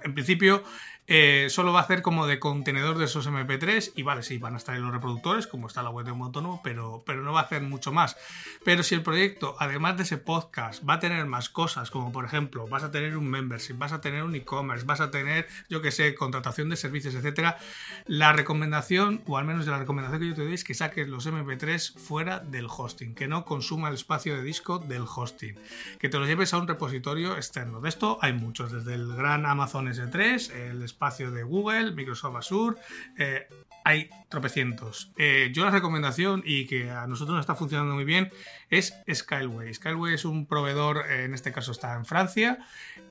en 0.05 0.14
principio 0.14 0.62
eh, 1.07 1.49
solo 1.51 1.73
va 1.73 1.81
a 1.81 1.83
hacer 1.83 2.01
como 2.01 2.27
de 2.27 2.39
contenedor 2.39 2.97
de 2.97 3.05
esos 3.05 3.29
MP3 3.29 3.93
y 3.95 4.03
vale, 4.03 4.23
sí, 4.23 4.39
van 4.39 4.55
a 4.55 4.57
estar 4.57 4.75
en 4.75 4.83
los 4.83 4.91
reproductores, 4.91 5.47
como 5.47 5.67
está 5.67 5.83
la 5.83 5.91
web 5.91 6.07
de 6.07 6.13
un 6.13 6.23
autónomo, 6.23 6.63
pero, 6.65 7.03
pero 7.05 7.23
no 7.23 7.33
va 7.33 7.41
a 7.41 7.43
hacer 7.43 7.61
mucho 7.61 7.93
más. 7.93 8.17
Pero 8.65 8.83
si 8.83 8.95
el 8.95 9.03
proyecto, 9.03 9.55
además 9.59 9.99
de 9.99 10.05
ese 10.05 10.17
podcast, 10.17 10.83
va 10.89 10.95
a 10.95 11.01
tener 11.01 11.27
más 11.27 11.51
cosas, 11.51 11.91
como 11.91 12.11
por 12.11 12.25
ejemplo, 12.25 12.67
vas 12.69 12.85
a 12.85 12.91
tener 12.91 13.19
un 13.19 13.29
membership, 13.29 13.75
vas 13.75 13.93
a 13.93 14.01
tener 14.01 14.23
un 14.23 14.35
e-commerce, 14.35 14.87
vas 14.87 15.03
a 15.03 15.11
tener, 15.11 15.47
yo 15.69 15.83
que 15.83 15.91
sé, 15.91 16.15
contratación 16.15 16.71
de 16.71 16.77
servicios, 16.77 17.15
etcétera, 17.15 17.59
la 18.07 18.33
recomendación, 18.33 19.23
o 19.27 19.37
al 19.37 19.45
menos 19.45 19.67
la 19.67 19.79
recomendación 19.79 20.21
que 20.21 20.29
yo 20.29 20.35
te 20.35 20.45
doy, 20.45 20.55
es 20.55 20.65
que 20.65 20.73
saques 20.73 21.07
los 21.07 21.27
MP3 21.27 21.99
fuera 21.99 22.41
del 22.41 22.67
hosting, 22.67 23.15
que 23.15 23.29
no 23.29 23.45
consuma 23.45 23.89
el 23.89 23.95
espacio 23.95 24.37
de 24.37 24.43
disco 24.43 24.79
del 24.79 25.03
hosting, 25.03 25.55
que 25.99 26.09
te 26.09 26.19
los 26.19 26.27
lleves 26.27 26.55
a 26.55 26.59
un 26.59 26.67
repositorio 26.67 27.37
externo. 27.37 27.83
De 27.83 27.91
esto 27.91 28.19
hay 28.23 28.33
muchos, 28.33 28.73
desde 28.73 28.95
el 28.95 29.15
gran 29.15 29.45
Amazon 29.45 29.89
S3, 29.89 30.51
el 30.51 30.83
espacio 30.95 31.33
de 31.33 31.43
Google, 31.43 31.93
Microsoft 31.93 32.37
Azure, 32.37 32.77
eh, 33.19 33.49
hay 33.85 34.09
tropecientos. 34.29 35.11
Eh, 35.19 35.51
yo 35.53 35.65
la 35.65 35.71
recomendación, 35.71 36.43
y 36.47 36.67
que 36.67 36.91
a 36.91 37.07
nosotros 37.07 37.35
nos 37.35 37.43
está 37.43 37.55
funcionando 37.55 37.95
muy 37.95 38.05
bien, 38.05 38.31
es 38.71 38.95
Skyway. 39.13 39.75
Skyway 39.75 40.15
es 40.15 40.25
un 40.25 40.47
proveedor, 40.47 41.05
eh, 41.11 41.25
en 41.25 41.35
este 41.35 41.53
caso 41.53 41.73
está 41.73 41.95
en 41.95 42.07
Francia, 42.07 42.59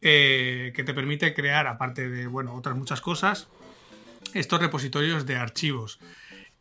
que 0.01 0.83
te 0.85 0.93
permite 0.93 1.33
crear, 1.33 1.67
aparte 1.67 2.09
de 2.09 2.27
bueno, 2.27 2.53
otras 2.55 2.75
muchas 2.75 2.99
cosas, 2.99 3.47
estos 4.33 4.59
repositorios 4.59 5.25
de 5.25 5.35
archivos. 5.35 5.99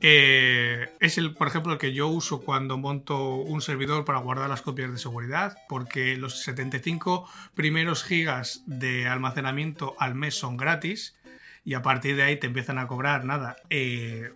Es 0.02 1.18
el, 1.18 1.34
por 1.34 1.46
ejemplo, 1.48 1.72
el 1.72 1.78
que 1.78 1.92
yo 1.92 2.08
uso 2.08 2.40
cuando 2.40 2.76
monto 2.76 3.36
un 3.36 3.60
servidor 3.62 4.04
para 4.04 4.18
guardar 4.18 4.48
las 4.48 4.62
copias 4.62 4.90
de 4.90 4.98
seguridad, 4.98 5.56
porque 5.68 6.16
los 6.16 6.42
75 6.42 7.28
primeros 7.54 8.02
gigas 8.02 8.62
de 8.66 9.06
almacenamiento 9.06 9.94
al 9.98 10.14
mes 10.14 10.34
son 10.34 10.56
gratis 10.56 11.16
y 11.64 11.74
a 11.74 11.82
partir 11.82 12.16
de 12.16 12.24
ahí 12.24 12.36
te 12.36 12.48
empiezan 12.48 12.78
a 12.78 12.88
cobrar 12.88 13.24
nada. 13.24 13.56
Eh, 13.70 14.32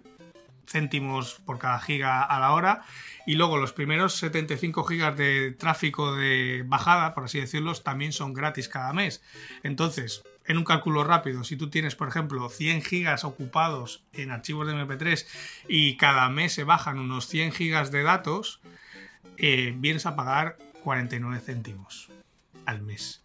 céntimos 0.67 1.41
por 1.45 1.59
cada 1.59 1.81
giga 1.81 2.23
a 2.23 2.41
la 2.41 2.53
hora 2.53 2.83
y 3.27 3.35
luego 3.35 3.57
los 3.57 3.73
primeros 3.73 4.15
75 4.15 4.85
gigas 4.85 5.17
de 5.17 5.53
tráfico 5.53 6.15
de 6.15 6.65
bajada, 6.67 7.15
por 7.15 7.25
así 7.25 7.41
decirlo, 7.41 7.75
también 7.75 8.13
son 8.13 8.35
gratis 8.35 8.69
cada 8.69 8.93
mes. 8.93 9.23
Entonces, 9.63 10.23
en 10.49 10.59
un 10.59 10.65
cálculo 10.65 11.05
rápido, 11.05 11.45
si 11.45 11.57
tú 11.57 11.71
tienes, 11.71 11.97
por 11.97 12.09
ejemplo, 12.09 12.49
100 12.49 12.83
gigas 12.83 13.25
ocupados 13.25 14.05
en 14.13 14.31
archivos 14.31 14.67
de 14.67 14.75
MP3 14.75 15.27
y 15.69 15.97
cada 15.97 16.29
mes 16.29 16.53
se 16.53 16.65
bajan 16.65 16.99
unos 16.99 17.27
100 17.27 17.53
gigas 17.53 17.91
de 17.91 18.03
datos, 18.03 18.61
eh, 19.37 19.75
vienes 19.77 20.07
a 20.07 20.17
pagar 20.17 20.57
49 20.83 21.41
céntimos 21.41 22.11
al 22.65 22.83
mes. 22.83 23.23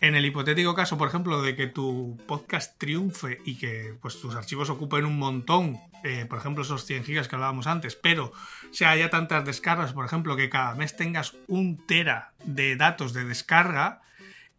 En 0.00 0.14
el 0.14 0.24
hipotético 0.24 0.74
caso, 0.74 0.96
por 0.96 1.08
ejemplo, 1.08 1.42
de 1.42 1.54
que 1.54 1.66
tu 1.66 2.18
podcast 2.26 2.78
triunfe 2.78 3.42
y 3.44 3.58
que 3.58 3.94
pues, 4.00 4.18
tus 4.18 4.34
archivos 4.34 4.70
ocupen 4.70 5.04
un 5.04 5.18
montón, 5.18 5.78
eh, 6.04 6.24
por 6.24 6.38
ejemplo, 6.38 6.62
esos 6.62 6.86
100 6.86 7.04
gigas 7.04 7.28
que 7.28 7.36
hablábamos 7.36 7.66
antes, 7.66 7.96
pero 7.96 8.32
se 8.70 8.86
haya 8.86 9.10
tantas 9.10 9.44
descargas, 9.44 9.92
por 9.92 10.06
ejemplo, 10.06 10.36
que 10.36 10.48
cada 10.48 10.74
mes 10.74 10.96
tengas 10.96 11.36
un 11.48 11.86
tera 11.86 12.32
de 12.44 12.76
datos 12.76 13.12
de 13.12 13.24
descarga, 13.24 14.00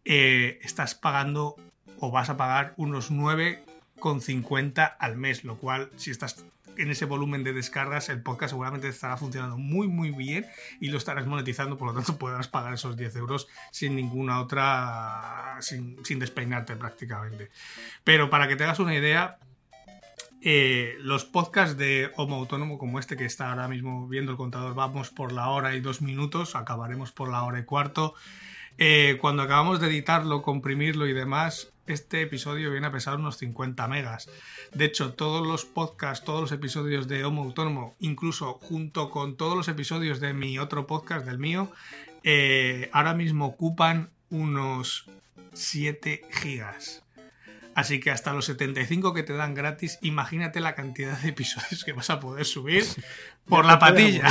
eh, 0.04 0.60
estás 0.62 0.94
pagando 0.94 1.56
o 2.02 2.10
vas 2.10 2.28
a 2.30 2.36
pagar 2.36 2.74
unos 2.76 3.12
9,50 3.12 4.96
al 4.98 5.16
mes, 5.16 5.44
lo 5.44 5.56
cual, 5.56 5.88
si 5.94 6.10
estás 6.10 6.44
en 6.76 6.90
ese 6.90 7.04
volumen 7.04 7.44
de 7.44 7.52
descargas, 7.52 8.08
el 8.08 8.20
podcast 8.20 8.50
seguramente 8.50 8.88
estará 8.88 9.16
funcionando 9.16 9.56
muy, 9.56 9.86
muy 9.86 10.10
bien 10.10 10.44
y 10.80 10.88
lo 10.88 10.98
estarás 10.98 11.28
monetizando, 11.28 11.78
por 11.78 11.86
lo 11.86 11.94
tanto 11.94 12.18
podrás 12.18 12.48
pagar 12.48 12.74
esos 12.74 12.96
10 12.96 13.14
euros 13.14 13.46
sin 13.70 13.94
ninguna 13.94 14.40
otra, 14.40 15.58
sin, 15.60 16.02
despeinarte 16.18 16.74
prácticamente. 16.74 17.52
Pero 18.02 18.30
para 18.30 18.48
que 18.48 18.56
te 18.56 18.64
hagas 18.64 18.80
una 18.80 18.96
idea, 18.96 19.38
eh, 20.40 20.96
los 20.98 21.24
podcasts 21.24 21.76
de 21.76 22.10
Homo 22.16 22.34
Autónomo 22.34 22.78
como 22.78 22.98
este 22.98 23.16
que 23.16 23.26
está 23.26 23.50
ahora 23.50 23.68
mismo 23.68 24.08
viendo 24.08 24.32
el 24.32 24.38
contador, 24.38 24.74
vamos 24.74 25.10
por 25.10 25.30
la 25.30 25.50
hora 25.50 25.76
y 25.76 25.80
dos 25.80 26.02
minutos, 26.02 26.56
acabaremos 26.56 27.12
por 27.12 27.30
la 27.30 27.44
hora 27.44 27.60
y 27.60 27.64
cuarto. 27.64 28.16
Eh, 28.78 29.18
cuando 29.20 29.42
acabamos 29.42 29.80
de 29.80 29.88
editarlo, 29.88 30.42
comprimirlo 30.42 31.06
y 31.06 31.12
demás, 31.12 31.72
este 31.86 32.22
episodio 32.22 32.70
viene 32.70 32.86
a 32.86 32.92
pesar 32.92 33.16
unos 33.16 33.38
50 33.38 33.86
megas. 33.88 34.28
De 34.72 34.84
hecho, 34.84 35.14
todos 35.14 35.46
los 35.46 35.64
podcasts, 35.64 36.24
todos 36.24 36.40
los 36.40 36.52
episodios 36.52 37.08
de 37.08 37.24
Homo 37.24 37.42
Autónomo, 37.42 37.94
incluso 38.00 38.54
junto 38.54 39.10
con 39.10 39.36
todos 39.36 39.56
los 39.56 39.68
episodios 39.68 40.20
de 40.20 40.32
mi 40.32 40.58
otro 40.58 40.86
podcast, 40.86 41.26
del 41.26 41.38
mío, 41.38 41.70
eh, 42.22 42.88
ahora 42.92 43.14
mismo 43.14 43.46
ocupan 43.46 44.10
unos 44.30 45.06
7 45.52 46.22
gigas. 46.30 47.02
Así 47.74 48.00
que 48.00 48.10
hasta 48.10 48.32
los 48.32 48.44
75 48.46 49.14
que 49.14 49.22
te 49.22 49.32
dan 49.32 49.54
gratis, 49.54 49.98
imagínate 50.02 50.60
la 50.60 50.74
cantidad 50.74 51.18
de 51.18 51.30
episodios 51.30 51.84
que 51.84 51.92
vas 51.92 52.10
a 52.10 52.20
poder 52.20 52.44
subir 52.44 52.84
por 53.46 53.64
la 53.64 53.78
patilla. 53.78 54.28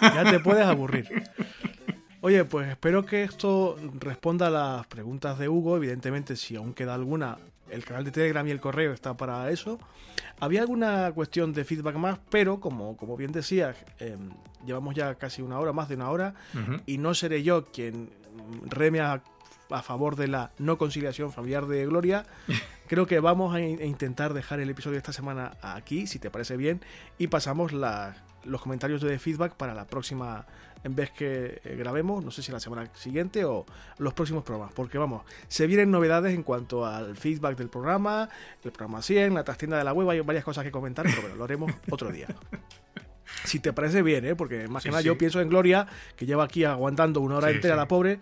Ya 0.00 0.24
te 0.24 0.40
puedes 0.40 0.66
aburrir. 0.66 1.08
Oye, 2.22 2.44
pues 2.44 2.68
espero 2.68 3.06
que 3.06 3.22
esto 3.22 3.76
responda 3.98 4.48
a 4.48 4.50
las 4.50 4.86
preguntas 4.86 5.38
de 5.38 5.48
Hugo. 5.48 5.78
Evidentemente, 5.78 6.36
si 6.36 6.54
aún 6.54 6.74
queda 6.74 6.92
alguna, 6.92 7.38
el 7.70 7.82
canal 7.82 8.04
de 8.04 8.10
Telegram 8.10 8.46
y 8.46 8.50
el 8.50 8.60
correo 8.60 8.92
está 8.92 9.16
para 9.16 9.50
eso. 9.50 9.78
Había 10.38 10.60
alguna 10.60 11.12
cuestión 11.12 11.54
de 11.54 11.64
feedback 11.64 11.96
más, 11.96 12.18
pero 12.28 12.60
como, 12.60 12.94
como 12.98 13.16
bien 13.16 13.32
decías, 13.32 13.74
em, 13.98 14.32
llevamos 14.66 14.94
ya 14.94 15.14
casi 15.14 15.40
una 15.40 15.58
hora, 15.58 15.72
más 15.72 15.88
de 15.88 15.94
una 15.94 16.10
hora, 16.10 16.34
y 16.84 16.98
no 16.98 17.14
seré 17.14 17.42
yo 17.42 17.66
quien 17.66 18.10
reme 18.66 19.00
a, 19.00 19.22
favor 19.82 20.16
de 20.16 20.26
la 20.26 20.50
no 20.58 20.76
conciliación 20.76 21.32
familiar 21.32 21.66
de 21.66 21.86
Gloria. 21.86 22.26
Creo 22.88 23.06
que 23.06 23.20
vamos 23.20 23.54
a, 23.54 23.60
intentar 23.60 24.34
dejar 24.34 24.60
el 24.60 24.68
episodio 24.68 24.94
de 24.94 24.98
esta 24.98 25.12
semana 25.14 25.56
aquí, 25.62 26.06
si 26.06 26.18
te 26.18 26.28
parece 26.28 26.58
bien, 26.58 26.82
y 27.16 27.28
pasamos 27.28 27.72
los 27.72 28.60
comentarios 28.60 29.00
de 29.00 29.18
feedback 29.18 29.54
para 29.54 29.72
la 29.72 29.86
próxima 29.86 30.44
en 30.82 30.94
vez 30.94 31.10
que 31.10 31.60
eh, 31.64 31.76
grabemos, 31.76 32.24
no 32.24 32.30
sé 32.30 32.42
si 32.42 32.52
la 32.52 32.60
semana 32.60 32.88
siguiente 32.94 33.44
o 33.44 33.66
los 33.98 34.14
próximos 34.14 34.44
programas, 34.44 34.72
porque 34.74 34.98
vamos, 34.98 35.22
se 35.48 35.66
vienen 35.66 35.90
novedades 35.90 36.34
en 36.34 36.42
cuanto 36.42 36.86
al 36.86 37.16
feedback 37.16 37.56
del 37.56 37.68
programa, 37.68 38.28
el 38.64 38.72
programa 38.72 39.02
100, 39.02 39.34
la 39.34 39.44
trastienda 39.44 39.78
de 39.78 39.84
la 39.84 39.92
web, 39.92 40.08
hay 40.10 40.20
varias 40.20 40.44
cosas 40.44 40.64
que 40.64 40.70
comentar, 40.70 41.04
pero 41.04 41.22
bueno, 41.22 41.36
lo 41.36 41.44
haremos 41.44 41.72
otro 41.90 42.10
día. 42.10 42.28
Si 43.44 43.60
te 43.60 43.72
parece 43.72 44.02
bien, 44.02 44.24
¿eh? 44.24 44.34
porque 44.34 44.68
más 44.68 44.82
que 44.82 44.90
nada 44.90 45.02
yo 45.02 45.16
pienso 45.16 45.40
en 45.40 45.48
Gloria, 45.48 45.86
que 46.16 46.26
lleva 46.26 46.44
aquí 46.44 46.64
aguantando 46.64 47.20
una 47.20 47.36
hora 47.36 47.50
entera 47.50 47.76
la 47.76 47.86
pobre. 47.86 48.18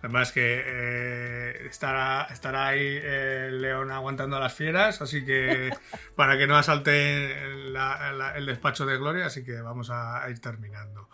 Además 0.00 0.30
que 0.30 0.62
eh, 0.64 1.66
estará, 1.68 2.28
estará 2.30 2.68
ahí 2.68 3.00
el 3.02 3.60
león 3.60 3.90
aguantando 3.90 4.36
a 4.36 4.40
las 4.40 4.54
fieras, 4.54 5.02
así 5.02 5.24
que 5.24 5.70
para 6.16 6.38
que 6.38 6.46
no 6.46 6.56
asalte 6.56 7.32
el 7.42 8.46
despacho 8.46 8.86
de 8.86 8.96
Gloria, 8.96 9.26
así 9.26 9.44
que 9.44 9.60
vamos 9.60 9.90
a 9.90 10.24
ir 10.30 10.40
terminando. 10.40 11.08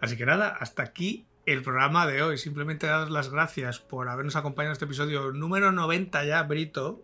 Así 0.00 0.16
que 0.16 0.26
nada, 0.26 0.48
hasta 0.48 0.82
aquí 0.82 1.26
el 1.46 1.62
programa 1.62 2.06
de 2.06 2.22
hoy. 2.22 2.38
Simplemente 2.38 2.86
daros 2.86 3.10
las 3.10 3.30
gracias 3.30 3.78
por 3.78 4.08
habernos 4.08 4.36
acompañado 4.36 4.70
en 4.70 4.74
este 4.74 4.84
episodio 4.84 5.32
número 5.32 5.72
90 5.72 6.24
ya, 6.24 6.42
Brito. 6.42 7.02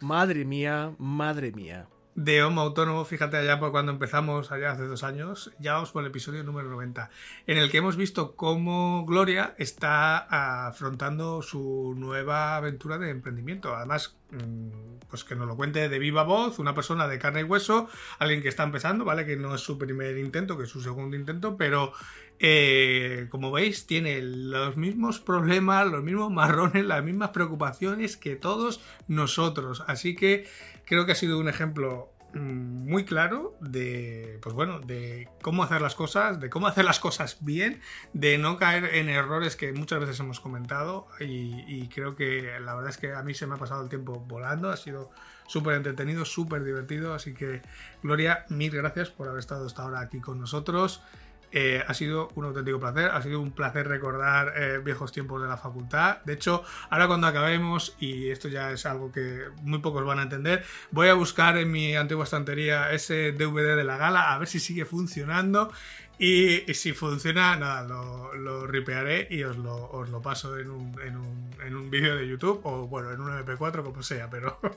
Madre 0.00 0.44
mía, 0.44 0.92
madre 0.98 1.52
mía 1.52 1.88
de 2.14 2.42
Homo 2.42 2.60
Autónomo, 2.60 3.04
fíjate 3.04 3.38
allá 3.38 3.58
por 3.58 3.70
cuando 3.70 3.92
empezamos, 3.92 4.52
allá 4.52 4.72
hace 4.72 4.86
dos 4.86 5.02
años, 5.02 5.52
ya 5.58 5.74
vamos 5.74 5.92
por 5.92 6.02
el 6.02 6.10
episodio 6.10 6.44
número 6.44 6.68
90, 6.68 7.10
en 7.46 7.58
el 7.58 7.70
que 7.70 7.78
hemos 7.78 7.96
visto 7.96 8.36
cómo 8.36 9.06
Gloria 9.06 9.54
está 9.58 10.18
afrontando 10.66 11.40
su 11.42 11.94
nueva 11.96 12.56
aventura 12.56 12.98
de 12.98 13.10
emprendimiento. 13.10 13.74
Además, 13.74 14.16
pues 15.08 15.24
que 15.24 15.34
nos 15.34 15.46
lo 15.46 15.56
cuente 15.56 15.88
de 15.88 15.98
viva 15.98 16.22
voz, 16.22 16.58
una 16.58 16.74
persona 16.74 17.06
de 17.06 17.18
carne 17.18 17.40
y 17.40 17.44
hueso, 17.44 17.88
alguien 18.18 18.40
que 18.40 18.48
está 18.48 18.62
empezando, 18.62 19.04
¿vale? 19.04 19.26
Que 19.26 19.36
no 19.36 19.54
es 19.54 19.60
su 19.60 19.76
primer 19.76 20.16
intento, 20.16 20.56
que 20.56 20.64
es 20.64 20.70
su 20.70 20.80
segundo 20.80 21.16
intento, 21.16 21.56
pero 21.58 21.92
eh, 22.38 23.26
como 23.28 23.52
veis, 23.52 23.86
tiene 23.86 24.22
los 24.22 24.76
mismos 24.76 25.20
problemas, 25.20 25.86
los 25.86 26.02
mismos 26.02 26.32
marrones, 26.32 26.84
las 26.86 27.04
mismas 27.04 27.28
preocupaciones 27.28 28.16
que 28.16 28.36
todos 28.36 28.80
nosotros. 29.06 29.84
Así 29.86 30.14
que 30.16 30.46
creo 30.86 31.04
que 31.04 31.12
ha 31.12 31.16
sido 31.16 31.38
un 31.38 31.48
ejemplo 31.48 32.10
mm, 32.21 32.21
muy 32.34 33.04
claro 33.04 33.56
de 33.60 34.38
pues 34.42 34.54
bueno 34.54 34.80
de 34.80 35.28
cómo 35.42 35.62
hacer 35.62 35.82
las 35.82 35.94
cosas 35.94 36.40
de 36.40 36.48
cómo 36.50 36.66
hacer 36.66 36.84
las 36.84 36.98
cosas 36.98 37.38
bien 37.40 37.80
de 38.12 38.38
no 38.38 38.56
caer 38.56 38.94
en 38.94 39.08
errores 39.08 39.56
que 39.56 39.72
muchas 39.72 40.00
veces 40.00 40.18
hemos 40.20 40.40
comentado 40.40 41.08
y, 41.20 41.88
creo 41.88 42.16
que 42.16 42.58
la 42.60 42.74
verdad 42.74 42.90
es 42.90 42.96
que 42.96 43.12
a 43.12 43.22
mí 43.22 43.34
se 43.34 43.46
me 43.46 43.54
ha 43.54 43.58
pasado 43.58 43.82
el 43.82 43.88
tiempo 43.88 44.20
volando 44.20 44.70
ha 44.70 44.76
sido 44.76 45.10
súper 45.46 45.74
entretenido 45.74 46.24
súper 46.24 46.64
divertido 46.64 47.14
así 47.14 47.34
que 47.34 47.60
Gloria 48.02 48.46
mil 48.48 48.70
gracias 48.70 49.10
por 49.10 49.28
haber 49.28 49.40
estado 49.40 49.66
hasta 49.66 49.82
ahora 49.82 50.00
aquí 50.00 50.20
con 50.20 50.40
nosotros 50.40 51.02
eh, 51.52 51.82
ha 51.86 51.92
sido 51.92 52.30
un 52.34 52.46
auténtico 52.46 52.80
placer, 52.80 53.10
ha 53.10 53.20
sido 53.20 53.40
un 53.40 53.52
placer 53.52 53.86
recordar 53.86 54.54
eh, 54.56 54.80
viejos 54.82 55.12
tiempos 55.12 55.42
de 55.42 55.48
la 55.48 55.58
facultad. 55.58 56.22
De 56.24 56.32
hecho, 56.32 56.64
ahora 56.88 57.06
cuando 57.06 57.26
acabemos, 57.26 57.94
y 58.00 58.30
esto 58.30 58.48
ya 58.48 58.72
es 58.72 58.86
algo 58.86 59.12
que 59.12 59.42
muy 59.62 59.80
pocos 59.80 60.04
van 60.04 60.18
a 60.18 60.22
entender, 60.22 60.64
voy 60.90 61.08
a 61.08 61.14
buscar 61.14 61.58
en 61.58 61.70
mi 61.70 61.94
antigua 61.94 62.24
estantería 62.24 62.90
ese 62.92 63.32
DVD 63.32 63.76
de 63.76 63.84
la 63.84 63.98
gala 63.98 64.32
a 64.32 64.38
ver 64.38 64.48
si 64.48 64.60
sigue 64.60 64.86
funcionando. 64.86 65.70
Y, 66.18 66.72
si 66.74 66.92
funciona, 66.92 67.56
nada, 67.56 67.82
lo, 67.82 68.66
ripearé 68.66 69.26
y 69.28 69.42
os 69.42 69.56
lo, 69.56 70.04
lo 70.04 70.22
paso 70.22 70.56
en 70.56 70.70
un, 70.70 70.94
en 71.66 71.90
vídeo 71.90 72.16
de 72.16 72.28
YouTube 72.28 72.60
o 72.64 72.86
bueno, 72.86 73.10
en 73.10 73.20
un 73.20 73.30
MP4, 73.30 73.82
como 73.82 74.02
sea, 74.02 74.30
pero... 74.30 74.58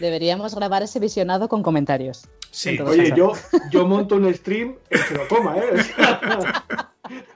Deberíamos 0.00 0.54
grabar 0.54 0.82
ese 0.82 1.00
visionado 1.00 1.48
con 1.48 1.62
comentarios. 1.62 2.28
Sí. 2.56 2.78
Oye, 2.80 3.12
yo, 3.14 3.34
yo 3.70 3.86
monto 3.86 4.14
un 4.14 4.32
stream 4.32 4.76
en 4.88 5.28
toma, 5.28 5.56
¿eh? 5.58 5.76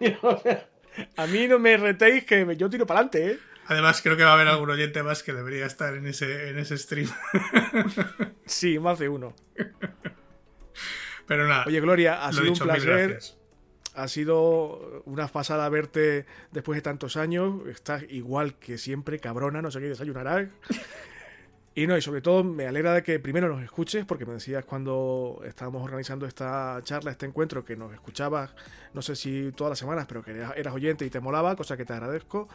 a 1.17 1.27
mí 1.27 1.47
no 1.47 1.59
me 1.59 1.77
retéis 1.77 2.25
que 2.25 2.57
yo 2.57 2.71
tiro 2.71 2.87
para 2.87 3.01
adelante, 3.01 3.33
¿eh? 3.33 3.39
Además, 3.67 4.01
creo 4.01 4.17
que 4.17 4.25
va 4.25 4.31
a 4.31 4.33
haber 4.33 4.49
algún 4.49 4.71
oyente 4.71 5.03
más 5.03 5.23
que 5.23 5.35
debería 5.35 5.67
estar 5.67 5.95
en 5.95 6.07
ese, 6.07 6.49
en 6.49 6.59
ese 6.59 6.79
stream. 6.79 7.11
sí, 8.47 8.79
más 8.79 8.99
de 8.99 9.11
uno. 9.11 9.35
Pero 11.27 11.47
nada. 11.47 11.65
Oye, 11.67 11.81
Gloria, 11.81 12.25
ha 12.25 12.33
sido 12.33 12.53
un 12.53 12.59
placer. 12.59 13.19
Ha 13.95 14.09
sido 14.09 15.03
una 15.05 15.29
pasada 15.29 15.69
verte 15.69 16.25
después 16.51 16.79
de 16.79 16.83
tantos 16.83 17.19
años. 17.19 17.61
Estás 17.69 18.05
igual 18.09 18.55
que 18.55 18.79
siempre, 18.79 19.19
cabrona, 19.19 19.61
no 19.61 19.71
sé 19.71 19.81
qué 19.81 19.89
desayunarás. 19.89 20.49
Y 21.81 21.87
no, 21.87 21.97
y 21.97 22.03
sobre 22.03 22.21
todo 22.21 22.45
me 22.45 22.67
alegra 22.67 22.93
de 22.93 23.03
que 23.03 23.19
primero 23.19 23.49
nos 23.49 23.63
escuches, 23.63 24.05
porque 24.05 24.27
me 24.27 24.35
decías 24.35 24.67
cuando 24.67 25.41
estábamos 25.47 25.83
organizando 25.83 26.27
esta 26.27 26.79
charla, 26.85 27.11
este 27.11 27.25
encuentro, 27.25 27.65
que 27.65 27.75
nos 27.75 27.91
escuchabas, 27.95 28.55
no 28.93 29.01
sé 29.01 29.17
si 29.17 29.51
todas 29.53 29.71
las 29.71 29.79
semanas, 29.79 30.05
pero 30.07 30.23
que 30.23 30.33
eras 30.33 30.75
oyente 30.75 31.07
y 31.07 31.09
te 31.09 31.21
molaba, 31.21 31.57
cosa 31.57 31.79
que 31.79 31.87
te 31.87 31.95
agradezco. 31.95 32.49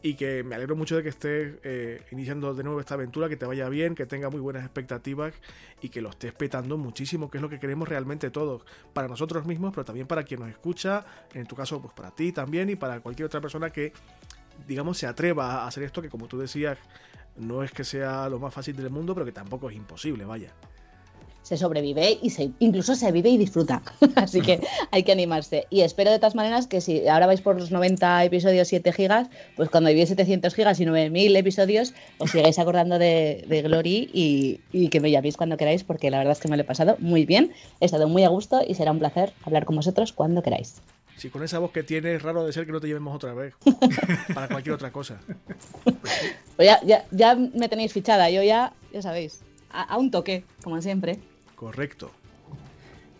Y 0.00 0.14
que 0.14 0.42
me 0.42 0.54
alegro 0.54 0.74
mucho 0.74 0.96
de 0.96 1.02
que 1.02 1.10
estés 1.10 1.56
eh, 1.64 2.02
iniciando 2.12 2.54
de 2.54 2.64
nuevo 2.64 2.80
esta 2.80 2.94
aventura, 2.94 3.28
que 3.28 3.36
te 3.36 3.44
vaya 3.44 3.68
bien, 3.68 3.94
que 3.94 4.06
tenga 4.06 4.30
muy 4.30 4.40
buenas 4.40 4.64
expectativas 4.64 5.34
y 5.82 5.90
que 5.90 6.00
lo 6.00 6.08
estés 6.08 6.32
petando 6.32 6.78
muchísimo, 6.78 7.30
que 7.30 7.36
es 7.36 7.42
lo 7.42 7.50
que 7.50 7.60
queremos 7.60 7.90
realmente 7.90 8.30
todos, 8.30 8.64
para 8.94 9.06
nosotros 9.06 9.44
mismos, 9.44 9.72
pero 9.74 9.84
también 9.84 10.06
para 10.06 10.22
quien 10.22 10.40
nos 10.40 10.48
escucha, 10.48 11.04
en 11.34 11.44
tu 11.44 11.54
caso, 11.54 11.82
pues 11.82 11.92
para 11.92 12.10
ti 12.10 12.32
también 12.32 12.70
y 12.70 12.76
para 12.76 13.00
cualquier 13.00 13.26
otra 13.26 13.42
persona 13.42 13.68
que, 13.68 13.92
digamos, 14.66 14.96
se 14.96 15.06
atreva 15.06 15.56
a 15.56 15.66
hacer 15.66 15.82
esto, 15.82 16.00
que 16.00 16.08
como 16.08 16.26
tú 16.26 16.38
decías, 16.38 16.78
no 17.36 17.62
es 17.62 17.72
que 17.72 17.84
sea 17.84 18.28
lo 18.28 18.38
más 18.38 18.52
fácil 18.52 18.76
del 18.76 18.90
mundo, 18.90 19.14
pero 19.14 19.26
que 19.26 19.32
tampoco 19.32 19.70
es 19.70 19.76
imposible, 19.76 20.24
vaya. 20.24 20.52
Se 21.42 21.56
sobrevive 21.56 22.18
y 22.22 22.30
se, 22.30 22.52
incluso 22.60 22.94
se 22.94 23.10
vive 23.10 23.30
y 23.30 23.36
disfruta. 23.36 23.82
Así 24.14 24.40
que 24.40 24.60
hay 24.92 25.02
que 25.02 25.10
animarse. 25.10 25.66
Y 25.70 25.80
espero 25.80 26.12
de 26.12 26.18
todas 26.18 26.36
maneras 26.36 26.68
que 26.68 26.80
si 26.80 27.08
ahora 27.08 27.26
vais 27.26 27.40
por 27.40 27.58
los 27.58 27.72
90 27.72 28.24
episodios 28.24 28.68
7 28.68 28.92
gigas, 28.92 29.28
pues 29.56 29.68
cuando 29.68 29.90
viví 29.90 30.06
700 30.06 30.54
gigas 30.54 30.78
y 30.78 30.84
9000 30.84 31.34
episodios, 31.34 31.94
os 32.18 32.30
sigáis 32.30 32.58
acordando 32.60 32.98
de, 32.98 33.44
de 33.48 33.62
Glory 33.62 34.08
y, 34.12 34.60
y, 34.72 34.88
que 34.88 35.00
me 35.00 35.10
llaméis 35.10 35.36
cuando 35.36 35.56
queráis, 35.56 35.82
porque 35.82 36.10
la 36.10 36.18
verdad 36.18 36.32
es 36.32 36.40
que 36.40 36.48
me 36.48 36.56
lo 36.56 36.62
he 36.62 36.66
pasado 36.66 36.96
muy 37.00 37.26
bien. 37.26 37.52
He 37.80 37.86
estado 37.86 38.08
muy 38.08 38.22
a 38.22 38.28
gusto 38.28 38.60
y 38.66 38.74
será 38.74 38.92
un 38.92 39.00
placer 39.00 39.32
hablar 39.42 39.64
con 39.64 39.74
vosotros 39.74 40.12
cuando 40.12 40.42
queráis. 40.42 40.80
Si 41.16 41.30
con 41.30 41.42
esa 41.42 41.58
voz 41.58 41.72
que 41.72 41.82
tienes, 41.82 42.16
es 42.16 42.22
raro 42.22 42.44
de 42.44 42.52
ser 42.52 42.66
que 42.66 42.72
no 42.72 42.80
te 42.80 42.86
llevemos 42.86 43.14
otra 43.14 43.34
vez. 43.34 43.54
para 44.34 44.48
cualquier 44.48 44.74
otra 44.74 44.90
cosa. 44.90 45.20
Pues 46.56 46.68
ya, 46.84 47.06
ya, 47.10 47.34
me 47.36 47.68
tenéis 47.68 47.92
fichada, 47.92 48.30
yo 48.30 48.42
ya, 48.42 48.72
ya 48.92 49.02
sabéis. 49.02 49.42
A, 49.70 49.96
un 49.96 50.10
toque, 50.10 50.44
como 50.62 50.80
siempre. 50.82 51.18
Correcto. 51.54 52.10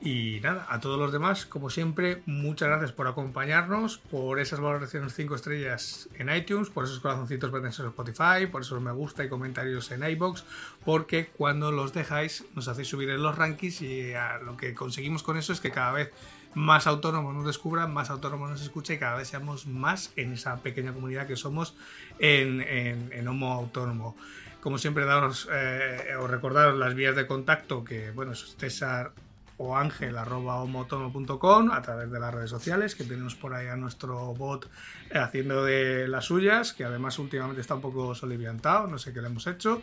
Y 0.04 0.40
nada, 0.42 0.66
a 0.68 0.80
todos 0.80 0.98
los 0.98 1.12
demás, 1.12 1.46
como 1.46 1.70
siempre, 1.70 2.22
muchas 2.26 2.68
gracias 2.68 2.90
por 2.90 3.06
acompañarnos, 3.06 3.98
por 3.98 4.40
esas 4.40 4.58
valoraciones 4.58 5.14
5 5.14 5.36
estrellas 5.36 6.08
en 6.18 6.28
iTunes, 6.34 6.70
por 6.70 6.84
esos 6.84 6.98
corazoncitos 6.98 7.52
verdes 7.52 7.78
en 7.78 7.86
Spotify, 7.86 8.46
por 8.50 8.62
esos 8.62 8.82
me 8.82 8.90
gusta 8.90 9.24
y 9.24 9.28
comentarios 9.28 9.92
en 9.92 10.02
iBox, 10.02 10.44
porque 10.84 11.26
cuando 11.26 11.70
los 11.70 11.92
dejáis 11.92 12.44
nos 12.56 12.66
hacéis 12.66 12.88
subir 12.88 13.10
en 13.10 13.22
los 13.22 13.38
rankings 13.38 13.80
y 13.82 14.12
lo 14.44 14.56
que 14.56 14.74
conseguimos 14.74 15.22
con 15.22 15.36
eso 15.36 15.52
es 15.52 15.60
que 15.60 15.70
cada 15.70 15.92
vez 15.92 16.10
más 16.54 16.86
autónomos 16.86 17.34
nos 17.34 17.46
descubran, 17.46 17.92
más 17.92 18.10
autónomos 18.10 18.50
nos 18.50 18.62
escuchen 18.62 18.96
y 18.96 18.98
cada 18.98 19.16
vez 19.16 19.28
seamos 19.28 19.66
más 19.66 20.12
en 20.16 20.32
esa 20.32 20.56
pequeña 20.58 20.92
comunidad 20.92 21.26
que 21.26 21.36
somos 21.36 21.74
en, 22.18 23.26
Homo 23.28 23.52
Autónomo. 23.52 24.16
Como 24.60 24.78
siempre, 24.78 25.04
daros 25.04 25.48
eh, 25.50 26.14
o 26.20 26.26
recordaros 26.26 26.78
las 26.78 26.94
vías 26.94 27.16
de 27.16 27.26
contacto 27.26 27.82
que, 27.82 28.10
bueno, 28.12 28.32
es 28.32 28.54
César 28.56 29.12
o 29.58 29.76
ángel 29.76 30.16
arroba 30.16 30.62
a 30.62 31.82
través 31.82 32.10
de 32.10 32.20
las 32.20 32.34
redes 32.34 32.50
sociales 32.50 32.94
que 32.94 33.04
tenemos 33.04 33.34
por 33.34 33.54
ahí 33.54 33.68
a 33.68 33.76
nuestro 33.76 34.34
bot 34.34 34.68
eh, 35.10 35.18
haciendo 35.18 35.64
de 35.64 36.08
las 36.08 36.24
suyas 36.24 36.72
que 36.72 36.84
además 36.84 37.18
últimamente 37.18 37.60
está 37.60 37.74
un 37.74 37.82
poco 37.82 38.14
soliviantado 38.14 38.86
no 38.88 38.98
sé 38.98 39.12
qué 39.12 39.20
le 39.20 39.28
hemos 39.28 39.46
hecho 39.46 39.82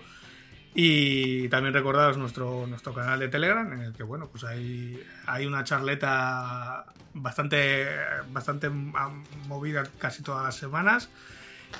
y 0.75 1.49
también 1.49 1.73
recordaros 1.73 2.17
nuestro, 2.17 2.67
nuestro 2.67 2.93
canal 2.93 3.19
de 3.19 3.27
Telegram, 3.27 3.71
en 3.73 3.81
el 3.81 3.93
que 3.93 4.03
bueno, 4.03 4.27
pues 4.27 4.43
hay, 4.43 5.01
hay 5.25 5.45
una 5.45 5.63
charleta 5.63 6.85
bastante, 7.13 7.87
bastante 8.31 8.69
movida 8.69 9.83
casi 9.97 10.21
todas 10.23 10.43
las 10.43 10.55
semanas. 10.55 11.09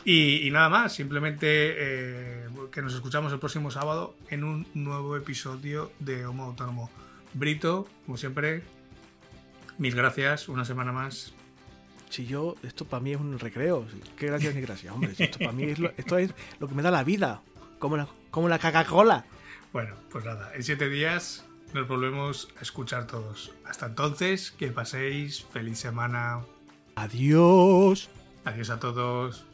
Y, 0.06 0.50
nada 0.52 0.70
más, 0.70 0.94
simplemente 0.94 1.48
eh, 1.48 2.48
que 2.72 2.82
nos 2.82 2.94
escuchamos 2.94 3.34
el 3.34 3.40
próximo 3.40 3.72
sábado 3.72 4.16
en 4.30 4.44
un 4.44 4.68
nuevo 4.74 5.18
episodio 5.18 5.92
de 6.00 6.26
Homo 6.26 6.44
Autónomo. 6.44 6.90
Brito, 7.34 7.88
como 8.06 8.18
siempre, 8.18 8.64
mil 9.78 9.96
gracias, 9.96 10.48
una 10.48 10.66
semana 10.66 10.92
más. 10.92 11.34
Si 12.10 12.26
yo, 12.26 12.56
esto 12.64 12.86
para 12.86 13.02
mí 13.02 13.14
es 13.14 13.20
un 13.20 13.38
recreo. 13.38 13.86
Qué 14.18 14.28
gracias 14.28 14.56
ni 14.56 14.62
gracias, 14.62 14.94
hombre. 14.94 15.14
Esto 15.18 15.40
para 15.40 15.52
mí 15.52 15.64
es 15.64 15.80
esto 15.98 16.18
es 16.18 16.34
lo 16.60 16.68
que 16.68 16.76
me 16.76 16.82
da 16.82 16.92
la 16.92 17.04
vida. 17.04 17.42
Como 17.80 17.98
la, 17.98 18.08
como 18.32 18.50
la 18.50 18.60
Coca-Cola. 18.60 19.26
Bueno, 19.74 19.96
pues 20.12 20.26
nada, 20.26 20.52
en 20.54 20.64
siete 20.64 20.90
días 20.90 21.46
nos 21.74 21.88
volvemos 21.88 22.50
a 22.58 22.62
escuchar 22.62 23.08
todos. 23.08 23.54
Hasta 23.66 23.88
entonces, 23.88 24.52
que 24.52 24.68
paséis 24.68 25.46
feliz 25.52 25.80
semana. 25.80 26.42
Adiós. 26.96 28.10
Adiós 28.46 28.70
a 28.70 28.80
todos. 28.80 29.46